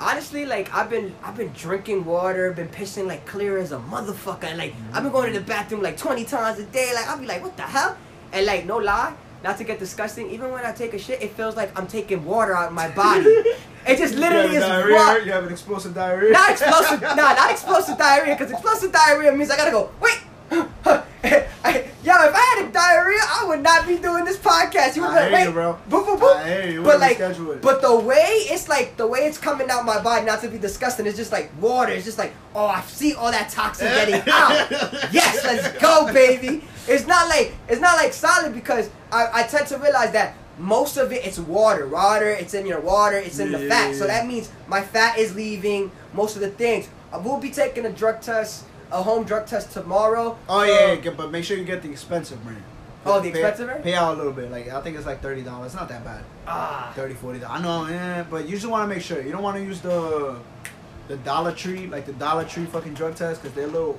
honestly, 0.00 0.44
like 0.44 0.74
I've 0.74 0.90
been 0.90 1.14
I've 1.22 1.36
been 1.36 1.52
drinking 1.52 2.04
water, 2.04 2.50
been 2.52 2.68
pissing 2.68 3.06
like 3.06 3.24
clear 3.26 3.58
as 3.58 3.70
a 3.72 3.78
motherfucker. 3.78 4.44
And, 4.44 4.58
like 4.58 4.74
I've 4.92 5.02
been 5.04 5.12
going 5.12 5.32
to 5.32 5.38
the 5.38 5.44
bathroom 5.46 5.82
like 5.82 5.96
twenty 5.96 6.24
times 6.24 6.58
a 6.58 6.64
day. 6.64 6.92
Like 6.94 7.06
I'll 7.06 7.18
be 7.18 7.26
like, 7.26 7.42
what 7.42 7.56
the 7.56 7.62
hell? 7.62 7.96
And 8.32 8.44
like 8.46 8.66
no 8.66 8.78
lie, 8.78 9.14
not 9.44 9.58
to 9.58 9.64
get 9.64 9.78
disgusting. 9.78 10.30
Even 10.30 10.50
when 10.50 10.64
I 10.64 10.72
take 10.72 10.94
a 10.94 10.98
shit, 10.98 11.22
it 11.22 11.32
feels 11.32 11.54
like 11.54 11.78
I'm 11.78 11.86
taking 11.86 12.24
water 12.24 12.56
out 12.56 12.68
of 12.68 12.72
my 12.72 12.88
body. 12.88 13.24
it 13.86 13.98
just 13.98 14.14
literally 14.14 14.54
you 14.54 14.58
is 14.58 14.64
diarrhea. 14.64 15.24
You 15.24 15.32
have 15.32 15.44
an 15.44 15.52
explosive 15.52 15.94
diarrhea. 15.94 16.32
Not 16.32 16.50
explosive. 16.50 17.02
no, 17.02 17.14
not 17.14 17.50
explosive 17.50 17.98
diarrhea. 17.98 18.34
Because 18.34 18.50
explosive 18.50 18.90
diarrhea 18.90 19.30
means 19.32 19.50
I 19.50 19.56
gotta 19.56 19.70
go. 19.70 19.90
Wait. 20.00 20.18
I- 21.64 21.90
Yo, 22.04 22.12
if 22.12 22.34
I 22.34 22.54
had 22.58 22.68
a 22.68 22.70
diarrhea, 22.70 23.18
I 23.22 23.46
would 23.48 23.62
not 23.62 23.86
be 23.86 23.96
doing 23.96 24.26
this 24.26 24.36
podcast. 24.36 24.94
You 24.94 25.00
would 25.02 25.08
be 25.08 25.14
like, 25.14 25.32
wait, 25.32 25.44
you, 25.44 25.52
bro. 25.52 25.78
boop, 25.88 26.04
boop, 26.04 26.18
boop. 26.18 26.70
You. 26.70 26.82
But 26.82 27.00
like, 27.00 27.16
but 27.62 27.80
the 27.80 27.98
way 27.98 28.18
it's 28.50 28.68
like 28.68 28.98
the 28.98 29.06
way 29.06 29.20
it's 29.20 29.38
coming 29.38 29.70
out 29.70 29.86
my 29.86 30.02
body, 30.02 30.26
not 30.26 30.42
to 30.42 30.48
be 30.48 30.58
disgusting, 30.58 31.06
it's 31.06 31.16
just 31.16 31.32
like 31.32 31.50
water. 31.62 31.92
It's 31.92 32.04
just 32.04 32.18
like, 32.18 32.34
oh, 32.54 32.66
I 32.66 32.82
see 32.82 33.14
all 33.14 33.30
that 33.30 33.48
toxin 33.48 33.86
getting 33.94 34.16
out. 34.30 34.70
yes, 35.14 35.42
let's 35.44 35.78
go, 35.80 36.12
baby. 36.12 36.62
It's 36.86 37.06
not 37.06 37.30
like 37.30 37.54
it's 37.68 37.80
not 37.80 37.96
like 37.96 38.12
solid 38.12 38.54
because 38.54 38.90
I, 39.10 39.28
I 39.32 39.42
tend 39.44 39.66
to 39.68 39.78
realize 39.78 40.12
that 40.12 40.34
most 40.58 40.98
of 40.98 41.10
it 41.10 41.24
it's 41.24 41.38
water, 41.38 41.88
water. 41.88 42.28
It's 42.28 42.52
in 42.52 42.66
your 42.66 42.80
water. 42.80 43.16
It's 43.16 43.38
in 43.38 43.50
the 43.50 43.60
fat. 43.60 43.92
yeah, 43.92 43.94
So 43.96 44.06
that 44.06 44.26
means 44.26 44.50
my 44.68 44.82
fat 44.82 45.16
is 45.18 45.34
leaving. 45.34 45.90
Most 46.12 46.36
of 46.36 46.42
the 46.42 46.50
things. 46.50 46.86
Uh, 47.10 47.16
I 47.16 47.18
will 47.18 47.38
be 47.38 47.50
taking 47.50 47.86
a 47.86 47.90
drug 47.90 48.20
test, 48.20 48.64
a 48.94 49.02
home 49.02 49.24
drug 49.24 49.46
test 49.46 49.72
tomorrow. 49.72 50.38
Oh 50.48 50.62
yeah, 50.62 50.92
yeah, 50.92 51.10
but 51.10 51.30
make 51.30 51.44
sure 51.44 51.56
you 51.56 51.64
get 51.64 51.82
the 51.82 51.90
expensive 51.90 52.42
brand. 52.44 52.62
Oh, 53.06 53.20
the 53.20 53.30
Pay- 53.30 53.40
expensive 53.40 53.66
brand? 53.66 53.84
Pay 53.84 53.94
out 53.94 54.14
a 54.14 54.16
little 54.16 54.32
bit. 54.32 54.50
Like 54.50 54.68
I 54.68 54.80
think 54.80 54.96
it's 54.96 55.06
like 55.06 55.20
thirty 55.20 55.42
dollars. 55.42 55.66
It's 55.72 55.74
not 55.74 55.88
that 55.88 56.04
bad. 56.04 56.22
Ah. 56.46 56.92
30 56.94 57.14
40 57.14 57.38
dollars. 57.40 57.60
I 57.60 57.62
know, 57.62 57.86
yeah, 57.88 58.22
but 58.30 58.46
you 58.48 58.52
just 58.56 58.66
want 58.66 58.88
to 58.88 58.94
make 58.94 59.02
sure. 59.04 59.20
You 59.20 59.32
don't 59.32 59.42
want 59.42 59.56
to 59.56 59.62
use 59.62 59.80
the 59.80 60.36
the 61.08 61.16
Dollar 61.18 61.52
Tree, 61.52 61.86
like 61.86 62.06
the 62.06 62.14
Dollar 62.14 62.44
Tree 62.44 62.64
fucking 62.64 62.94
drug 62.94 63.14
test, 63.14 63.42
because 63.42 63.54
they're 63.54 63.64
a 63.66 63.70
little. 63.78 63.98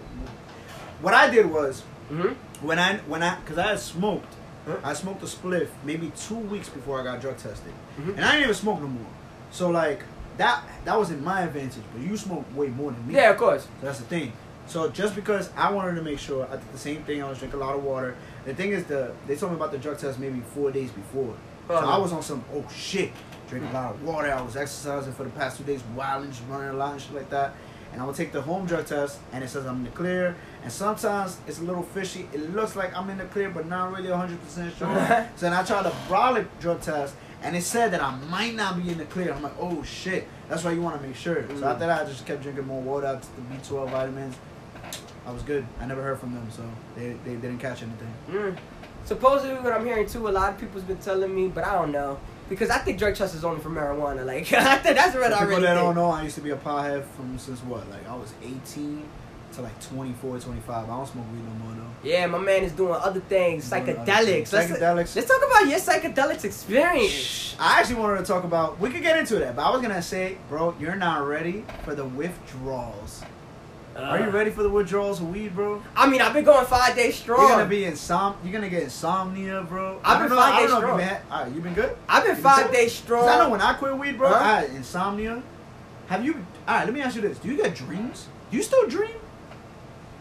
What 1.02 1.14
I 1.14 1.30
did 1.30 1.46
was 1.46 1.82
hmm 2.10 2.34
when 2.62 2.80
I 2.80 2.98
when 3.08 3.22
I 3.22 3.36
because 3.42 3.58
I 3.58 3.68
had 3.68 3.80
smoked, 3.80 4.34
Huh? 4.66 4.78
I 4.84 4.94
smoked 4.94 5.22
a 5.22 5.28
spliff 5.28 5.68
maybe 5.84 6.12
two 6.18 6.36
weeks 6.54 6.70
before 6.70 7.00
I 7.00 7.04
got 7.04 7.22
drug 7.22 7.38
tested, 7.38 7.74
Mhm. 8.00 8.16
and 8.16 8.26
I 8.26 8.32
didn't 8.32 8.44
even 8.44 8.56
smoke 8.56 8.80
no 8.82 8.88
more. 8.88 9.12
So 9.52 9.70
like 9.70 10.02
that 10.38 10.64
that 10.86 10.98
was 10.98 11.12
in 11.12 11.24
my 11.24 11.42
advantage, 11.42 11.84
but 11.94 12.02
you 12.02 12.18
smoke 12.18 12.46
way 12.56 12.68
more 12.70 12.92
than 12.92 13.08
me. 13.08 13.14
Yeah, 13.16 13.30
of 13.32 13.38
course. 13.38 13.64
So 13.64 13.70
that's 13.86 14.00
the 14.00 14.06
thing. 14.06 14.32
So 14.68 14.90
just 14.90 15.16
because 15.16 15.50
I 15.56 15.72
wanted 15.72 15.96
to 15.96 16.02
make 16.02 16.20
sure, 16.20 16.46
I 16.48 16.56
did 16.58 16.72
the 16.72 16.78
same 16.78 17.04
thing. 17.04 17.22
I 17.24 17.30
was 17.30 17.40
drinking 17.40 17.60
a 17.62 17.64
lot 17.64 17.76
of 17.76 17.84
water. 17.84 18.16
The 18.46 18.54
thing 18.54 18.72
is, 18.72 18.84
the 18.86 19.14
they 19.28 19.36
told 19.36 19.52
me 19.52 19.58
about 19.58 19.72
the 19.72 19.78
drug 19.78 19.98
test 20.00 20.20
maybe 20.20 20.42
four 20.54 20.72
days 20.72 20.92
before. 20.92 21.34
So. 21.68 21.76
I 21.76 21.98
was 21.98 22.12
on 22.14 22.22
some 22.22 22.44
oh 22.54 22.64
shit, 22.74 23.12
drinking 23.50 23.72
a 23.72 23.74
lot 23.74 23.92
of 23.96 24.04
water. 24.04 24.32
I 24.32 24.42
was 24.42 24.56
exercising 24.56 25.14
for 25.14 25.24
the 25.24 25.30
past 25.32 25.58
two 25.58 25.64
days, 25.64 25.82
wilding, 25.96 26.30
just 26.32 26.44
running 26.50 26.70
a 26.70 26.74
lot 26.74 26.94
and 26.94 27.02
shit 27.02 27.14
like 27.14 27.30
that. 27.30 27.54
And 27.94 28.02
I 28.02 28.06
would 28.06 28.16
take 28.16 28.32
the 28.34 28.42
home 28.42 28.66
drug 28.66 28.86
test, 28.88 29.20
and 29.32 29.44
it 29.44 29.50
says 29.50 29.66
I'm 29.66 29.78
in 29.78 29.84
the 29.86 29.90
clear. 29.92 30.36
And 30.64 30.72
sometimes 30.72 31.38
it's 31.48 31.60
a 31.60 31.64
little 31.64 31.84
fishy. 31.84 32.28
It 32.34 32.54
looks 32.54 32.76
like 32.76 32.96
I'm 32.96 33.10
in 33.10 33.18
the 33.18 33.26
clear, 33.26 33.50
but 33.50 33.68
not 33.68 33.94
really 33.96 34.10
100 34.10 34.42
percent 34.44 34.76
sure. 34.78 34.88
so 35.36 35.46
then 35.46 35.54
I 35.54 35.64
tried 35.64 35.84
the 35.84 35.92
brolic 36.10 36.48
drug 36.60 36.82
test, 36.82 37.16
and 37.42 37.56
it 37.56 37.64
said 37.64 37.92
that 37.92 38.02
I 38.04 38.16
might 38.30 38.54
not 38.56 38.84
be 38.84 38.92
in 38.92 38.98
the 38.98 39.06
clear. 39.06 39.32
I'm 39.34 39.42
like, 39.44 39.54
oh 39.60 39.82
shit. 39.84 40.28
That's 40.50 40.64
why 40.64 40.72
you 40.74 40.82
want 40.82 41.00
to 41.02 41.08
make 41.08 41.16
sure. 41.16 41.48
So 41.48 41.54
Mm. 41.56 41.72
after 41.72 41.88
that, 41.88 42.02
I 42.06 42.06
just 42.10 42.26
kept 42.26 42.44
drinking 42.44 42.68
more 42.68 42.82
water, 42.82 43.08
I 43.08 43.14
took 43.14 43.36
the 43.36 43.42
B12 43.56 43.90
vitamins. 43.92 44.36
I 45.26 45.32
was 45.32 45.42
good. 45.44 45.66
I 45.80 45.86
never 45.86 46.04
heard 46.04 46.20
from 46.20 46.34
them, 46.34 46.48
so 46.52 46.64
they, 46.96 47.14
they 47.26 47.36
didn't 47.36 47.58
catch 47.60 47.82
anything. 47.82 48.14
Mm. 48.30 48.58
Supposedly, 49.06 49.56
what 49.56 49.74
I'm 49.74 49.86
hearing 49.86 50.08
too, 50.08 50.28
a 50.28 50.30
lot 50.30 50.54
of 50.54 50.60
people's 50.60 50.84
been 50.84 50.98
telling 50.98 51.34
me, 51.34 51.48
but 51.48 51.64
I 51.64 51.74
don't 51.74 51.92
know 51.92 52.20
because 52.50 52.70
I 52.70 52.78
think 52.80 52.98
drug 53.00 53.16
test 53.16 53.36
is 53.36 53.44
only 53.44 53.60
for 53.62 53.70
marijuana. 53.70 54.26
Like 54.26 54.52
I 54.54 54.78
think 54.78 54.96
that's 54.98 55.16
what 55.16 55.28
For 55.32 55.34
I 55.34 55.40
people 55.40 55.48
really 55.50 55.62
that 55.64 55.74
don't 55.76 55.96
know, 55.96 56.10
I 56.12 56.24
used 56.24 56.36
to 56.36 56.42
be 56.42 56.52
a 56.52 56.56
pothead 56.58 57.06
from 57.06 57.38
since 57.38 57.62
what? 57.64 57.90
Like 57.90 58.08
I 58.08 58.16
was 58.16 58.34
18 58.44 59.04
to 59.54 59.62
like 59.62 59.80
24, 59.90 60.40
25. 60.40 60.70
I 60.84 60.88
don't 60.88 61.08
smoke 61.08 61.26
weed 61.32 61.44
no 61.44 61.66
more 61.66 61.74
though. 61.74 61.82
Yeah, 62.10 62.26
my 62.28 62.38
man 62.40 62.64
is 62.64 62.72
doing 62.74 62.94
other 62.94 63.20
things, 63.22 63.70
Doing 63.70 63.84
other 63.84 63.94
psychedelics. 63.94 64.26
things. 64.26 64.54
Let's, 64.54 64.72
Psychedelics. 64.72 65.16
let's 65.16 65.28
talk 65.28 65.42
about 65.50 65.68
your 65.68 65.80
psychedelics 65.80 66.44
experience. 66.46 67.56
I 67.60 67.80
actually 67.80 67.96
wanted 67.96 68.18
to 68.20 68.26
talk 68.26 68.44
about. 68.44 68.80
We 68.80 68.90
could 68.90 69.02
get 69.02 69.18
into 69.18 69.36
that, 69.38 69.56
but 69.56 69.64
I 69.66 69.72
was 69.72 69.82
gonna 69.82 70.02
say, 70.02 70.38
bro, 70.50 70.76
you're 70.80 70.96
not 70.96 71.26
ready 71.28 71.64
for 71.84 71.96
the 71.96 72.06
withdrawals. 72.06 73.24
Are 73.96 74.20
you 74.20 74.26
Uh, 74.26 74.32
ready 74.32 74.52
for 74.52 74.62
the 74.62 74.70
withdrawals 74.70 75.22
of 75.22 75.30
weed, 75.30 75.56
bro? 75.56 75.82
I 75.96 76.08
mean, 76.08 76.22
I've 76.22 76.34
been 76.34 76.44
going 76.44 76.66
five 76.66 76.96
days 76.96 77.16
strong. 77.16 77.40
You're 77.42 77.50
gonna 77.58 77.66
be 77.70 77.84
insom. 77.84 78.36
You're 78.44 78.52
gonna 78.52 78.70
get 78.70 78.84
insomnia, 78.84 79.62
bro. 79.68 80.00
I've 80.04 80.20
been 80.20 80.30
know- 80.30 80.36
five 80.36 80.60
days 80.60 80.70
strong. 80.70 81.00
you 81.00 81.06
been. 81.06 81.18
Alright, 81.32 81.52
you 81.54 81.62
been 81.62 81.74
good. 81.74 81.98
I've 82.10 82.24
been 82.26 82.36
You 82.36 82.42
five 82.42 82.66
good? 82.66 82.74
days 82.74 82.94
strong. 82.94 83.30
I 83.30 83.38
know 83.38 83.50
when 83.50 83.62
I 83.62 83.74
quit 83.74 83.98
weed, 83.98 84.18
bro, 84.18 84.30
Huh? 84.30 84.36
I 84.36 84.48
had 84.62 84.70
insomnia. 84.72 85.42
Have 86.08 86.26
you? 86.26 86.46
All 86.68 86.76
right, 86.76 86.86
let 86.86 86.94
me 86.94 87.02
ask 87.02 87.16
you 87.16 87.22
this: 87.22 87.38
Do 87.40 87.48
you 87.48 87.56
get 87.58 87.74
dreams? 87.74 88.28
Do 88.52 88.58
you 88.58 88.64
still 88.64 88.86
dream? 88.88 89.12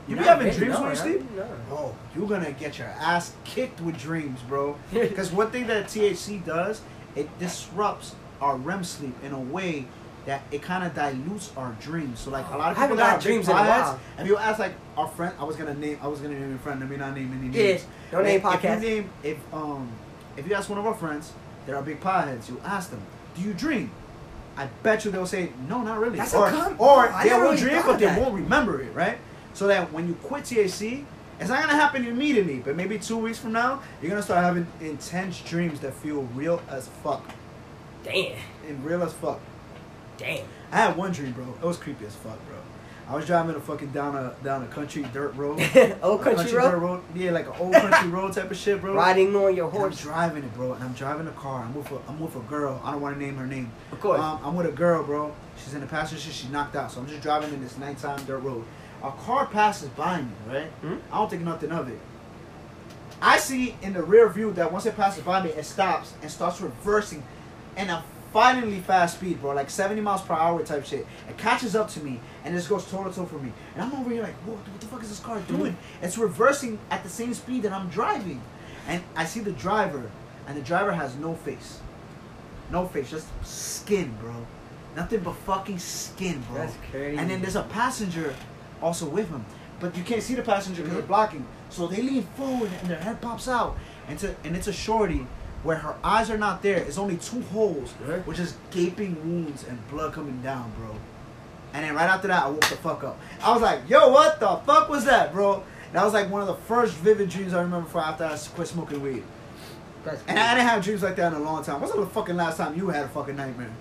You 0.06 0.16
be 0.16 0.20
Nah, 0.22 0.28
having 0.28 0.52
dreams 0.52 0.74
no, 0.74 0.80
when 0.82 0.90
you 0.90 0.96
sleep? 0.96 1.30
no. 1.36 1.46
Bro, 1.68 1.94
you're 2.14 2.28
gonna 2.28 2.52
get 2.52 2.78
your 2.78 2.88
ass 3.00 3.32
kicked 3.44 3.80
with 3.80 3.98
dreams, 3.98 4.38
bro. 4.48 4.76
Because 4.92 5.32
one 5.32 5.50
thing 5.50 5.66
that 5.66 5.88
THC 5.88 6.44
does, 6.44 6.80
it 7.16 7.28
disrupts 7.40 8.14
our 8.40 8.56
REM 8.56 8.84
sleep 8.84 9.14
in 9.24 9.32
a 9.32 9.38
way 9.40 9.86
that 10.26 10.42
it 10.50 10.62
kind 10.62 10.84
of 10.84 10.94
dilutes 10.94 11.52
our 11.56 11.72
dreams. 11.80 12.20
So 12.20 12.30
like 12.30 12.46
a 12.50 12.56
lot 12.56 12.72
of 12.72 12.78
I 12.78 12.80
haven't 12.80 12.96
got 12.96 13.20
dreams 13.20 13.46
in 13.48 13.52
a 13.52 13.60
while. 13.60 14.00
Have 14.16 14.26
you 14.26 14.36
asked 14.38 14.58
like 14.58 14.72
our 14.96 15.08
friend? 15.08 15.34
I 15.38 15.44
was 15.44 15.56
gonna 15.56 15.74
name. 15.74 15.98
I 16.02 16.06
was 16.08 16.20
gonna 16.20 16.38
name 16.38 16.54
a 16.54 16.58
friend. 16.58 16.80
Let 16.80 16.88
me 16.90 16.96
not 16.96 17.14
name 17.14 17.32
any 17.38 17.56
Yeah, 17.56 17.72
names. 17.72 17.86
don't 18.10 18.24
name 18.24 18.40
If- 18.44 18.54
If 18.54 18.62
you 18.64 18.88
name, 18.88 19.10
if 19.22 19.38
um, 19.52 19.88
if 20.36 20.46
you 20.48 20.54
ask 20.54 20.68
one 20.68 20.78
of 20.78 20.86
our 20.86 20.94
friends 20.94 21.32
that 21.66 21.74
are 21.74 21.82
big 21.82 22.00
potheads, 22.00 22.48
you 22.48 22.60
ask 22.64 22.90
them, 22.90 23.00
"Do 23.36 23.42
you 23.42 23.52
dream?" 23.54 23.90
I 24.56 24.66
bet 24.82 25.04
you 25.04 25.10
they'll 25.10 25.26
say, 25.26 25.50
"No, 25.68 25.82
not 25.82 25.98
really." 25.98 26.18
That's 26.18 26.32
a 26.34 26.38
or 26.38 26.50
com- 26.50 26.76
or 26.78 27.08
I 27.10 27.24
they 27.28 27.34
will 27.34 27.40
really 27.42 27.56
dream, 27.56 27.82
but 27.84 27.98
they 27.98 28.06
that. 28.06 28.20
won't 28.20 28.34
remember 28.34 28.80
it, 28.80 28.94
right? 28.94 29.18
So 29.52 29.66
that 29.66 29.92
when 29.92 30.06
you 30.08 30.14
quit 30.14 30.44
THC, 30.44 31.04
it's 31.40 31.48
not 31.50 31.60
gonna 31.60 31.74
happen 31.74 32.06
immediately, 32.06 32.58
but 32.64 32.76
maybe 32.76 32.98
two 32.98 33.16
weeks 33.18 33.38
from 33.38 33.52
now, 33.52 33.80
you're 34.00 34.10
gonna 34.10 34.22
start 34.22 34.42
having 34.44 34.66
intense 34.80 35.40
dreams 35.40 35.80
that 35.80 35.92
feel 35.94 36.22
real 36.34 36.62
as 36.70 36.88
fuck. 37.02 37.24
Damn. 38.04 38.36
And 38.68 38.84
real 38.84 39.02
as 39.02 39.12
fuck. 39.12 39.40
Damn. 40.18 40.46
I 40.72 40.76
had 40.76 40.96
one 40.96 41.12
dream, 41.12 41.32
bro. 41.32 41.44
It 41.62 41.66
was 41.66 41.76
creepy 41.76 42.06
as 42.06 42.14
fuck, 42.14 42.38
bro. 42.46 42.56
I 43.06 43.14
was 43.14 43.26
driving 43.26 43.54
a 43.54 43.60
fucking 43.60 43.90
down 43.90 44.16
a 44.16 44.34
down 44.42 44.62
a 44.62 44.66
country 44.66 45.04
dirt 45.12 45.34
road. 45.34 45.60
Old 46.02 46.20
A 46.20 46.24
country 46.24 46.50
dirt 46.50 46.78
road. 46.78 47.02
Yeah, 47.14 47.32
like 47.32 47.46
an 47.46 47.52
old 47.58 47.74
country 47.74 48.08
road 48.08 48.32
type 48.32 48.50
of 48.50 48.56
shit, 48.56 48.80
bro. 48.80 48.94
Riding 48.96 49.36
on 49.36 49.54
your 49.54 49.70
And 49.70 49.84
I'm 49.84 49.90
driving 49.90 50.42
it, 50.42 50.54
bro, 50.54 50.72
and 50.72 50.82
I'm 50.82 50.94
driving 50.94 51.26
a 51.26 51.32
car. 51.32 51.64
I'm 51.64 51.74
with 51.74 51.90
a, 51.90 51.98
I'm 52.08 52.18
with 52.18 52.34
a 52.34 52.40
girl. 52.40 52.80
I 52.82 52.92
don't 52.92 53.02
want 53.02 53.18
to 53.18 53.22
name 53.22 53.36
her 53.36 53.46
name. 53.46 53.70
Of 53.92 54.00
course. 54.00 54.20
Um, 54.20 54.40
I'm 54.42 54.56
with 54.56 54.66
a 54.66 54.72
girl, 54.72 55.04
bro. 55.04 55.34
She's 55.62 55.74
in 55.74 55.82
the 55.82 55.86
passenger 55.86 56.22
seat. 56.22 56.32
She's 56.32 56.50
knocked 56.50 56.76
out. 56.76 56.90
So 56.90 57.00
I'm 57.00 57.06
just 57.06 57.20
driving 57.20 57.52
in 57.52 57.62
this 57.62 57.76
nighttime 57.76 58.24
dirt 58.24 58.38
road. 58.38 58.64
A 59.02 59.12
car 59.12 59.46
passes 59.46 59.90
by 59.90 60.22
me, 60.22 60.28
right? 60.48 60.66
Hmm? 60.80 60.96
I 61.12 61.18
don't 61.18 61.28
think 61.28 61.42
nothing 61.42 61.72
of 61.72 61.90
it. 61.90 61.98
I 63.20 63.38
see 63.38 63.76
in 63.82 63.92
the 63.92 64.02
rear 64.02 64.28
view 64.30 64.52
that 64.52 64.72
once 64.72 64.86
it 64.86 64.96
passes 64.96 65.22
by 65.22 65.42
me, 65.42 65.50
it 65.50 65.64
stops 65.64 66.14
and 66.22 66.30
starts 66.30 66.60
reversing 66.62 67.22
in 67.76 67.90
a 67.90 68.02
finally 68.34 68.80
fast 68.80 69.18
speed, 69.18 69.40
bro, 69.40 69.52
like 69.54 69.70
70 69.70 70.00
miles 70.00 70.20
per 70.20 70.34
hour 70.34 70.60
type 70.64 70.84
shit. 70.84 71.06
It 71.28 71.38
catches 71.38 71.76
up 71.76 71.88
to 71.90 72.00
me 72.00 72.18
and 72.44 72.52
just 72.52 72.68
goes 72.68 72.84
toe 72.90 73.04
to 73.04 73.14
toe 73.14 73.26
for 73.26 73.38
me. 73.38 73.52
And 73.74 73.82
I'm 73.84 73.92
over 73.94 74.10
here 74.10 74.24
like, 74.24 74.34
what, 74.44 74.56
what 74.56 74.80
the 74.80 74.86
fuck 74.88 75.02
is 75.04 75.08
this 75.08 75.20
car 75.20 75.38
doing? 75.42 75.76
It's 76.02 76.18
reversing 76.18 76.80
at 76.90 77.04
the 77.04 77.08
same 77.08 77.32
speed 77.32 77.62
that 77.62 77.70
I'm 77.72 77.88
driving. 77.90 78.42
And 78.88 79.04
I 79.14 79.24
see 79.24 79.38
the 79.38 79.52
driver, 79.52 80.10
and 80.48 80.56
the 80.56 80.62
driver 80.62 80.90
has 80.92 81.14
no 81.14 81.34
face. 81.34 81.78
No 82.72 82.88
face, 82.88 83.08
just 83.08 83.28
skin, 83.46 84.12
bro. 84.20 84.34
Nothing 84.96 85.20
but 85.20 85.36
fucking 85.46 85.78
skin, 85.78 86.42
bro. 86.50 86.58
That's 86.58 86.74
crazy. 86.90 87.16
And 87.16 87.30
then 87.30 87.40
there's 87.40 87.56
a 87.56 87.62
passenger 87.62 88.34
also 88.82 89.06
with 89.08 89.28
him. 89.30 89.44
But 89.78 89.96
you 89.96 90.02
can't 90.02 90.22
see 90.22 90.34
the 90.34 90.42
passenger 90.42 90.82
because 90.82 90.92
Mhm. 90.96 90.98
they're 90.98 91.06
blocking. 91.06 91.46
So 91.70 91.86
they 91.86 92.02
lean 92.02 92.24
forward 92.36 92.70
and 92.80 92.90
their 92.90 92.98
head 92.98 93.20
pops 93.20 93.46
out. 93.46 93.76
And, 94.08 94.18
to, 94.18 94.34
and 94.44 94.56
it's 94.56 94.66
a 94.66 94.72
shorty 94.72 95.24
where 95.64 95.76
her 95.76 95.96
eyes 96.04 96.30
are 96.30 96.38
not 96.38 96.62
there. 96.62 96.76
It's 96.76 96.98
only 96.98 97.16
two 97.16 97.40
holes, 97.42 97.92
with 98.26 98.36
just 98.36 98.56
gaping 98.70 99.16
wounds 99.16 99.64
and 99.64 99.78
blood 99.88 100.12
coming 100.12 100.40
down, 100.42 100.70
bro. 100.78 100.94
And 101.72 101.84
then 101.84 101.94
right 101.94 102.08
after 102.08 102.28
that, 102.28 102.44
I 102.44 102.48
woke 102.48 102.60
the 102.66 102.76
fuck 102.76 103.02
up. 103.02 103.18
I 103.42 103.52
was 103.52 103.62
like, 103.62 103.88
yo, 103.88 104.10
what 104.10 104.38
the 104.38 104.56
fuck 104.64 104.88
was 104.88 105.04
that, 105.06 105.32
bro? 105.32 105.64
That 105.92 106.04
was 106.04 106.12
like 106.12 106.30
one 106.30 106.40
of 106.40 106.46
the 106.46 106.54
first 106.54 106.94
vivid 106.94 107.30
dreams 107.30 107.54
I 107.54 107.62
remember 107.62 107.88
for 107.88 107.98
after 108.00 108.24
I 108.24 108.36
quit 108.54 108.68
smoking 108.68 109.00
weed. 109.00 109.24
And 110.28 110.38
I 110.38 110.54
didn't 110.54 110.68
have 110.68 110.84
dreams 110.84 111.02
like 111.02 111.16
that 111.16 111.32
in 111.32 111.40
a 111.40 111.42
long 111.42 111.64
time. 111.64 111.80
What's 111.80 111.94
the 111.94 112.06
fucking 112.06 112.36
last 112.36 112.58
time 112.58 112.76
you 112.76 112.88
had 112.90 113.04
a 113.04 113.08
fucking 113.08 113.36
nightmare? 113.36 113.72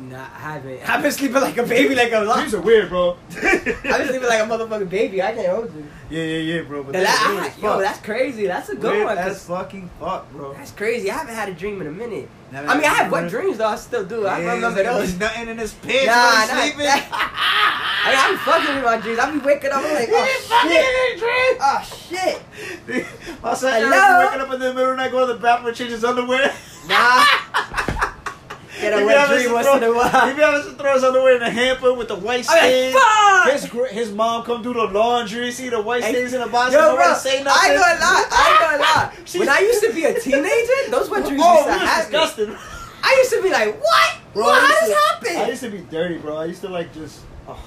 Nah, 0.00 0.16
I 0.32 0.38
haven't. 0.38 0.80
I've 0.88 1.02
been 1.02 1.10
sleeping 1.10 1.40
like 1.40 1.56
a 1.56 1.64
baby, 1.64 1.94
like 1.96 2.12
a 2.12 2.20
lot. 2.20 2.36
Dreams 2.38 2.54
are 2.54 2.60
weird, 2.60 2.88
bro. 2.88 3.16
I've 3.36 3.42
been 3.42 4.06
sleeping 4.08 4.28
like 4.28 4.40
a 4.40 4.46
motherfucking 4.46 4.88
baby. 4.88 5.20
I 5.20 5.32
can't 5.34 5.48
hold 5.48 5.74
you. 5.74 5.84
Yeah, 6.08 6.22
yeah, 6.22 6.38
yeah, 6.54 6.62
bro. 6.62 6.84
But 6.84 6.92
That, 6.92 7.02
that's 7.02 7.28
weird 7.28 7.42
I, 7.42 7.46
as 7.48 7.58
yo, 7.58 7.80
that's 7.80 8.00
crazy. 8.00 8.46
That's 8.46 8.68
a 8.68 8.76
good 8.76 8.92
Weird 8.92 9.06
one. 9.06 9.16
'cause 9.16 9.44
fucking 9.44 9.90
fuck, 9.98 10.30
bro. 10.32 10.52
That's 10.54 10.70
crazy. 10.70 11.10
I 11.10 11.14
haven't 11.18 11.34
had 11.34 11.48
a 11.48 11.52
dream 11.54 11.80
in 11.80 11.88
a 11.88 11.90
minute. 11.90 12.28
Never 12.52 12.68
I 12.68 12.74
mean, 12.76 12.84
I 12.84 12.94
have 12.94 13.10
wet 13.12 13.28
dream? 13.28 13.42
dreams 13.42 13.58
though. 13.58 13.66
I 13.66 13.74
still 13.76 14.04
do. 14.04 14.24
I 14.26 14.38
Yeah, 14.40 14.54
remember 14.54 14.82
there's 14.84 15.18
nothing 15.18 15.48
in 15.48 15.56
this 15.56 15.74
pants 15.74 16.06
Nah, 16.06 16.14
nah, 16.14 16.54
nah, 16.54 16.62
sleeping. 16.62 16.78
that- 16.86 17.08
I 18.06 18.10
mean, 18.12 18.20
I'm 18.22 18.38
fucking 18.38 18.74
with 18.76 18.84
my 18.84 18.96
dreams. 18.98 19.18
I 19.18 19.30
be 19.32 19.38
waking 19.40 19.70
up. 19.70 19.82
I'm 19.84 19.94
like, 19.94 20.08
oh 20.12 20.26
shit. 20.68 21.58
Oh 21.60 21.82
shit. 22.08 22.86
Dude, 22.86 23.06
My 23.42 23.52
son 23.54 23.82
Hello? 23.82 24.26
waking 24.26 24.40
up 24.42 24.52
in 24.54 24.60
the 24.60 24.72
middle 24.74 24.90
of 24.92 24.96
the 24.96 25.02
night, 25.02 25.10
go 25.10 25.26
to 25.26 25.32
the 25.34 25.38
bathroom, 25.40 25.74
change 25.74 25.90
his 25.90 26.04
underwear. 26.04 26.54
Nah. 26.88 27.24
Get 28.80 28.92
He 28.92 28.98
a 28.98 28.98
be 28.98 29.04
wet 29.06 29.28
dream 29.28 29.48
to 29.48 29.52
once 29.54 29.66
in 29.66 29.82
a 29.82 29.86
He 29.86 29.92
while. 29.92 30.34
be 30.36 30.42
having 30.42 30.62
to 30.62 30.70
throw 30.78 30.94
his 30.94 31.04
underwear 31.04 31.36
in 31.36 31.42
a 31.42 31.50
hamper 31.50 31.92
with 31.94 32.08
the 32.08 32.16
white 32.16 32.44
stains. 32.44 32.94
like. 32.94 33.52
His 33.52 33.64
his 33.90 34.12
mom 34.12 34.44
come 34.44 34.62
do 34.62 34.72
the 34.72 34.84
laundry, 34.84 35.50
see 35.52 35.68
the 35.68 35.80
white 35.80 36.04
stains 36.04 36.32
in 36.32 36.40
the 36.40 36.46
box, 36.46 36.72
Yo, 36.72 36.94
bro, 36.96 37.14
say 37.14 37.40
I 37.40 37.42
nothing. 37.42 37.70
ain't 37.72 37.80
gonna 37.80 38.00
lie. 38.00 38.28
I 38.30 38.50
ain't 38.50 38.60
gonna 38.60 38.82
lie. 38.82 39.12
When 39.38 39.48
I 39.48 39.58
used 39.60 39.82
to 39.84 39.92
be 39.92 40.04
a 40.04 40.20
teenager, 40.26 40.90
those 40.90 41.08
wet 41.10 41.24
dreams 41.26 41.42
Oh, 41.44 41.54
used 41.54 41.66
to 41.66 41.72
happen. 41.72 42.10
disgusting. 42.12 42.56
I 43.02 43.14
used 43.18 43.30
to 43.32 43.42
be 43.42 43.50
like, 43.50 43.80
what? 43.80 44.18
Bro, 44.34 44.44
what? 44.44 44.54
I 44.54 44.60
How 44.60 44.68
used 44.68 44.80
this 44.82 44.88
to- 44.88 45.02
happen? 45.08 45.36
I 45.36 45.48
used 45.48 45.62
to 45.62 45.70
be 45.70 45.78
dirty, 45.90 46.18
bro. 46.18 46.36
I 46.36 46.44
used 46.46 46.60
to 46.62 46.68
like 46.68 46.92
just. 46.94 47.20
Oh. 47.48 47.58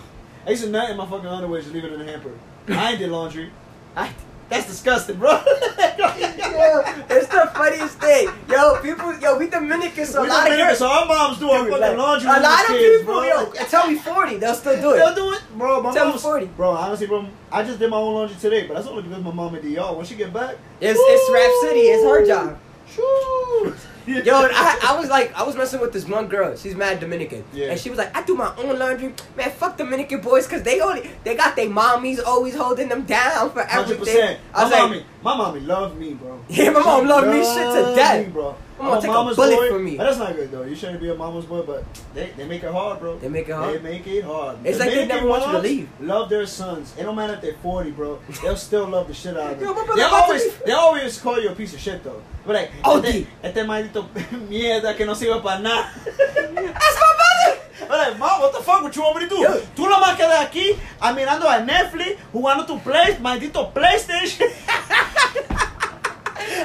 I 0.46 0.52
used 0.52 0.64
to 0.64 0.70
nut 0.70 0.90
in 0.90 0.98
my 0.98 1.06
fucking 1.06 1.26
underwear, 1.28 1.62
just 1.62 1.74
leave 1.74 1.86
it 1.86 1.94
in 1.94 2.00
the 2.00 2.06
hamper. 2.06 2.32
I 2.70 2.92
ain't 2.92 3.00
did 3.00 3.10
laundry. 3.10 3.52
I- 3.96 4.14
That's 4.50 4.68
disgusting, 4.68 5.18
bro. 5.18 5.32
Yo, 5.32 6.82
it's 7.10 7.28
the 7.28 7.50
funniest 7.54 7.98
thing. 8.00 8.30
Yo, 8.50 8.82
people, 8.82 9.18
yo, 9.20 9.38
we 9.38 9.48
Dominicans, 9.70 10.10
so 10.10 10.20
a 10.20 10.24
We 10.24 10.30
lot 10.30 10.38
of 10.40 10.44
Dominican, 10.46 10.68
girls. 10.68 10.78
so 10.80 10.88
our 10.88 11.06
moms 11.06 11.38
do 11.40 11.50
our 11.50 11.70
fucking 11.70 11.98
laundry. 11.98 12.30
a 12.30 12.40
lot 12.40 12.62
of 12.62 12.68
kids, 12.68 13.00
people, 13.00 13.14
bro. 13.14 13.24
yo, 13.24 13.52
tell 13.70 13.88
me 13.88 13.96
40, 13.96 14.38
they'll 14.38 14.54
still 14.56 14.82
do 14.82 14.92
it. 14.92 14.98
They'll 14.98 15.16
do 15.16 15.32
it, 15.34 15.42
bro. 15.58 15.82
My 15.82 15.94
Tell 15.94 16.06
me 16.06 16.12
mom's 16.12 16.22
40. 16.22 16.46
Bro, 16.48 16.72
honestly, 16.72 17.08
bro, 17.08 17.28
I 17.52 17.64
just 17.64 17.80
did 17.80 17.90
my 17.90 17.98
own 17.98 18.14
laundry 18.14 18.38
today, 18.38 18.68
but 18.68 18.76
that's 18.76 18.88
only 18.88 19.04
because 19.04 19.24
my 19.24 19.32
mom 19.32 19.56
at 19.56 19.62
DR. 19.62 19.94
When 19.96 20.06
she 20.06 20.16
get 20.16 20.34
back, 20.34 20.56
It's, 20.80 21.00
it's 21.02 21.32
Rap 21.34 21.52
City, 21.70 21.80
it's 21.88 22.04
her 22.04 22.26
job. 22.26 22.60
Shoo. 22.90 23.76
Yo, 24.08 24.18
and 24.18 24.26
I, 24.56 24.80
I 24.90 25.00
was 25.00 25.10
like, 25.10 25.34
I 25.36 25.44
was 25.44 25.56
messing 25.56 25.80
with 25.80 25.94
this 25.94 26.06
one 26.08 26.28
girl. 26.28 26.58
She's 26.58 26.76
mad 26.76 27.00
Dominican, 27.00 27.44
Yeah. 27.54 27.68
and 27.72 27.80
she 27.80 27.90
was 27.90 27.98
like, 28.00 28.16
I 28.18 28.24
do 28.24 28.36
my 28.36 28.54
own 28.58 28.78
laundry. 28.78 29.14
Man, 29.38 29.52
fuck 29.52 29.78
Dominican 29.78 30.22
boys, 30.22 30.48
cause 30.48 30.64
they 30.64 30.82
only 30.82 31.10
they 31.24 31.36
got 31.36 31.56
their 31.56 31.68
mommies 31.70 32.20
always 32.26 32.56
holding 32.56 32.90
them 32.90 33.04
down 33.04 33.52
for 33.52 33.62
everything. 33.62 34.00
percent. 34.00 34.40
I 34.54 34.58
My 34.58 34.64
was 34.64 34.72
like, 34.74 34.82
mommy, 34.82 35.06
my 35.24 35.38
mommy 35.38 35.60
loved 35.62 35.98
me, 36.00 36.16
bro. 36.16 36.44
Yeah, 36.50 36.72
my 36.72 36.82
mom 36.82 37.04
She 37.04 37.08
loved 37.10 37.28
me 37.28 37.44
shit 37.44 37.56
to 37.86 37.94
death. 37.96 38.26
me, 38.26 38.32
bro. 38.34 38.56
I'm 38.82 39.02
take 39.02 39.12
a 39.12 39.36
bullet 39.36 39.70
for 39.70 39.80
me. 39.80 39.98
That's 39.98 40.18
not 40.18 40.36
good 40.36 40.52
though. 40.52 40.64
You 40.64 40.76
shouldn't 40.76 41.02
be 41.02 41.10
a 41.10 41.16
mama's 41.16 41.46
boy, 41.46 41.62
but 41.62 41.84
they, 42.14 42.32
they 42.38 42.46
make 42.46 42.64
it 42.64 42.72
hard, 42.72 43.00
bro. 43.00 43.18
They 43.18 43.30
make 43.30 43.48
it 43.48 43.54
hard? 43.54 43.76
They 43.76 43.80
make 43.80 44.08
it 44.08 44.24
hard. 44.24 44.58
It's 44.64 44.80
like 44.80 44.92
they 44.92 45.06
never 45.06 45.28
want 45.28 45.46
you 45.46 45.52
to 45.52 45.60
leave. 45.60 45.90
Love 46.00 46.30
their 46.30 46.46
sons. 46.46 46.94
It 46.98 47.04
don't 47.04 47.16
matter 47.16 47.34
if 47.34 47.42
they're 47.42 47.56
forty, 47.62 47.92
bro. 47.92 48.20
They'll 48.42 48.56
still 48.70 48.88
love 48.88 49.08
the 49.08 49.14
shit 49.14 49.38
out 49.38 49.54
of 49.54 49.60
them. 49.60 49.76
Yo, 49.76 49.96
they 49.96 50.04
always 50.04 50.58
they 50.60 50.72
always 50.72 51.20
call 51.20 51.40
you 51.42 51.50
a 51.50 51.56
piece 51.56 51.74
of 51.74 51.80
shit 51.80 52.04
though. 52.04 52.22
But 52.46 52.56
like, 52.56 52.72
OD. 52.84 53.06
este, 53.06 53.28
este 53.44 53.58
maldito 53.66 54.08
mierda 54.50 54.96
que 54.96 55.06
no 55.06 55.14
sirve 55.14 55.42
para 55.42 55.62
nada. 55.62 55.90
That's 56.06 56.98
my 57.00 57.16
brother. 57.18 57.60
But 57.88 57.98
like, 57.98 58.20
mom, 58.20 58.42
what 58.42 58.54
the 58.54 58.64
fuck? 58.64 58.82
What 58.84 58.96
you 58.96 59.02
want 59.02 59.16
me 59.18 59.24
to 59.24 59.30
do? 59.30 59.42
Yo. 59.42 59.62
Tú 59.76 59.90
la 59.90 60.00
más 60.00 60.16
quedas 60.16 60.46
aquí, 60.46 60.78
a 61.00 61.14
mirando 61.14 61.48
a 61.48 61.60
Netflix, 61.60 62.18
jugando 62.34 62.66
tu 62.66 62.80
play, 62.80 63.18
maldito 63.20 63.72
PlayStation. 63.74 64.50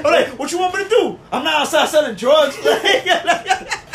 But 0.02 0.12
like, 0.12 0.38
what 0.38 0.52
you 0.52 0.58
want 0.58 0.74
me 0.74 0.84
to 0.84 0.88
do? 0.88 1.18
I'm 1.32 1.44
not 1.44 1.62
outside 1.62 1.88
selling 1.88 2.14
drugs. 2.16 2.56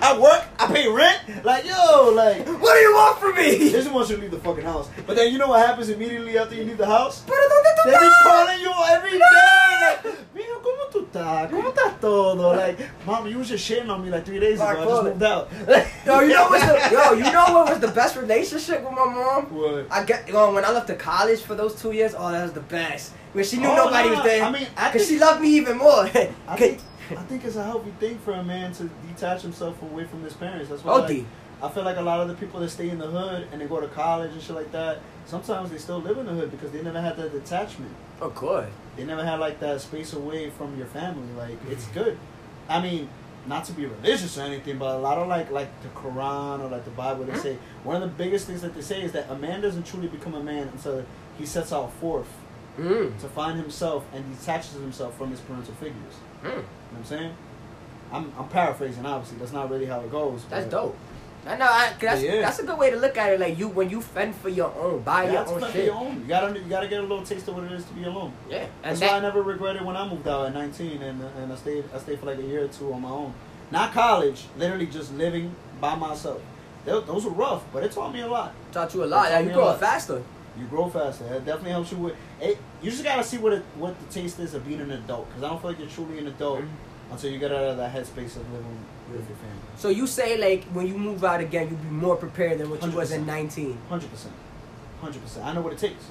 I 0.00 0.18
work, 0.18 0.44
I 0.58 0.66
pay 0.72 0.88
rent. 0.88 1.44
Like, 1.44 1.64
yo, 1.66 2.10
like, 2.14 2.46
What 2.46 2.74
do 2.74 2.80
you 2.80 2.92
want 2.94 3.18
from 3.18 3.34
me? 3.36 3.58
they 3.58 3.70
just 3.72 3.90
want 3.90 4.08
you 4.08 4.16
to 4.16 4.22
leave 4.22 4.30
the 4.30 4.38
fucking 4.40 4.64
house. 4.64 4.88
But 5.06 5.16
then 5.16 5.32
you 5.32 5.38
know 5.38 5.48
what 5.48 5.66
happens 5.66 5.88
immediately 5.88 6.38
after 6.38 6.54
you 6.54 6.64
leave 6.64 6.78
the 6.78 6.86
house? 6.86 7.22
Pero 7.26 7.36
¿dónde 7.38 7.84
They 7.84 7.98
be 7.98 8.10
calling 8.24 8.60
you 8.60 8.72
every 8.90 9.10
day. 9.10 9.18
Like, 9.20 10.16
Mira, 10.34 10.54
¿cómo 10.62 10.90
tú 10.90 11.00
estás? 11.06 11.50
¿Cómo 11.50 11.72
estás 11.74 12.00
todo? 12.00 12.54
Like, 12.56 12.78
mom, 13.04 13.26
you 13.26 13.38
was 13.38 13.48
just 13.48 13.68
shitting 13.68 13.88
on 13.90 14.02
me 14.04 14.10
like 14.10 14.24
three 14.24 14.38
days 14.40 14.60
ah, 14.60 14.70
ago. 14.70 14.84
Mark, 14.84 14.88
I 14.88 14.90
just 14.90 15.04
moved 15.04 15.22
out. 15.22 15.50
Yo, 16.06 16.20
you 16.20 16.28
know 16.34 16.48
what's 16.48 16.64
the 16.66 16.90
yo? 16.94 17.12
You 17.12 17.32
know 17.32 17.44
what 17.54 17.68
was 17.70 17.80
the 17.80 17.88
best 17.88 18.16
relationship 18.16 18.82
with 18.82 18.92
my 18.92 19.04
mom? 19.04 19.44
What? 19.54 19.86
I 19.90 20.04
get 20.04 20.28
yo, 20.28 20.52
when 20.52 20.64
I 20.64 20.70
left 20.72 20.86
to 20.88 20.94
college 20.96 21.40
for 21.42 21.54
those 21.54 21.80
two 21.80 21.92
years. 21.92 22.14
Oh, 22.16 22.30
that 22.32 22.42
was 22.42 22.52
the 22.52 22.60
best. 22.60 23.12
When 23.32 23.44
she 23.44 23.58
knew 23.58 23.68
Oh, 23.68 23.76
nobody 23.76 24.08
no, 24.10 24.14
was 24.16 24.24
there. 24.24 24.42
I 24.44 24.50
mean, 24.50 24.66
I 24.76 24.90
cause 24.90 25.06
think- 25.06 25.08
she 25.08 25.18
loved 25.18 25.40
me 25.40 25.48
even 25.56 25.78
more. 25.78 26.04
I 26.04 26.56
think, 26.56 26.80
I 27.18 27.22
think 27.22 27.44
it's 27.44 27.56
a 27.56 27.64
healthy 27.64 27.92
thing 28.00 28.18
for 28.18 28.32
a 28.32 28.42
man 28.42 28.72
to 28.74 28.90
detach 29.08 29.42
himself 29.42 29.80
away 29.82 30.04
from 30.04 30.22
his 30.22 30.34
parents. 30.34 30.68
That's 30.68 30.84
why 30.84 30.92
OD. 30.92 31.10
like, 31.10 31.24
I 31.62 31.68
feel 31.68 31.84
like 31.84 31.96
a 31.96 32.02
lot 32.02 32.20
of 32.20 32.28
the 32.28 32.34
people 32.34 32.60
that 32.60 32.70
stay 32.70 32.88
in 32.88 32.98
the 32.98 33.06
hood 33.06 33.46
and 33.52 33.60
they 33.60 33.66
go 33.66 33.80
to 33.80 33.88
college 33.88 34.32
and 34.32 34.42
shit 34.42 34.56
like 34.56 34.72
that, 34.72 34.98
sometimes 35.26 35.70
they 35.70 35.78
still 35.78 36.00
live 36.00 36.18
in 36.18 36.26
the 36.26 36.32
hood 36.32 36.50
because 36.50 36.72
they 36.72 36.82
never 36.82 37.00
had 37.00 37.16
that 37.16 37.32
detachment. 37.32 37.94
of 38.20 38.34
course. 38.34 38.68
They 38.96 39.04
never 39.04 39.24
had 39.24 39.38
like 39.38 39.60
that 39.60 39.80
space 39.80 40.12
away 40.12 40.50
from 40.50 40.76
your 40.76 40.88
family. 40.88 41.32
Like 41.36 41.60
mm-hmm. 41.60 41.72
it's 41.72 41.86
good. 41.88 42.18
I 42.68 42.82
mean, 42.82 43.08
not 43.46 43.64
to 43.66 43.72
be 43.72 43.86
religious 43.86 44.38
or 44.38 44.42
anything, 44.42 44.78
but 44.78 44.96
a 44.96 44.98
lot 44.98 45.18
of 45.18 45.28
like 45.28 45.50
like 45.50 45.70
the 45.82 45.88
Quran 45.90 46.60
or 46.60 46.68
like 46.68 46.84
the 46.84 46.90
Bible, 46.90 47.24
they 47.24 47.32
mm-hmm. 47.32 47.42
say 47.42 47.58
one 47.84 48.02
of 48.02 48.02
the 48.02 48.24
biggest 48.24 48.46
things 48.46 48.62
that 48.62 48.74
they 48.74 48.82
say 48.82 49.02
is 49.02 49.12
that 49.12 49.30
a 49.30 49.36
man 49.36 49.60
doesn't 49.60 49.84
truly 49.84 50.08
become 50.08 50.34
a 50.34 50.42
man 50.42 50.68
until 50.68 51.04
he 51.38 51.46
sets 51.46 51.72
out 51.72 51.92
forth 51.94 52.28
Mm. 52.78 53.20
to 53.20 53.28
find 53.28 53.58
himself 53.58 54.04
and 54.14 54.24
detaches 54.38 54.72
himself 54.72 55.16
from 55.18 55.30
his 55.30 55.40
parental 55.40 55.74
figures. 55.74 56.14
Mm. 56.42 56.44
You 56.44 56.48
know 56.50 56.54
what 56.56 56.98
I'm 56.98 57.04
saying? 57.04 57.34
I'm, 58.12 58.32
I'm 58.38 58.48
paraphrasing, 58.48 59.04
obviously. 59.06 59.38
That's 59.38 59.52
not 59.52 59.70
really 59.70 59.86
how 59.86 60.00
it 60.00 60.10
goes. 60.10 60.44
That's 60.48 60.66
dope. 60.70 60.96
I 61.46 61.56
know. 61.56 61.66
I, 61.66 61.92
that's 62.00 62.22
Yeah. 62.22 62.40
that's 62.40 62.60
a 62.60 62.64
good 62.64 62.78
way 62.78 62.90
to 62.90 62.96
look 62.96 63.16
at 63.18 63.32
it. 63.32 63.40
Like 63.40 63.58
you, 63.58 63.68
when 63.68 63.90
you 63.90 64.00
fend 64.00 64.34
for 64.36 64.48
your 64.48 64.72
own, 64.78 65.00
buy 65.02 65.24
Yeah, 65.24 65.32
your 65.44 65.48
own 65.48 65.72
shit. 65.72 65.86
your 65.86 65.94
own. 65.96 66.20
You 66.20 66.26
gotta, 66.28 66.58
you 66.58 66.64
gotta 66.68 66.86
get 66.88 67.00
a 67.00 67.02
little 67.02 67.24
taste 67.24 67.48
of 67.48 67.56
what 67.56 67.64
it 67.64 67.72
is 67.72 67.84
to 67.84 67.92
be 67.94 68.04
alone. 68.04 68.32
Yeah, 68.48 68.66
and 68.84 68.96
That's 68.96 69.00
why 69.00 69.16
I 69.18 69.20
never 69.20 69.42
regretted 69.42 69.82
when 69.84 69.96
I 69.96 70.08
moved 70.08 70.28
out 70.28 70.46
at 70.46 70.54
19 70.54 71.02
and 71.02 71.20
and 71.22 71.52
I 71.52 71.56
stayed 71.56 71.84
I 71.94 71.98
stayed 71.98 72.20
for 72.20 72.26
like 72.26 72.38
a 72.38 72.42
year 72.42 72.64
or 72.64 72.68
two 72.68 72.92
on 72.92 73.02
my 73.02 73.08
own. 73.10 73.34
Not 73.72 73.92
college, 73.92 74.44
literally 74.56 74.86
just 74.86 75.12
living 75.14 75.54
by 75.80 75.94
myself. 75.96 76.40
Tho- 76.84 77.00
Those 77.00 77.24
were 77.24 77.32
rough, 77.32 77.64
but 77.72 77.82
it 77.82 77.90
taught 77.92 78.12
me 78.14 78.20
a 78.20 78.28
lot. 78.28 78.54
taught 78.70 78.94
you 78.94 79.02
a 79.02 79.06
lot. 79.06 79.30
It 79.30 79.34
Like, 79.34 79.46
you 79.46 79.52
grow 79.52 79.72
faster. 79.74 80.22
You 80.58 80.66
grow 80.66 80.88
faster. 80.88 81.24
It 81.24 81.44
definitely 81.46 81.70
helps 81.70 81.90
you 81.92 81.98
with. 81.98 82.14
It, 82.40 82.58
you 82.82 82.90
just 82.90 83.02
gotta 83.04 83.24
see 83.24 83.38
what 83.38 83.52
it, 83.54 83.62
what 83.76 83.98
the 83.98 84.06
taste 84.12 84.38
is 84.38 84.54
of 84.54 84.66
being 84.66 84.80
an 84.80 84.90
adult. 84.90 85.28
Because 85.28 85.42
I 85.42 85.48
don't 85.48 85.60
feel 85.60 85.70
like 85.70 85.78
you're 85.78 85.88
truly 85.88 86.18
an 86.18 86.26
adult 86.26 86.60
Mhm. 86.60 86.68
until 87.10 87.30
you 87.30 87.38
get 87.38 87.52
out 87.52 87.64
of 87.64 87.76
that 87.78 87.94
headspace 87.94 88.36
of 88.36 88.50
living 88.52 88.78
with 89.10 89.26
your 89.28 89.38
family. 89.38 89.62
So 89.76 89.88
you 89.88 90.06
say 90.06 90.36
like 90.38 90.64
when 90.74 90.86
you 90.86 90.98
move 90.98 91.24
out 91.24 91.40
again, 91.40 91.68
you'll 91.70 91.78
be 91.78 91.88
more 91.88 92.16
prepared 92.16 92.58
than 92.58 92.68
what 92.70 92.82
you 92.84 92.90
was 92.90 93.12
in 93.12 93.22
100%. 93.24 93.26
19 93.26 93.78
Hundred 93.88 94.10
percent, 94.10 94.34
hundred 95.00 95.22
percent. 95.22 95.46
I 95.46 95.52
know 95.54 95.62
what 95.62 95.72
it 95.72 95.78
takes. 95.78 96.04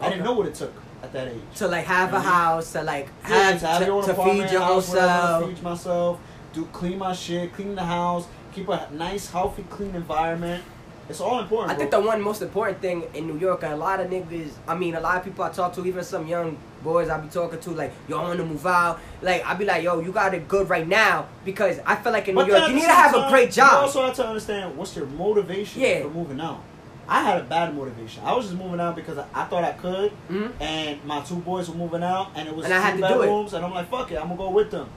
I 0.00 0.08
didn't 0.08 0.24
know 0.24 0.32
what 0.34 0.46
it 0.48 0.54
took 0.54 0.72
at 1.02 1.12
that 1.12 1.28
age. 1.28 1.40
to 1.56 1.68
like 1.68 1.84
have 1.84 2.12
a 2.14 2.18
Mhm. 2.18 2.22
house 2.22 2.72
to 2.72 2.82
like 2.82 3.08
Yeah, 3.22 3.28
have 3.52 3.60
to 3.60 3.66
have 3.66 3.78
to, 3.80 3.86
your 3.86 3.94
own 3.96 4.04
to 4.04 4.14
feed 4.14 4.50
your 4.50 4.62
own 4.62 4.68
house, 4.68 4.88
whatever, 4.88 5.08
self. 5.08 5.46
feed 5.50 5.62
myself, 5.62 6.18
do 6.52 6.64
clean 6.72 6.98
my 6.98 7.12
shit, 7.12 7.52
clean 7.54 7.74
the 7.76 7.82
house, 7.84 8.26
keep 8.52 8.68
a 8.68 8.88
nice, 8.92 9.30
healthy, 9.30 9.64
clean 9.70 9.94
environment. 9.94 10.64
It's 11.08 11.20
all 11.20 11.38
important. 11.40 11.70
I 11.70 11.74
think 11.74 11.90
the 11.90 12.00
one 12.00 12.20
most 12.22 12.40
important 12.40 12.80
thing 12.80 13.04
in 13.14 13.26
New 13.26 13.38
York, 13.38 13.62
and 13.62 13.72
a 13.74 13.76
lot 13.76 14.00
of 14.00 14.10
niggas, 14.10 14.52
I 14.66 14.74
mean, 14.74 14.94
a 14.94 15.00
lot 15.00 15.18
of 15.18 15.24
people 15.24 15.44
I 15.44 15.50
talk 15.50 15.74
to, 15.74 15.84
even 15.86 16.02
some 16.02 16.26
young 16.26 16.56
boys 16.82 17.08
I 17.10 17.18
be 17.20 17.28
talking 17.28 17.60
to, 17.60 17.70
like, 17.72 17.92
yo, 18.08 18.18
I 18.18 18.22
want 18.22 18.38
to 18.38 18.46
move 18.46 18.66
out. 18.66 19.00
Like, 19.20 19.44
I 19.46 19.52
be 19.54 19.64
like, 19.66 19.82
yo, 19.82 20.00
you 20.00 20.12
got 20.12 20.32
it 20.32 20.48
good 20.48 20.68
right 20.70 20.88
now 20.88 21.26
because 21.44 21.78
I 21.86 21.96
feel 21.96 22.12
like 22.12 22.28
in 22.28 22.34
New 22.34 22.40
But 22.42 22.48
York, 22.48 22.68
you 22.68 22.74
need 22.76 22.82
to 22.82 22.88
have 22.88 23.10
same 23.10 23.20
a 23.20 23.22
time, 23.24 23.32
great 23.32 23.46
You 23.48 23.52
job. 23.52 23.72
also 23.84 24.06
have 24.06 24.14
to 24.16 24.26
understand 24.26 24.76
what's 24.78 24.96
your 24.96 25.06
motivation 25.06 25.82
Yeah. 25.82 26.02
for 26.02 26.10
moving 26.10 26.40
out. 26.40 26.60
I 27.06 27.22
had 27.22 27.38
a 27.42 27.44
bad 27.44 27.76
motivation. 27.76 28.22
I 28.24 28.32
was 28.34 28.46
just 28.46 28.56
moving 28.56 28.80
out 28.80 28.96
because 28.96 29.18
I, 29.18 29.26
I 29.34 29.44
thought 29.44 29.62
I 29.62 29.72
could, 29.72 30.10
Mhm. 30.30 30.52
and 30.58 31.04
my 31.04 31.20
two 31.20 31.36
boys 31.36 31.68
were 31.68 31.74
moving 31.76 32.02
out, 32.02 32.28
and 32.34 32.48
it 32.48 32.56
was 32.56 32.64
And 32.64 32.72
I 32.72 32.80
had 32.80 32.94
two 32.96 33.02
to 33.02 33.08
do 33.08 33.14
it. 33.14 33.18
bedrooms, 33.26 33.52
and 33.52 33.62
I'm 33.62 33.74
like, 33.74 33.90
fuck 33.90 34.10
it, 34.10 34.14
I'm 34.16 34.28
gonna 34.28 34.36
go 34.36 34.48
with 34.50 34.70
them. 34.70 34.88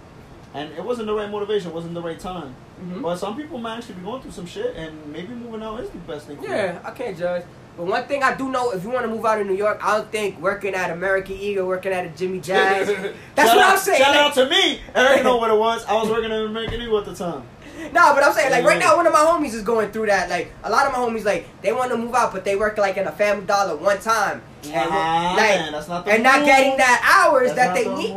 And 0.53 0.71
it 0.73 0.83
wasn't 0.83 1.07
the 1.07 1.13
right 1.13 1.29
motivation, 1.29 1.69
it 1.71 1.73
wasn't 1.73 1.93
the 1.93 2.01
right 2.01 2.19
time. 2.19 2.55
Mhm. 2.81 3.01
But 3.01 3.17
some 3.17 3.35
people 3.35 3.57
might 3.57 3.77
actually 3.77 3.95
be 3.95 4.01
going 4.01 4.21
through 4.21 4.31
some 4.31 4.45
shit, 4.45 4.75
and 4.75 5.11
maybe 5.11 5.33
moving 5.33 5.61
out 5.63 5.79
is 5.81 5.89
the 5.89 5.97
best 5.99 6.27
thing. 6.27 6.37
Yeah. 6.41 6.79
I 6.83 6.91
can't 6.91 7.17
judge. 7.17 7.43
But 7.75 7.85
one 7.85 8.03
thing 8.05 8.23
I 8.23 8.33
do 8.35 8.49
know, 8.49 8.71
if 8.71 8.83
you 8.83 8.89
want 8.89 9.05
to 9.05 9.07
move 9.11 9.23
out 9.23 9.39
of 9.39 9.45
New 9.45 9.53
York, 9.53 9.79
I 9.83 9.97
don't 9.97 10.11
think 10.11 10.39
working 10.41 10.73
at 10.73 10.89
American 10.89 11.35
Eagle, 11.35 11.67
working 11.67 11.91
at 11.91 12.05
a 12.05 12.09
Jimmy 12.09 12.39
Jazz. 12.39 12.87
That's 13.35 13.49
Shout 13.49 13.55
what 13.57 13.65
out- 13.65 13.71
I'm 13.73 13.77
saying. 13.77 14.01
Shout 14.01 14.15
like- 14.15 14.25
out 14.25 14.33
to 14.33 14.49
me. 14.49 14.79
Eric 14.95 15.23
know 15.23 15.37
what 15.37 15.51
it 15.51 15.57
was. 15.59 15.85
I 15.85 15.93
was 15.93 16.09
working 16.15 16.31
at 16.31 16.41
American 16.41 16.81
Eagle 16.81 16.97
at 16.97 17.05
the 17.05 17.13
time. 17.13 17.43
Nah, 17.93 18.13
but 18.13 18.23
I'm 18.23 18.33
saying 18.33 18.51
like 18.51 18.65
right 18.65 18.79
now, 18.79 18.95
one 18.97 19.07
of 19.07 19.13
my 19.13 19.19
homies 19.19 19.53
is 19.53 19.61
going 19.63 19.91
through 19.91 20.07
that. 20.07 20.29
Like 20.29 20.51
a 20.63 20.69
lot 20.69 20.85
of 20.87 20.91
my 20.93 20.99
homies, 20.99 21.23
like 21.25 21.47
they 21.61 21.71
want 21.71 21.91
to 21.91 21.97
move 21.97 22.13
out, 22.13 22.31
but 22.33 22.43
they 22.45 22.55
work 22.55 22.77
like 22.77 22.97
in 22.97 23.07
a 23.07 23.11
Family 23.11 23.45
Dollar 23.45 23.75
one 23.77 23.99
time, 23.99 24.41
and 24.63 24.73
like 24.89 25.35
man, 25.37 25.71
not 25.71 26.07
and 26.07 26.23
not 26.23 26.45
getting 26.45 26.77
that 26.77 27.25
hours 27.27 27.53
That's 27.53 27.73
that 27.73 27.75
they 27.75 27.83
the 27.85 27.95
need. 27.95 28.11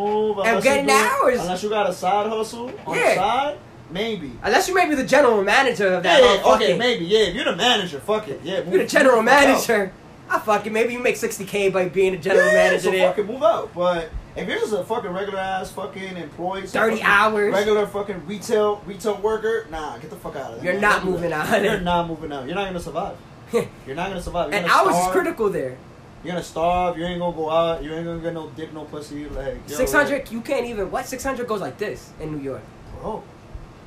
and 0.47 0.62
getting 0.62 0.85
you 0.89 0.91
the 0.91 1.11
hours. 1.23 1.41
Unless 1.41 1.62
you 1.62 1.69
got 1.69 1.89
a 1.89 1.93
side 1.93 2.27
hustle 2.28 2.70
on 2.87 2.97
Yeah. 2.97 3.09
the 3.11 3.15
side, 3.15 3.59
maybe. 3.91 4.32
Unless 4.43 4.69
you 4.69 4.74
may 4.74 4.89
be 4.89 4.95
the 4.95 5.05
general 5.05 5.43
manager 5.45 5.95
of 5.95 6.03
that. 6.03 6.23
yeah, 6.23 6.43
motherfucking- 6.43 6.55
okay, 6.57 6.78
maybe. 6.78 7.05
Yeah, 7.05 7.19
if 7.27 7.35
you're 7.35 7.45
the 7.45 7.57
manager, 7.57 8.01
fuck 8.01 8.28
it. 8.28 8.41
Yeah, 8.43 8.61
You're 8.69 8.78
the 8.82 8.87
general 8.87 9.23
manager. 9.23 9.93
I 10.28 10.39
fuck 10.39 10.65
it. 10.66 10.73
Maybe 10.73 10.93
you 10.93 11.01
make 11.01 11.16
60k 11.16 11.73
by 11.73 11.89
being 11.89 12.15
a 12.15 12.19
general 12.19 12.47
yeah, 12.49 12.55
manager 12.55 12.82
so 12.85 12.91
there. 12.93 13.09
fucking 13.09 13.27
move 13.27 13.43
out. 13.43 13.74
But 13.74 14.11
if 14.36 14.48
you're 14.48 14.59
just 14.59 14.73
a 14.73 14.85
fucking 14.85 15.11
regular 15.11 15.39
ass 15.39 15.70
fucking 15.73 16.16
employee, 16.16 16.66
30 16.66 16.97
fucking 16.97 17.05
hours. 17.05 17.52
regular 17.52 17.86
fucking 17.86 18.27
retail 18.27 18.82
retail 18.86 19.16
worker, 19.19 19.66
nah, 19.70 19.98
get 19.98 20.11
the 20.11 20.16
fuck 20.16 20.36
out 20.36 20.52
of 20.52 20.57
there. 20.62 20.73
You're 20.73 20.81
man. 20.81 20.90
not 20.90 21.05
moving 21.05 21.32
out. 21.32 21.62
You're 21.62 21.81
not 21.81 22.09
moving 22.09 22.32
out. 22.32 22.47
You're 22.47 22.55
not 22.55 22.66
gonna 22.66 22.81
survive. 22.81 23.16
You're 23.52 23.97
not 23.97 24.09
gonna 24.09 24.23
survive. 24.23 24.51
You're 24.51 24.61
and 24.61 24.70
hours 24.70 24.97
is 24.97 25.07
critical 25.09 25.51
there. 25.51 25.77
You're 26.23 26.32
gonna 26.32 26.44
starve. 26.44 26.98
You 26.98 27.05
ain't 27.05 27.19
gonna 27.19 27.36
go 27.36 27.51
out. 27.51 27.82
You 27.82 27.93
ain't 27.94 28.05
gonna 28.05 28.20
get 28.20 28.35
no 28.35 28.51
dick, 28.51 28.73
no 28.73 28.85
pussy. 28.85 29.28
Like 29.28 29.59
yo, 29.69 29.77
600, 29.77 30.31
you 30.31 30.40
can't 30.40 30.66
even. 30.66 30.90
What 30.90 31.07
600 31.07 31.47
goes 31.47 31.61
like 31.61 31.78
this 31.78 32.12
in 32.20 32.32
New 32.32 32.43
York? 32.43 32.62
bro, 33.01 33.23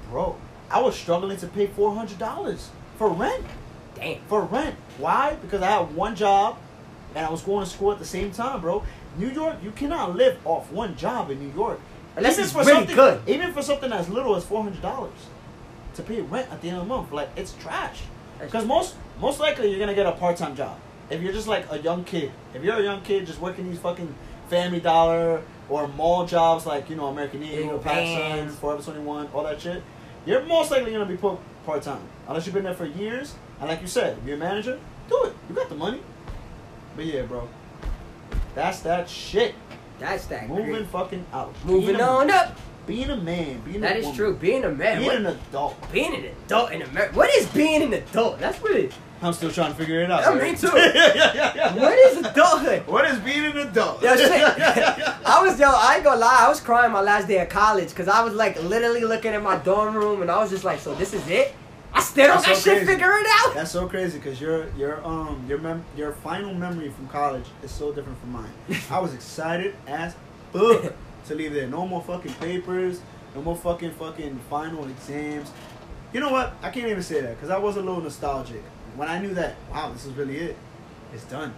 bro. 0.09 0.35
I 0.69 0.81
was 0.81 0.95
struggling 0.95 1.37
to 1.37 1.47
pay 1.47 1.67
four 1.67 1.93
hundred 1.93 2.19
dollars 2.19 2.69
for 2.97 3.09
rent. 3.09 3.45
Damn. 3.95 4.19
For 4.27 4.41
rent. 4.41 4.75
Why? 4.97 5.37
Because 5.41 5.61
I 5.61 5.69
had 5.71 5.95
one 5.95 6.15
job, 6.15 6.57
and 7.15 7.25
I 7.25 7.29
was 7.29 7.41
going 7.41 7.63
to 7.63 7.69
school 7.69 7.91
at 7.91 7.99
the 7.99 8.05
same 8.05 8.31
time, 8.31 8.61
bro. 8.61 8.83
New 9.17 9.29
York, 9.29 9.57
you 9.63 9.71
cannot 9.71 10.15
live 10.15 10.37
off 10.45 10.71
one 10.71 10.95
job 10.95 11.29
in 11.29 11.39
New 11.39 11.53
York. 11.55 11.79
Unless 12.15 12.33
Even 12.33 12.43
it's 12.43 12.53
for 12.53 12.59
really 12.59 12.73
something- 12.73 12.95
good. 12.95 13.21
Even 13.27 13.53
for 13.53 13.61
something 13.61 13.91
as 13.91 14.09
little 14.09 14.35
as 14.35 14.45
four 14.45 14.63
hundred 14.63 14.81
dollars 14.81 15.27
to 15.95 16.01
pay 16.03 16.21
rent 16.21 16.47
at 16.51 16.61
the 16.61 16.69
end 16.69 16.77
of 16.77 16.83
the 16.87 16.89
month, 16.93 17.11
like 17.11 17.29
it's 17.35 17.53
trash. 17.53 18.01
Because 18.39 18.65
most 18.65 18.95
most 19.19 19.39
likely 19.39 19.69
you're 19.69 19.79
gonna 19.79 19.93
get 19.95 20.05
a 20.05 20.11
part 20.11 20.37
time 20.37 20.55
job. 20.55 20.77
If 21.09 21.21
you're 21.21 21.33
just 21.33 21.47
like 21.47 21.65
a 21.71 21.77
young 21.79 22.03
kid, 22.03 22.31
if 22.53 22.63
you're 22.63 22.77
a 22.77 22.83
young 22.83 23.01
kid 23.01 23.25
just 23.27 23.39
working 23.39 23.69
these 23.69 23.79
fucking 23.79 24.13
Family 24.49 24.79
Dollar 24.79 25.41
or 25.69 25.87
mall 25.87 26.25
jobs 26.25 26.65
like 26.65 26.89
you 26.89 26.95
know 26.95 27.07
American 27.07 27.43
Eagle, 27.43 27.79
PacSun. 27.79 28.49
Forever 28.51 28.81
Twenty 28.81 28.99
One, 29.01 29.27
all 29.33 29.43
that 29.43 29.61
shit, 29.61 29.81
you're 30.25 30.41
most 30.45 30.71
likely 30.71 30.91
gonna 30.91 31.05
be 31.05 31.17
put 31.17 31.37
part 31.65 31.81
time 31.81 32.01
unless 32.27 32.45
you've 32.45 32.53
been 32.55 32.63
there 32.65 32.73
for 32.73 32.85
years. 32.85 33.35
And 33.59 33.69
like 33.69 33.81
you 33.81 33.87
said, 33.87 34.17
if 34.19 34.25
you're 34.27 34.35
a 34.35 34.39
manager, 34.39 34.79
do 35.09 35.23
it. 35.25 35.33
You 35.49 35.55
got 35.55 35.69
the 35.69 35.75
money. 35.75 36.01
But 36.95 37.05
yeah, 37.05 37.21
bro, 37.23 37.47
that's 38.55 38.79
that 38.81 39.09
shit. 39.09 39.55
That's 39.99 40.25
that. 40.27 40.47
Moving 40.49 40.65
great. 40.71 40.87
fucking 40.87 41.25
out. 41.33 41.53
Moving 41.65 41.95
a- 41.95 42.03
on 42.03 42.31
up. 42.31 42.57
Being 42.85 43.09
a 43.11 43.15
man. 43.15 43.61
Being 43.61 43.79
That 43.81 43.95
a 43.95 43.99
is 43.99 44.05
woman, 44.05 44.17
true. 44.17 44.33
Being 44.35 44.63
a 44.65 44.69
man. 44.69 44.97
Being 44.97 45.07
what- 45.07 45.15
an 45.17 45.25
adult. 45.27 45.91
being 45.93 46.13
an 46.13 46.25
adult 46.25 46.71
in 46.73 46.81
America. 46.81 47.15
What 47.15 47.29
is 47.35 47.47
being 47.47 47.81
an 47.81 47.93
adult? 47.93 48.39
That's 48.39 48.57
what 48.61 48.71
it. 48.73 48.91
I'm 49.21 49.31
still 49.31 49.51
trying 49.51 49.71
to 49.71 49.77
figure 49.77 50.01
it 50.01 50.11
out. 50.11 50.19
Yeah, 50.21 50.33
right? 50.37 50.51
me 50.51 50.57
too. 50.57 50.67
yeah, 50.75 50.91
yeah, 50.93 51.31
yeah, 51.33 51.53
yeah. 51.55 51.75
What 51.75 51.93
is 51.97 52.17
adulthood? 52.25 52.85
What 52.87 53.05
is 53.05 53.19
being 53.19 53.45
an 53.45 53.57
adult? 53.57 54.01
Yo, 54.03 54.13
shit. 54.17 54.29
I 54.31 55.39
was 55.41 55.57
yo, 55.57 55.69
I 55.69 55.95
ain't 55.95 56.03
gonna 56.03 56.19
lie, 56.19 56.39
I 56.41 56.49
was 56.49 56.59
crying 56.59 56.91
my 56.91 56.99
last 56.99 57.29
day 57.29 57.39
of 57.39 57.47
college 57.47 57.89
because 57.89 58.09
I 58.09 58.21
was 58.21 58.33
like 58.33 58.61
literally 58.63 59.05
looking 59.05 59.31
at 59.33 59.41
my 59.41 59.55
dorm 59.57 59.95
room 59.95 60.21
and 60.21 60.29
I 60.29 60.39
was 60.39 60.49
just 60.49 60.65
like, 60.65 60.79
so 60.79 60.93
this 60.95 61.13
is 61.13 61.25
it? 61.29 61.55
I 61.93 62.01
still 62.01 62.27
don't 62.27 62.37
got 62.37 62.45
so 62.45 62.53
shit 62.55 62.63
crazy. 62.77 62.85
figured 62.85 63.25
out. 63.29 63.53
That's 63.53 63.71
so 63.71 63.87
crazy 63.87 64.17
because 64.17 64.41
your 64.41 64.67
your 64.77 65.05
um 65.05 65.43
your 65.47 65.59
mem- 65.59 65.85
your 65.95 66.11
final 66.13 66.53
memory 66.53 66.89
from 66.89 67.07
college 67.07 67.45
is 67.63 67.71
so 67.71 67.91
different 67.93 68.19
from 68.19 68.31
mine. 68.31 68.51
I 68.89 68.99
was 68.99 69.13
excited 69.13 69.75
as 69.87 70.15
fuck 70.51 70.93
to 71.27 71.35
leave 71.35 71.53
there. 71.53 71.67
No 71.67 71.85
more 71.87 72.01
fucking 72.01 72.33
papers. 72.35 73.01
No 73.35 73.41
more 73.41 73.55
fucking 73.55 73.91
fucking 73.91 74.39
final 74.49 74.85
exams. 74.87 75.51
You 76.13 76.19
know 76.19 76.31
what? 76.31 76.53
I 76.61 76.69
can't 76.69 76.87
even 76.87 77.01
say 77.03 77.21
that 77.21 77.35
because 77.35 77.49
I 77.49 77.57
was 77.57 77.77
a 77.77 77.81
little 77.81 78.01
nostalgic 78.01 78.61
when 78.95 79.07
I 79.07 79.19
knew 79.19 79.33
that. 79.35 79.55
Wow, 79.71 79.91
this 79.91 80.05
is 80.05 80.13
really 80.13 80.37
it. 80.37 80.57
It's 81.13 81.23
done. 81.25 81.53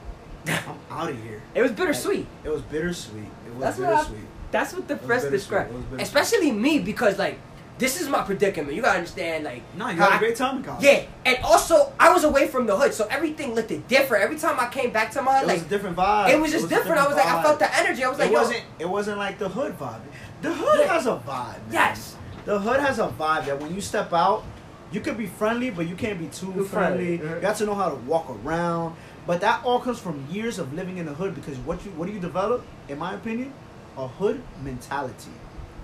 I'm 0.48 0.78
out 0.92 1.10
of 1.10 1.22
here. 1.24 1.42
It 1.54 1.62
was 1.62 1.72
bittersweet. 1.72 2.28
It 2.44 2.50
was 2.50 2.62
bittersweet. 2.62 3.24
It 3.48 3.54
was 3.56 3.62
That's 3.64 3.78
what 3.80 3.90
I- 3.90 3.96
bittersweet. 4.04 4.26
That's 4.52 4.74
what 4.74 4.88
the 4.88 4.94
It 4.94 5.06
press 5.06 5.24
described. 5.26 5.72
It 5.72 5.74
bittersweet. 5.74 6.02
Especially 6.02 6.52
me 6.52 6.80
because 6.80 7.18
like 7.20 7.40
this 7.78 8.00
is 8.02 8.08
my 8.08 8.22
predicament. 8.24 8.74
You 8.74 8.82
gotta 8.82 9.00
understand 9.00 9.44
like 9.44 9.62
No, 9.76 9.90
you 9.90 9.98
had 9.98 10.12
a 10.12 10.16
I- 10.16 10.18
great 10.20 10.36
time 10.36 10.58
in 10.58 10.64
college. 10.64 10.84
Yeah, 10.84 11.04
and 11.26 11.38
also 11.44 11.92
I 12.00 12.12
was 12.14 12.24
away 12.24 12.48
from 12.48 12.66
the 12.68 12.76
hood, 12.78 12.94
so 12.94 13.06
everything 13.10 13.54
looked 13.54 13.72
different. 13.88 14.24
Every 14.24 14.38
time 14.38 14.60
I 14.60 14.68
came 14.68 14.92
back 14.92 15.12
to 15.12 15.22
my 15.22 15.42
It 15.42 15.48
like, 15.48 15.58
was 15.58 15.66
a 15.66 15.70
different 15.70 15.98
vibe. 15.98 16.30
it 16.30 16.40
was 16.40 16.52
just 16.52 16.66
a 16.66 16.70
different. 16.70 17.00
I 17.02 17.08
was 17.08 17.16
like, 17.18 17.26
I 17.26 17.44
felt 17.44 17.60
the 17.60 17.78
energy. 17.78 18.04
I 18.04 18.10
was 18.10 18.20
like, 18.20 18.30
it 18.30 18.34
yo, 18.34 18.40
wasn't. 18.42 18.64
It 18.80 18.90
wasn't 18.90 19.18
like 19.18 19.38
the 19.40 19.50
hood 19.50 19.78
vibe. 19.78 20.00
The 20.42 20.54
hood 20.54 20.80
Yeah. 20.82 20.94
has 20.94 21.06
a 21.06 21.16
vibe. 21.26 21.26
Man. 21.66 21.72
yes, 21.74 22.16
The 22.46 22.60
hood 22.60 22.80
has 22.80 23.00
a 23.00 23.08
vibe 23.08 23.46
that 23.48 23.60
when 23.60 23.74
you 23.76 23.82
step 23.82 24.14
out, 24.14 24.44
you 24.92 25.02
can 25.02 25.16
be 25.18 25.26
friendly, 25.26 25.72
but 25.72 25.88
you 25.88 25.96
can't 25.96 26.20
be 26.20 26.28
too 26.28 26.54
Too 26.54 26.64
friendly. 26.66 27.18
friendly. 27.18 27.36
You 27.36 27.42
got 27.42 27.56
to 27.58 27.66
know 27.66 27.74
how 27.76 27.90
to 27.90 27.96
walk 27.96 28.30
around. 28.30 28.96
But 29.28 29.42
that 29.42 29.66
all 29.66 29.80
comes 29.80 30.00
from 30.00 30.26
years 30.30 30.60
of 30.60 30.72
living 30.74 30.98
in 31.00 31.08
the 31.08 31.14
hood 31.14 31.34
because 31.34 31.58
what 31.60 31.84
you 31.84 31.92
what 31.92 32.06
do 32.06 32.14
you 32.14 32.20
develop? 32.20 32.64
In 32.88 33.00
my 33.00 33.16
opinion, 33.16 33.52
a 33.98 34.08
hood 34.08 34.42
mentality. 34.64 35.32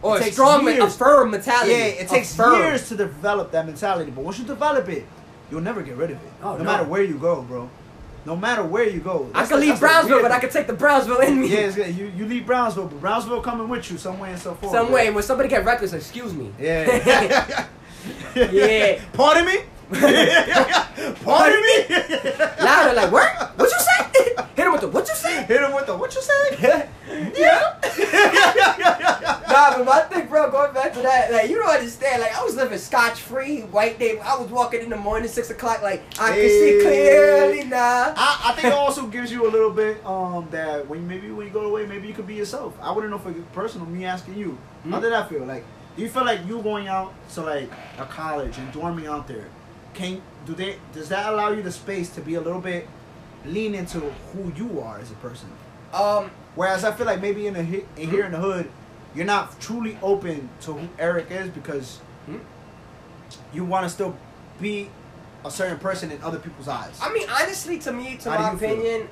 Or 0.01 0.15
It 0.17 0.21
a 0.21 0.23
takes 0.23 0.35
strong, 0.35 0.67
a 0.67 0.71
years. 0.71 0.95
firm 0.97 1.31
mentality. 1.31 1.71
Yeah, 1.71 1.85
it 1.85 2.07
takes 2.07 2.37
years 2.37 2.87
to 2.89 2.95
develop 2.95 3.51
that 3.51 3.65
mentality. 3.65 4.11
But 4.11 4.23
once 4.23 4.39
you 4.39 4.45
develop 4.45 4.89
it, 4.89 5.05
you'll 5.49 5.61
never 5.61 5.81
get 5.81 5.95
rid 5.97 6.11
of 6.11 6.17
it. 6.17 6.31
Oh, 6.43 6.53
no, 6.53 6.57
no. 6.59 6.63
matter 6.63 6.83
where 6.85 7.03
you 7.03 7.15
go, 7.17 7.41
bro. 7.41 7.69
No 8.23 8.35
matter 8.35 8.63
where 8.63 8.87
you 8.87 8.99
go. 8.99 9.29
I 9.33 9.45
can 9.45 9.59
the- 9.59 9.65
leave 9.67 9.79
Brownsville, 9.79 10.21
but 10.21 10.31
I 10.31 10.39
can 10.39 10.49
take 10.51 10.67
the 10.67 10.73
Brownsville 10.73 11.19
in 11.21 11.41
me. 11.41 11.47
Yeah, 11.47 11.59
it's 11.61 11.75
good. 11.75 11.95
You, 11.95 12.11
you 12.15 12.25
leave 12.27 12.45
Brownsville, 12.45 12.85
but 12.87 13.01
Brownsville 13.01 13.41
coming 13.41 13.67
with 13.67 13.89
you 13.91 13.97
some 13.97 14.19
way 14.19 14.31
and 14.31 14.39
so 14.39 14.53
forth. 14.53 14.71
Some 14.71 14.87
bro. 14.87 14.95
way 14.95 15.09
when 15.09 15.23
somebody 15.23 15.49
get 15.49 15.65
reckless, 15.65 15.93
excuse 15.93 16.33
me. 16.33 16.51
Yeah. 16.59 17.67
Yeah. 18.35 18.99
Pardon 19.13 19.45
me? 19.45 19.57
Pardon 19.91 21.61
me? 21.61 21.95
Louder, 22.59 22.93
like 22.95 23.11
what? 23.11 23.57
What 23.57 23.69
you 23.69 23.79
say? 23.79 24.35
Hit 24.55 24.65
him 24.65 24.71
with 24.71 24.81
the 24.81 24.87
what? 24.87 25.00
Hit 25.51 25.63
him 25.63 25.73
with 25.73 25.85
the 25.85 25.97
what 25.97 26.15
you 26.15 26.21
say? 26.21 26.57
yeah. 26.61 26.87
yeah. 27.37 29.41
nah, 29.49 29.77
but 29.77 29.85
my 29.85 29.99
thing, 30.03 30.29
bro, 30.29 30.49
going 30.49 30.73
back 30.73 30.93
to 30.93 31.01
that, 31.01 31.29
like 31.29 31.49
you 31.49 31.57
don't 31.57 31.69
understand. 31.69 32.21
Like 32.21 32.33
I 32.33 32.41
was 32.41 32.55
living 32.55 32.77
scotch 32.77 33.19
free, 33.19 33.63
white 33.63 33.99
day. 33.99 34.17
I 34.19 34.37
was 34.37 34.49
walking 34.49 34.79
in 34.79 34.89
the 34.89 34.95
morning, 34.95 35.27
six 35.27 35.49
o'clock, 35.49 35.81
like 35.81 36.03
I 36.17 36.29
can 36.29 36.47
see 36.47 36.79
clearly 36.81 37.65
now. 37.65 38.13
I, 38.15 38.43
I 38.45 38.53
think 38.53 38.67
it 38.67 38.73
also 38.73 39.07
gives 39.07 39.29
you 39.29 39.45
a 39.45 39.51
little 39.51 39.71
bit 39.71 40.05
um 40.05 40.47
that 40.51 40.87
when 40.87 41.05
maybe 41.05 41.29
when 41.31 41.47
you 41.47 41.53
go 41.53 41.65
away, 41.65 41.85
maybe 41.85 42.07
you 42.07 42.13
could 42.13 42.27
be 42.27 42.35
yourself. 42.35 42.73
I 42.81 42.93
wouldn't 42.93 43.11
know 43.11 43.19
for 43.19 43.33
personal. 43.51 43.85
Me 43.87 44.05
asking 44.05 44.37
you, 44.37 44.57
Hmm? 44.83 44.93
how 44.93 45.01
did 45.01 45.11
that 45.11 45.27
feel? 45.27 45.43
Like, 45.43 45.65
do 45.97 46.01
you 46.01 46.07
feel 46.07 46.23
like 46.23 46.47
you 46.47 46.61
going 46.61 46.87
out 46.87 47.13
to 47.33 47.41
like 47.41 47.69
a 47.99 48.05
college 48.05 48.57
and 48.57 48.71
dorming 48.71 49.09
out 49.09 49.27
there? 49.27 49.49
Can 49.93 50.21
do 50.45 50.53
they 50.53 50.77
does 50.93 51.09
that 51.09 51.33
allow 51.33 51.51
you 51.51 51.61
the 51.61 51.73
space 51.73 52.09
to 52.11 52.21
be 52.21 52.35
a 52.35 52.41
little 52.41 52.61
bit 52.61 52.87
lean 53.45 53.75
into 53.75 53.99
who 53.99 54.51
you 54.55 54.79
are 54.81 54.99
as 54.99 55.11
a 55.11 55.15
person? 55.15 55.49
Um, 55.93 56.31
Whereas 56.55 56.83
I 56.83 56.91
feel 56.91 57.05
like 57.05 57.21
maybe 57.21 57.47
in, 57.47 57.55
a, 57.55 57.59
in 57.59 58.09
here 58.09 58.25
in 58.25 58.31
the 58.33 58.37
hood, 58.39 58.69
you're 59.15 59.25
not 59.25 59.59
truly 59.59 59.97
open 60.01 60.49
to 60.61 60.73
who 60.73 60.87
Eric 60.99 61.27
is 61.31 61.49
because 61.49 61.99
Hmm? 62.25 62.37
you 63.53 63.63
want 63.65 63.83
to 63.85 63.89
still 63.89 64.15
be 64.59 64.89
a 65.45 65.49
certain 65.51 65.79
person 65.79 66.11
in 66.11 66.21
other 66.21 66.37
people's 66.39 66.67
eyes. 66.67 66.97
I 67.01 67.11
mean, 67.13 67.27
honestly, 67.29 67.79
to 67.79 67.91
me, 67.91 68.17
to 68.17 68.29
How 68.31 68.51
my 68.53 68.59
feel? 68.59 68.71
opinion, 68.73 69.07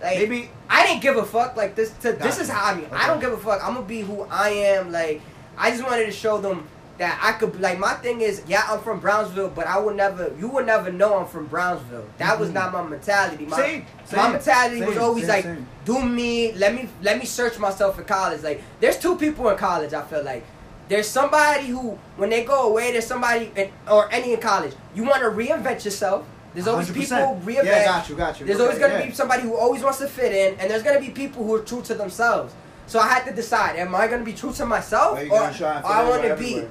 like 0.00 0.18
Maybe 0.18 0.50
I 0.70 0.86
didn't 0.86 1.02
give 1.02 1.16
a 1.16 1.24
fuck. 1.24 1.56
Like 1.56 1.74
this, 1.74 1.90
to, 2.02 2.12
this 2.12 2.38
is 2.40 2.48
how 2.48 2.72
I 2.72 2.74
mean. 2.76 2.86
I 2.92 3.06
don't 3.06 3.20
give 3.20 3.32
a 3.32 3.36
fuck. 3.36 3.62
I'm 3.62 3.74
gonna 3.74 3.84
be 3.86 4.00
who 4.00 4.22
I 4.30 4.50
am. 4.50 4.92
Like 4.92 5.20
I 5.58 5.70
just 5.72 5.82
wanted 5.84 6.06
to 6.06 6.12
show 6.12 6.38
them 6.40 6.66
that 6.98 7.18
I 7.22 7.32
could. 7.38 7.60
Like 7.60 7.78
my 7.78 7.94
thing 7.94 8.20
is, 8.20 8.42
yeah, 8.46 8.64
I'm 8.68 8.80
from 8.80 9.00
Brownsville, 9.00 9.50
but 9.50 9.66
I 9.66 9.78
would 9.78 9.96
never. 9.96 10.32
You 10.38 10.48
would 10.48 10.66
never 10.66 10.90
know 10.92 11.18
I'm 11.18 11.26
from 11.26 11.46
Brownsville. 11.46 12.06
That 12.18 12.38
was 12.38 12.50
Mhm. 12.50 12.54
not 12.54 12.72
my 12.72 12.82
mentality. 12.82 13.46
My, 13.46 13.56
Same, 13.56 13.86
my 14.12 14.22
same, 14.22 14.32
mentality 14.32 14.82
was 14.82 14.98
always 14.98 15.24
same, 15.26 15.34
like, 15.34 15.44
same. 15.44 15.66
do 15.84 16.02
me. 16.02 16.52
Let 16.52 16.74
me 16.74 16.88
let 17.02 17.18
me 17.18 17.24
search 17.24 17.58
myself 17.58 17.98
in 17.98 18.04
college. 18.04 18.42
Like 18.42 18.62
there's 18.80 18.98
two 18.98 19.16
people 19.16 19.48
in 19.48 19.56
college. 19.56 19.92
I 19.94 20.02
feel 20.02 20.22
like. 20.24 20.44
There's 20.88 21.06
somebody 21.06 21.66
who, 21.66 21.98
when 22.16 22.30
they 22.30 22.44
go 22.44 22.62
away, 22.70 22.92
there's 22.92 23.06
somebody, 23.06 23.52
in, 23.54 23.68
or 23.90 24.10
any 24.10 24.32
in 24.32 24.40
college, 24.40 24.72
you 24.94 25.02
want 25.04 25.16
to 25.20 25.28
reinvent 25.28 25.84
yourself. 25.84 26.24
There's 26.54 26.66
always 26.66 26.88
100%. 26.88 26.94
people 26.94 27.42
reinvent. 27.44 27.64
Yeah, 27.66 27.84
got 27.84 28.08
you, 28.08 28.14
got 28.16 28.40
you. 28.40 28.46
There's 28.46 28.58
Okay, 28.58 28.64
always 28.66 28.78
gonna 28.80 28.94
yeah. 29.00 29.06
be 29.06 29.12
somebody 29.12 29.42
who 29.42 29.54
always 29.54 29.82
wants 29.82 29.98
to 29.98 30.08
fit 30.08 30.32
in, 30.32 30.58
and 30.58 30.70
there's 30.70 30.82
gonna 30.82 30.98
be 30.98 31.10
people 31.10 31.44
who 31.44 31.54
are 31.56 31.60
true 31.60 31.82
to 31.82 31.94
themselves. 31.94 32.54
So 32.86 32.98
I 33.00 33.06
had 33.08 33.26
to 33.26 33.34
decide: 33.34 33.76
Am 33.76 33.94
I 33.94 34.06
gonna 34.06 34.24
be 34.24 34.32
true 34.32 34.50
to 34.54 34.64
myself, 34.64 35.18
or, 35.20 35.26
gotta 35.26 35.58
try 35.58 35.74
and 35.76 35.84
or 35.84 35.92
I 35.92 36.08
want 36.08 36.22
to 36.22 36.34
be? 36.36 36.66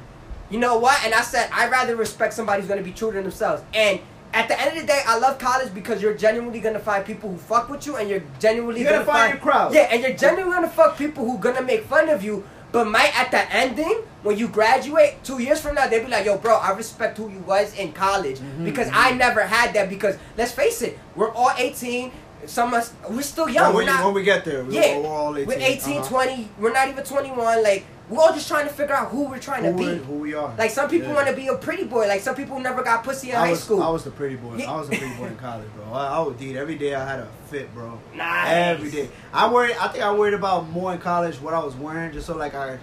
You 0.50 0.60
know 0.60 0.78
what? 0.78 1.04
And 1.04 1.14
I 1.14 1.22
said 1.22 1.50
I'd 1.54 1.70
rather 1.72 1.96
respect 1.96 2.34
somebody 2.34 2.62
who's 2.62 2.70
gonna 2.70 2.82
be 2.82 2.92
true 2.94 3.12
to 3.12 3.22
themselves. 3.22 3.64
And 3.74 4.00
at 4.34 4.48
the 4.48 4.60
end 4.60 4.76
of 4.76 4.82
the 4.82 4.88
day, 4.88 5.02
I 5.08 5.18
love 5.18 5.40
college 5.40 5.74
because 5.74 6.02
you're 6.02 6.14
genuinely 6.14 6.60
gonna 6.60 6.80
find 6.80 7.04
people 7.06 7.32
who 7.32 7.38
fuck 7.38 7.70
with 7.70 7.86
you, 7.86 7.96
and 7.98 8.10
you're 8.10 8.24
genuinely 8.40 8.82
You're 8.82 8.92
gonna, 8.92 9.06
gonna 9.06 9.18
find 9.18 9.34
your 9.34 9.42
crowd. 9.42 9.74
Yeah, 9.74 9.88
and 9.92 10.02
you're 10.02 10.14
genuinely 10.14 10.54
gonna 10.54 10.70
fuck 10.70 10.98
people 10.98 11.26
who 11.26 11.38
gonna 11.38 11.62
make 11.62 11.86
fun 11.86 12.10
of 12.10 12.24
you. 12.24 12.44
But 12.70 12.86
might 12.86 13.18
at 13.18 13.32
the 13.32 13.50
ending, 13.54 14.02
when 14.24 14.38
you 14.38 14.50
graduate 14.50 15.24
two 15.24 15.42
years 15.42 15.62
from 15.62 15.76
now, 15.76 15.88
they 15.88 16.02
be 16.02 16.08
like, 16.08 16.26
"Yo, 16.26 16.38
bro, 16.38 16.56
I 16.58 16.72
respect 16.72 17.18
who 17.18 17.30
you 17.30 17.40
was 17.40 17.74
in 17.76 17.94
college 17.94 18.40
Mhm, 18.40 18.66
because 18.66 18.88
mhm. 18.90 18.94
I 18.94 19.12
never 19.12 19.42
had 19.42 19.74
that." 19.74 19.90
Because 19.90 20.18
let's 20.38 20.52
face 20.52 20.82
it, 20.82 21.00
we're 21.16 21.32
all 21.32 21.52
18. 21.58 22.12
Some 22.46 22.70
of 22.70 22.76
us, 22.76 22.94
we're 23.10 23.22
still 23.22 23.50
young. 23.50 23.74
When, 23.74 23.86
not, 23.88 24.06
when 24.06 24.14
we 24.14 24.24
get 24.24 24.46
there, 24.46 24.64
we- 24.64 24.76
yeah, 24.76 25.00
we're 25.00 25.08
all 25.08 25.36
18. 25.36 25.48
we're 25.48 25.54
18, 25.60 25.98
uh-huh. 25.98 26.08
20. 26.10 26.50
We're 26.60 26.72
not 26.72 26.88
even 26.88 27.04
21. 27.04 27.64
Like 27.64 27.86
we're 28.10 28.20
all 28.22 28.32
just 28.34 28.48
trying 28.48 28.66
to 28.68 28.74
figure 28.74 28.96
out 28.96 29.10
who 29.10 29.24
we're 29.28 29.40
trying 29.40 29.64
Who, 29.66 29.72
to 29.72 29.78
we, 29.78 29.86
be. 29.98 30.04
who 30.06 30.14
we 30.14 30.34
are. 30.34 30.54
Like 30.58 30.70
some 30.72 30.90
people 30.90 31.10
Yeah. 31.10 31.16
want 31.16 31.28
to 31.28 31.36
be 31.36 31.48
a 31.48 31.56
pretty 31.56 31.84
boy. 31.84 32.08
Like 32.08 32.22
some 32.22 32.36
people 32.36 32.58
never 32.60 32.84
got 32.84 33.04
pussy 33.04 33.32
in 33.32 33.36
I 33.36 33.40
high 33.40 33.50
was, 33.52 33.64
school. 33.64 33.84
I 33.84 33.90
was 33.90 34.04
the 34.06 34.12
pretty 34.12 34.36
boy. 34.38 34.64
I 34.66 34.78
was 34.80 34.88
the 34.88 34.98
pretty 34.98 35.14
boy 35.16 35.26
in 35.26 35.36
college, 35.48 35.68
bro. 35.76 35.92
I, 35.92 36.08
I 36.08 36.20
would 36.22 36.42
eat 36.42 36.56
every 36.56 36.76
day. 36.78 36.96
I 36.96 37.06
had 37.06 37.20
a 37.20 37.28
fit, 37.50 37.74
bro. 37.74 38.00
Nice. 38.16 38.48
Every 38.50 38.92
day. 38.92 39.10
I 39.34 39.52
worried. 39.52 39.76
I 39.78 39.88
think 39.90 40.04
I 40.06 40.14
worried 40.14 40.36
about 40.36 40.70
more 40.70 40.94
in 40.94 41.00
college 41.00 41.36
what 41.42 41.54
I 41.54 41.60
was 41.64 41.76
wearing, 41.76 42.14
just 42.14 42.28
so 42.28 42.38
like 42.38 42.54
I, 42.56 42.78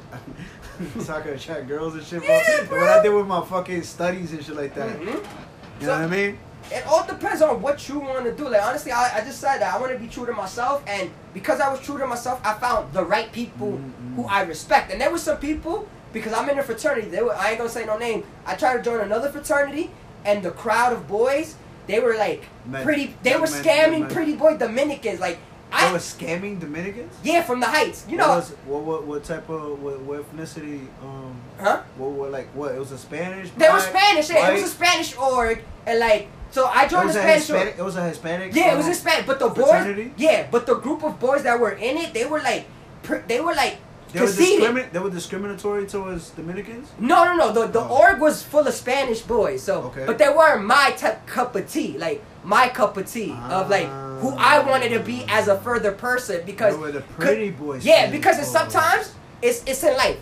so 1.01 1.14
I 1.14 1.20
could 1.22 1.35
attract 1.35 1.68
girls 1.68 1.94
and 1.94 2.02
shit, 2.05 2.22
bro. 2.22 2.28
Yeah, 2.36 2.64
bro. 2.64 2.81
What 2.81 2.89
I 2.90 3.02
did 3.02 3.14
with 3.14 3.26
my 3.26 3.43
fucking 3.47 3.82
studies 3.85 4.32
and 4.32 4.44
shit 4.44 4.56
like 4.56 4.74
that. 4.74 4.98
Mhm. 4.98 5.24
You 5.81 5.86
know 5.86 5.93
what 5.94 6.02
I 6.02 6.06
mean? 6.06 6.39
It 6.73 6.86
all 6.86 7.07
depends 7.07 7.43
on 7.43 7.61
what 7.62 7.89
you 7.89 7.99
want 7.99 8.24
to 8.24 8.32
do. 8.32 8.49
Like 8.49 8.62
honestly, 8.62 8.93
I, 8.93 9.19
I 9.19 9.24
just 9.24 9.41
said 9.41 9.59
that 9.59 9.74
I 9.74 9.78
want 9.81 9.93
to 9.93 9.99
be 9.99 10.09
true 10.09 10.27
to 10.27 10.32
myself, 10.32 10.82
and 10.86 11.11
because 11.32 11.61
I 11.61 11.70
was 11.70 11.81
true 11.81 11.99
to 11.99 12.07
myself, 12.07 12.41
I 12.45 12.55
found 12.55 12.93
the 12.93 13.05
right 13.05 13.31
people 13.32 13.73
Mhm. 13.73 14.16
who 14.16 14.24
I 14.27 14.43
respect. 14.43 14.91
And 14.93 15.01
there 15.01 15.11
were 15.11 15.19
some 15.19 15.36
people 15.39 15.89
because 16.12 16.32
I'm 16.32 16.49
in 16.49 16.59
a 16.59 16.62
fraternity. 16.62 17.09
They 17.09 17.23
were, 17.23 17.35
I 17.35 17.51
ain't 17.51 17.59
gonna 17.59 17.70
say 17.70 17.85
no 17.85 17.99
name. 17.99 18.24
I 18.47 18.55
tried 18.55 18.77
to 18.78 18.82
join 18.82 19.01
another 19.01 19.28
fraternity, 19.31 19.91
and 20.24 20.43
the 20.43 20.51
crowd 20.53 20.93
of 20.93 21.07
boys, 21.09 21.57
they 21.86 22.01
were 22.01 22.15
like 22.16 22.45
Men. 22.66 22.82
pretty. 22.85 23.16
They 23.23 23.35
were 23.35 23.41
men, 23.51 23.65
scamming 23.65 24.01
men. 24.03 24.11
pretty 24.11 24.35
boy 24.35 24.57
Dominicans. 24.57 25.20
Like 25.20 25.39
I 25.73 25.93
was 25.93 26.03
scamming 26.03 26.61
Dominicans. 26.61 27.12
yeah, 27.24 27.43
from 27.43 27.59
the 27.59 27.66
heights. 27.66 28.07
You 28.09 28.16
what 28.16 28.27
know, 28.28 28.36
was, 28.36 28.51
what, 28.66 28.82
what 28.85 29.05
what 29.07 29.24
type 29.24 29.49
of 29.51 29.82
what, 29.82 29.99
what 30.01 30.23
ethnicity? 30.36 30.86
Um, 31.03 31.35
huh? 31.61 31.82
what, 31.99 32.11
what 32.12 32.31
like 32.31 32.49
what? 32.55 32.74
It 32.74 32.78
was 32.78 32.93
a 32.93 32.99
Spanish. 32.99 33.51
They 33.51 33.69
were 33.69 33.81
Spanish. 33.81 34.31
Yeah, 34.31 34.49
it 34.51 34.53
was 34.55 34.62
a? 34.62 34.69
Spanish 34.69 35.16
org, 35.16 35.62
and 35.85 35.99
like 35.99 36.28
so 36.55 36.66
I 36.66 36.86
joined 36.86 37.09
the 37.09 37.14
Spanish. 37.14 37.47
Hispanic. 37.48 37.74
It 37.76 37.82
was 37.82 37.97
a 37.97 38.09
Hispanic. 38.09 38.55
Yeah, 38.55 38.74
it 38.74 38.76
was 38.76 38.86
uh, 38.86 38.90
Hispanic, 38.90 39.26
but 39.26 39.39
the 39.40 39.48
boys, 39.48 40.10
yeah, 40.16 40.47
but 40.52 40.66
the 40.66 40.76
group 40.76 41.02
of 41.02 41.18
boys 41.18 41.43
that 41.43 41.59
were 41.59 41.72
in 41.72 41.97
it, 41.97 42.14
they 42.14 42.24
were 42.26 42.40
like, 42.40 42.66
they 43.26 43.40
were 43.40 43.55
like 43.55 43.78
They 44.12 44.20
were, 44.20 44.26
discrimin- 44.28 44.93
they 44.93 45.01
were 45.01 45.10
discriminatory 45.10 45.86
towards 45.86 46.31
Dominicans. 46.31 46.86
No, 47.01 47.24
no, 47.24 47.35
no. 47.35 47.52
The 47.52 47.66
the 47.66 47.81
Oh. 47.81 48.02
org 48.02 48.20
was 48.20 48.44
full 48.44 48.66
of 48.68 48.74
Spanish 48.74 49.20
boys, 49.22 49.62
so 49.64 49.74
Okay. 49.90 50.05
but 50.06 50.16
they 50.18 50.28
weren't 50.28 50.64
my 50.64 50.93
type 50.97 51.26
cup 51.26 51.56
of 51.56 51.64
tea, 51.68 51.98
like 51.98 52.22
my 52.44 52.68
cup 52.68 52.97
of 52.97 53.10
tea 53.10 53.35
of 53.51 53.68
like 53.68 53.89
who 54.20 54.31
I 54.39 54.62
ah. 54.62 54.70
wanted 54.70 54.90
to 54.90 55.01
be 55.01 55.24
as 55.28 55.48
a 55.48 55.59
further 55.59 55.90
person 55.90 56.47
because 56.47 56.74
They 56.74 56.81
were 56.81 56.93
the 56.93 57.01
pretty 57.18 57.51
boys. 57.51 57.85
yeah, 57.85 58.09
because 58.16 58.39
it's 58.39 58.55
oh. 58.55 58.59
sometimes 58.60 59.05
it's 59.43 59.64
it's 59.66 59.82
in 59.82 59.97
life. 59.97 60.18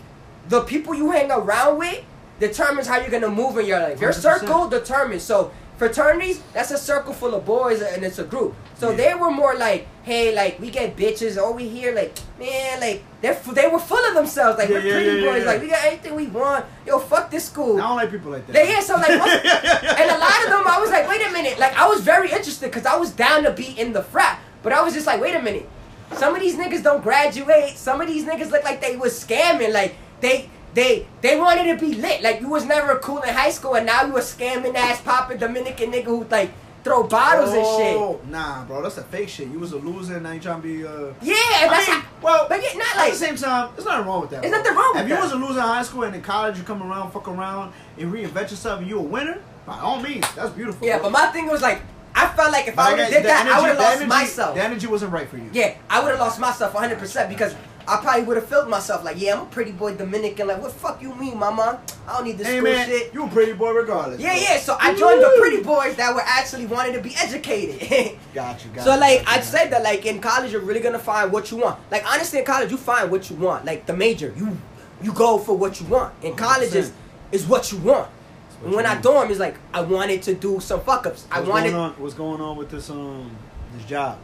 The 0.49 0.61
people 0.61 0.95
you 0.95 1.11
hang 1.11 1.29
around 1.29 1.77
with 1.77 2.01
determines 2.39 2.87
how 2.87 2.97
you're 2.99 3.13
gonna 3.17 3.29
move 3.29 3.57
in 3.59 3.65
your 3.67 3.79
life. 3.79 4.01
Your 4.01 4.11
100%. 4.11 4.15
circle 4.29 4.67
determines. 4.67 5.23
So 5.23 5.51
fraternities, 5.83 6.41
that's 6.53 6.71
a 6.71 6.77
circle 6.77 7.13
full 7.13 7.33
of 7.35 7.43
boys 7.45 7.81
and 7.81 8.03
it's 8.05 8.19
a 8.19 8.23
group. 8.23 8.55
So 8.75 8.89
Yeah. 8.91 8.95
they 9.01 9.13
were 9.15 9.31
more 9.31 9.55
like, 9.55 9.87
hey, 10.03 10.33
like 10.33 10.59
we 10.59 10.69
get 10.69 10.95
bitches 10.95 11.37
over 11.37 11.59
here, 11.59 11.93
like 11.93 12.11
man, 12.39 12.79
like 12.79 13.03
they 13.21 13.31
they 13.53 13.67
were 13.67 13.79
full 13.79 14.03
of 14.09 14.13
themselves, 14.13 14.57
like 14.59 14.69
Yeah, 14.69 14.75
we're 14.77 14.87
yeah, 14.87 14.93
pretty 14.93 15.21
boys, 15.25 15.45
like 15.45 15.61
we 15.61 15.67
got 15.67 15.83
anything 15.85 16.15
we 16.15 16.27
want. 16.27 16.65
Yo, 16.87 16.99
fuck 16.99 17.29
this 17.29 17.45
school. 17.45 17.75
I 17.77 17.87
don't 17.87 17.97
like 17.97 18.11
people 18.11 18.31
like 18.31 18.45
that. 18.47 18.53
They, 18.53 18.69
yeah, 18.71 18.79
so 18.79 18.95
like, 18.95 19.09
and 19.99 20.09
a 20.17 20.17
lot 20.27 20.37
of 20.45 20.49
them, 20.53 20.63
I 20.65 20.77
was 20.79 20.89
like, 20.89 21.07
wait 21.09 21.21
a 21.27 21.31
minute. 21.31 21.59
Like, 21.59 21.75
I 21.77 21.87
was 21.87 22.01
very 22.01 22.29
interested 22.31 22.67
because 22.71 22.85
I 22.85 22.95
was 22.95 23.11
down 23.11 23.43
to 23.43 23.51
be 23.51 23.67
in 23.83 23.91
the 23.93 24.03
frat, 24.03 24.39
but 24.63 24.71
I 24.73 24.81
was 24.83 24.93
just 24.93 25.05
like, 25.07 25.19
wait 25.21 25.35
a 25.35 25.41
minute. 25.41 25.67
Some 26.13 26.33
of 26.35 26.41
these 26.41 26.55
niggas 26.55 26.83
don't 26.83 27.01
graduate. 27.03 27.75
Some 27.77 27.99
of 28.01 28.07
these 28.07 28.23
niggas 28.25 28.51
look 28.51 28.63
like 28.63 28.79
they 28.81 28.95
was 28.95 29.13
scamming. 29.23 29.73
Like 29.73 29.95
they, 30.21 30.49
they, 30.73 31.05
they 31.21 31.37
wanted 31.37 31.65
to 31.73 31.85
be 31.85 31.95
lit. 31.95 32.21
Like 32.21 32.41
you 32.41 32.49
was 32.49 32.65
never 32.65 32.97
cool 32.99 33.21
in 33.21 33.33
high 33.33 33.51
school, 33.51 33.75
and 33.75 33.85
now 33.85 34.05
you 34.05 34.15
a 34.17 34.21
scamming 34.21 34.75
ass 34.75 35.01
popping 35.01 35.37
Dominican 35.37 35.91
nigga 35.91 36.05
who 36.05 36.23
like 36.25 36.51
throw 36.83 37.03
bottles 37.03 37.51
and 37.53 37.65
shit. 37.65 37.95
Oh, 37.95 38.19
Nah, 38.27 38.65
bro, 38.65 38.81
that's 38.81 38.97
a 38.97 39.03
fake 39.03 39.29
shit. 39.29 39.47
You 39.47 39.59
was 39.59 39.71
a 39.71 39.77
loser, 39.77 40.15
and 40.15 40.23
now 40.23 40.31
you 40.31 40.39
trying 40.39 40.61
to 40.61 40.67
be. 40.67 40.85
Uh, 40.85 41.13
Yeah, 41.21 41.35
and 41.61 41.71
that's 41.71 41.87
I 41.87 41.93
mean, 41.93 42.01
how, 42.01 42.07
well, 42.21 42.45
but 42.49 42.61
yeah, 42.61 42.77
not 42.77 42.95
like 42.97 43.07
at 43.07 43.11
the 43.11 43.17
same 43.17 43.35
time, 43.35 43.69
there's 43.75 43.85
nothing 43.85 44.05
wrong 44.05 44.21
with 44.21 44.31
that. 44.31 44.41
There's 44.41 44.51
nothing 44.51 44.75
wrong 44.75 44.91
with 44.95 45.03
If 45.03 45.09
you 45.09 45.15
was 45.15 45.31
a 45.31 45.35
loser 45.35 45.59
in 45.59 45.65
high 45.65 45.83
school 45.83 46.03
and 46.03 46.15
in 46.15 46.21
college, 46.21 46.57
you 46.57 46.63
come 46.63 46.83
around, 46.83 47.11
fuck 47.11 47.27
around, 47.27 47.73
and 47.97 48.11
reinvent 48.11 48.51
yourself, 48.51 48.79
and 48.79 48.89
you 48.89 48.99
a 48.99 49.01
winner, 49.01 49.39
by 49.65 49.79
all 49.79 50.01
means, 50.01 50.25
that's 50.35 50.49
beautiful. 50.51 50.85
yeah. 50.85 50.97
bro. 50.97 51.09
But 51.09 51.11
my 51.13 51.27
thing 51.27 51.47
was 51.47 51.61
like, 51.61 51.81
I 52.15 52.27
felt 52.35 52.51
like 52.51 52.67
if 52.67 52.75
But 52.75 52.81
I 52.81 52.91
would 52.91 52.99
have 52.99 53.09
did 53.11 53.23
that, 53.25 53.47
I 53.47 53.59
would 53.61 53.69
have 53.69 53.77
lost 53.79 53.95
energy- 53.95 54.07
myself. 54.09 54.55
The 54.55 54.63
energy 54.63 54.87
wasn't 54.87 55.13
right 55.13 55.27
for 55.29 55.37
you. 55.37 55.49
Yeah, 55.53 55.75
I 55.89 56.01
would 56.03 56.11
have 56.11 56.19
lost 56.19 56.39
myself 56.39 56.73
100% 56.73 57.29
because 57.29 57.55
I 57.87 57.97
probably 58.01 58.23
would 58.23 58.37
have 58.37 58.47
felt 58.47 58.69
myself 58.69 59.03
like, 59.03 59.19
yeah, 59.19 59.35
I'm 59.35 59.41
a 59.43 59.45
pretty 59.49 59.71
boy 59.71 59.95
Dominican. 59.95 60.47
Like, 60.47 60.61
what 60.61 60.71
fuck 60.71 61.01
you 61.01 61.13
mean, 61.15 61.37
mama? 61.37 61.81
I 62.07 62.13
don't 62.15 62.25
need 62.25 62.37
this 62.37 62.47
Hey 62.47 62.59
school 62.59 62.71
man, 62.71 62.87
shit. 62.87 63.13
you 63.13 63.25
a 63.25 63.27
pretty 63.29 63.53
boy 63.53 63.71
regardless. 63.71 64.19
Yeah, 64.21 64.33
bro. 64.33 64.41
yeah. 64.41 64.59
So 64.59 64.77
I 64.79 64.95
joined 64.95 65.21
the 65.21 65.35
pretty 65.39 65.63
boys 65.63 65.95
that 65.97 66.13
were 66.15 66.21
actually 66.25 66.65
wanting 66.65 66.93
to 66.93 67.01
be 67.01 67.13
educated. 67.15 68.17
Got 68.33 68.63
you. 68.63 68.71
Got 68.71 68.85
so 68.85 68.97
like 68.97 69.25
got 69.25 69.37
I 69.37 69.41
said 69.41 69.69
that 69.71 69.83
like 69.83 70.05
in 70.05 70.19
college 70.21 70.51
you're 70.51 70.61
really 70.61 70.79
gonna 70.79 70.99
find 70.99 71.31
what 71.31 71.51
you 71.51 71.57
want. 71.57 71.79
Like 71.91 72.03
honestly 72.11 72.39
in 72.39 72.45
college 72.45 72.71
you 72.71 72.77
find 72.77 73.11
what 73.11 73.29
you 73.29 73.35
want. 73.35 73.65
Like 73.65 73.85
the 73.85 73.95
major 73.95 74.33
you 74.37 74.57
you 75.01 75.13
go 75.13 75.37
for 75.37 75.55
what 75.57 75.79
you 75.81 75.87
want. 75.87 76.13
In 76.23 76.35
college 76.35 76.73
is 76.75 76.89
100%. 76.89 76.93
is 77.33 77.45
what 77.47 77.71
you 77.71 77.77
want. 77.79 78.07
what 78.07 78.65
And 78.65 78.73
when 78.75 78.85
you 78.85 78.91
I 78.91 79.01
dorm 79.01 79.29
is 79.31 79.39
like 79.39 79.55
I 79.73 79.81
wanted 79.81 80.21
to 80.23 80.33
do 80.33 80.59
some 80.59 80.81
fuck 80.81 81.05
ups. 81.07 81.27
I 81.31 81.39
What's 81.39 81.49
wanted. 81.49 81.71
going 81.71 81.83
on? 81.83 81.91
What's 81.93 82.13
going 82.15 82.41
on 82.41 82.55
with 82.57 82.69
this 82.71 82.89
um 82.89 83.29
this 83.75 83.85
job? 83.85 84.17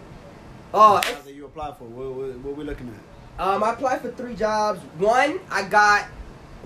Oh, 0.74 1.02
that 1.02 1.34
you 1.34 1.46
applied 1.46 1.78
for. 1.78 1.86
What, 1.86 2.14
what, 2.14 2.38
what 2.40 2.56
we 2.58 2.64
looking 2.64 2.88
at? 2.90 3.09
Um, 3.40 3.64
I 3.64 3.72
applied 3.74 4.02
for 4.02 4.12
three 4.12 4.36
jobs. 4.36 4.82
One, 4.98 5.40
I 5.50 5.64
got, 5.64 6.04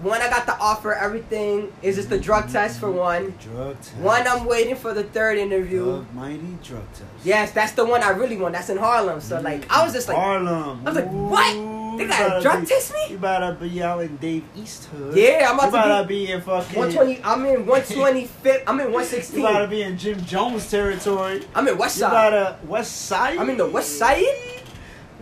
one 0.01 0.21
I 0.21 0.29
got 0.29 0.47
the 0.47 0.57
offer. 0.57 0.93
Everything 0.93 1.71
is 1.83 1.95
just 1.97 2.09
the 2.09 2.17
drug 2.17 2.49
test 2.51 2.79
for 2.79 2.89
one. 2.91 3.35
Drug 3.39 3.75
test. 3.77 3.95
One, 3.97 4.27
I'm 4.27 4.45
waiting 4.45 4.75
for 4.75 4.91
the 4.93 5.03
third 5.03 5.37
interview. 5.37 5.83
Drug 5.85 6.13
mighty 6.15 6.57
drug 6.63 6.83
test. 6.93 7.03
Yes, 7.23 7.51
that's 7.51 7.73
the 7.73 7.85
one 7.85 8.01
I 8.01 8.09
really 8.09 8.37
want. 8.37 8.55
That's 8.55 8.69
in 8.69 8.77
Harlem. 8.77 9.21
So 9.21 9.39
like, 9.39 9.71
I 9.71 9.83
was 9.83 9.93
just 9.93 10.07
like, 10.07 10.17
Harlem. 10.17 10.81
I 10.85 10.89
was 10.89 10.95
like, 10.95 11.09
what? 11.09 11.73
They 11.95 12.07
gotta 12.07 12.41
drug 12.41 12.61
be- 12.61 12.65
test 12.65 12.91
me? 12.91 13.05
You 13.11 13.17
better 13.19 13.53
be 13.53 13.83
out 13.83 14.01
in 14.01 14.17
Dave 14.17 14.43
East 14.55 14.85
Hood. 14.85 15.15
Yeah, 15.15 15.47
I'm 15.51 15.57
you 15.61 15.69
about 15.69 15.83
to 15.83 15.89
better 15.89 16.07
be, 16.07 16.31
in 16.31 16.41
fucking. 16.41 16.75
120. 16.79 17.23
I'm 17.23 17.45
in 17.45 17.65
125th. 17.67 18.63
I'm 18.65 18.79
in 18.79 18.91
116. 18.91 19.37
You 19.37 19.43
116. 19.43 19.43
better 19.43 19.67
be 19.67 19.81
in 19.83 19.95
Jim 19.99 20.25
Jones 20.25 20.71
territory. 20.71 21.43
I'm 21.53 21.67
in 21.67 21.77
West 21.77 21.97
Side. 21.97 22.07
You 22.07 22.11
Side. 22.15 22.31
better 22.31 22.57
West 22.67 23.01
Side. 23.03 23.37
I'm 23.37 23.47
in 23.51 23.57
the 23.57 23.67
West 23.69 23.99
Side. 23.99 24.23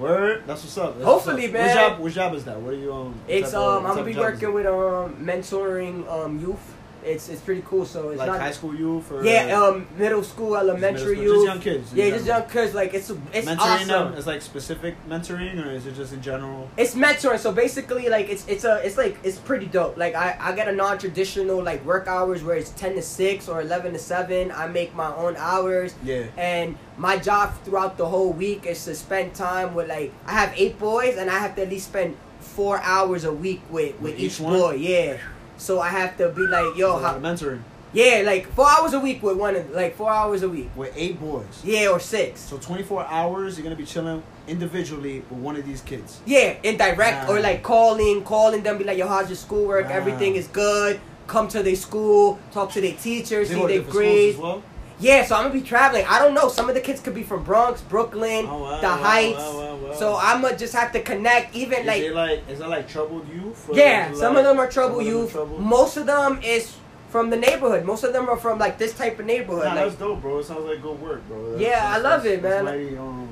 Word. 0.01 0.43
That's 0.47 0.63
what's 0.63 0.77
up. 0.77 0.93
That's 0.95 1.05
Hopefully, 1.05 1.47
what's 1.47 1.47
up. 1.47 1.53
man. 1.53 1.67
What 1.67 1.89
job? 1.89 1.99
What 1.99 2.11
job 2.13 2.33
is 2.35 2.45
that? 2.45 2.59
What 2.59 2.73
are 2.73 2.77
you 2.77 2.93
um? 2.93 3.05
what 3.05 3.15
It's 3.27 3.53
um, 3.53 3.85
I'm 3.85 3.95
gonna 3.95 4.03
be 4.03 4.11
of 4.11 4.17
is 4.17 4.21
working 4.21 4.53
with 4.53 4.65
um, 4.65 5.15
mentoring 5.17 6.07
um 6.11 6.39
youth. 6.39 6.75
It's 7.03 7.29
it's 7.29 7.41
pretty 7.41 7.63
cool. 7.65 7.85
So 7.85 8.09
it's 8.09 8.19
like 8.19 8.27
not 8.27 8.39
high 8.39 8.51
school 8.51 8.75
youth 8.75 9.11
or 9.11 9.23
yeah, 9.23 9.59
um, 9.59 9.87
middle 9.97 10.23
school, 10.23 10.55
elementary 10.55 11.15
school, 11.15 11.23
youth, 11.23 11.35
just 11.35 11.45
young 11.45 11.59
kids 11.61 11.91
in 11.91 11.97
Yeah, 11.97 12.09
just 12.11 12.25
young 12.25 12.47
kids. 12.49 12.73
Like 12.73 12.93
it's 12.93 13.09
it's 13.33 13.47
mentoring 13.47 13.57
awesome. 13.59 13.87
them 13.87 14.13
is 14.13 14.27
like 14.27 14.41
specific 14.41 14.95
mentoring 15.09 15.65
or 15.65 15.71
is 15.71 15.85
it 15.87 15.95
just 15.95 16.13
in 16.13 16.21
general? 16.21 16.69
It's 16.77 16.95
mentoring, 16.95 17.39
so 17.39 17.51
basically, 17.51 18.09
like 18.09 18.29
it's 18.29 18.47
it's 18.47 18.63
a 18.63 18.85
it's 18.85 18.97
like 18.97 19.17
it's 19.23 19.37
pretty 19.37 19.65
dope. 19.65 19.97
Like 19.97 20.15
I 20.15 20.37
I 20.39 20.51
get 20.53 20.67
a 20.67 20.71
non 20.71 20.97
traditional 20.97 21.63
like 21.63 21.83
work 21.85 22.07
hours 22.07 22.43
where 22.43 22.55
it's 22.57 22.69
ten 22.71 22.95
to 22.95 23.01
six 23.01 23.47
or 23.49 23.61
eleven 23.61 23.93
to 23.93 23.99
seven. 23.99 24.51
I 24.51 24.67
make 24.67 24.93
my 24.95 25.13
own 25.15 25.35
hours, 25.37 25.95
Yeah. 26.03 26.25
and 26.37 26.77
my 26.97 27.17
job 27.17 27.53
throughout 27.63 27.97
the 27.97 28.05
whole 28.07 28.31
week 28.31 28.65
is 28.65 28.83
to 28.85 28.95
spend 28.95 29.33
time 29.33 29.73
with 29.73 29.89
like 29.89 30.13
I 30.25 30.33
have 30.33 30.53
eight 30.55 30.77
boys, 30.79 31.17
and 31.17 31.29
I 31.29 31.39
have 31.39 31.55
to 31.55 31.63
at 31.63 31.69
least 31.69 31.87
spend 31.87 32.15
four 32.39 32.79
hours 32.81 33.23
a 33.23 33.31
week 33.33 33.61
with 33.69 33.93
with, 34.01 34.01
With 34.13 34.19
each, 34.19 34.33
each 34.35 34.39
one? 34.39 34.53
boy. 34.59 34.73
Yeah. 34.75 35.17
So 35.61 35.79
I 35.79 35.89
have 35.89 36.17
to 36.17 36.29
be 36.29 36.41
like, 36.47 36.75
yo, 36.75 36.95
It's 36.95 36.99
a 36.99 37.03
lot 37.03 37.13
how, 37.13 37.19
mentoring 37.19 37.61
yeah, 37.93 38.23
like 38.25 38.47
four 38.53 38.67
hours 38.67 38.93
a 38.93 38.99
week 38.99 39.21
with 39.21 39.35
one, 39.37 39.55
of 39.55 39.69
like 39.71 39.95
four 39.95 40.09
hours 40.09 40.41
a 40.43 40.49
week. 40.49 40.69
with 40.77 40.91
eight 40.95 41.19
boys. 41.19 41.45
Yeah, 41.63 41.89
or 41.89 41.99
six. 41.99 42.39
So 42.39 42.57
24 42.57 43.05
hours, 43.05 43.57
you're 43.57 43.63
gonna 43.65 43.75
be 43.75 43.83
chilling 43.85 44.23
individually 44.47 45.23
with 45.29 45.39
one 45.39 45.55
of 45.57 45.65
these 45.65 45.81
kids. 45.81 46.19
Yeah, 46.25 46.55
indirect 46.63 47.27
Nah. 47.27 47.33
or 47.35 47.41
like 47.41 47.61
calling, 47.63 48.23
calling 48.23 48.63
them, 48.63 48.77
be 48.77 48.85
like, 48.85 48.97
yo, 48.97 49.07
how's 49.07 49.27
your 49.29 49.35
schoolwork? 49.35 49.89
Nah. 49.89 49.93
Everything 49.95 50.35
is 50.35 50.47
good. 50.47 50.99
Come 51.27 51.47
to 51.49 51.61
their 51.61 51.75
school, 51.75 52.39
talk 52.51 52.71
to 52.71 52.81
their 52.81 52.93
teachers, 52.95 53.49
They 53.49 53.55
see 53.55 53.67
their 53.67 53.81
grades. 53.81 54.37
well. 54.37 54.63
Yeah, 55.01 55.25
so 55.25 55.35
I'm 55.35 55.43
gonna 55.47 55.53
be 55.55 55.61
traveling. 55.61 56.05
I 56.07 56.19
don't 56.19 56.33
know. 56.33 56.47
Some 56.47 56.69
of 56.69 56.75
the 56.75 56.81
kids 56.81 57.01
could 57.01 57.15
be 57.15 57.23
from 57.23 57.43
Bronx, 57.43 57.81
Brooklyn, 57.81 58.45
Oh, 58.47 58.59
wow, 58.61 58.79
the 58.81 58.87
wow, 58.87 58.95
Heights. 58.97 59.37
wow. 59.39 59.93
So 59.93 60.15
I'm 60.21 60.41
gonna 60.41 60.55
just 60.57 60.73
have 60.73 60.91
to 60.93 61.01
connect. 61.01 61.55
Even 61.55 61.79
Is 61.81 61.87
like, 61.87 62.01
it 62.03 62.13
like 62.15 62.49
is 62.49 62.59
that 62.59 62.69
like 62.69 62.87
troubled 62.87 63.27
youth? 63.27 63.69
yeah, 63.73 64.11
it 64.11 64.15
some 64.15 64.37
of 64.37 64.43
them 64.45 64.59
are 64.59 64.69
some 64.71 64.73
trouble 64.83 64.99
of 65.01 65.05
are 65.07 65.09
youth. 65.09 65.31
troubled? 65.31 65.59
Most 65.59 65.97
of 65.97 66.05
them 66.05 66.39
is 66.43 66.75
from 67.09 67.29
the 67.29 67.35
neighborhood. 67.37 67.83
Most 67.83 68.03
of 68.03 68.13
them 68.13 68.29
are 68.29 68.37
from 68.37 68.57
like 68.59 68.77
this 68.77 68.93
type 68.93 69.19
of 69.19 69.25
neighborhood. 69.25 69.65
Nah, 69.65 69.73
like, 69.73 69.85
that's 69.85 69.95
dope, 69.95 70.21
bro. 70.21 70.37
It 70.39 70.45
sounds 70.45 70.65
like 70.65 70.81
good 70.81 71.01
work, 71.01 71.27
bro. 71.27 71.43
That's- 71.53 71.61
Yeah, 71.61 71.83
I 71.93 71.97
love 71.97 72.23
that's- 72.23 72.37
it, 72.39 72.41
that's 72.43 72.63
man. 72.63 72.65
mighty, 72.65 72.97
um, 72.97 73.29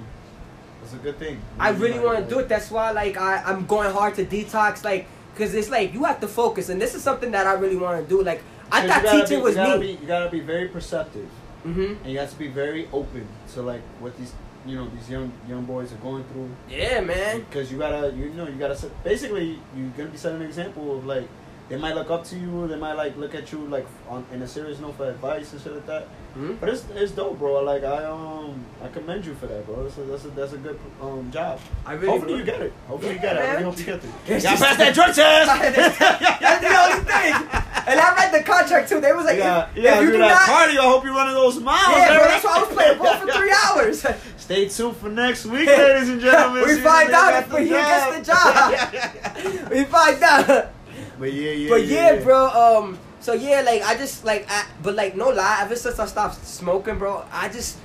that's 0.81 0.93
a 0.95 0.97
good 0.97 1.17
thing. 1.19 1.39
I 1.59 1.69
really 1.69 1.93
mighty, 1.95 2.05
want 2.05 2.17
to 2.19 2.25
do 2.33 2.39
it. 2.39 2.49
That's 2.49 2.69
why, 2.71 2.91
like, 2.91 3.15
I 3.15 3.43
I'm 3.45 3.65
going 3.67 3.91
hard 3.93 4.15
to 4.15 4.25
detox, 4.25 4.83
like, 4.83 5.07
cause 5.37 5.53
it's 5.53 5.69
like 5.69 5.93
you 5.93 6.03
have 6.03 6.19
to 6.21 6.27
focus, 6.27 6.67
and 6.69 6.81
this 6.81 6.93
is 6.95 7.03
something 7.03 7.31
that 7.31 7.45
I 7.47 7.53
really 7.53 7.77
want 7.77 8.01
to 8.03 8.09
do. 8.09 8.21
Like, 8.23 8.41
I 8.71 8.85
thought 8.87 9.03
teaching 9.11 9.39
be, 9.39 9.43
was 9.43 9.55
you 9.55 9.63
me. 9.63 9.79
Be, 9.79 9.87
you 10.01 10.07
gotta 10.07 10.29
be 10.29 10.41
very 10.41 10.67
perceptive, 10.67 11.29
hmm 11.63 11.93
and 12.03 12.11
you 12.11 12.19
have 12.19 12.31
to 12.31 12.37
be 12.39 12.47
very 12.47 12.87
open 12.93 13.27
to 13.53 13.61
like 13.61 13.81
what 13.99 14.17
these 14.17 14.33
you 14.65 14.75
know 14.75 14.87
these 14.89 15.09
young 15.09 15.31
young 15.47 15.65
boys 15.65 15.91
are 15.93 15.97
going 15.97 16.23
through. 16.25 16.49
Yeah, 16.69 16.99
man. 17.01 17.39
Because 17.41 17.71
you 17.71 17.77
gotta 17.79 18.11
you 18.15 18.29
know 18.31 18.47
you 18.47 18.55
gotta 18.55 18.75
set, 18.75 18.91
basically 19.03 19.59
you're 19.75 19.89
gonna 19.97 20.09
be 20.09 20.17
setting 20.17 20.41
an 20.41 20.47
example 20.47 20.97
of 20.97 21.05
like 21.05 21.27
they 21.69 21.77
might 21.77 21.93
look 21.93 22.09
up 22.09 22.23
to 22.25 22.35
you, 22.35 22.67
they 22.67 22.75
might 22.75 22.93
like 22.93 23.15
look 23.15 23.35
at 23.35 23.51
you 23.51 23.59
like 23.67 23.85
on 24.09 24.25
in 24.33 24.41
a 24.41 24.47
serious 24.47 24.79
note 24.79 24.95
for 24.97 25.07
advice 25.09 25.53
and 25.53 25.61
shit 25.61 25.73
like 25.73 25.85
that. 25.85 26.07
hmm 26.33 26.53
But 26.59 26.69
it's 26.69 26.83
it's 26.95 27.11
dope, 27.13 27.37
bro. 27.39 27.61
Like 27.63 27.83
I 27.83 28.03
um 28.05 28.65
I 28.83 28.87
commend 28.89 29.25
you 29.25 29.33
for 29.35 29.45
that, 29.47 29.65
bro. 29.65 29.83
That's 29.83 29.97
a 29.97 30.01
that's 30.01 30.25
a, 30.25 30.29
that's 30.29 30.53
a 30.53 30.57
good 30.57 30.79
um 31.01 31.29
job. 31.31 31.59
I 31.85 31.93
really. 31.93 32.07
Hopefully 32.07 32.37
you 32.39 32.43
get 32.43 32.61
it. 32.61 32.73
Hopefully 32.87 33.13
you 33.13 33.19
get 33.19 33.35
it. 33.37 33.41
I 33.41 33.51
really 33.51 33.63
hope 33.63 33.77
you 33.79 33.85
get 33.85 34.03
it. 34.03 34.09
Just- 34.41 34.45
pass 34.63 34.77
that 34.77 34.93
drug 34.93 35.13
test. 35.13 35.99
That's 36.41 36.61
the 36.61 36.73
only 36.83 37.03
thing. 37.05 37.63
And 37.89 37.99
I 37.99 38.13
read 38.13 38.31
the 38.31 38.43
contract 38.43 38.87
too. 38.87 39.01
They 39.01 39.11
was 39.13 39.25
like, 39.25 39.39
yeah, 39.39 39.67
if, 39.71 39.77
yeah. 39.77 39.95
if 39.97 40.05
you 40.05 40.11
do 40.11 40.17
that 40.19 40.47
not, 40.47 40.69
cardio. 40.69 40.79
I 40.79 40.89
hope 40.89 41.03
you're 41.03 41.13
running 41.13 41.33
those 41.33 41.59
miles. 41.59 41.97
yeah, 41.97 42.17
bro. 42.17 42.27
That's 42.27 42.43
why 42.43 42.57
I 42.57 42.59
was 42.59 42.69
playing 42.69 42.97
ball 42.99 43.17
for 43.17 43.31
three 43.33 43.53
hours. 43.65 44.05
Stay 44.37 44.69
tuned 44.69 44.97
for 44.97 45.09
next 45.09 45.47
week, 45.47 45.67
ladies 45.67 46.09
and 46.09 46.21
gentlemen. 46.21 46.63
We 46.67 46.79
find 46.81 47.11
out 47.11 47.43
if 47.43 47.57
he 47.57 47.69
gets 47.69 48.17
the 48.17 48.23
job. 48.31 49.71
we 49.71 49.83
find 49.85 50.21
out. 50.21 50.71
but 51.17 51.33
yeah, 51.33 51.51
yeah. 51.51 51.69
but 51.69 51.85
yeah, 51.87 52.15
bro. 52.21 52.47
Um. 52.49 52.99
So 53.21 53.33
yeah, 53.33 53.61
like 53.61 53.81
I 53.81 53.97
just 53.97 54.23
like, 54.23 54.45
I, 54.49 54.67
but 54.83 54.93
like 54.93 55.15
no 55.15 55.29
lie. 55.29 55.57
Ever 55.61 55.75
since 55.75 55.97
I 55.97 56.05
stopped 56.05 56.45
smoking, 56.45 56.99
bro, 56.99 57.25
I 57.31 57.49
just, 57.49 57.79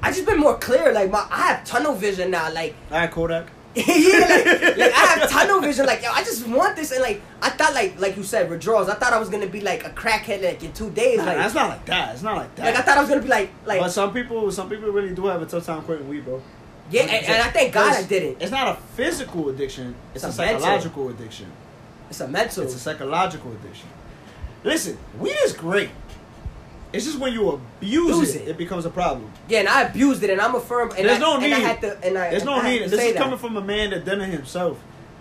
I 0.00 0.12
just 0.12 0.26
been 0.26 0.38
more 0.38 0.58
clear. 0.58 0.92
Like 0.92 1.10
my, 1.10 1.26
I 1.28 1.48
have 1.48 1.64
tunnel 1.64 1.94
vision 1.94 2.30
now. 2.30 2.52
Like 2.52 2.76
All 2.92 2.98
right, 2.98 3.10
Kodak. 3.10 3.48
yeah, 3.74 3.84
like, 3.86 4.76
like 4.76 4.92
I 4.92 5.06
have 5.14 5.30
tunnel 5.30 5.60
vision. 5.60 5.86
Like 5.86 6.02
yo, 6.02 6.10
I 6.10 6.24
just 6.24 6.46
want 6.48 6.74
this, 6.74 6.90
and 6.90 7.00
like 7.02 7.22
I 7.40 7.50
thought, 7.50 7.72
like 7.72 8.00
like 8.00 8.16
you 8.16 8.24
said, 8.24 8.50
withdrawals. 8.50 8.88
I 8.88 8.94
thought 8.94 9.12
I 9.12 9.18
was 9.20 9.28
gonna 9.28 9.46
be 9.46 9.60
like 9.60 9.84
a 9.86 9.90
crackhead 9.90 10.42
like 10.42 10.62
in 10.64 10.72
two 10.72 10.90
days. 10.90 11.18
Nah, 11.18 11.24
like, 11.26 11.36
that's 11.36 11.54
not 11.54 11.68
like 11.68 11.84
that. 11.86 12.14
It's 12.14 12.22
not 12.24 12.36
like 12.36 12.54
that. 12.56 12.64
like 12.66 12.74
I 12.76 12.82
thought 12.82 12.98
I 12.98 13.00
was 13.00 13.08
gonna 13.08 13.22
be 13.22 13.28
like 13.28 13.50
like 13.64 13.80
but 13.80 13.90
some 13.90 14.12
people, 14.12 14.50
some 14.50 14.68
people 14.68 14.90
really 14.90 15.14
do 15.14 15.26
have 15.26 15.40
a 15.40 15.46
tough 15.46 15.64
time 15.66 15.82
quitting 15.82 16.08
weed, 16.08 16.24
bro. 16.24 16.42
yeah, 16.90 17.02
and, 17.02 17.26
and 17.26 17.42
I 17.42 17.50
thank 17.50 17.72
God 17.72 17.94
I 17.94 18.02
didn't. 18.02 18.42
It's 18.42 18.50
not 18.50 18.66
a 18.76 18.80
physical 18.96 19.48
addiction. 19.50 19.94
It's, 20.14 20.24
It's 20.24 20.38
a 20.38 20.42
a 20.42 20.46
psychological 20.46 21.08
addiction. 21.10 21.46
It's 22.08 22.20
a 22.20 22.26
mental. 22.26 22.64
It's 22.64 22.74
a 22.74 22.78
psychological 22.80 23.52
addiction. 23.52 23.88
Listen, 24.64 24.98
weed 25.18 25.36
is 25.44 25.52
great. 25.52 25.90
It's 26.92 27.04
just 27.04 27.18
when 27.18 27.32
you 27.32 27.50
abuse 27.50 28.10
Abuse 28.10 28.34
it, 28.34 28.42
it. 28.42 28.48
it 28.48 28.58
becomes 28.58 28.84
a 28.84 28.90
problem. 28.90 29.30
yeah, 29.48 29.60
and 29.60 29.68
I 29.68 29.82
abused 29.82 30.22
it, 30.24 30.30
and 30.30 30.40
I'm 30.40 30.54
a 30.56 30.60
firm. 30.60 30.90
And 30.96 31.06
There's 31.08 31.18
I, 31.18 31.20
no 31.20 31.34
And 31.36 31.44
I 31.44 31.58
need. 31.58 31.62
had 31.64 31.80
to, 31.82 32.04
and 32.04 32.18
I, 32.18 32.30
There's 32.30 32.44
no 32.44 32.54
I 32.54 32.68
need. 32.68 32.82
this 32.84 32.92
is 32.92 33.12
that. 33.12 33.16
coming 33.16 33.38
from 33.38 33.56
a 33.56 33.60
man 33.60 33.90
that 33.90 34.04
done 34.04 34.20
it 34.20 34.28
himself. 34.28 34.78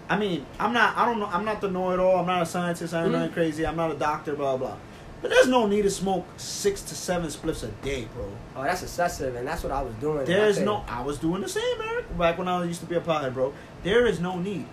I 0.09 0.17
mean, 0.17 0.45
I'm 0.59 0.73
not. 0.73 0.97
I 0.97 1.05
don't 1.05 1.19
know. 1.19 1.27
I'm 1.27 1.45
not 1.45 1.61
the 1.61 1.69
know-it-all. 1.69 2.17
I'm 2.19 2.25
not 2.25 2.41
a 2.41 2.45
scientist. 2.47 2.93
I'm 2.95 3.09
Mhm. 3.09 3.11
not 3.11 3.33
crazy. 3.33 3.67
I'm 3.67 3.75
not 3.75 3.91
a 3.91 3.93
doctor. 3.93 4.33
Blah 4.35 4.57
blah. 4.57 4.75
But 5.21 5.29
there's 5.29 5.47
no 5.47 5.67
need 5.67 5.83
to 5.83 5.89
smoke 5.91 6.25
six 6.37 6.81
to 6.83 6.95
seven 6.95 7.27
spliffs 7.27 7.63
a 7.63 7.67
day, 7.85 8.07
bro. 8.15 8.25
Oh, 8.55 8.63
that's 8.63 8.81
excessive, 8.81 9.35
and 9.35 9.45
that's 9.47 9.61
what 9.63 9.71
I 9.71 9.81
was 9.83 9.93
doing. 9.95 10.25
There's 10.25 10.57
no. 10.59 10.83
I 10.87 11.03
was 11.03 11.19
doing 11.19 11.41
the 11.41 11.49
same, 11.49 11.63
Eric. 11.87 12.17
Back 12.17 12.39
when 12.39 12.47
I 12.47 12.63
used 12.63 12.79
to 12.79 12.85
be 12.87 12.95
a 12.95 13.01
pothead, 13.01 13.33
bro. 13.35 13.53
There 13.83 14.07
is 14.07 14.19
no 14.19 14.39
need. 14.39 14.65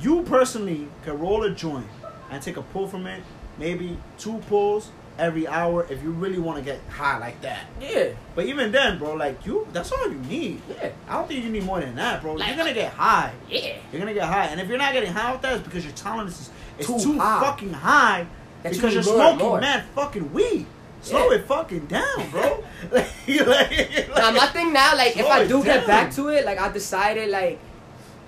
You 0.00 0.22
personally 0.22 0.88
can 1.04 1.18
roll 1.18 1.42
a 1.42 1.50
joint 1.50 1.86
and 2.30 2.40
take 2.40 2.56
a 2.56 2.62
pull 2.62 2.86
from 2.88 3.06
it, 3.06 3.22
maybe 3.58 3.98
two 4.16 4.38
pulls 4.48 4.88
every 5.18 5.46
hour 5.46 5.86
if 5.90 6.02
you 6.02 6.10
really 6.10 6.38
want 6.38 6.58
to 6.58 6.64
get 6.64 6.80
high 6.88 7.18
like 7.18 7.40
that. 7.42 7.66
Yeah, 7.80 8.08
But 8.34 8.46
even 8.46 8.72
then, 8.72 8.98
bro, 8.98 9.14
like 9.14 9.44
you, 9.44 9.66
that's 9.72 9.92
all 9.92 10.08
you 10.10 10.18
need. 10.18 10.62
yeah, 10.68 10.90
I 11.08 11.14
don't 11.14 11.28
think 11.28 11.44
you 11.44 11.50
need 11.50 11.64
more 11.64 11.80
than 11.80 11.94
that, 11.96 12.22
bro. 12.22 12.34
Like- 12.34 12.48
you're 12.48 12.56
gonna 12.56 12.72
get 12.74 12.92
high. 12.92 13.32
yeah. 13.48 13.76
You're 13.92 14.00
gonna 14.00 14.14
get 14.14 14.24
high, 14.24 14.46
and 14.46 14.60
if 14.60 14.68
you're 14.68 14.78
not 14.78 14.92
getting 14.92 15.12
high 15.12 15.32
with 15.32 15.42
that, 15.42 15.54
it's 15.58 15.64
because 15.64 15.84
your 15.84 15.94
tolerance 15.94 16.40
is 16.40 16.50
it's 16.78 16.86
Too 16.86 16.98
too, 16.98 17.18
high. 17.18 17.40
fucking 17.40 17.72
high. 17.74 18.26
That 18.62 18.72
because 18.72 18.94
you're 18.94 19.02
smoking 19.02 19.38
more. 19.46 19.60
mad 19.60 19.84
fucking 19.94 20.32
weed. 20.32 20.66
Slow 21.02 21.30
Yeah. 21.30 21.36
it 21.38 21.46
fucking 21.46 21.86
down, 21.86 22.30
bro. 22.30 22.62
like, 22.90 23.06
like, 23.26 24.08
Now 24.16 24.30
my 24.32 24.46
thing 24.46 24.72
now, 24.72 24.96
like 24.96 25.16
if 25.16 25.26
I 25.26 25.46
do 25.46 25.62
get 25.62 25.78
down. 25.80 25.86
back 25.86 26.12
to 26.14 26.28
it, 26.28 26.44
like 26.46 26.58
I 26.58 26.70
decided, 26.72 27.28
like 27.30 27.58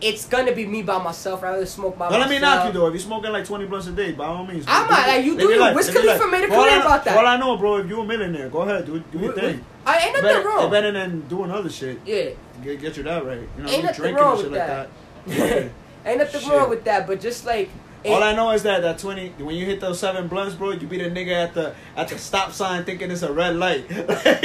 it's 0.03 0.27
gonna 0.27 0.53
be 0.53 0.67
me 0.67 0.83
by 0.83 1.03
myself 1.03 1.43
rather 1.43 1.59
than 1.59 1.67
smoke 1.67 1.97
by 1.97 2.09
Don't 2.11 2.21
let 2.21 2.29
me 2.31 2.39
knock 2.39 2.67
you 2.67 2.73
though. 2.73 2.87
If 2.89 2.95
you're 2.95 3.01
smoking 3.01 3.33
like 3.33 3.45
20 3.45 3.67
blunts 3.67 3.87
a 3.87 3.93
day, 3.93 4.13
by 4.13 4.27
all 4.27 4.45
means. 4.45 4.65
I'm 4.69 4.89
not, 4.91 5.07
like, 5.07 5.25
you 5.25 5.39
do 5.39 5.49
your 5.49 5.61
life, 5.61 5.75
Wiz 5.77 5.91
Khalifa 5.91 6.27
made 6.29 6.45
a 6.45 6.49
For 6.49 6.55
career 6.55 6.71
I- 6.71 6.81
about 6.81 7.05
that. 7.05 7.13
for 7.15 7.21
All 7.21 7.27
I 7.27 7.37
know, 7.37 7.57
bro, 7.57 7.77
if 7.77 7.89
you're 7.89 8.01
a 8.01 8.05
millionaire, 8.05 8.49
go 8.49 8.63
ahead, 8.63 8.87
do, 8.87 8.99
do 9.13 9.19
your 9.19 9.33
thing. 9.33 9.65
I 9.87 9.99
ain't 9.99 10.13
nothing 10.13 10.23
better, 10.23 10.47
wrong. 10.49 10.71
better 10.71 10.93
than 10.93 11.21
doing 11.29 11.51
other 11.51 11.71
shit. 11.71 11.99
Yeah, 12.07 12.31
Get, 12.63 12.81
get 12.81 12.97
you 12.97 13.03
that 13.05 13.25
right. 13.25 13.41
You 13.57 13.63
know, 13.65 13.69
Ain't 13.69 13.77
you 13.79 13.83
nothing 13.83 14.01
drinking 14.03 14.25
wrong 14.25 14.33
and 14.35 14.43
shit 14.43 14.53
like 14.53 14.67
that. 14.69 14.89
Yeah. 15.27 15.69
ain't 16.11 16.19
nothing 16.19 16.41
Shit. 16.41 16.51
wrong 16.53 16.71
with 16.71 16.85
that, 16.85 17.07
but 17.07 17.21
just 17.21 17.45
like 17.47 17.71
it- 18.05 18.11
All 18.11 18.23
I 18.23 18.35
know 18.35 18.51
is 18.51 18.63
that 18.65 18.83
that 18.83 18.99
twenty 18.99 19.29
when 19.39 19.55
you 19.57 19.65
hit 19.67 19.81
those 19.81 19.99
seven 20.01 20.27
blunts, 20.29 20.55
bro, 20.57 20.73
you 20.73 20.87
be 20.87 20.99
the 20.99 21.11
nigga 21.11 21.45
at 21.45 21.55
the 21.55 21.75
at 21.97 22.09
the 22.09 22.19
stop 22.19 22.53
sign 22.53 22.85
thinking 22.85 23.11
it's 23.11 23.23
a 23.23 23.33
red 23.33 23.57
light. 23.57 23.89
like, 24.09 24.43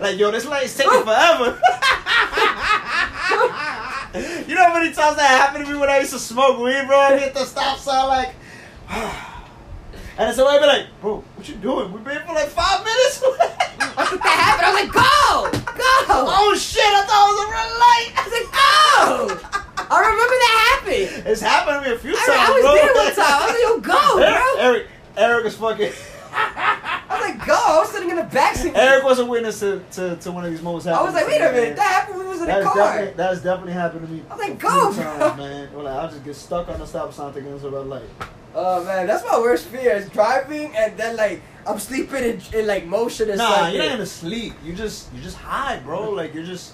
like, 0.00 0.18
yo, 0.18 0.30
this 0.30 0.46
light's 0.46 0.76
taking 0.76 1.02
forever. 1.04 1.60
you 4.14 4.54
know 4.54 4.64
how 4.64 4.74
many 4.74 4.92
times 4.92 5.16
that 5.16 5.28
happened 5.28 5.66
to 5.66 5.72
me 5.72 5.78
when 5.78 5.88
I 5.90 5.98
used 5.98 6.12
to 6.12 6.18
smoke 6.18 6.58
weed, 6.58 6.86
bro? 6.86 6.98
I 6.98 7.18
hit 7.18 7.34
the 7.34 7.44
stop 7.44 7.78
sign 7.78 8.08
like, 8.08 8.34
and 10.18 10.34
so 10.34 10.46
I 10.46 10.58
be 10.58 10.66
like, 10.66 10.86
bro, 11.00 11.22
what 11.36 11.48
you 11.48 11.56
doing? 11.56 11.92
We've 11.92 12.04
been 12.04 12.22
for 12.26 12.34
like 12.34 12.48
five 12.48 12.84
minutes. 12.84 13.22
That 13.98 14.06
happened, 14.06 14.66
I 14.66 14.70
was 14.70 14.78
like, 14.78 14.92
go, 14.94 15.74
go. 15.74 16.24
oh 16.30 16.54
shit! 16.56 16.80
I 16.80 17.02
thought 17.02 17.26
it 17.26 17.34
was 17.34 17.40
a 17.42 17.50
red 17.50 17.70
light. 17.82 18.10
I 18.14 18.22
was 18.22 18.34
like, 18.38 18.50
go. 18.54 19.58
I 19.90 19.98
remember 20.00 20.36
that 20.38 20.54
happened. 20.70 21.26
It's 21.26 21.40
happened 21.40 21.82
to 21.82 21.90
me 21.90 21.96
a 21.96 21.98
few 21.98 22.12
I, 22.12 22.14
times, 22.14 22.38
I 22.38 22.52
was 22.52 22.62
bro. 22.62 22.74
there 22.74 22.94
one 22.94 23.14
time. 23.14 23.26
I 23.26 23.42
was 23.42 23.50
like, 23.50 23.64
yo, 23.64 23.80
go, 23.82 24.18
Eric, 24.22 24.38
bro. 24.38 24.62
Eric, 24.62 24.86
Eric 25.16 25.46
is 25.46 25.56
fucking. 25.56 25.92
I 26.38 27.06
was 27.10 27.30
like, 27.30 27.46
go. 27.46 27.54
I 27.54 27.78
was 27.78 27.90
sitting 27.90 28.10
in 28.10 28.16
the 28.16 28.22
backseat. 28.22 28.76
Eric 28.76 29.04
was 29.04 29.18
a 29.18 29.26
witness 29.26 29.60
to, 29.60 29.82
to, 29.92 30.16
to 30.16 30.32
one 30.32 30.44
of 30.44 30.50
these 30.50 30.62
moments. 30.62 30.86
happening. 30.86 31.02
I 31.02 31.04
was 31.06 31.14
like, 31.14 31.26
wait 31.26 31.40
a 31.40 31.52
minute, 31.52 31.76
that 31.76 31.92
happened 31.92 32.18
when 32.18 32.26
we 32.26 32.32
was 32.32 32.42
in 32.42 32.48
the 32.48 32.62
car. 32.62 32.74
definitely, 32.74 33.14
that's 33.16 33.42
definitely 33.42 33.72
happened 33.72 34.06
to 34.06 34.12
me. 34.12 34.22
I 34.30 34.36
was 34.36 34.48
like, 34.48 34.58
go, 34.58 34.92
times, 34.94 35.38
man. 35.38 35.68
Or 35.74 35.82
like, 35.82 35.94
I'll 35.94 36.10
just 36.10 36.24
get 36.24 36.36
stuck 36.36 36.68
on 36.68 36.78
the 36.78 36.86
stop 36.86 37.12
sign 37.12 37.32
thinking 37.32 37.52
it's 37.52 37.64
a 37.64 37.70
red 37.70 37.86
light. 37.86 38.08
Oh 38.54 38.84
man, 38.84 39.06
that's 39.06 39.24
my 39.24 39.38
worst 39.38 39.66
fear 39.66 39.92
is 39.92 40.08
driving 40.08 40.74
and 40.74 40.96
then 40.96 41.16
like 41.16 41.42
I'm 41.66 41.78
sleeping 41.78 42.24
in, 42.24 42.40
in 42.54 42.66
like 42.66 42.86
motion 42.86 43.30
or 43.30 43.36
Nah, 43.36 43.54
something. 43.54 43.74
you're 43.74 43.84
not 43.84 43.92
gonna 43.92 44.06
sleep. 44.06 44.54
You 44.64 44.72
just 44.72 45.12
you 45.12 45.20
just 45.20 45.36
high, 45.36 45.78
bro. 45.80 46.06
Mm-hmm. 46.06 46.16
Like 46.16 46.34
you're 46.34 46.44
just 46.44 46.72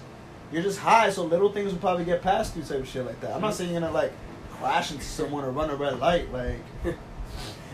you're 0.52 0.62
just 0.62 0.78
high, 0.78 1.10
so 1.10 1.24
little 1.24 1.52
things 1.52 1.72
will 1.72 1.80
probably 1.80 2.04
get 2.04 2.22
past 2.22 2.56
you, 2.56 2.62
type 2.62 2.78
of 2.78 2.88
shit 2.88 3.04
like 3.04 3.20
that. 3.20 3.34
I'm 3.34 3.40
not 3.40 3.48
mm-hmm. 3.48 3.56
saying 3.56 3.72
you're 3.72 3.80
gonna 3.80 3.92
like 3.92 4.12
crash 4.52 4.92
into 4.92 5.04
someone 5.04 5.44
or 5.44 5.50
run 5.50 5.68
a 5.68 5.74
red 5.74 5.98
light, 5.98 6.32
like 6.32 6.58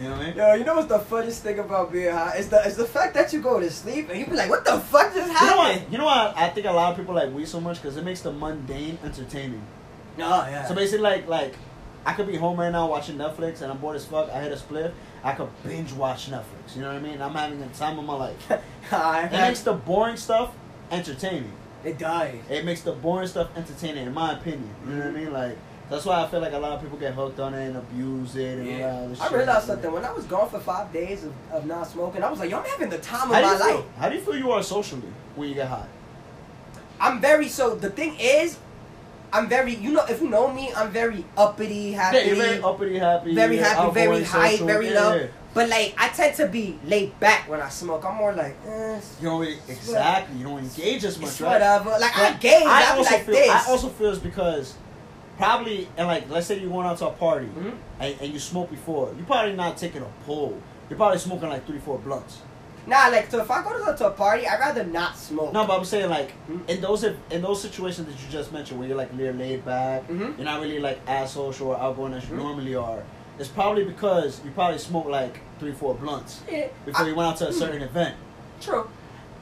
you 0.00 0.08
know 0.08 0.16
what 0.16 0.22
I 0.22 0.26
mean? 0.28 0.36
Yo, 0.36 0.54
you 0.54 0.64
know 0.64 0.74
what's 0.76 0.88
the 0.88 0.98
funniest 0.98 1.42
thing 1.42 1.58
about 1.58 1.92
being 1.92 2.12
high? 2.12 2.34
It's 2.36 2.48
the 2.48 2.62
it's 2.64 2.76
the 2.76 2.86
fact 2.86 3.14
that 3.14 3.32
you 3.32 3.40
go 3.40 3.60
to 3.60 3.70
sleep 3.70 4.08
and 4.10 4.18
you 4.18 4.26
be 4.26 4.32
like, 4.32 4.48
what 4.48 4.64
the 4.64 4.80
fuck 4.80 5.14
just 5.14 5.26
You 5.26 5.32
know 5.32 5.38
happened? 5.38 5.82
what? 5.82 5.92
You 5.92 5.98
know 5.98 6.04
what? 6.06 6.36
I 6.36 6.48
think 6.48 6.66
a 6.66 6.72
lot 6.72 6.92
of 6.92 6.96
people 6.96 7.14
like 7.14 7.32
weed 7.32 7.48
so 7.48 7.60
much 7.60 7.82
because 7.82 7.96
it 7.96 8.04
makes 8.04 8.22
the 8.22 8.32
mundane 8.32 8.98
entertaining. 9.04 9.62
Oh 10.18 10.46
yeah. 10.48 10.66
So 10.66 10.74
basically, 10.74 11.02
like 11.02 11.28
like 11.28 11.54
I 12.06 12.14
could 12.14 12.26
be 12.26 12.36
home 12.36 12.58
right 12.58 12.72
now 12.72 12.88
watching 12.88 13.16
Netflix 13.16 13.60
and 13.60 13.70
I'm 13.70 13.78
bored 13.78 13.96
as 13.96 14.06
fuck. 14.06 14.30
I 14.30 14.40
hit 14.40 14.52
a 14.52 14.56
spliff 14.56 14.92
I 15.22 15.32
could 15.32 15.48
binge 15.62 15.92
watch 15.92 16.30
Netflix. 16.30 16.74
You 16.74 16.82
know 16.82 16.88
what 16.88 16.96
I 16.96 17.00
mean? 17.00 17.20
I'm 17.20 17.34
having 17.34 17.60
the 17.60 17.66
time 17.68 17.98
of 17.98 18.04
my 18.04 18.14
life. 18.14 18.52
It 18.92 19.32
makes 19.32 19.60
the 19.62 19.74
boring 19.74 20.16
stuff 20.16 20.52
entertaining. 20.90 21.52
it 21.84 21.98
does. 21.98 22.34
It 22.48 22.64
makes 22.64 22.80
the 22.80 22.92
boring 22.92 23.28
stuff 23.28 23.50
entertaining, 23.56 24.06
in 24.06 24.14
my 24.14 24.32
opinion. 24.32 24.68
You 24.84 24.92
know 24.92 24.98
what 24.98 25.06
I 25.06 25.10
mm-hmm. 25.10 25.24
mean? 25.24 25.32
Like 25.32 25.58
that's 25.90 26.04
why 26.06 26.22
I 26.22 26.28
feel 26.28 26.40
like 26.40 26.52
a 26.52 26.58
lot 26.58 26.72
of 26.72 26.80
people 26.82 26.96
get 26.98 27.12
hooked 27.14 27.40
on 27.40 27.52
it 27.54 27.66
and 27.66 27.76
abuse 27.76 28.36
it 28.36 28.58
and 28.58 28.68
all 28.82 29.08
that 29.08 29.20
other 29.20 29.34
I 29.34 29.38
realized 29.38 29.66
something 29.66 29.92
when 29.92 30.04
I 30.04 30.12
was 30.12 30.24
gone 30.24 30.48
for 30.48 30.60
five 30.60 30.92
days 30.92 31.24
of, 31.24 31.32
of 31.52 31.66
not 31.66 31.86
smoking. 31.88 32.22
I 32.22 32.30
was 32.30 32.38
like, 32.38 32.50
yo, 32.50 32.58
I'm 32.58 32.64
having 32.64 32.88
the 32.90 32.98
time 32.98 33.28
of 33.30 33.34
How 33.34 33.40
do, 33.42 33.46
my 33.46 33.52
you 33.52 33.58
feel, 33.58 33.76
life. 33.76 33.84
how 33.98 34.08
do 34.08 34.14
you 34.14 34.20
feel 34.22 34.36
you 34.36 34.50
are 34.52 34.62
socially 34.62 35.12
when 35.34 35.48
you 35.48 35.54
get 35.56 35.66
high? 35.68 35.86
I'm 37.00 37.20
very 37.20 37.48
so. 37.48 37.74
The 37.74 37.90
thing 37.90 38.14
is, 38.20 38.58
I'm 39.32 39.48
very. 39.48 39.74
You 39.74 39.92
know, 39.92 40.04
if 40.06 40.20
you 40.20 40.28
know 40.28 40.52
me, 40.52 40.70
I'm 40.76 40.90
very 40.90 41.24
uppity, 41.36 41.92
happy, 41.92 42.18
Yeah, 42.18 42.24
you're 42.24 42.36
very 42.36 42.62
uppity, 42.62 42.98
happy, 42.98 43.34
very 43.34 43.56
you're 43.56 43.64
happy, 43.64 43.90
very 43.94 44.22
high, 44.24 44.50
social. 44.52 44.66
very 44.66 44.88
yeah, 44.90 45.00
low. 45.00 45.14
yeah. 45.14 45.26
But 45.54 45.68
like, 45.68 45.94
I 45.98 46.08
tend 46.10 46.36
to 46.36 46.46
be 46.46 46.78
laid 46.84 47.18
back 47.18 47.48
when 47.48 47.60
I 47.60 47.68
smoke. 47.70 48.04
I'm 48.04 48.16
more 48.16 48.32
like, 48.34 48.54
eh, 48.68 49.00
You 49.20 49.28
don't 49.28 49.40
really, 49.40 49.58
exactly. 49.66 50.38
You 50.38 50.44
don't 50.44 50.58
engage 50.60 51.04
as 51.04 51.18
much, 51.18 51.30
it's 51.30 51.40
right? 51.40 51.52
whatever. 51.54 51.90
Like 51.98 52.16
I 52.16 52.30
But 52.32 52.40
gauge. 52.40 52.62
I 52.66 52.82
I, 52.82 52.92
be 52.92 52.98
also 52.98 53.14
like 53.14 53.24
feel. 53.24 53.34
this. 53.34 53.50
I 53.50 53.70
also 53.70 53.88
feel 53.88 54.10
it's 54.10 54.18
because 54.20 54.74
probably 55.40 55.88
and 55.96 56.06
like 56.06 56.28
let's 56.30 56.46
say 56.46 56.58
you're 56.60 56.70
going 56.70 56.86
out 56.86 56.98
to 56.98 57.06
a 57.08 57.10
party 57.12 57.46
Mhm. 57.46 57.74
and, 57.98 58.14
and 58.20 58.32
you 58.32 58.38
smoke 58.38 58.70
before. 58.70 59.12
You're 59.16 59.26
probably 59.26 59.54
not 59.54 59.76
taking 59.78 60.02
a 60.02 60.10
pull. 60.26 60.60
You're 60.88 60.96
probably 60.98 61.18
smoking 61.18 61.48
like 61.48 61.66
three, 61.66 61.78
four 61.78 61.98
blunts. 61.98 62.38
Nah, 62.86 63.08
like 63.08 63.30
so 63.30 63.40
if 63.40 63.50
I 63.50 63.62
go 63.62 63.94
to, 63.94 64.06
a 64.06 64.10
party, 64.10 64.46
I'd 64.46 64.58
rather 64.60 64.84
not 64.84 65.16
smoke. 65.16 65.52
No, 65.52 65.66
but 65.66 65.78
I'm 65.78 65.84
saying 65.84 66.10
like 66.10 66.32
Mhm. 66.48 66.68
in 66.68 66.80
those 66.80 67.04
in 67.04 67.40
those 67.42 67.60
situations 67.62 68.06
that 68.06 68.12
you 68.22 68.28
just 68.30 68.52
mentioned 68.52 68.78
where 68.78 68.88
you're 68.88 68.96
like 68.98 69.10
you're 69.16 69.32
laid 69.32 69.64
back, 69.64 70.06
Mhm. 70.08 70.36
you're 70.36 70.44
not 70.44 70.60
really 70.60 70.78
like 70.80 71.00
as 71.06 71.32
social 71.32 71.68
or 71.68 71.78
outgoing 71.80 72.12
as 72.14 72.28
you 72.28 72.34
Mhm. 72.36 72.42
normally 72.42 72.74
are. 72.74 73.02
It's 73.38 73.48
probably 73.48 73.84
because 73.84 74.40
you 74.44 74.50
probably 74.50 74.78
smoked 74.78 75.08
like 75.08 75.40
three, 75.58 75.72
four 75.72 75.94
blunts 75.94 76.42
Yeah, 76.50 76.66
before 76.84 77.06
I- 77.06 77.08
you 77.08 77.14
went 77.14 77.30
out 77.30 77.36
to 77.38 77.48
a 77.48 77.52
certain 77.52 77.80
event. 77.82 78.14
True. 78.60 78.86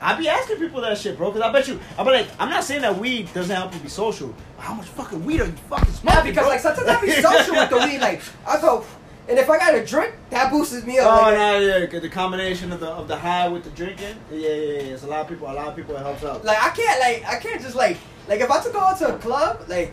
I 0.00 0.14
be 0.14 0.28
asking 0.28 0.58
people 0.58 0.80
that 0.82 0.96
shit, 0.96 1.16
bro, 1.16 1.30
because 1.30 1.42
I 1.42 1.52
bet 1.52 1.66
you, 1.66 1.80
I 1.98 2.04
be 2.04 2.10
like, 2.10 2.28
I'm 2.38 2.50
not 2.50 2.64
saying 2.64 2.82
that 2.82 2.96
weed 2.98 3.32
doesn't 3.34 3.54
help 3.54 3.74
you 3.74 3.80
be 3.80 3.88
social. 3.88 4.34
But 4.56 4.62
how 4.64 4.74
much 4.74 4.86
fucking 4.86 5.24
weed 5.24 5.40
are 5.40 5.46
you 5.46 5.52
fucking 5.52 5.92
smoking? 5.92 6.18
Yeah, 6.18 6.22
because 6.24 6.42
bro? 6.42 6.48
like 6.48 6.60
sometimes 6.60 6.88
I 6.88 7.00
be 7.00 7.10
social 7.12 7.54
with 7.54 7.70
the 7.70 7.78
weed. 7.78 7.98
Like 7.98 8.22
I 8.46 8.60
go, 8.60 8.84
and 9.28 9.38
if 9.38 9.50
I 9.50 9.58
got 9.58 9.74
a 9.74 9.84
drink, 9.84 10.14
that 10.30 10.50
boosts 10.50 10.84
me 10.84 10.98
up. 10.98 11.06
Oh 11.06 11.22
like, 11.22 11.34
no, 11.34 11.58
yeah, 11.58 11.98
the 11.98 12.08
combination 12.08 12.72
of 12.72 12.80
the 12.80 12.88
of 12.88 13.08
the 13.08 13.16
high 13.16 13.48
with 13.48 13.64
the 13.64 13.70
drinking, 13.70 14.16
yeah, 14.30 14.38
yeah, 14.38 14.54
yeah. 14.54 14.94
It's 14.94 15.02
a 15.02 15.06
lot 15.06 15.22
of 15.22 15.28
people. 15.28 15.50
A 15.50 15.52
lot 15.52 15.68
of 15.68 15.76
people 15.76 15.96
it 15.96 16.00
helps 16.00 16.24
out. 16.24 16.44
Like 16.44 16.62
I 16.62 16.70
can't 16.70 17.00
like 17.00 17.24
I 17.26 17.40
can't 17.40 17.60
just 17.60 17.74
like 17.74 17.96
like 18.28 18.40
if 18.40 18.50
I 18.50 18.62
to 18.62 18.70
go 18.70 18.80
out 18.80 18.98
to 18.98 19.14
a 19.14 19.18
club 19.18 19.64
like 19.68 19.92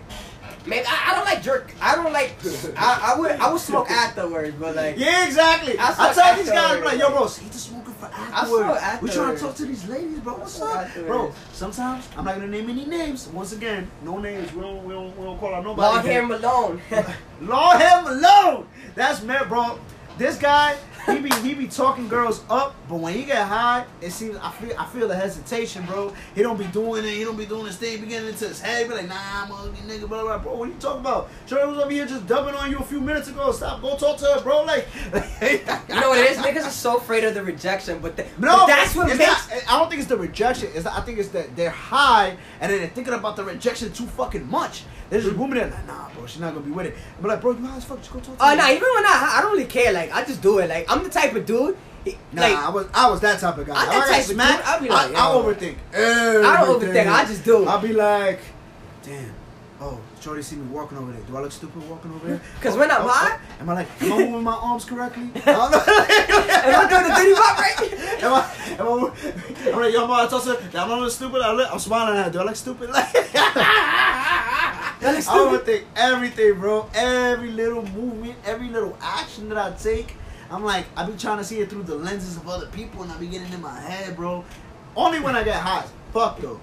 maybe 0.67 0.85
I, 0.87 1.11
I 1.11 1.15
don't 1.15 1.25
like 1.25 1.41
jerk 1.41 1.73
I 1.81 1.95
don't 1.95 2.13
like 2.13 2.35
I, 2.77 3.13
I 3.13 3.19
would 3.19 3.31
I 3.31 3.51
would 3.51 3.61
smoke 3.61 3.89
afterwards 3.91 4.55
but 4.59 4.75
like 4.75 4.97
Yeah, 4.97 5.25
exactly. 5.25 5.77
I 5.79 5.95
I, 5.97 6.13
tell 6.13 6.35
these 6.35 6.49
guys, 6.49 6.77
I'm 6.77 6.83
like, 6.83 6.99
yo, 6.99 7.09
bro, 7.09 7.27
see 7.27 7.45
the 7.47 7.57
smoking 7.57 7.93
for 8.09 8.21
afterwards. 8.21 8.69
smoke 8.69 9.01
We 9.01 9.09
trying 9.09 9.35
to 9.35 9.41
talk 9.41 9.55
to 9.55 9.65
these 9.65 9.87
ladies, 9.87 10.19
bro. 10.19 10.33
What's 10.33 10.61
up, 10.61 10.77
afterwards. 10.77 11.07
bro? 11.07 11.33
Sometimes 11.53 12.07
I'm 12.17 12.25
not 12.25 12.35
gonna 12.35 12.47
name 12.47 12.69
any 12.69 12.85
names. 12.85 13.27
Once 13.27 13.53
again, 13.53 13.89
no 14.03 14.17
names. 14.17 14.51
We 14.53 14.61
don't, 14.61 14.83
we 14.85 14.93
don't, 14.93 15.17
we 15.17 15.23
don't 15.25 15.39
call 15.39 15.53
out 15.53 15.63
nobody. 15.63 15.95
long 15.95 16.05
hair 16.05 16.25
Malone. 16.25 16.81
Lord 17.41 17.77
have 17.77 18.05
him 18.05 18.13
alone. 18.13 18.67
That's 18.95 19.21
man, 19.23 19.47
bro. 19.47 19.79
This 20.17 20.37
guy, 20.37 20.77
he 21.05 21.19
be 21.19 21.29
he 21.35 21.53
be 21.53 21.67
talking 21.67 22.07
girls 22.07 22.43
up, 22.49 22.75
but 22.89 22.95
when 22.95 23.13
he 23.13 23.23
get 23.23 23.47
high, 23.47 23.85
it 24.01 24.11
seems 24.11 24.37
I 24.37 24.51
feel 24.51 24.75
I 24.77 24.85
feel 24.85 25.07
the 25.07 25.15
hesitation, 25.15 25.85
bro. 25.85 26.13
He 26.33 26.41
don't 26.41 26.57
be 26.57 26.65
doing 26.65 27.03
it. 27.05 27.11
He 27.11 27.23
don't 27.23 27.37
be 27.37 27.45
doing 27.45 27.65
this 27.65 27.77
thing. 27.77 28.01
Beginning 28.01 28.09
getting 28.09 28.29
into 28.29 28.47
his 28.47 28.61
head. 28.61 28.83
He 28.83 28.89
be 28.89 28.95
like, 28.95 29.07
nah, 29.07 29.43
I'm 29.43 29.51
a 29.51 29.55
ugly 29.55 29.81
nigga, 29.81 30.07
blah 30.07 30.23
blah. 30.23 30.37
Bro, 30.37 30.55
what 30.55 30.69
are 30.69 30.71
you 30.71 30.77
talking 30.79 31.01
about? 31.01 31.29
Shorty 31.45 31.67
was 31.67 31.77
over 31.77 31.91
here 31.91 32.05
just 32.05 32.27
dubbing 32.27 32.55
on 32.55 32.71
you 32.71 32.77
a 32.77 32.83
few 32.83 33.01
minutes 33.01 33.27
ago. 33.29 33.51
Stop, 33.51 33.81
go 33.81 33.95
talk 33.97 34.17
to 34.17 34.25
her, 34.25 34.41
bro. 34.41 34.63
Like, 34.63 34.87
you 35.41 35.95
know 35.95 36.09
what 36.09 36.19
it 36.19 36.31
is? 36.31 36.37
Niggas 36.37 36.67
are 36.67 36.71
so 36.71 36.97
afraid 36.97 37.23
of 37.23 37.33
the 37.33 37.43
rejection, 37.43 37.99
but, 37.99 38.15
the, 38.15 38.23
No, 38.39 38.59
but 38.59 38.67
that's 38.67 38.95
what 38.95 39.07
makes. 39.07 39.19
Not, 39.19 39.51
I 39.67 39.79
don't 39.79 39.89
think 39.89 39.99
it's 39.99 40.09
the 40.09 40.17
rejection. 40.17 40.69
It's 40.73 40.85
I 40.85 41.01
think 41.01 41.19
it's 41.19 41.29
that 41.29 41.55
they're 41.55 41.69
high 41.69 42.37
and 42.61 42.71
then 42.71 42.79
they're 42.79 42.89
thinking 42.89 43.13
about 43.13 43.35
the 43.35 43.43
rejection 43.43 43.91
too 43.91 44.07
fucking 44.07 44.49
much. 44.49 44.83
They're 45.09 45.21
just 45.21 45.35
women 45.35 45.57
there 45.57 45.67
like, 45.69 45.87
nah, 45.87 46.09
bro, 46.09 46.25
she's 46.25 46.41
not 46.41 46.53
gonna 46.53 46.65
be 46.65 46.71
with 46.71 46.87
it. 46.87 46.95
I'm 47.21 47.27
like, 47.27 47.39
bro, 47.41 47.51
you 47.51 47.65
high 47.65 47.77
as 47.77 47.83
fuck. 47.85 47.99
Just 47.99 48.11
go 48.11 48.19
talk 48.19 48.37
to 48.37 48.43
Oh 48.43 48.49
her. 48.49 48.55
nah, 48.55 48.69
even 48.69 48.81
when 48.95 49.05
I 49.05 49.33
I 49.37 49.41
don't 49.41 49.51
really 49.51 49.65
care. 49.65 49.91
Like 49.93 50.11
I 50.13 50.23
just 50.25 50.41
do 50.41 50.57
it. 50.59 50.69
Like 50.69 50.85
I'm 50.91 51.03
the 51.03 51.09
type 51.09 51.33
of 51.35 51.45
dude. 51.45 51.77
Nah, 52.31 52.41
like 52.41 52.55
I 52.55 52.69
was 52.69 52.87
I 52.93 53.09
was 53.09 53.19
that 53.21 53.39
type 53.39 53.57
of 53.57 53.65
guy. 53.67 53.73
I'm 53.75 53.87
that 53.89 53.95
If 53.97 54.03
I 54.03 54.07
type 54.11 54.19
of 54.19 54.25
smacked, 54.25 54.57
dude, 54.57 54.67
I'll 54.67 54.79
be 54.81 54.89
like, 54.89 55.15
I, 55.15 55.19
I 55.19 55.33
overthink. 55.35 55.75
I 55.93 56.65
don't 56.65 56.81
overthink. 56.81 57.07
I 57.11 57.25
just 57.25 57.43
do. 57.43 57.65
I'll 57.65 57.81
be 57.81 57.93
like, 57.93 58.39
damn. 59.03 59.33
Oh, 59.81 59.99
Shorty 60.21 60.41
see 60.41 60.55
me 60.55 60.65
walking 60.67 60.97
over 60.97 61.11
there. 61.11 61.21
Do 61.23 61.35
I 61.37 61.41
look 61.41 61.51
stupid 61.51 61.87
walking 61.89 62.09
over 62.13 62.27
there? 62.27 62.41
'Cause 62.61 62.75
Oh, 62.75 62.79
when 62.79 62.89
I'm 62.89 63.01
oh, 63.03 63.07
high- 63.09 63.37
oh. 63.37 63.61
am 63.61 63.69
I 63.69 63.73
like, 63.73 63.87
am 64.01 64.13
I 64.13 64.17
moving 64.19 64.43
my 64.43 64.53
arms 64.53 64.85
correctly? 64.85 65.29
I 65.35 65.39
don't 65.51 65.71
know. 65.71 65.83
Am 65.85 66.85
I 66.85 66.87
doing 66.89 67.03
the 67.03 67.15
diddy 67.15 67.33
bop 67.33 67.57
right? 67.59 67.77
Am 68.23 68.33
I, 68.33 68.35
am 68.79 68.87
I, 68.87 69.71
I'm 69.73 69.79
like, 69.81 69.93
yo, 69.93 70.07
man, 70.07 70.19
I 70.25 70.27
told 70.27 70.45
her, 70.47 70.57
I'm 70.79 70.89
not 70.89 71.11
stupid. 71.11 71.41
I 71.41 71.51
look, 71.51 71.69
I'm 71.71 71.77
smiling 71.79 72.17
at 72.17 72.25
her. 72.27 72.31
Do 72.31 72.39
I 72.39 72.43
look 72.45 72.55
stupid? 72.55 72.89
Like, 72.89 73.13
I 75.05 75.11
look 75.13 75.27
I 75.27 75.57
overthink 75.71 75.83
everything, 75.95 76.59
bro. 76.59 76.89
Every 76.93 77.51
little 77.51 77.83
movement, 77.89 78.35
every 78.45 78.69
little 78.69 78.97
action 79.01 79.49
that 79.49 79.57
I 79.57 79.71
take. 79.77 80.15
I'm 80.51 80.63
like, 80.63 80.85
I 80.95 81.05
be 81.05 81.17
trying 81.17 81.37
to 81.39 81.43
see 81.43 81.59
it 81.59 81.69
through 81.69 81.83
the 81.83 81.95
lenses 81.95 82.37
of 82.37 82.47
other 82.47 82.67
people, 82.67 83.03
and 83.03 83.11
I 83.11 83.17
be 83.17 83.27
getting 83.27 83.51
in 83.51 83.61
my 83.61 83.79
head, 83.79 84.15
bro. 84.15 84.43
Only 84.95 85.19
when 85.19 85.35
I 85.35 85.43
get 85.43 85.55
high. 85.57 85.85
Fuck 86.13 86.39
though. 86.39 86.59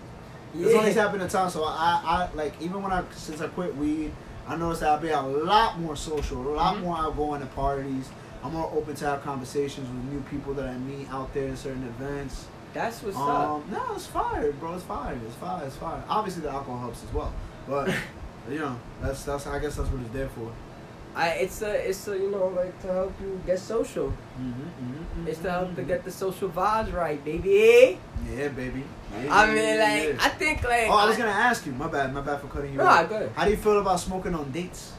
It's 0.54 0.74
only 0.74 0.92
Yeah. 0.92 1.02
happened 1.02 1.22
in 1.22 1.28
time. 1.28 1.50
So 1.50 1.64
I, 1.64 2.00
I 2.04 2.28
like 2.34 2.54
even 2.60 2.82
when 2.82 2.92
I 2.92 3.02
since 3.14 3.40
I 3.40 3.48
quit 3.48 3.74
weed, 3.76 4.12
I 4.46 4.56
noticed 4.56 4.80
that 4.80 4.90
I've 4.90 5.00
been 5.02 5.12
a 5.12 5.26
lot 5.26 5.78
more 5.78 5.96
social, 5.96 6.38
a 6.46 6.54
lot 6.54 6.76
Mhm. 6.76 6.80
more 6.82 6.96
outgoing 6.98 7.40
to 7.40 7.46
parties. 7.46 8.08
I'm 8.44 8.52
more 8.52 8.70
open 8.74 8.94
to 8.96 9.06
have 9.06 9.22
conversations 9.22 9.88
with 9.88 10.12
new 10.12 10.20
people 10.30 10.52
that 10.54 10.66
I 10.68 10.74
meet 10.74 11.08
out 11.12 11.32
there 11.32 11.46
in 11.48 11.56
certain 11.56 11.84
events. 11.84 12.46
That's 12.74 13.02
what's 13.02 13.16
up. 13.16 13.22
Um, 13.22 13.64
no, 13.70 13.82
it's 13.94 14.06
fire, 14.06 14.50
bro. 14.52 14.74
It's 14.74 14.82
fire. 14.84 15.16
It's 15.26 15.34
fire. 15.36 15.64
It's 15.66 15.76
fire. 15.76 16.02
Obviously, 16.08 16.42
the 16.42 16.50
alcohol 16.50 16.78
helps 16.80 17.02
as 17.04 17.12
well, 17.12 17.32
but 17.68 17.88
you 18.50 18.58
know, 18.58 18.78
that's 19.00 19.24
that's. 19.24 19.46
I 19.46 19.58
guess 19.58 19.76
that's 19.76 19.88
what 19.90 20.00
it's 20.00 20.10
there 20.10 20.28
for. 20.28 20.52
I 21.14 21.28
it's 21.44 21.60
a 21.60 21.88
it's 21.88 22.08
a 22.08 22.16
you 22.16 22.30
know 22.30 22.46
like 22.48 22.80
to 22.82 22.88
help 22.88 23.12
you 23.20 23.40
get 23.46 23.58
social. 23.58 24.08
Mm-hmm, 24.08 24.62
mm-hmm 24.62 25.28
It's 25.28 25.38
to 25.40 25.50
help 25.50 25.74
to 25.74 25.80
mm-hmm. 25.82 25.88
get 25.88 26.04
the 26.04 26.10
social 26.10 26.48
vibes 26.48 26.92
right, 26.92 27.22
baby. 27.22 27.62
Eh? 27.62 27.96
Yeah, 28.30 28.48
baby. 28.48 28.82
Yeah, 29.22 29.34
I 29.34 29.46
mean, 29.46 29.78
like 29.78 30.08
yeah. 30.08 30.24
I 30.26 30.28
think 30.30 30.62
like 30.64 30.88
Oh, 30.88 30.96
I 30.96 31.06
was 31.06 31.18
gonna 31.18 31.30
ask 31.30 31.66
you. 31.66 31.72
My 31.72 31.86
bad. 31.88 32.14
My 32.14 32.22
bad 32.22 32.40
for 32.40 32.46
cutting 32.48 32.72
you. 32.72 32.78
Nah, 32.78 33.02
off. 33.02 33.08
good. 33.08 33.30
How 33.32 33.44
do 33.44 33.50
you 33.50 33.58
feel 33.58 33.78
about 33.78 34.00
smoking 34.00 34.34
on 34.34 34.50
dates? 34.52 34.92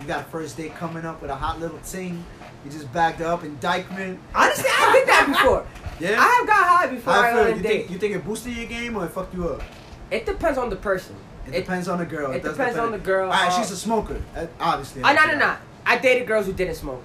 You 0.00 0.06
got 0.06 0.22
a 0.22 0.24
first 0.24 0.56
date 0.56 0.74
coming 0.74 1.04
up 1.04 1.22
with 1.22 1.30
a 1.30 1.36
hot 1.36 1.60
little 1.60 1.78
ting. 1.84 2.24
You 2.64 2.70
just 2.70 2.92
backed 2.92 3.20
up 3.20 3.44
in 3.44 3.56
Dyckman. 3.58 4.18
honestly 4.34 4.68
I 4.68 4.92
did 4.92 5.08
that 5.08 5.26
before. 5.28 5.66
Yeah. 6.00 6.16
I 6.18 6.24
have 6.38 6.46
got 6.46 6.66
high 6.66 6.86
before 6.86 7.12
I 7.12 7.28
you 7.28 7.36
feel? 7.36 7.44
on 7.44 7.48
You 7.50 7.52
a 7.52 7.62
think, 7.62 7.82
date. 7.82 7.90
you 7.90 7.98
think 7.98 8.14
it 8.16 8.24
boosted 8.24 8.56
your 8.56 8.64
game 8.64 8.96
or 8.96 9.04
it 9.04 9.10
fucked 9.10 9.34
you 9.34 9.46
up? 9.50 9.62
It 10.10 10.24
depends 10.24 10.56
on 10.56 10.70
the 10.70 10.76
person. 10.76 11.14
It, 11.52 11.60
depends 11.60 11.88
on 11.88 11.98
the 11.98 12.04
girl. 12.06 12.32
it 12.32 12.42
does 12.42 12.56
depends 12.56 12.78
on 12.78 12.92
the 12.92 12.98
girl, 12.98 13.26
All 13.26 13.32
right, 13.32 13.50
uh, 13.50 13.58
she's 13.60 13.70
a 13.70 13.76
smoker. 13.76 14.20
uh, 14.36 14.46
Obviously. 14.60 15.02
I 15.04 15.12
no 15.14 15.26
no 15.32 15.38
no. 15.38 15.56
I 15.86 15.98
dated 15.98 16.26
girls 16.28 16.46
who 16.46 16.52
didn't 16.52 16.74
smoke, 16.76 17.02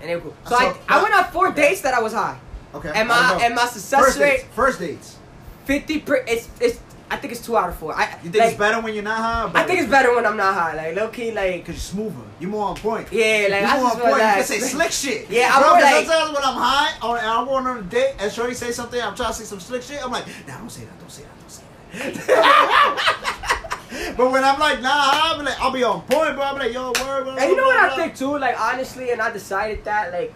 and 0.00 0.08
they 0.10 0.14
were 0.16 0.22
cool. 0.22 0.34
So, 0.46 0.56
So- 0.56 0.78
I, 0.88 0.98
I 0.98 1.02
went 1.02 1.14
on 1.14 1.24
four 1.32 1.48
okay. 1.48 1.68
dates 1.68 1.80
that 1.82 1.94
I 1.94 2.00
was 2.00 2.12
high, 2.12 2.38
Okay. 2.74 2.92
and 2.94 3.08
my 3.08 3.38
and 3.42 3.54
my 3.54 3.66
success 3.66 4.00
first 4.04 4.18
rate 4.18 4.30
dates. 4.38 4.54
First 4.54 4.78
dates. 4.80 5.16
fifty 5.64 5.98
per. 6.00 6.16
It's 6.28 6.48
it's 6.60 6.78
I 7.10 7.16
think 7.16 7.32
it's 7.34 7.44
two 7.44 7.56
out 7.56 7.68
of 7.68 7.76
four. 7.76 7.94
I 7.94 8.08
You 8.24 8.30
think 8.30 8.36
like, 8.36 8.48
it's 8.50 8.58
better 8.58 8.80
when 8.80 8.94
you're 8.94 9.02
not 9.04 9.18
high? 9.18 9.44
or 9.44 9.56
I 9.56 9.64
think 9.66 9.78
it's 9.80 9.90
better 9.90 10.14
when 10.14 10.24
I'm 10.26 10.36
not 10.38 10.54
high. 10.54 10.74
Like 10.74 10.96
low 10.96 11.08
key, 11.08 11.30
like 11.32 11.64
Because 11.64 11.74
you're 11.76 12.04
smoother. 12.08 12.26
You're 12.40 12.50
more 12.50 12.68
on 12.68 12.76
point. 12.76 13.08
yeah, 13.12 13.46
like 13.50 13.60
You're 13.60 13.70
I 13.70 13.76
more 13.78 13.90
on 13.90 14.00
point. 14.00 14.14
You 14.16 14.20
can 14.20 14.42
say 14.44 14.58
slick 14.60 14.90
shit. 14.90 15.30
Yeah, 15.30 15.50
I'm 15.52 15.60
Bro, 15.60 15.70
more 15.70 15.80
'cause 15.80 15.92
like- 15.92 16.06
sometimes 16.06 16.34
when 16.34 16.44
I'm 16.44 16.54
high 16.56 17.06
or 17.06 17.18
and 17.18 17.26
I'm 17.26 17.44
going 17.46 17.66
on 17.66 17.78
a 17.78 17.82
date 17.82 18.14
and 18.18 18.32
Shorty 18.32 18.54
say 18.54 18.72
something, 18.72 19.00
I'm 19.00 19.14
trying 19.14 19.28
to 19.32 19.34
say 19.34 19.44
some 19.44 19.60
slick 19.60 19.82
shit. 19.82 20.02
I'm 20.04 20.10
like, 20.10 20.26
nah, 20.48 20.58
don't 20.58 20.70
say 20.70 20.84
that. 20.84 20.98
Don't 20.98 21.10
say 21.10 21.22
that. 21.22 21.38
Don't 21.40 22.14
say 22.16 22.34
that. 22.36 23.50
but 24.16 24.30
when 24.30 24.44
I'm 24.44 24.58
like, 24.58 24.80
nah, 24.80 24.90
I'll 24.92 25.38
be 25.38 25.44
like, 25.44 25.60
I'll 25.60 25.70
be 25.70 25.84
on 25.84 26.00
point, 26.02 26.34
bro. 26.34 26.44
I'll 26.44 26.54
be 26.54 26.60
like, 26.60 26.72
yo, 26.72 26.92
word, 27.04 27.26
word. 27.26 27.38
And 27.38 27.50
you 27.50 27.56
know 27.56 27.64
what 27.64 27.76
I 27.76 27.96
think 27.96 28.16
too? 28.16 28.38
Like 28.38 28.58
honestly, 28.60 29.10
and 29.10 29.20
I 29.20 29.30
decided 29.30 29.84
that 29.84 30.12
like, 30.12 30.34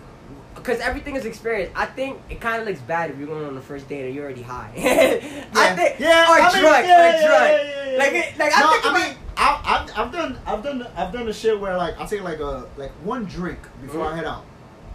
because 0.54 0.80
everything 0.80 1.16
is 1.16 1.24
experience. 1.24 1.72
I 1.74 1.86
think 1.86 2.20
it 2.28 2.40
kind 2.40 2.60
of 2.60 2.68
looks 2.68 2.80
bad 2.80 3.10
if 3.10 3.18
you're 3.18 3.26
going 3.26 3.46
on 3.46 3.54
the 3.54 3.60
first 3.60 3.88
date 3.88 4.06
and 4.06 4.14
you're 4.14 4.24
already 4.24 4.42
high. 4.42 4.70
I 4.76 5.74
think 5.74 5.98
yeah, 5.98 6.30
or 6.30 6.40
I 6.40 6.52
mean, 6.52 6.62
drunk, 6.62 6.86
yeah, 6.86 7.00
or 7.00 7.06
yeah, 7.06 7.26
drunk. 7.26 7.50
yeah, 7.50 7.62
yeah, 7.62 7.90
yeah. 7.90 7.98
Like 7.98 8.12
it, 8.12 8.38
like 8.38 8.52
I 8.54 8.72
think 8.72 8.86
I 8.86 9.08
mean, 9.08 9.16
I, 9.36 9.60
I've, 9.64 9.98
I've 9.98 10.12
done, 10.12 10.38
I've 10.44 10.62
done, 10.62 10.86
I've 10.96 11.12
done 11.12 11.26
the 11.26 11.32
shit 11.32 11.58
where 11.58 11.76
like 11.76 11.98
I 11.98 12.06
take 12.06 12.22
like 12.22 12.40
a 12.40 12.66
like 12.76 12.90
one 13.04 13.24
drink 13.24 13.60
before 13.80 14.02
I 14.02 14.08
mm-hmm. 14.08 14.16
head 14.16 14.24
out. 14.26 14.44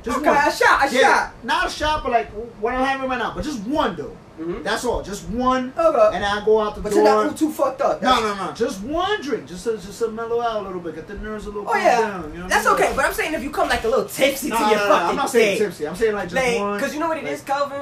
Just 0.03 0.17
okay, 0.17 0.27
one. 0.27 0.47
a 0.47 0.51
shot, 0.51 0.91
a 0.91 0.93
yeah, 0.93 1.01
shot. 1.01 1.43
not 1.43 1.67
a 1.67 1.69
shot, 1.69 2.03
but 2.03 2.11
like 2.11 2.29
what 2.59 2.73
I'm 2.73 2.85
having 2.85 3.09
right 3.09 3.17
now, 3.17 3.33
but 3.33 3.43
just 3.43 3.65
one 3.65 3.95
though. 3.95 4.17
Mhm. 4.39 4.63
That's 4.63 4.83
all, 4.83 5.03
just 5.03 5.29
one. 5.29 5.71
Okay. 5.77 6.15
And 6.15 6.25
I 6.25 6.43
go 6.43 6.59
out 6.59 6.73
to 6.75 6.81
the 6.81 6.89
But 6.89 6.95
you're 6.95 7.03
not 7.03 7.37
too 7.37 7.51
fucked 7.51 7.81
up. 7.81 8.01
no, 8.01 8.19
no, 8.19 8.33
no, 8.35 8.51
just 8.53 8.81
one 8.81 9.21
drink, 9.21 9.45
just 9.47 9.63
to, 9.65 9.77
just 9.77 9.99
to 9.99 10.07
mellow 10.09 10.41
out 10.41 10.63
a 10.63 10.65
little 10.65 10.81
bit, 10.81 10.95
get 10.95 11.07
the 11.07 11.13
nerves 11.15 11.45
a 11.45 11.49
little. 11.49 11.69
Oh 11.69 11.75
yeah, 11.75 12.01
down, 12.01 12.33
you 12.33 12.39
know 12.39 12.47
that's 12.47 12.65
I 12.65 12.73
mean? 12.73 12.81
okay. 12.83 12.93
But 12.95 13.05
I'm 13.05 13.13
saying 13.13 13.33
if 13.35 13.43
you 13.43 13.51
come 13.51 13.69
like 13.69 13.83
a 13.83 13.87
little 13.87 14.05
tipsy 14.05 14.49
No, 14.49 14.55
to 14.57 14.61
no, 14.63 14.69
your 14.71 14.77
no, 14.79 14.87
fucking 14.87 15.09
I'm 15.09 15.15
not 15.17 15.29
saying 15.29 15.57
date, 15.59 15.63
tipsy. 15.65 15.87
I'm 15.87 15.95
saying 15.95 16.13
like 16.13 16.29
just 16.29 16.35
like, 16.43 16.59
one. 16.59 16.79
cause 16.79 16.93
you 16.95 16.99
know 16.99 17.09
what 17.09 17.17
it 17.17 17.25
like, 17.25 17.33
is, 17.33 17.41
Calvin. 17.41 17.81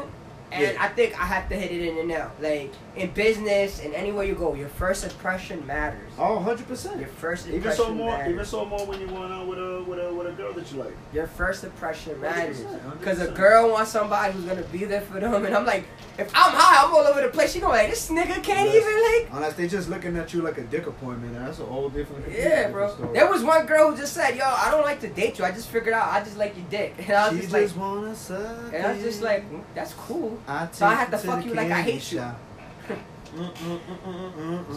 And 0.51 0.61
Yeah. 0.73 0.83
I 0.83 0.89
think 0.89 1.13
I 1.17 1.23
have 1.25 1.47
to 1.47 1.55
hit 1.55 1.71
it 1.71 1.87
in 1.87 1.97
and 1.99 2.11
out. 2.11 2.31
Like 2.41 2.73
in 2.95 3.09
business 3.11 3.79
and 3.83 3.93
anywhere 3.93 4.25
you 4.25 4.35
go, 4.35 4.53
your 4.53 4.67
first 4.67 5.03
impression 5.05 5.65
matters. 5.65 6.11
Oh, 6.19 6.35
100 6.35 6.67
percent. 6.67 6.99
Your 6.99 7.07
first 7.07 7.47
impression 7.47 7.47
Even 7.47 7.55
impression 7.71 7.85
so 7.85 7.93
more, 7.93 8.17
matters. 8.17 8.33
even 8.33 8.45
so 8.45 8.65
more 8.65 8.85
when 8.85 8.99
you 8.99 9.07
going 9.07 9.31
out 9.31 9.47
with 9.47 9.59
a 9.59 9.83
with 9.87 9.99
a 9.99 10.13
with 10.13 10.27
a 10.27 10.31
girl 10.33 10.53
that 10.53 10.71
you 10.71 10.79
like. 10.79 10.93
Your 11.13 11.27
first 11.27 11.63
impression 11.63 12.19
matters. 12.19 12.63
Because 12.99 13.21
a 13.21 13.31
girl 13.31 13.71
wants 13.71 13.91
somebody 13.91 14.33
who's 14.33 14.45
gonna 14.45 14.61
be 14.63 14.83
there 14.85 15.01
for 15.01 15.19
them, 15.19 15.45
and 15.45 15.55
I'm 15.55 15.65
like, 15.65 15.85
if 16.17 16.27
I'm 16.35 16.51
high, 16.53 16.85
I'm 16.85 16.93
all 16.93 17.01
over 17.01 17.21
the 17.21 17.29
place. 17.29 17.53
She 17.53 17.59
gonna 17.61 17.73
like, 17.73 17.89
this 17.89 18.09
nigga 18.09 18.43
can't 18.43 18.69
Yes. 18.69 18.75
even 18.75 18.95
like. 19.31 19.33
Unless 19.37 19.53
they're 19.53 19.67
just 19.67 19.89
looking 19.89 20.17
at 20.17 20.33
you 20.33 20.41
like 20.41 20.57
a 20.57 20.63
dick 20.63 20.85
appointment, 20.87 21.35
and 21.37 21.47
that's 21.47 21.59
a 21.59 21.65
whole 21.65 21.89
different. 21.89 22.27
Yeah, 22.29 22.67
different 22.67 22.73
bro. 22.73 22.93
story. 22.93 23.13
There 23.13 23.29
was 23.29 23.43
one 23.43 23.65
girl 23.65 23.91
who 23.91 23.97
just 23.97 24.13
said, 24.13 24.35
"Yo, 24.35 24.43
I 24.45 24.69
don't 24.69 24.83
like 24.83 24.99
to 25.01 25.07
date 25.09 25.39
you. 25.39 25.45
I 25.45 25.51
just 25.51 25.69
figured 25.69 25.93
out 25.93 26.07
I 26.11 26.19
just 26.23 26.37
like 26.37 26.55
your 26.57 26.65
dick." 26.69 26.93
And 27.07 27.11
I 27.17 27.29
was 27.29 27.37
She 27.37 27.41
just 27.47 27.53
just 27.55 27.77
like, 27.77 27.81
wanna 27.85 28.15
suck. 28.15 28.73
and 28.73 28.85
I 28.85 28.93
was 28.93 29.01
just 29.03 29.21
like, 29.21 29.49
mm, 29.49 29.61
"That's 29.73 29.93
cool." 29.93 30.37
I 30.47 30.67
So 30.71 30.85
I 30.85 30.89
take 30.89 30.97
had 30.99 31.11
to 31.11 31.17
you 31.17 31.23
fuck 31.33 31.45
you 31.45 31.53
like 31.53 31.67
I 31.67 31.69
candy 31.81 31.91
hate 31.93 32.11
you. 32.11 32.23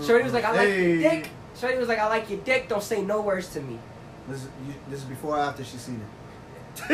Shorty 0.07 0.25
was 0.25 0.33
like, 0.33 0.45
"I 0.45 0.51
like 0.53 0.69
hey. 0.69 0.93
your 0.93 1.11
dick." 1.11 1.31
Shorty 1.59 1.79
was 1.79 1.89
like, 1.89 1.99
"I 1.99 2.09
like 2.09 2.31
your 2.31 2.41
dick. 2.41 2.69
Don't 2.69 2.83
say 2.83 3.03
no 3.03 3.21
words 3.21 3.49
to 3.55 3.61
me." 3.61 3.79
This 4.29 4.43
is, 4.43 4.49
you, 4.67 4.75
this 4.89 5.01
is 5.01 5.05
before 5.07 5.37
or 5.37 5.41
after 5.41 5.65
she 5.65 5.77
seen 5.77 5.97
it. 6.01 6.09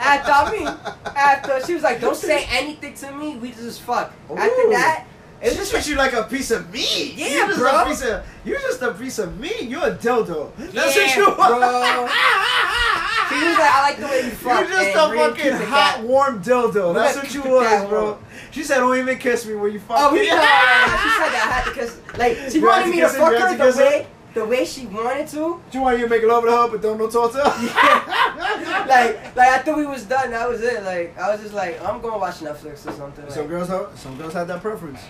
After 0.00 0.32
I 0.32 0.50
mean, 0.50 0.66
after 1.06 1.64
she 1.64 1.74
was 1.74 1.84
like, 1.84 2.00
"Don't 2.00 2.16
say 2.16 2.46
anything 2.50 2.94
to 2.94 3.12
me. 3.12 3.36
We 3.36 3.52
just 3.52 3.80
fuck." 3.82 4.12
After 4.28 4.62
Ooh. 4.62 4.70
that, 4.70 5.06
it 5.40 5.50
She 5.50 5.56
just 5.56 5.70
treats 5.70 5.88
you 5.88 5.96
like 5.96 6.14
a 6.14 6.24
piece 6.24 6.50
of 6.50 6.72
meat. 6.72 7.14
Yeah, 7.16 7.28
you're 7.28 7.46
just 7.48 7.58
bro. 7.58 7.82
A 7.82 7.86
piece 7.86 8.02
of, 8.02 8.26
you're 8.44 8.58
just 8.58 8.82
a 8.82 8.94
piece 8.94 9.18
of 9.18 9.38
meat. 9.38 9.62
You're 9.68 9.84
a 9.84 9.94
dildo. 9.94 10.50
That's 10.56 10.74
Yeah, 10.74 10.86
what 10.86 11.16
you 11.16 11.24
bro. 11.36 12.08
She 13.28 13.34
was 13.34 13.58
like, 13.58 13.72
I 13.72 13.80
like 13.82 13.96
the 13.98 14.06
way 14.06 14.24
you 14.24 14.30
fuck. 14.30 14.60
You're 14.60 14.68
just 14.68 14.96
a 14.96 15.16
fucking 15.16 15.52
hot, 15.68 16.02
warm 16.02 16.42
dildo. 16.42 16.94
That's 16.94 17.16
what 17.16 17.34
you 17.34 17.42
was, 17.42 17.88
bro. 17.88 18.18
She 18.50 18.62
said, 18.62 18.78
"Don't 18.78 18.96
even 18.96 19.18
kiss 19.18 19.46
me 19.46 19.54
when 19.54 19.72
you 19.72 19.80
fuck." 19.80 19.96
Oh, 19.98 20.10
me." 20.12 20.18
know. 20.18 20.24
She 20.24 20.28
said 20.30 21.30
that 21.32 21.48
I 21.48 21.52
had 21.52 21.64
to 21.64 21.72
kiss. 21.72 22.00
Like 22.16 22.36
she 22.50 22.58
You 22.58 22.66
wanted 22.66 22.90
me 22.90 23.00
to 23.00 23.08
fuck 23.08 23.32
her 23.32 23.56
to 23.56 23.72
the 23.72 23.78
way, 23.78 24.06
the 24.34 24.44
way 24.44 24.64
she 24.64 24.86
wanted 24.86 25.26
to. 25.28 25.60
She 25.72 25.78
want 25.78 25.98
you 25.98 26.04
to 26.04 26.10
make 26.10 26.22
love 26.22 26.44
to 26.44 26.50
her, 26.50 26.68
but 26.68 26.82
don't 26.82 26.98
no 26.98 27.08
talk 27.08 27.32
to 27.32 27.38
her. 27.38 28.10
Like, 28.86 29.34
like 29.36 29.48
after 29.48 29.74
we 29.74 29.86
was 29.86 30.04
done, 30.04 30.30
that 30.30 30.48
was 30.48 30.60
it. 30.62 30.82
Like 30.82 31.16
I 31.18 31.32
was 31.32 31.40
just 31.40 31.54
like, 31.54 31.82
I'm 31.82 32.00
gonna 32.00 32.18
watch 32.18 32.36
Netflix 32.36 32.86
or 32.86 32.92
something. 32.92 33.28
Some 33.30 33.42
Like, 33.42 33.48
girls, 33.48 33.68
have, 33.68 33.98
some 33.98 34.16
girls 34.18 34.34
have 34.34 34.46
that 34.48 34.60
preference. 34.60 35.00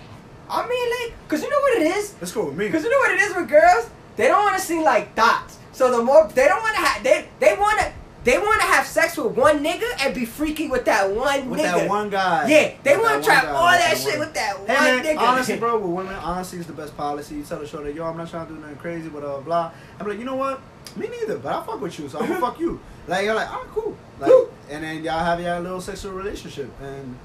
I 0.49 0.67
mean, 0.69 0.91
like, 1.11 1.29
cause 1.29 1.43
you 1.43 1.51
know 1.51 1.59
what 1.59 1.83
it 1.83 1.97
is. 1.97 2.15
Let's 2.21 2.33
go 2.33 2.47
with 2.47 2.57
me. 2.57 2.71
Cause 2.71 2.85
you 2.85 2.91
know 2.91 2.99
what 2.99 3.11
it 3.13 3.21
is 3.21 3.35
with 3.35 3.49
girls. 3.49 3.91
They 4.17 4.29
don't 4.29 4.45
want 4.45 4.57
to 4.57 4.63
see 4.63 4.81
like 4.83 5.15
dots. 5.15 5.59
So 5.73 5.91
the 5.91 6.03
more 6.03 6.29
they 6.35 6.47
don't 6.47 6.63
want 6.63 6.77
to 6.77 6.83
have, 6.83 7.03
they 7.03 7.27
they 7.41 7.57
want 7.57 7.81
to. 7.81 7.93
They 8.25 8.39
want 8.39 8.61
to 8.63 8.67
have 8.67 8.87
sex 8.87 9.17
with 9.19 9.37
one 9.37 9.63
nigga 9.63 9.85
and 10.01 10.15
be 10.15 10.25
freaky 10.25 10.67
with 10.69 10.87
that 10.87 11.11
one 11.11 11.43
nigga. 11.43 11.47
With 11.47 11.61
nigga. 11.61 11.63
that 11.81 11.89
one 11.89 12.09
guy. 12.11 12.49
Yeah, 12.49 12.73
they 12.83 12.97
want 12.97 13.23
to 13.23 13.29
try 13.29 13.45
all 13.47 13.67
that 13.71 13.91
that 13.93 13.99
shit 13.99 14.19
with 14.19 14.33
that 14.35 14.57
Hey 14.67 14.95
one 14.95 15.03
man, 15.03 15.05
nigga. 15.05 15.19
honestly, 15.21 15.57
bro, 15.59 15.79
with 15.85 15.91
women, 15.91 16.15
honesty 16.15 16.57
is 16.57 16.67
the 16.67 16.73
best 16.73 16.97
policy. 16.97 17.35
You 17.37 17.43
tell 17.45 17.59
the 17.59 17.67
show 17.67 17.83
that 17.85 17.95
yo, 17.95 18.05
I'm 18.07 18.17
not 18.17 18.31
trying 18.31 18.47
to 18.47 18.55
do 18.55 18.59
nothing 18.61 18.77
crazy, 18.77 19.09
but 19.11 19.21
blah 19.21 19.41
blah. 19.41 19.73
I'm 20.01 20.09
like, 20.09 20.19
you 20.19 20.25
know 20.25 20.37
what? 20.37 20.61
Me 20.97 21.09
neither, 21.09 21.39
but 21.39 21.53
I 21.53 21.65
fuck 21.67 21.81
with 21.81 21.99
you, 21.99 22.09
so 22.09 22.19
I'm 22.19 22.29
gonna 22.29 22.41
fuck 22.47 22.59
you. 22.59 22.81
Like 23.07 23.25
you're 23.27 23.35
like, 23.35 23.49
oh 23.51 23.67
cool. 23.73 23.97
Like, 24.19 24.33
and 24.71 24.83
then 24.85 25.05
y'all 25.05 25.23
have 25.25 25.41
your 25.41 25.61
little 25.61 25.81
sexual 25.81 26.13
relationship, 26.13 26.71
and 26.81 27.19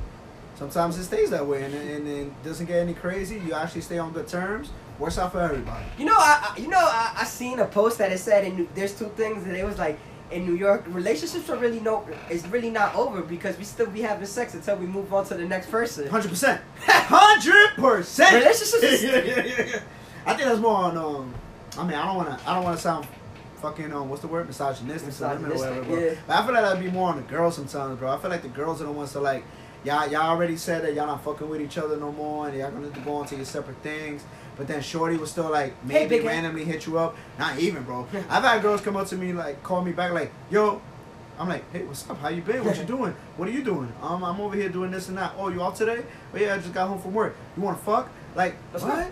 sometimes 0.55 0.97
it 0.97 1.05
stays 1.05 1.29
that 1.29 1.45
way, 1.45 1.63
and 1.63 1.73
and 1.73 2.07
it 2.07 2.43
doesn't 2.43 2.65
get 2.65 2.77
any 2.79 2.93
crazy. 2.93 3.39
You 3.39 3.53
actually 3.53 3.81
stay 3.81 3.97
on 3.99 4.11
good 4.11 4.27
terms. 4.27 4.69
Works 4.97 5.17
out 5.17 5.31
for 5.31 5.39
everybody. 5.39 5.85
You 5.97 6.03
know, 6.05 6.15
I 6.17 6.53
I- 6.53 6.59
you 6.59 6.67
know 6.67 6.77
I, 6.77 7.13
I 7.19 7.23
seen 7.23 7.59
a 7.59 7.65
post 7.65 7.99
that 7.99 8.11
it 8.11 8.17
said 8.17 8.43
and 8.43 8.67
there's 8.75 8.93
two 8.97 9.09
things 9.15 9.45
and 9.45 9.55
it 9.55 9.63
was 9.65 9.77
like 9.77 9.97
in 10.31 10.45
New 10.45 10.55
York 10.55 10.83
relationships 10.87 11.49
are 11.49 11.57
really 11.57 11.79
no 11.79 12.07
is 12.29 12.45
really 12.47 12.69
not 12.69 12.93
over 12.95 13.21
because 13.21 13.57
we 13.57 13.63
still 13.63 13.87
be 13.87 14.01
having 14.01 14.25
sex 14.27 14.53
until 14.53 14.75
we 14.75 14.85
move 14.85 15.11
on 15.13 15.25
to 15.25 15.33
the 15.35 15.45
next 15.45 15.69
person. 15.71 16.07
Hundred 16.07 16.29
percent. 16.29 16.61
Hundred 16.85 17.75
percent. 17.75 18.33
Relationships 18.35 18.83
is- 18.83 19.03
yeah, 19.05 19.09
yeah, 19.23 19.45
yeah, 19.45 19.65
yeah. 19.65 19.81
I 20.25 20.33
think 20.35 20.47
that's 20.47 20.59
more 20.59 20.75
on. 20.75 20.97
Um, 20.97 21.33
I 21.77 21.83
mean, 21.83 21.93
I 21.95 22.05
don't 22.05 22.17
want 22.17 22.37
to. 22.39 22.49
I 22.49 22.55
don't 22.55 22.63
want 22.63 22.77
to 22.77 22.81
sound 22.81 23.07
fucking. 23.61 23.91
Um, 23.91 24.09
what's 24.09 24.21
the 24.21 24.27
word? 24.27 24.47
Misogynistic, 24.47 25.19
women 25.27 25.51
or 25.51 25.55
whatever. 25.55 25.83
Bro. 25.83 25.99
yeah. 25.99 26.13
But 26.27 26.35
I 26.37 26.45
feel 26.45 26.53
like 26.53 26.63
that'd 26.63 26.83
be 26.83 26.91
more 26.91 27.09
on 27.09 27.17
the 27.17 27.23
girls 27.23 27.55
sometimes, 27.55 27.97
bro. 27.99 28.11
I 28.11 28.17
feel 28.19 28.29
like 28.29 28.41
the 28.41 28.49
girls 28.49 28.81
are 28.81 28.85
the 28.85 28.91
ones 28.91 29.13
that 29.13 29.21
like. 29.21 29.43
Y'all, 29.85 30.11
y'all 30.11 30.29
already 30.31 30.57
said 30.57 30.83
that 30.83 30.93
y'all 30.93 31.07
not 31.07 31.23
fucking 31.23 31.47
with 31.47 31.61
each 31.61 31.77
other 31.77 31.95
no 31.95 32.11
more, 32.11 32.49
and 32.49 32.57
y'all 32.57 32.69
gonna 32.69 32.89
go 33.05 33.13
on 33.15 33.25
to 33.27 33.35
your 33.37 33.45
separate 33.45 33.77
things. 33.77 34.23
But 34.59 34.67
then 34.67 34.81
Shorty 34.81 35.15
was 35.17 35.31
still 35.31 35.49
like 35.49 35.73
maybe 35.85 36.17
head. 36.17 36.25
randomly 36.25 36.65
hit 36.65 36.85
you 36.85 36.99
up. 36.99 37.15
Not 37.39 37.57
even, 37.59 37.81
bro. 37.83 38.05
I've 38.29 38.43
had 38.43 38.61
girls 38.61 38.81
come 38.81 38.95
up 38.97 39.07
to 39.07 39.15
me 39.15 39.33
like 39.33 39.63
call 39.63 39.81
me 39.83 39.93
back 39.93 40.11
like, 40.11 40.31
yo. 40.51 40.81
I'm 41.39 41.47
like, 41.47 41.63
hey, 41.71 41.83
what's 41.85 42.07
up? 42.09 42.19
How 42.19 42.27
you 42.27 42.41
been? 42.41 42.65
What 42.65 42.77
you 42.77 42.83
doing? 42.95 43.15
What 43.37 43.47
are 43.47 43.51
you 43.51 43.63
doing? 43.63 43.89
Um, 44.03 44.21
I'm 44.25 44.41
over 44.41 44.57
here 44.57 44.67
doing 44.67 44.91
this 44.91 45.07
and 45.07 45.17
that. 45.17 45.31
Oh, 45.37 45.47
you 45.47 45.63
out 45.63 45.77
today? 45.77 46.03
Oh 46.33 46.37
yeah, 46.37 46.53
I 46.55 46.57
just 46.57 46.73
got 46.73 46.89
home 46.89 46.99
from 46.99 47.13
work. 47.13 47.35
You 47.55 47.63
want 47.63 47.77
to 47.79 47.83
fuck? 47.85 48.09
Like, 48.35 48.55
That's 48.73 48.83
what? 48.83 48.97
not- 48.97 49.11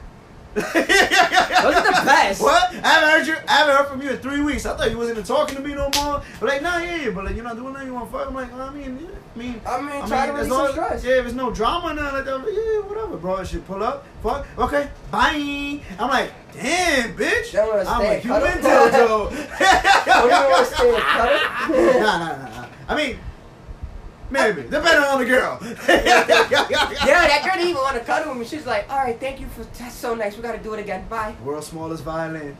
Those 0.57 0.65
are 0.65 1.85
the 1.85 2.01
best. 2.05 2.41
What? 2.41 2.73
I 2.83 2.87
haven't 2.87 3.09
heard 3.09 3.27
you. 3.27 3.35
I 3.47 3.51
haven't 3.59 3.75
heard 3.75 3.87
from 3.87 4.01
you 4.01 4.09
in 4.09 4.17
three 4.17 4.41
weeks. 4.41 4.65
I 4.65 4.75
thought 4.75 4.91
you 4.91 4.97
wasn't 4.97 5.17
even 5.19 5.27
talking 5.27 5.55
to 5.55 5.61
me 5.61 5.73
no 5.75 5.89
more. 6.01 6.21
But 6.39 6.49
like, 6.49 6.61
nah, 6.61 6.79
yeah. 6.79 7.09
But 7.11 7.25
like, 7.25 7.35
you're 7.35 7.43
not 7.45 7.55
doing 7.55 7.73
that. 7.73 7.85
You 7.85 7.93
want 7.93 8.11
to 8.11 8.17
fuck? 8.17 8.27
I'm 8.27 8.33
like, 8.33 8.51
I 8.53 8.69
mean, 8.71 8.99
yeah. 9.01 9.07
I 9.38 9.39
mean, 9.39 9.61
I 9.68 9.81
mean, 9.81 10.09
to 10.09 10.34
release 10.34 10.51
some 10.51 10.72
stress. 10.72 11.03
Yeah, 11.03 11.18
if 11.18 11.23
there's 11.26 11.35
no 11.35 11.51
drama 11.51 11.93
nothing 11.93 12.15
like 12.15 12.26
that, 12.26 12.53
yeah, 12.53 12.89
whatever, 12.89 13.18
bro. 13.18 13.35
I 13.35 13.43
should 13.43 13.65
pull 13.68 13.84
up, 13.84 14.03
fuck, 14.23 14.47
okay, 14.57 14.89
bye. 15.11 15.80
I'm 15.99 16.09
like, 16.09 16.31
damn, 16.53 17.15
bitch. 17.15 17.55
I'm 17.55 17.85
stay 17.85 18.07
a 18.07 18.14
and 18.14 18.23
cuddle? 18.23 19.30
human. 19.30 19.47
Oh, 19.59 20.23
you 20.23 20.30
don't 20.30 20.51
wanna 20.51 20.65
stay 20.65 21.99
nah, 21.99 22.18
nah, 22.18 22.38
nah, 22.38 22.61
nah. 22.61 22.68
I 22.88 22.95
mean, 22.95 23.19
maybe 24.31 24.64
depending 24.64 25.03
on 25.03 25.19
the 25.19 25.26
girl. 25.26 25.59
Yeah, 25.61 25.76
that 25.85 27.41
girl 27.43 27.53
didn't 27.53 27.69
even 27.69 27.81
want 27.81 27.97
to 27.97 28.03
cuddle 28.03 28.30
with 28.30 28.39
me. 28.39 28.45
She's 28.45 28.65
like, 28.65 28.89
all 28.89 28.97
right, 28.97 29.19
thank 29.19 29.39
you 29.39 29.45
for 29.49 29.64
that's 29.77 29.93
so 29.93 30.15
nice. 30.15 30.35
We 30.35 30.41
gotta 30.41 30.57
do 30.57 30.73
it 30.73 30.80
again. 30.80 31.07
Bye. 31.07 31.35
World's 31.43 31.68
smallest 31.68 32.03
violin. 32.03 32.57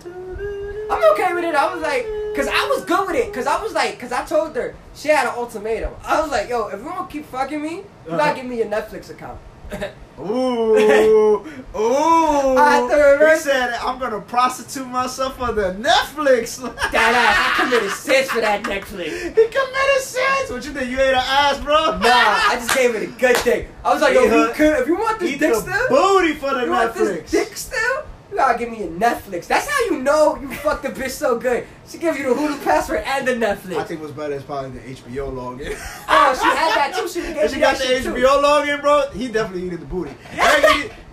I'm 0.90 1.14
okay 1.14 1.34
with 1.34 1.44
it. 1.44 1.56
I 1.56 1.74
was 1.74 1.82
like, 1.82 2.06
cause 2.36 2.48
I 2.48 2.68
was 2.70 2.86
good 2.86 3.08
with 3.08 3.16
it. 3.16 3.34
Cause 3.34 3.48
I 3.48 3.62
was 3.62 3.74
like, 3.74 4.00
cause 4.00 4.12
I 4.12 4.24
told 4.26 4.56
her 4.56 4.76
she 4.96 5.10
had 5.10 5.28
an 5.28 5.34
ultimatum. 5.36 5.94
I 6.04 6.22
was 6.22 6.32
like, 6.32 6.50
yo, 6.50 6.68
if 6.68 6.80
you 6.82 6.86
to 6.90 7.08
keep 7.10 7.26
fucking 7.26 7.62
me, 7.62 7.76
you 7.78 7.86
Uh-huh. 8.08 8.18
gotta 8.18 8.36
give 8.36 8.46
me 8.46 8.58
your 8.58 8.68
Netflix 8.68 9.10
account. 9.10 9.40
Ooh, 10.20 11.46
ooh. 11.76 12.58
I 12.58 12.88
had 12.90 13.34
He 13.34 13.40
said, 13.40 13.74
I'm 13.76 14.00
gonna 14.00 14.22
prostitute 14.22 14.88
myself 14.88 15.38
for 15.38 15.52
the 15.52 15.74
Netflix. 15.74 16.58
that 16.92 16.94
ass, 16.96 17.60
I 17.60 17.64
committed 17.64 17.92
sins 17.92 18.30
for 18.32 18.42
that 18.42 18.64
Netflix. 18.64 19.12
he 19.12 19.30
committed 19.30 20.02
sins. 20.02 20.50
What 20.50 20.66
you 20.66 20.72
think? 20.72 20.90
You 20.90 21.00
ate 21.00 21.10
an 21.10 21.16
ass, 21.24 21.60
bro? 21.60 22.00
Nah, 22.00 22.00
I 22.02 22.56
just 22.58 22.76
gave 22.76 22.96
it 22.96 23.04
a 23.04 23.08
good 23.08 23.38
thing. 23.38 23.68
I 23.86 23.94
was 23.94 24.02
like, 24.02 24.16
yo, 24.16 24.24
if 24.24 24.32
you, 24.34 24.54
could, 24.56 24.80
if 24.82 24.88
you 24.88 24.96
want 24.96 25.20
this 25.20 25.32
Eat 25.34 25.40
dick 25.40 25.54
the 25.54 25.62
still, 25.62 25.88
booty 25.90 26.34
for 26.34 26.54
the 26.56 26.64
you 26.66 26.72
want 26.72 26.94
Netflix. 26.96 27.30
this 27.30 27.32
dick 27.32 27.56
still, 27.58 28.04
you 28.30 28.38
gotta 28.38 28.58
give 28.58 28.70
me 28.70 28.84
a 28.84 28.88
Netflix. 28.88 29.48
That's 29.48 29.68
how 29.70 29.86
you 29.86 30.00
know 30.02 30.38
you 30.42 30.54
fucked 30.54 30.84
the 30.84 30.90
bitch 30.90 31.12
so 31.12 31.38
good. 31.40 31.66
She 31.88 31.98
gives 31.98 32.18
you 32.18 32.34
the 32.34 32.36
Hulu 32.40 32.64
password 32.64 33.04
and 33.06 33.28
the 33.28 33.34
Netflix. 33.34 33.78
I 33.78 33.84
think 33.84 34.02
what's 34.02 34.14
better 34.14 34.34
is 34.34 34.44
probably 34.44 34.72
the 34.72 34.96
HBO 34.96 35.32
login. 35.32 35.76
Oh, 36.10 36.34
she 36.34 36.46
had 36.46 36.76
that 36.76 36.96
too. 36.98 37.08
She 37.08 37.22
gave 37.22 37.50
she 37.54 37.60
got 37.60 37.78
the 37.78 37.84
shit 37.84 38.04
too. 38.04 38.14
HBO 38.14 38.44
login, 38.44 38.82
bro, 38.82 39.10
he 39.12 39.28
definitely 39.30 39.68
eating 39.68 39.80
the 39.80 39.86
booty. 39.86 40.12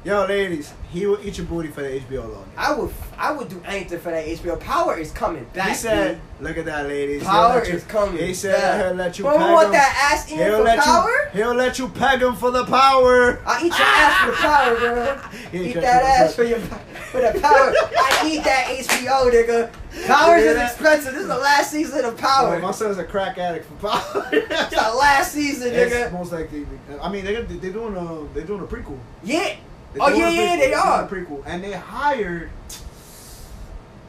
Yo, 0.04 0.26
ladies, 0.26 0.74
he 0.92 1.06
will 1.06 1.18
eat 1.26 1.38
your 1.38 1.46
booty 1.46 1.68
for 1.68 1.80
the 1.80 1.88
HBO 1.98 2.28
login. 2.28 2.44
I 2.58 2.74
would, 2.74 2.92
I 3.16 3.32
would 3.32 3.48
do 3.48 3.62
anything 3.64 3.98
for 4.00 4.10
that 4.10 4.26
HBO. 4.26 4.60
Power 4.60 4.98
is 4.98 5.10
coming 5.10 5.44
back. 5.54 5.68
He 5.70 5.74
said, 5.76 6.20
dude. 6.38 6.46
"Look 6.46 6.58
at 6.58 6.66
that, 6.66 6.86
ladies. 6.88 7.22
Power 7.24 7.64
you- 7.64 7.72
is 7.72 7.84
coming 7.84 8.18
He 8.22 8.34
said 8.34 8.60
back. 8.60 8.84
he'll 8.84 8.94
let 8.96 9.18
you 9.18 9.24
peg 9.24 9.40
want 9.40 9.66
him. 9.68 9.72
that 9.72 10.10
ass 10.12 10.30
in 10.30 10.36
He'll 10.36 10.58
for 10.58 10.62
let 10.64 10.78
power, 10.80 11.30
you. 11.32 11.42
He'll 11.42 11.54
let 11.54 11.78
you 11.78 11.88
peg 11.88 12.20
him 12.20 12.36
for 12.36 12.50
the 12.50 12.66
power. 12.66 13.40
I'll 13.46 13.64
eat 13.64 13.72
your 13.72 13.80
ass 13.80 14.20
for 14.24 14.30
the 14.30 14.36
power, 14.36 14.76
bro. 14.78 15.20
Eat 15.62 15.74
that 15.76 16.02
ass 16.20 16.34
for 16.34 16.44
your 16.44 16.58
for 16.58 17.20
the 17.22 17.40
power. 17.40 17.72
I 17.72 18.22
eat 18.26 18.44
that 18.44 18.66
HBO, 18.66 19.30
nigga. 19.32 19.70
Powers 20.06 20.42
is 20.42 20.54
that? 20.56 20.70
expensive. 20.72 21.12
This 21.14 21.22
is 21.22 21.28
the 21.28 21.38
last 21.38 21.70
season 21.70 22.04
of 22.04 22.12
Oh, 22.14 22.16
Power. 22.18 22.58
my 22.58 22.72
son's 22.72 22.98
a 22.98 23.04
crack 23.04 23.38
addict 23.38 23.64
for 23.80 23.88
power. 23.88 24.28
It's 24.32 24.50
the 24.74 24.94
last 24.98 25.32
season, 25.32 25.72
nigga. 25.72 26.04
It's 26.04 26.12
most 26.12 26.30
likely. 26.32 26.66
I 27.00 27.08
mean, 27.08 27.24
they're 27.24 27.42
they're 27.42 27.72
doing 27.72 27.96
a 27.96 28.34
they're 28.34 28.44
doing 28.44 28.60
a 28.60 28.66
prequel. 28.66 28.98
Yeah. 29.22 29.54
Oh 30.00 30.08
yeah, 30.08 30.28
yeah, 30.30 30.56
they 30.56 30.74
are. 30.74 31.06
prequel, 31.08 31.42
and 31.46 31.62
they 31.62 31.72
hired. 31.72 32.50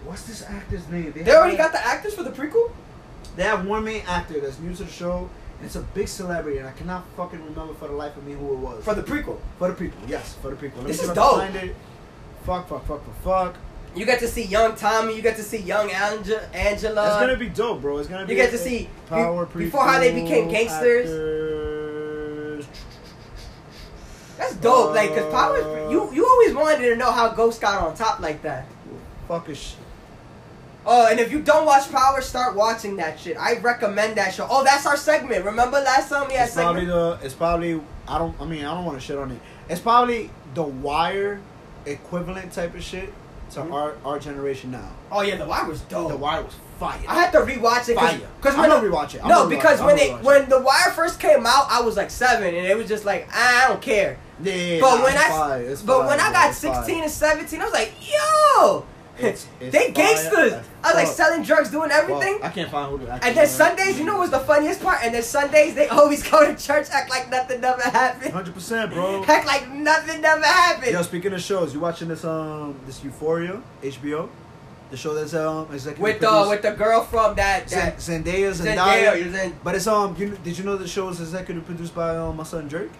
What's 0.06 0.24
this 0.24 0.44
actor's 0.44 0.88
name? 0.90 1.14
They 1.16 1.22
already 1.36 1.56
hired- 1.56 1.57
got 1.57 1.72
the 1.74 1.86
actors 1.86 2.14
for 2.14 2.24
the 2.24 2.30
prequel. 2.32 2.72
They 3.36 3.44
have 3.44 3.66
one 3.66 3.84
main 3.84 4.03
actor 4.07 4.40
that's 4.40 4.60
new 4.60 4.74
to 4.76 4.84
the 4.84 4.91
show, 4.91 5.30
and 5.57 5.66
it's 5.66 5.76
a 5.76 5.82
big 5.82 6.07
celebrity, 6.07 6.60
and 6.60 6.68
I 6.68 6.72
cannot 6.72 7.06
fucking 7.18 7.44
remember 7.44 7.74
for 7.74 7.88
the 7.88 7.94
life 7.95 8.16
of 8.16 8.26
me 8.26 8.34
who 8.34 8.53
it 8.53 8.57
was. 8.60 8.84
For 8.84 8.94
the 8.94 9.02
prequel, 9.03 9.38
For 9.60 9.70
the 9.72 9.74
prequel, 9.74 10.07
yes, 10.07 10.36
for 10.41 10.49
the 10.52 10.56
prequel. 10.56 10.78
Let 10.78 10.88
This 10.88 10.98
is 11.03 11.10
if 11.10 11.10
I 11.12 11.14
can 11.16 11.24
dope. 11.24 11.40
Find 11.40 11.56
it. 11.56 11.76
Fuck, 12.45 12.70
fuck, 12.70 12.86
fuck, 12.88 13.03
fuck, 13.06 13.24
fuck. 13.24 13.56
you 13.95 14.06
get 14.06 14.20
to 14.20 14.28
see 14.28 14.44
young 14.44 14.76
Tommy. 14.76 15.16
You 15.16 15.22
get 15.22 15.36
to 15.38 15.44
see 15.44 15.57
young 15.57 15.90
Ange- 15.90 16.32
Angela. 16.53 17.07
It's 17.07 17.16
gonna 17.20 17.38
be 17.38 17.49
dope, 17.49 17.82
bro. 17.82 17.98
It's 17.98 18.07
gonna 18.07 18.26
be. 18.26 18.34
You 18.34 18.38
get 18.40 18.52
to 18.52 18.57
see 18.57 18.90
power 19.10 19.45
be- 19.48 19.66
before 19.66 19.84
how 19.86 19.99
they 19.99 20.14
became 20.14 20.49
gangsters. 20.49 21.10
actors. 21.10 21.44
That's 24.49 24.55
dope. 24.61 24.95
Like, 24.95 25.15
cause 25.15 25.31
Power, 25.31 25.57
is- 25.57 25.65
Uh, 25.65 25.89
you 25.89 26.09
you 26.13 26.27
always 26.27 26.53
wanted 26.53 26.88
to 26.89 26.95
know 26.95 27.11
how 27.11 27.30
Ghost 27.30 27.61
got 27.61 27.81
on 27.81 27.95
top 27.95 28.19
like 28.19 28.41
that. 28.43 28.65
Fuck 29.27 29.49
is. 29.49 29.76
Oh, 30.88 31.07
and 31.09 31.19
if 31.19 31.31
you 31.31 31.41
don't 31.41 31.65
watch 31.65 31.91
Power, 31.91 32.22
start 32.22 32.55
watching 32.55 32.97
that 32.97 33.19
shit. 33.19 33.38
I 33.39 33.57
recommend 33.57 34.15
that 34.17 34.34
show. 34.35 34.47
Oh, 34.49 34.63
that's 34.63 34.85
our 34.85 34.95
segment. 34.97 35.43
Remember 35.43 35.80
last 35.80 36.09
time 36.09 36.27
we 36.27 36.35
had 36.35 36.45
It's 36.47 36.55
probably 36.55 36.81
segment? 36.85 37.19
the. 37.22 37.26
It's 37.26 37.34
probably. 37.34 37.81
I 38.07 38.19
don't. 38.19 38.39
I 38.39 38.45
mean, 38.45 38.63
I 38.65 38.73
don't 38.76 38.85
want 38.85 38.99
to 38.99 39.03
shit 39.05 39.17
on 39.17 39.31
it. 39.31 39.39
It's 39.67 39.81
probably 39.81 40.30
the 40.53 40.63
Wire 40.63 41.41
equivalent 41.88 42.51
type 42.51 42.76
of 42.76 42.84
shit 42.84 43.11
to 43.51 43.59
Mhm. 43.61 43.73
our 43.73 43.93
our 44.05 44.19
generation 44.19 44.72
now. 44.72 44.89
Oh 45.11 45.22
yeah, 45.22 45.38
The 45.38 45.45
Wire 45.45 45.65
was 45.67 45.81
dope. 45.81 46.09
The 46.09 46.17
Wire 46.17 46.43
was 46.43 46.53
fire. 46.80 46.99
I 47.07 47.15
had 47.15 47.31
to 47.31 47.39
rewatch 47.39 47.89
it 47.89 47.95
Fire. 47.95 48.19
because 48.39 48.53
I'm 48.55 48.61
when 48.61 48.69
gonna 48.69 48.88
the- 48.88 48.95
rewatch 48.95 49.15
it. 49.15 49.22
I'm 49.23 49.30
no, 49.30 49.47
because 49.47 49.80
it. 49.80 49.85
When 49.85 49.95
they 49.95 50.11
it. 50.11 50.22
when 50.22 50.49
The 50.49 50.59
Wire 50.59 50.91
first 50.95 51.19
came 51.19 51.45
out, 51.47 51.65
I 51.69 51.81
was 51.81 51.95
like 51.97 52.11
seven, 52.11 52.53
and 52.53 52.65
it 52.67 52.77
was 52.77 52.88
just 52.88 53.05
like 53.05 53.27
ah, 53.34 53.65
I 53.65 53.67
don't 53.69 53.81
care. 53.81 54.17
Yeah, 54.44 54.80
But 54.82 55.03
when 55.03 55.18
I 55.18 55.30
fire, 55.30 55.66
but 55.70 55.78
fire, 55.78 56.07
when 56.07 56.20
I 56.20 56.32
got 56.32 56.34
fire. 56.34 56.53
sixteen 56.53 57.03
and 57.03 57.12
seventeen, 57.12 57.62
I 57.62 57.66
was 57.66 57.74
like, 57.74 57.94
yo, 58.02 58.86
It's- 59.18 59.48
it's 59.62 59.72
they 59.72 59.91
gangsters. 59.91 60.53
I 60.84 60.88
was 60.90 60.95
like 60.95 61.07
selling 61.07 61.41
drugs, 61.44 61.72
doing 61.72 61.90
everything. 61.90 62.40
I 62.44 62.49
can't 62.49 62.70
find 62.70 62.90
who. 62.91 63.06
I 63.07 63.12
can't 63.12 63.26
And 63.26 63.38
then. 63.38 63.48
Sundays, 63.48 63.98
you 63.98 64.06
know 64.06 64.18
what's 64.18 64.32
the 64.32 64.40
funniest 64.40 64.82
part? 64.84 64.99
And 65.03 65.16
then 65.16 65.24
Sundays, 65.24 65.74
they 65.74 65.88
always 65.98 66.22
go 66.30 66.45
to 66.45 66.56
church, 66.62 66.88
act 66.91 67.10
like 67.10 67.30
nothing 67.32 67.62
never 67.62 67.82
happened. 67.82 68.34
Hundred 68.34 68.53
percent, 68.53 68.91
bro. 68.91 69.24
Act 69.28 69.48
like 69.48 69.70
nothing 69.72 70.22
never 70.22 70.44
happened. 70.45 70.91
Yo, 70.91 71.02
speaking 71.02 71.32
of 71.34 71.41
shows, 71.41 71.74
you 71.74 71.80
watching 71.80 72.10
this 72.10 72.24
um 72.26 72.76
this 72.86 73.03
Euphoria 73.03 73.62
HBO, 73.82 74.28
the 74.91 74.98
show 74.98 75.14
that's 75.16 75.34
um 75.34 75.68
executive 75.74 76.03
with 76.03 76.20
the 76.20 76.28
produced- 76.28 76.49
with 76.49 76.62
the 76.62 76.72
girl 76.74 77.02
from 77.06 77.36
that, 77.36 77.68
that 77.70 78.02
Zen- 78.02 78.24
Zendaya, 78.26 78.52
Zendaya, 78.53 79.32
Zendaya. 79.32 79.53
But 79.64 79.76
it's 79.76 79.88
um, 79.88 80.14
you, 80.20 80.38
did 80.44 80.57
you 80.57 80.66
know 80.66 80.76
the 80.76 80.88
show 80.88 81.07
is 81.10 81.20
executive 81.22 81.66
produced 81.66 81.95
by 81.95 82.16
um 82.18 82.36
my 82.38 82.44
son 82.44 82.68
Drake? 82.68 82.91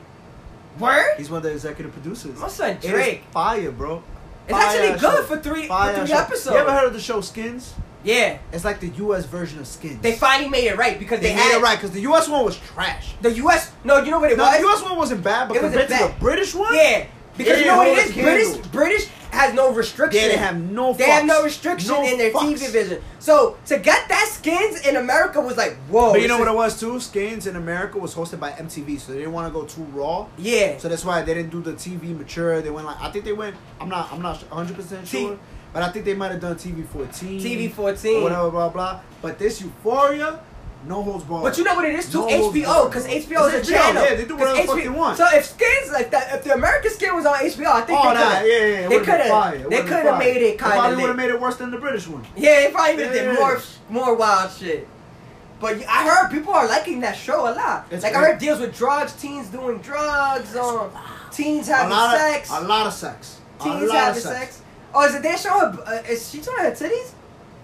Word. 0.80 1.15
He's 1.18 1.30
one 1.30 1.38
of 1.38 1.43
the 1.43 1.52
executive 1.52 1.91
producers. 1.93 2.39
My 2.39 2.47
son 2.47 2.77
Drake. 2.81 3.23
fire, 3.31 3.72
bro. 3.72 4.03
It's 4.47 4.52
Fire 4.57 4.64
actually 4.81 4.99
good 4.99 5.18
show. 5.18 5.23
for 5.23 5.38
three 5.38 5.68
Fire 5.68 5.93
for 5.95 6.06
three 6.06 6.14
episodes. 6.15 6.53
You 6.56 6.61
ever 6.61 6.72
heard 6.72 6.88
of 6.88 6.93
the 6.93 6.99
show 6.99 7.22
Skins? 7.22 7.73
Yeah, 8.03 8.38
It's 8.53 8.64
like 8.64 8.80
the 8.80 8.89
U.S. 8.89 9.26
version 9.26 9.57
of 9.60 9.65
Skins. 9.65 9.99
they 10.02 10.11
finally 10.11 10.47
made 10.47 10.65
it 10.68 10.77
right 10.77 10.99
because 10.99 11.19
They 11.22 11.30
they, 11.30 11.35
made 11.35 11.41
had 11.41 11.57
it 11.57 11.64
right 11.64 11.76
because 11.76 11.89
the 11.89 12.02
U.S. 12.02 12.30
one 12.30 12.45
was 12.45 12.56
trash. 12.60 13.15
The 13.22 13.31
U.S. 13.31 13.72
No, 13.84 13.97
you 14.03 14.11
know 14.11 14.19
what 14.19 14.31
it 14.31 14.38
was? 14.38 14.45
No, 14.45 14.45
was? 14.45 14.56
the 14.57 14.61
U.S. 14.68 14.81
one 14.84 14.95
wasn't 14.97 15.23
bad, 15.23 15.47
but 15.47 15.57
It 15.57 15.61
compared 15.61 15.88
to 15.88 15.93
the 15.95 16.14
British 16.19 16.53
one, 16.53 16.76
Yeah, 16.76 17.07
because 17.35 17.60
you 17.60 17.65
know 17.65 17.77
what 17.77 17.88
it 17.88 17.97
is. 17.97 18.14
British. 18.14 18.68
British 18.72 19.10
has 19.36 19.53
no 19.53 19.72
restriction. 19.74 20.22
yeah, 20.22 20.28
they 20.30 20.38
have 20.38 20.60
no. 20.60 20.94
They 20.94 21.06
have 21.06 21.26
no 21.26 21.44
restriction 21.44 21.90
No 21.91 22.03
in 22.03 22.18
their 22.18 22.32
fucks. 22.32 22.53
TV 22.56 22.72
vision. 22.72 23.02
So 23.20 23.57
to 23.68 23.78
get 23.80 24.07
that 24.10 24.30
skins 24.32 24.86
in 24.88 24.95
America 24.95 25.40
was 25.41 25.57
like, 25.57 25.78
whoa. 25.90 26.12
But 26.14 26.22
you 26.22 26.28
know 26.28 26.38
what 26.40 26.48
it 26.48 26.56
was 26.56 26.80
too? 26.80 26.99
Skins 26.99 27.45
in 27.48 27.56
America 27.56 27.98
was 27.98 28.16
hosted 28.16 28.40
by 28.40 28.52
MTV, 28.52 28.99
so 28.99 29.12
they 29.12 29.20
didn't 29.20 29.34
want 29.34 29.52
to 29.52 29.60
go 29.60 29.66
too 29.66 29.84
raw. 29.94 30.28
Yeah. 30.38 30.78
So 30.78 30.90
that's 30.90 31.06
why 31.06 31.22
they 31.22 31.34
didn't 31.34 31.52
do 31.52 31.62
the 31.62 31.74
TV 31.74 32.18
mature. 32.18 32.62
They 32.62 32.70
went 32.72 32.88
like 32.88 32.99
I 33.02 33.12
think 33.12 33.26
they 33.26 33.34
went. 33.34 33.56
I'm 33.80 33.90
not. 33.90 34.12
I'm 34.12 34.22
not 34.22 34.38
100 34.52 34.76
percent 34.76 35.07
T- 35.07 35.22
sure, 35.26 35.40
but 35.74 35.84
I 35.84 35.90
think 35.91 36.06
they 36.06 36.14
might 36.14 36.32
have 36.32 36.41
done 36.41 36.56
TV 36.56 36.86
14. 36.88 37.40
TV 37.40 37.68
or 37.70 37.74
14. 37.74 38.24
whatever, 38.24 38.49
blah 38.52 38.70
blah. 38.70 39.02
But 39.22 39.40
this 39.40 39.62
Euphoria, 39.62 40.40
no 40.88 41.02
holds 41.03 41.24
barred. 41.26 41.44
But 41.44 41.57
you 41.57 41.64
know 41.64 41.76
what 41.76 41.86
it 41.86 41.95
is 41.95 42.12
too? 42.12 42.20
No 42.20 42.28
HBO, 42.28 42.88
because. 42.90 43.07
HBO 43.07 43.48
is 43.48 43.53
a 43.53 43.62
HBO, 43.62 43.70
channel. 43.70 44.03
yeah, 44.03 44.16
they 44.16 44.26
do 44.26 44.36
whatever 44.36 44.68
fuck 44.68 44.76
they 44.78 44.90
want. 44.90 45.18
So 45.18 45.26
if 45.34 45.45
skins 45.45 45.91
like 45.91 46.12
that, 46.12 46.36
if 46.36 46.44
the 46.44 46.53
American 46.53 46.91
skin 46.91 47.16
was 47.16 47.26
on 47.26 47.36
HBO, 47.36 47.68
I 47.68 47.82
think 47.82 47.99
Oh, 47.99 48.03
they 48.03 48.07
could 48.10 48.18
have. 48.18 48.45
yeah, 48.45 48.53
yeah. 48.53 48.57
they 48.57 48.84
It 48.84 48.90
would've 48.90 49.06
coulda- 49.06 49.70
they 49.70 49.82
coulda 49.84 50.18
made 50.18 50.38
it 50.38 50.40
They 50.40 50.49
kinda 50.52 50.64
Probably 50.76 50.95
would 50.98 51.07
have 51.07 51.16
made 51.18 51.30
it 51.30 51.40
worse 51.41 51.56
than 51.57 51.72
the 51.72 51.78
British 51.78 52.07
one. 52.07 52.26
Yeah, 52.36 52.62
they 52.62 52.72
probably 52.72 52.94
even 52.94 53.12
did 53.12 53.26
Yeah. 53.26 53.34
more 53.34 53.62
more 53.90 54.16
wild 54.16 54.52
shit. 54.52 54.88
But 55.60 55.78
I 55.88 56.06
heard 56.07 56.30
people 56.32 56.53
are 56.53 56.68
liking 56.68 56.99
that 57.02 57.16
show 57.16 57.48
a 57.49 57.53
lot. 57.56 57.88
It's 57.90 58.03
like 58.03 58.14
I 58.16 58.20
heard 58.20 58.40
deals 58.40 58.60
with 58.60 58.78
drugs, 58.78 59.14
teens 59.14 59.48
doing 59.48 59.78
drugs, 59.80 60.56
um, 60.56 60.90
teens 61.32 61.70
A 61.70 61.76
having 61.76 61.91
lot 61.91 62.18
sex, 62.18 62.52
of 62.52 62.64
a 62.64 62.68
lot 62.68 62.88
of 62.88 62.94
sex. 62.94 63.38
teens 63.64 63.90
a 63.90 63.94
having 63.94 64.18
of 64.18 64.22
sex. 64.24 64.24
sex. 64.40 64.60
Oh, 64.94 65.03
is 65.06 65.16
it 65.16 65.24
they 65.24 65.36
show? 65.38 65.57
Uh, 65.60 66.02
is 66.10 66.30
she 66.30 66.41
showing 66.44 66.60
her 66.60 66.72
titties? 66.72 67.12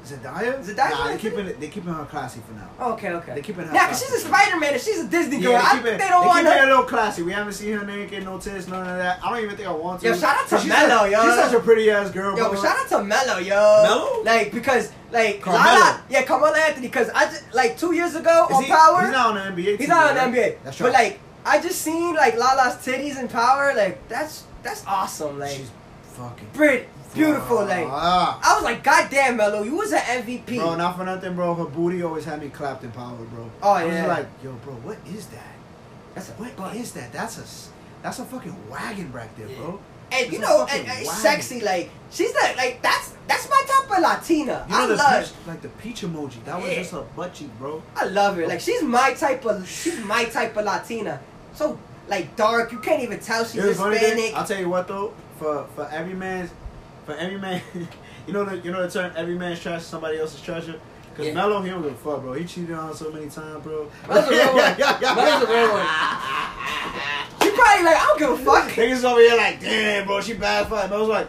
Zendaya? 0.05 0.59
Zendaya 0.63 0.89
Nah, 0.91 1.07
they 1.07 1.13
it? 1.13 1.19
keeping 1.19 1.45
it. 1.45 1.59
They 1.59 1.67
keeping 1.67 1.93
her 1.93 2.05
classy 2.05 2.41
for 2.47 2.53
now. 2.53 2.69
Oh, 2.79 2.93
okay, 2.93 3.11
okay. 3.11 3.33
They're 3.33 3.43
keeping 3.43 3.65
her 3.65 3.73
Nah, 3.73 3.87
cause 3.87 4.01
she's 4.01 4.11
a 4.11 4.19
Spider 4.27 4.57
Man 4.57 4.73
and 4.73 4.81
she's 4.81 4.99
a 4.99 5.07
Disney 5.07 5.39
girl. 5.39 5.51
Yeah, 5.53 5.63
I 5.63 5.75
keep 5.77 5.85
it, 5.85 5.99
they 5.99 6.07
don't 6.07 6.21
they 6.23 6.27
want 6.27 6.45
keep 6.47 6.55
it 6.55 6.63
a 6.63 6.67
little 6.67 6.83
classy. 6.83 7.23
We 7.23 7.31
haven't 7.31 7.53
seen 7.53 7.73
her 7.77 7.85
naked, 7.85 8.23
no 8.23 8.37
tits, 8.39 8.67
none 8.67 8.81
of 8.81 8.97
that. 8.97 9.23
I 9.23 9.29
don't 9.29 9.43
even 9.43 9.55
think 9.55 9.67
I 9.67 9.71
want 9.71 10.01
to. 10.01 10.07
Yo, 10.07 10.15
shout 10.15 10.37
out 10.37 10.47
to 10.59 10.67
Melo, 10.67 11.05
yo. 11.05 11.23
She's 11.23 11.35
such 11.35 11.53
a 11.53 11.59
pretty 11.59 11.89
ass 11.91 12.11
girl. 12.11 12.37
Yo, 12.37 12.55
shout 12.55 12.77
out 12.77 12.87
to 12.89 13.03
Melo, 13.03 13.37
yo. 13.37 13.83
Melo? 13.83 14.23
Like 14.23 14.51
because 14.51 14.91
like 15.11 15.41
Carmelo. 15.41 15.63
Lala, 15.65 16.03
yeah, 16.09 16.23
Carmelo 16.23 16.55
Anthony. 16.55 16.89
Cause 16.89 17.09
I 17.13 17.25
just 17.25 17.53
like 17.53 17.77
two 17.77 17.93
years 17.93 18.15
ago 18.15 18.47
Is 18.49 18.55
on 18.57 18.63
he, 18.63 18.71
Power. 18.71 19.01
He's 19.03 19.11
not 19.11 19.37
on 19.37 19.55
the 19.55 19.61
NBA. 19.61 19.65
He's 19.71 19.77
team, 19.79 19.89
not 19.89 20.17
on 20.17 20.31
the? 20.31 20.37
NBA. 20.37 20.57
That's 20.63 20.79
but 20.79 20.93
like 20.93 21.19
I 21.45 21.61
just 21.61 21.81
seen 21.81 22.15
like 22.15 22.37
Lala's 22.37 22.75
titties 22.77 23.19
in 23.19 23.27
Power. 23.27 23.73
Like 23.75 24.07
that's 24.07 24.45
that's 24.63 24.83
awesome. 24.87 25.37
Like 25.39 25.51
she's 25.51 25.71
fucking 26.13 26.47
pretty, 26.53 26.87
beautiful. 27.13 27.65
Like 27.65 27.88
Ah. 27.89 28.39
I 28.43 28.55
was 28.55 28.63
like, 28.63 28.83
God 28.83 29.09
damn, 29.09 29.38
Melo, 29.38 29.63
you 29.63 29.75
was 29.75 29.91
an 29.91 29.99
MVP. 29.99 30.57
Bro, 30.57 30.75
not 30.75 30.97
for 30.97 31.03
nothing, 31.03 31.35
bro. 31.35 31.53
Her 31.55 31.65
booty 31.65 32.03
always 32.03 32.25
had 32.25 32.41
me 32.41 32.49
clapped 32.49 32.83
in 32.83 32.91
power, 32.91 33.15
bro. 33.31 33.49
Oh, 33.61 33.71
I 33.71 33.85
was 33.85 33.93
yeah. 33.93 34.07
like, 34.07 34.27
yo, 34.43 34.53
bro, 34.63 34.73
what 34.75 34.97
is 35.07 35.27
that? 35.27 35.45
that's 36.13 36.29
a 36.29 36.33
What 36.33 36.75
is 36.75 36.91
that? 36.93 37.13
That's 37.13 37.38
a, 37.38 38.03
that's 38.03 38.19
a 38.19 38.25
fucking 38.25 38.55
wagon 38.69 39.09
back 39.11 39.35
there, 39.38 39.47
bro. 39.47 39.79
And 40.11 40.31
you 40.31 40.39
know, 40.39 40.67
and, 40.69 40.88
and 40.88 41.07
sexy. 41.07 41.61
Like 41.61 41.89
she's 42.09 42.33
the 42.33 42.53
like 42.57 42.81
that's 42.81 43.13
that's 43.27 43.49
my 43.49 43.63
type 43.65 43.97
of 43.97 44.03
Latina. 44.03 44.65
You 44.67 44.75
know 44.75 44.81
I 44.81 44.85
love. 44.88 45.23
peach, 45.23 45.33
like 45.47 45.61
the 45.61 45.69
peach 45.69 46.01
emoji. 46.01 46.43
That 46.43 46.59
was 46.59 46.69
Yeah. 46.69 46.75
just 46.79 46.91
her 46.91 47.05
butt 47.15 47.33
cheek, 47.33 47.49
bro. 47.57 47.81
I 47.95 48.05
love 48.05 48.35
her. 48.35 48.45
Like 48.45 48.59
she's 48.59 48.83
my 48.83 49.13
type 49.13 49.45
of 49.45 49.65
she's 49.69 49.99
my 50.03 50.25
type 50.25 50.57
of 50.57 50.65
Latina. 50.65 51.21
So 51.53 51.79
like 52.09 52.35
dark, 52.35 52.73
you 52.73 52.79
can't 52.79 53.01
even 53.01 53.19
tell 53.21 53.45
she's 53.45 53.63
It 53.63 53.67
was 53.69 53.77
thing, 53.77 53.91
Hispanic. 53.93 54.35
I'll 54.35 54.45
tell 54.45 54.59
you 54.59 54.67
what 54.69 54.89
though, 54.89 55.13
for 55.39 55.65
for 55.75 55.88
every 55.89 56.13
man's, 56.13 56.49
for 57.05 57.13
every 57.15 57.37
man, 57.39 57.61
you 58.27 58.33
know 58.33 58.45
the 58.45 58.57
you 58.59 58.71
know 58.71 58.81
the 58.85 58.89
term 58.91 59.11
every 59.15 59.35
man's 59.35 59.59
trash 59.59 59.83
somebody 59.83 60.17
else's 60.19 60.41
treasure. 60.41 60.79
Cause 61.15 61.25
Yeah. 61.25 61.33
Melo, 61.33 61.61
he 61.61 61.69
don't 61.69 61.81
give 61.81 61.91
a 61.91 61.95
fuck, 61.95 62.21
bro. 62.21 62.33
He 62.33 62.45
cheated 62.45 62.71
on 62.71 62.95
so 62.95 63.11
many 63.11 63.29
times, 63.29 63.61
bro. 63.63 63.89
Melo's 64.07 64.27
a 64.27 64.31
real 64.31 64.47
one. 64.55 64.77
Melo's 65.01 65.43
a 65.43 65.47
real 65.51 65.71
one. 65.73 65.87
She 67.41 67.49
probably 67.51 67.83
like 67.83 67.97
I 67.97 68.05
don't 68.07 68.19
give 68.19 68.29
a 68.29 68.37
fuck. 68.37 68.69
Niggas 68.69 69.03
over 69.03 69.19
here 69.19 69.35
like, 69.35 69.59
damn, 69.59 70.05
bro, 70.07 70.21
she 70.21 70.33
bad 70.35 70.67
for 70.67 70.79
him. 70.79 70.93
I 70.93 70.97
was 70.97 71.09
like, 71.09 71.27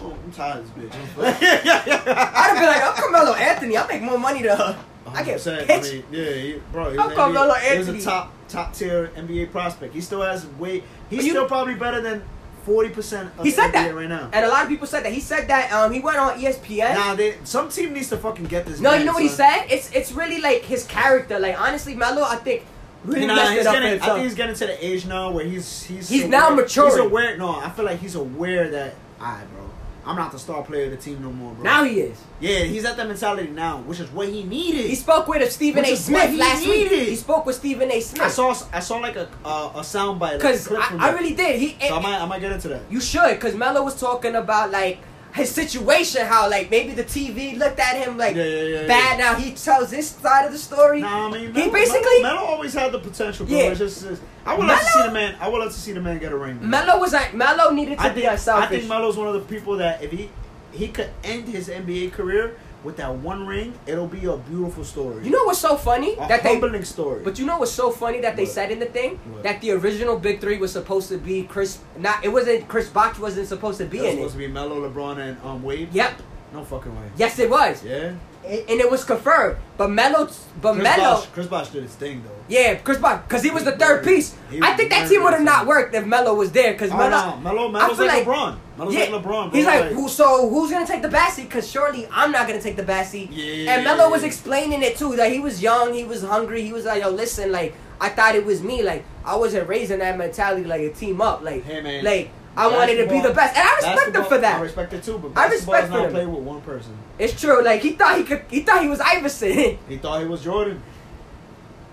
oh, 0.00 0.12
I'm 0.24 0.32
tired 0.32 0.58
of 0.60 0.74
this 0.74 0.90
bitch. 0.90 1.18
I'd 1.18 1.32
have 1.34 2.56
been 2.58 2.66
like, 2.66 2.82
I'm 2.82 2.94
Carmelo 2.94 3.34
Anthony. 3.34 3.76
I 3.76 3.86
make 3.86 4.02
more 4.02 4.18
money 4.18 4.42
than 4.42 4.56
her. 4.56 4.78
I 5.08 5.22
get 5.22 5.38
100%. 5.38 5.66
pitched. 5.66 5.88
I 5.88 5.92
mean, 5.92 6.04
yeah, 6.10 6.30
he, 6.32 6.62
bro. 6.72 6.90
He 6.90 6.96
How 6.96 7.06
was, 7.08 7.16
come 7.16 7.30
NBA, 7.30 7.34
Melo 7.34 7.54
he 7.54 7.78
was 7.78 7.88
a 7.88 8.00
top 8.00 8.32
top 8.48 8.72
tier 8.74 9.08
NBA 9.16 9.50
prospect. 9.50 9.92
He 9.94 10.00
still 10.00 10.22
has 10.22 10.46
way. 10.58 10.82
He's 11.10 11.24
you- 11.24 11.30
still 11.32 11.46
probably 11.46 11.74
better 11.74 12.00
than 12.00 12.22
forty 12.68 12.90
percent 12.90 13.30
he 13.42 13.50
said 13.50 13.68
NBA 13.70 13.72
that 13.72 13.94
right 13.94 14.08
now. 14.08 14.28
and 14.32 14.44
a 14.44 14.48
lot 14.48 14.62
of 14.62 14.68
people 14.68 14.86
said 14.86 15.04
that. 15.04 15.12
He 15.12 15.20
said 15.20 15.48
that. 15.48 15.72
Um, 15.72 15.90
he 15.92 16.00
went 16.00 16.18
on 16.18 16.38
ESPN. 16.38 16.94
Nah, 16.94 17.14
they, 17.14 17.36
some 17.44 17.68
team 17.70 17.92
needs 17.94 18.08
to 18.10 18.16
fucking 18.18 18.44
get 18.44 18.66
this. 18.66 18.78
no, 18.80 18.90
man, 18.90 19.00
you 19.00 19.06
know 19.06 19.12
what 19.14 19.22
he 19.22 19.28
said? 19.28 19.66
It's 19.70 19.90
it's 19.92 20.12
really 20.12 20.40
like 20.40 20.62
his 20.62 20.84
character. 20.86 21.38
Like 21.40 21.58
honestly, 21.60 21.94
Melo, 21.94 22.22
I 22.22 22.36
think 22.36 22.64
really 23.04 23.26
Nah, 23.26 23.50
he's 23.50 23.64
getting, 23.64 24.00
I 24.02 24.06
think 24.06 24.24
he's 24.24 24.34
getting 24.34 24.54
to 24.56 24.66
the 24.66 24.84
age 24.86 25.06
now 25.06 25.30
where 25.30 25.44
he's 25.44 25.84
he's 25.84 26.08
He's 26.08 26.24
aware- 26.24 26.30
now 26.30 26.50
maturing. 26.50 26.90
He's 26.90 26.98
aware. 27.00 27.36
No, 27.38 27.56
I 27.56 27.70
feel 27.70 27.84
like 27.84 28.00
he's 28.00 28.14
aware 28.16 28.70
that, 28.70 28.94
alright, 29.20 29.50
bro, 29.54 29.67
I'm 30.08 30.16
not 30.16 30.32
the 30.32 30.38
star 30.38 30.62
player 30.62 30.86
of 30.86 30.92
the 30.92 30.96
team 30.96 31.22
no 31.22 31.30
more, 31.30 31.52
bro. 31.52 31.64
now 31.64 31.84
he 31.84 32.00
is. 32.00 32.18
yeah, 32.40 32.60
he's 32.60 32.84
at 32.86 32.96
that 32.96 33.06
mentality 33.06 33.50
now, 33.50 33.78
which 33.82 34.00
is 34.00 34.10
what 34.10 34.28
he 34.28 34.42
needed. 34.42 34.86
He 34.86 34.94
spoke 34.94 35.28
with 35.28 35.52
Stephen 35.52 35.84
A. 35.84 35.94
Smith 35.94 36.34
last 36.38 36.66
week. 36.66 36.90
needed. 36.90 37.08
He 37.08 37.16
spoke 37.16 37.44
with 37.44 37.56
Stephen 37.56 37.92
A. 37.92 38.00
Smith. 38.00 38.22
I 38.22 38.28
saw 38.28 38.54
I 38.72 38.80
saw 38.80 38.96
like 38.96 39.16
a 39.16 39.28
uh, 39.44 39.72
a 39.74 39.80
soundbite, 39.80 40.20
like 40.20 40.32
a 40.34 40.36
Because 40.38 40.66
clip 40.66 40.82
from 40.82 41.00
I, 41.00 41.08
I 41.08 41.12
really 41.12 41.34
did. 41.34 41.60
He 41.60 41.76
So 41.86 41.96
I 41.96 42.00
might 42.00 42.20
I 42.22 42.24
might 42.26 42.40
get 42.40 42.52
into 42.52 42.68
that. 42.68 42.82
You 42.90 43.00
should, 43.02 43.34
because 43.34 43.54
Melo 43.54 43.82
was 43.84 44.00
talking 44.00 44.34
about 44.34 44.70
like 44.70 44.98
his 45.38 45.50
situation, 45.50 46.26
how 46.26 46.50
like 46.50 46.70
maybe 46.70 46.92
the 46.92 47.04
TV 47.04 47.56
looked 47.56 47.78
at 47.80 47.96
him 47.96 48.18
like 48.18 48.36
Yeah, 48.36 48.44
yeah, 48.44 48.62
yeah, 48.80 48.86
bad. 48.86 49.18
Now 49.18 49.34
he 49.34 49.52
tells 49.52 49.90
this 49.90 50.10
side 50.10 50.44
of 50.46 50.52
the 50.52 50.58
story. 50.58 51.00
Nah, 51.00 51.28
I 51.28 51.30
mean, 51.30 51.40
he 51.54 51.60
Melo- 51.60 51.72
basically 51.72 52.22
Melo, 52.22 52.38
always 52.40 52.74
had 52.74 52.92
the 52.92 52.98
potential, 52.98 53.46
bro. 53.46 53.56
Yeah. 53.56 53.74
Just, 53.74 54.06
I 54.44 54.54
would 54.56 54.66
love 54.66 54.78
to 54.80 54.84
see 54.86 55.02
the 55.02 55.10
man. 55.12 55.36
I 55.40 55.48
would 55.48 55.58
love 55.58 55.72
to 55.72 55.78
see 55.78 55.92
the 55.92 56.00
man 56.00 56.18
get 56.18 56.32
a 56.32 56.36
ring. 56.36 56.58
Melo 56.68 56.98
was 56.98 57.12
like 57.12 57.32
Melo 57.34 57.70
needed 57.70 57.98
to 57.98 58.04
I 58.04 58.08
be 58.10 58.20
think, 58.20 58.28
I 58.28 58.32
unselfish. 58.32 58.68
think 58.80 58.88
Melo's 58.88 59.16
one 59.16 59.28
of 59.28 59.34
the 59.34 59.40
people 59.40 59.76
that 59.78 60.02
if 60.02 60.10
he 60.10 60.30
he 60.72 60.88
could 60.88 61.10
end 61.24 61.48
his 61.48 61.68
NBA 61.68 62.12
career 62.12 62.56
with 62.84 62.96
that 62.98 63.12
one 63.16 63.46
ring, 63.46 63.74
it'll 63.86 64.06
be 64.06 64.24
a 64.26 64.36
beautiful 64.36 64.84
story. 64.84 65.24
you 65.24 65.30
know 65.30 65.44
what's 65.44 65.58
so 65.58 65.76
funny 65.76 66.12
a 66.14 66.28
that 66.28 66.42
they. 66.42 66.50
humbling 66.58 66.84
story. 66.84 67.22
But 67.24 67.38
you 67.38 67.44
know 67.46 67.58
what's 67.58 67.72
so 67.72 67.90
funny 67.90 68.20
that 68.20 68.36
they 68.36 68.44
What? 68.44 68.52
said 68.52 68.70
in 68.70 68.78
the 68.78 68.86
thing 68.86 69.16
What? 69.32 69.42
that 69.42 69.60
the 69.60 69.72
original 69.72 70.18
big 70.18 70.40
three 70.40 70.58
was 70.58 70.72
supposed 70.72 71.08
to 71.08 71.18
be 71.18 71.42
Chris. 71.44 71.78
Not 71.96 72.24
it 72.24 72.28
wasn't 72.28 72.68
Chris 72.68 72.88
Bosh 72.88 73.18
wasn't 73.18 73.48
supposed 73.48 73.78
to 73.78 73.84
be 73.86 73.98
it 73.98 74.00
It 74.00 74.04
was 74.04 74.10
in 74.12 74.16
supposed 74.18 74.34
it. 74.36 74.42
to 74.42 74.46
be 74.48 74.52
Melo, 74.52 74.88
LeBron, 74.88 75.18
and 75.18 75.36
um 75.44 75.62
Wade. 75.62 75.88
Yep. 75.92 76.22
No 76.54 76.64
fucking 76.64 76.94
way. 76.94 77.06
Yes, 77.16 77.38
it 77.38 77.50
was, 77.50 77.84
Yeah. 77.84 78.12
and 78.46 78.70
and 78.70 78.80
it 78.80 78.90
was 78.90 79.04
confirmed. 79.04 79.56
But 79.76 79.90
Melo, 79.90 80.30
but 80.62 80.72
Chris 80.74 80.84
Melo, 80.84 81.14
Bosh, 81.16 81.26
Chris 81.34 81.46
Bosh 81.46 81.68
did 81.70 81.82
his 81.82 81.94
thing 81.94 82.22
though. 82.24 82.30
yeah, 82.48 82.76
Chris 82.76 82.96
Bosh, 82.98 83.20
because 83.28 83.42
he 83.42 83.50
was 83.50 83.64
the 83.64 83.72
third 83.72 84.02
piece. 84.04 84.34
I 84.62 84.74
think 84.76 84.88
that 84.90 85.08
team 85.10 85.22
would 85.24 85.34
have 85.34 85.42
not 85.42 85.66
worked 85.66 85.94
if 85.94 86.06
Melo 86.06 86.32
was 86.34 86.50
there. 86.52 86.72
Because 86.72 86.90
Oh, 86.92 86.96
Melo, 86.96 87.10
no, 87.10 87.36
Melo, 87.40 87.68
Melo's 87.68 87.98
like, 87.98 88.08
like- 88.08 88.26
LeBron. 88.26 88.56
Melo's 88.78 88.94
Yeah. 88.94 89.00
like 89.00 89.10
LeBron. 89.10 89.22
Bro. 89.22 89.50
He's 89.50 89.66
like, 89.66 89.84
who? 89.92 90.08
So 90.08 90.48
who's 90.48 90.70
gonna 90.70 90.86
take 90.86 91.02
the 91.02 91.08
backseat? 91.08 91.44
Because 91.44 91.68
surely 91.68 92.08
I'm 92.12 92.32
not 92.32 92.46
gonna 92.46 92.60
take 92.62 92.76
the 92.76 92.82
backseat. 92.84 93.28
Yeah, 93.30 93.74
and 93.74 93.84
Melo 93.84 94.08
was 94.10 94.22
explaining 94.22 94.82
it 94.82 94.96
too. 94.96 95.16
That 95.16 95.30
he 95.32 95.40
was 95.40 95.60
young, 95.62 95.92
he 95.94 96.04
was 96.04 96.22
hungry. 96.22 96.62
He 96.62 96.72
was 96.72 96.84
like, 96.84 97.02
yo, 97.02 97.10
listen, 97.10 97.50
like 97.52 97.74
I 98.00 98.08
thought 98.10 98.34
it 98.36 98.44
was 98.44 98.62
me. 98.62 98.82
Like 98.82 99.04
I 99.24 99.36
wasn't 99.36 99.68
raised 99.68 99.90
in 99.90 99.98
that 99.98 100.16
mentality, 100.16 100.64
like 100.64 100.80
a 100.82 100.90
team 100.92 101.20
up. 101.20 101.42
Like, 101.42 101.64
Hey, 101.64 101.80
man. 101.82 102.04
like 102.04 102.30
I 102.56 102.66
wanted 102.66 102.96
to 102.96 103.08
be 103.08 103.20
the 103.20 103.32
best, 103.32 103.56
and 103.56 103.68
I 103.68 103.74
respect 103.76 104.16
him 104.16 104.24
for 104.24 104.38
that. 104.38 104.58
I 104.58 104.62
respect 104.62 104.92
it 104.92 105.02
too, 105.04 105.18
but 105.18 105.36
I 105.40 105.46
respect 105.48 105.84
is 105.84 105.90
not 105.90 106.10
played 106.10 106.26
with 106.26 106.40
one 106.42 106.60
person. 106.62 106.92
It's 107.18 107.40
true. 107.40 107.62
Like 107.62 107.82
he 107.82 107.92
thought 107.92 108.16
he 108.18 108.24
could. 108.24 108.44
He 108.50 108.60
thought 108.60 108.82
he 108.82 108.88
was 108.88 109.00
Iverson. 109.00 109.78
He 109.88 109.96
thought 109.98 110.20
he 110.22 110.26
was 110.28 110.42
Jordan. 110.42 110.82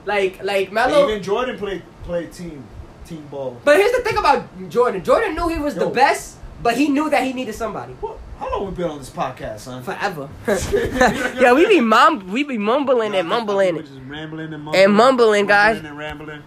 like 0.05 0.43
like 0.43 0.71
Melo. 0.71 1.09
Even 1.09 1.21
Jordan 1.23 1.57
played 1.57 1.81
played 2.03 2.31
team 2.31 2.63
team 3.05 3.25
ball. 3.29 3.57
But 3.63 3.77
here's 3.77 3.91
the 3.91 4.01
thing 4.01 4.17
about 4.17 4.47
Jordan. 4.69 5.03
Jordan 5.03 5.35
knew 5.35 5.47
he 5.49 5.59
was 5.59 5.75
the 5.75 5.87
best, 5.87 6.34
but 6.61 6.77
he 6.77 6.89
knew 6.89 7.09
that 7.09 7.23
he 7.23 7.33
needed 7.33 7.53
somebody 7.55 7.93
What? 7.93 8.17
How 8.39 8.51
long 8.51 8.67
we 8.67 8.71
been 8.75 8.89
on 8.89 8.99
this 8.99 9.09
podcast, 9.09 9.59
son? 9.59 9.81
forever. 9.83 10.29
yeah, 11.39 11.53
we 11.53 11.67
be 11.67 11.79
mum, 11.79 12.27
we 12.31 12.43
be 12.43 12.57
mumbling 12.57 13.15
and 13.15 13.29
We're 13.29 13.35
mumbling. 13.37 13.77
just 13.79 13.93
rambling 14.07 14.53
and 14.53 14.63
mumbling. 14.63 14.83
And 14.83 14.93
mumbling, 14.93 15.45
guys. 15.45 15.77
and 15.77 15.97
rambling. 15.97 16.43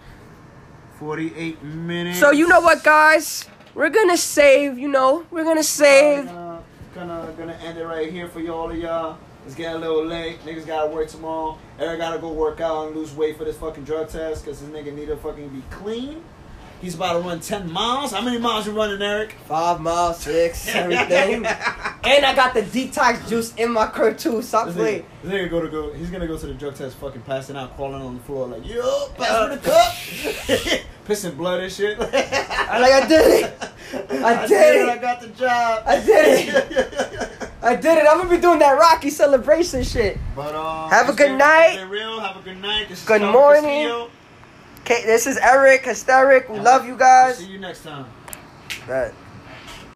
Forty-eight 0.99 1.63
minutes. 1.63 2.19
So 2.19 2.31
you 2.33 2.49
know 2.49 2.61
what, 2.61 2.83
guys? 2.83 3.47
We're 3.75 3.91
gonna 3.91 4.17
save. 4.17 4.79
You 4.79 4.89
know, 4.89 5.25
we're 5.31 5.45
gonna 5.45 5.63
save. 5.63 6.27
Gonna, 6.27 6.59
uh, 6.59 6.61
gonna 6.95 7.35
gonna 7.39 7.53
end 7.65 7.79
it 7.79 7.85
right 7.85 8.11
here 8.13 8.29
for 8.29 8.41
y'all 8.41 8.71
of 8.71 8.77
y'all. 8.77 9.17
It's 9.47 9.55
getting 9.55 9.77
a 9.77 9.79
little 9.79 10.05
late. 10.05 10.45
Niggas 10.45 10.67
gotta 10.67 10.91
work 10.91 11.09
tomorrow. 11.09 11.57
Eric 11.79 12.01
gotta 12.01 12.19
go 12.19 12.33
work 12.33 12.61
out 12.61 12.89
and 12.89 12.97
lose 12.97 13.15
weight 13.15 13.39
for 13.39 13.45
this 13.45 13.57
fucking 13.57 13.85
drug 13.85 14.09
test 14.09 14.45
because 14.45 14.61
this 14.61 14.69
nigga 14.69 14.93
need 14.93 15.07
to 15.07 15.17
fucking 15.17 15.49
be 15.49 15.63
clean. 15.71 16.23
He's 16.81 16.95
about 16.95 17.15
to 17.15 17.19
run 17.21 17.41
ten 17.41 17.71
miles. 17.73 18.13
How 18.13 18.21
many 18.21 18.39
miles 18.39 18.67
you 18.67 18.73
running, 18.73 19.03
Eric? 19.03 19.33
Five 19.47 19.81
miles, 19.81 20.21
six, 20.21 20.69
everything. 20.75 21.45
and 21.45 21.47
I 22.25 22.33
got 22.37 22.55
the 22.55 22.63
detox 22.63 23.29
juice 23.29 23.53
in 23.57 23.73
my 23.73 23.87
crib 23.87 24.17
too. 24.17 24.41
Stop 24.43 24.69
playing. 24.71 25.05
this 25.25 25.33
nigga 25.33 25.51
go 25.51 25.61
to 25.61 25.69
go. 25.69 25.93
He's 25.93 26.09
gonna 26.11 26.29
go 26.29 26.39
to 26.39 26.47
the 26.47 26.55
drug 26.55 26.77
test, 26.77 26.97
fucking 26.99 27.23
passing 27.23 27.57
out, 27.57 27.75
crawling 27.77 28.01
on 28.03 28.15
the 28.19 28.23
floor 28.23 28.47
like, 28.47 28.65
yo, 28.65 29.09
pass 29.17 29.51
me 29.51 29.57
the 29.57 29.63
cup, 29.71 30.83
pissing 31.07 31.37
blood 31.37 31.61
and 31.63 31.73
shit. 31.73 31.99
I 32.01 32.79
like 32.79 32.93
I 32.93 33.09
did 33.09 33.45
it. 33.45 33.71
I 34.23 34.47
did 34.47 34.77
it. 34.77 34.89
I 34.89 34.99
got 34.99 35.21
the 35.21 35.29
job. 35.29 35.83
I 35.85 35.97
did 36.01 36.49
it. 36.49 37.49
I 37.63 37.75
did 37.75 37.99
it. 37.99 38.07
I'm 38.09 38.19
gonna 38.19 38.31
be 38.31 38.39
doing 38.41 38.61
that 38.61 38.79
Rocky 38.79 39.11
celebration 39.11 39.83
shit. 39.83 40.17
But 40.37 40.55
uh, 40.55 40.87
Have 40.89 41.09
a 41.09 41.13
good 41.13 41.37
night. 41.37 41.83
real. 41.89 42.21
Have 42.21 42.37
a 42.37 42.43
good 42.43 42.61
night. 42.63 42.87
Good 43.05 43.23
morning. 43.23 43.65
Castillo. 43.65 44.11
Okay, 44.91 45.05
this 45.05 45.27
is 45.27 45.37
Eric 45.37 45.85
Hysteric. 45.85 46.49
We 46.49 46.61
love 46.61 46.87
you 46.87 46.97
guys. 46.97 47.37
See 47.37 47.45
you 47.45 47.59
next 47.59 47.83
time. 47.83 48.07
That. 48.87 49.13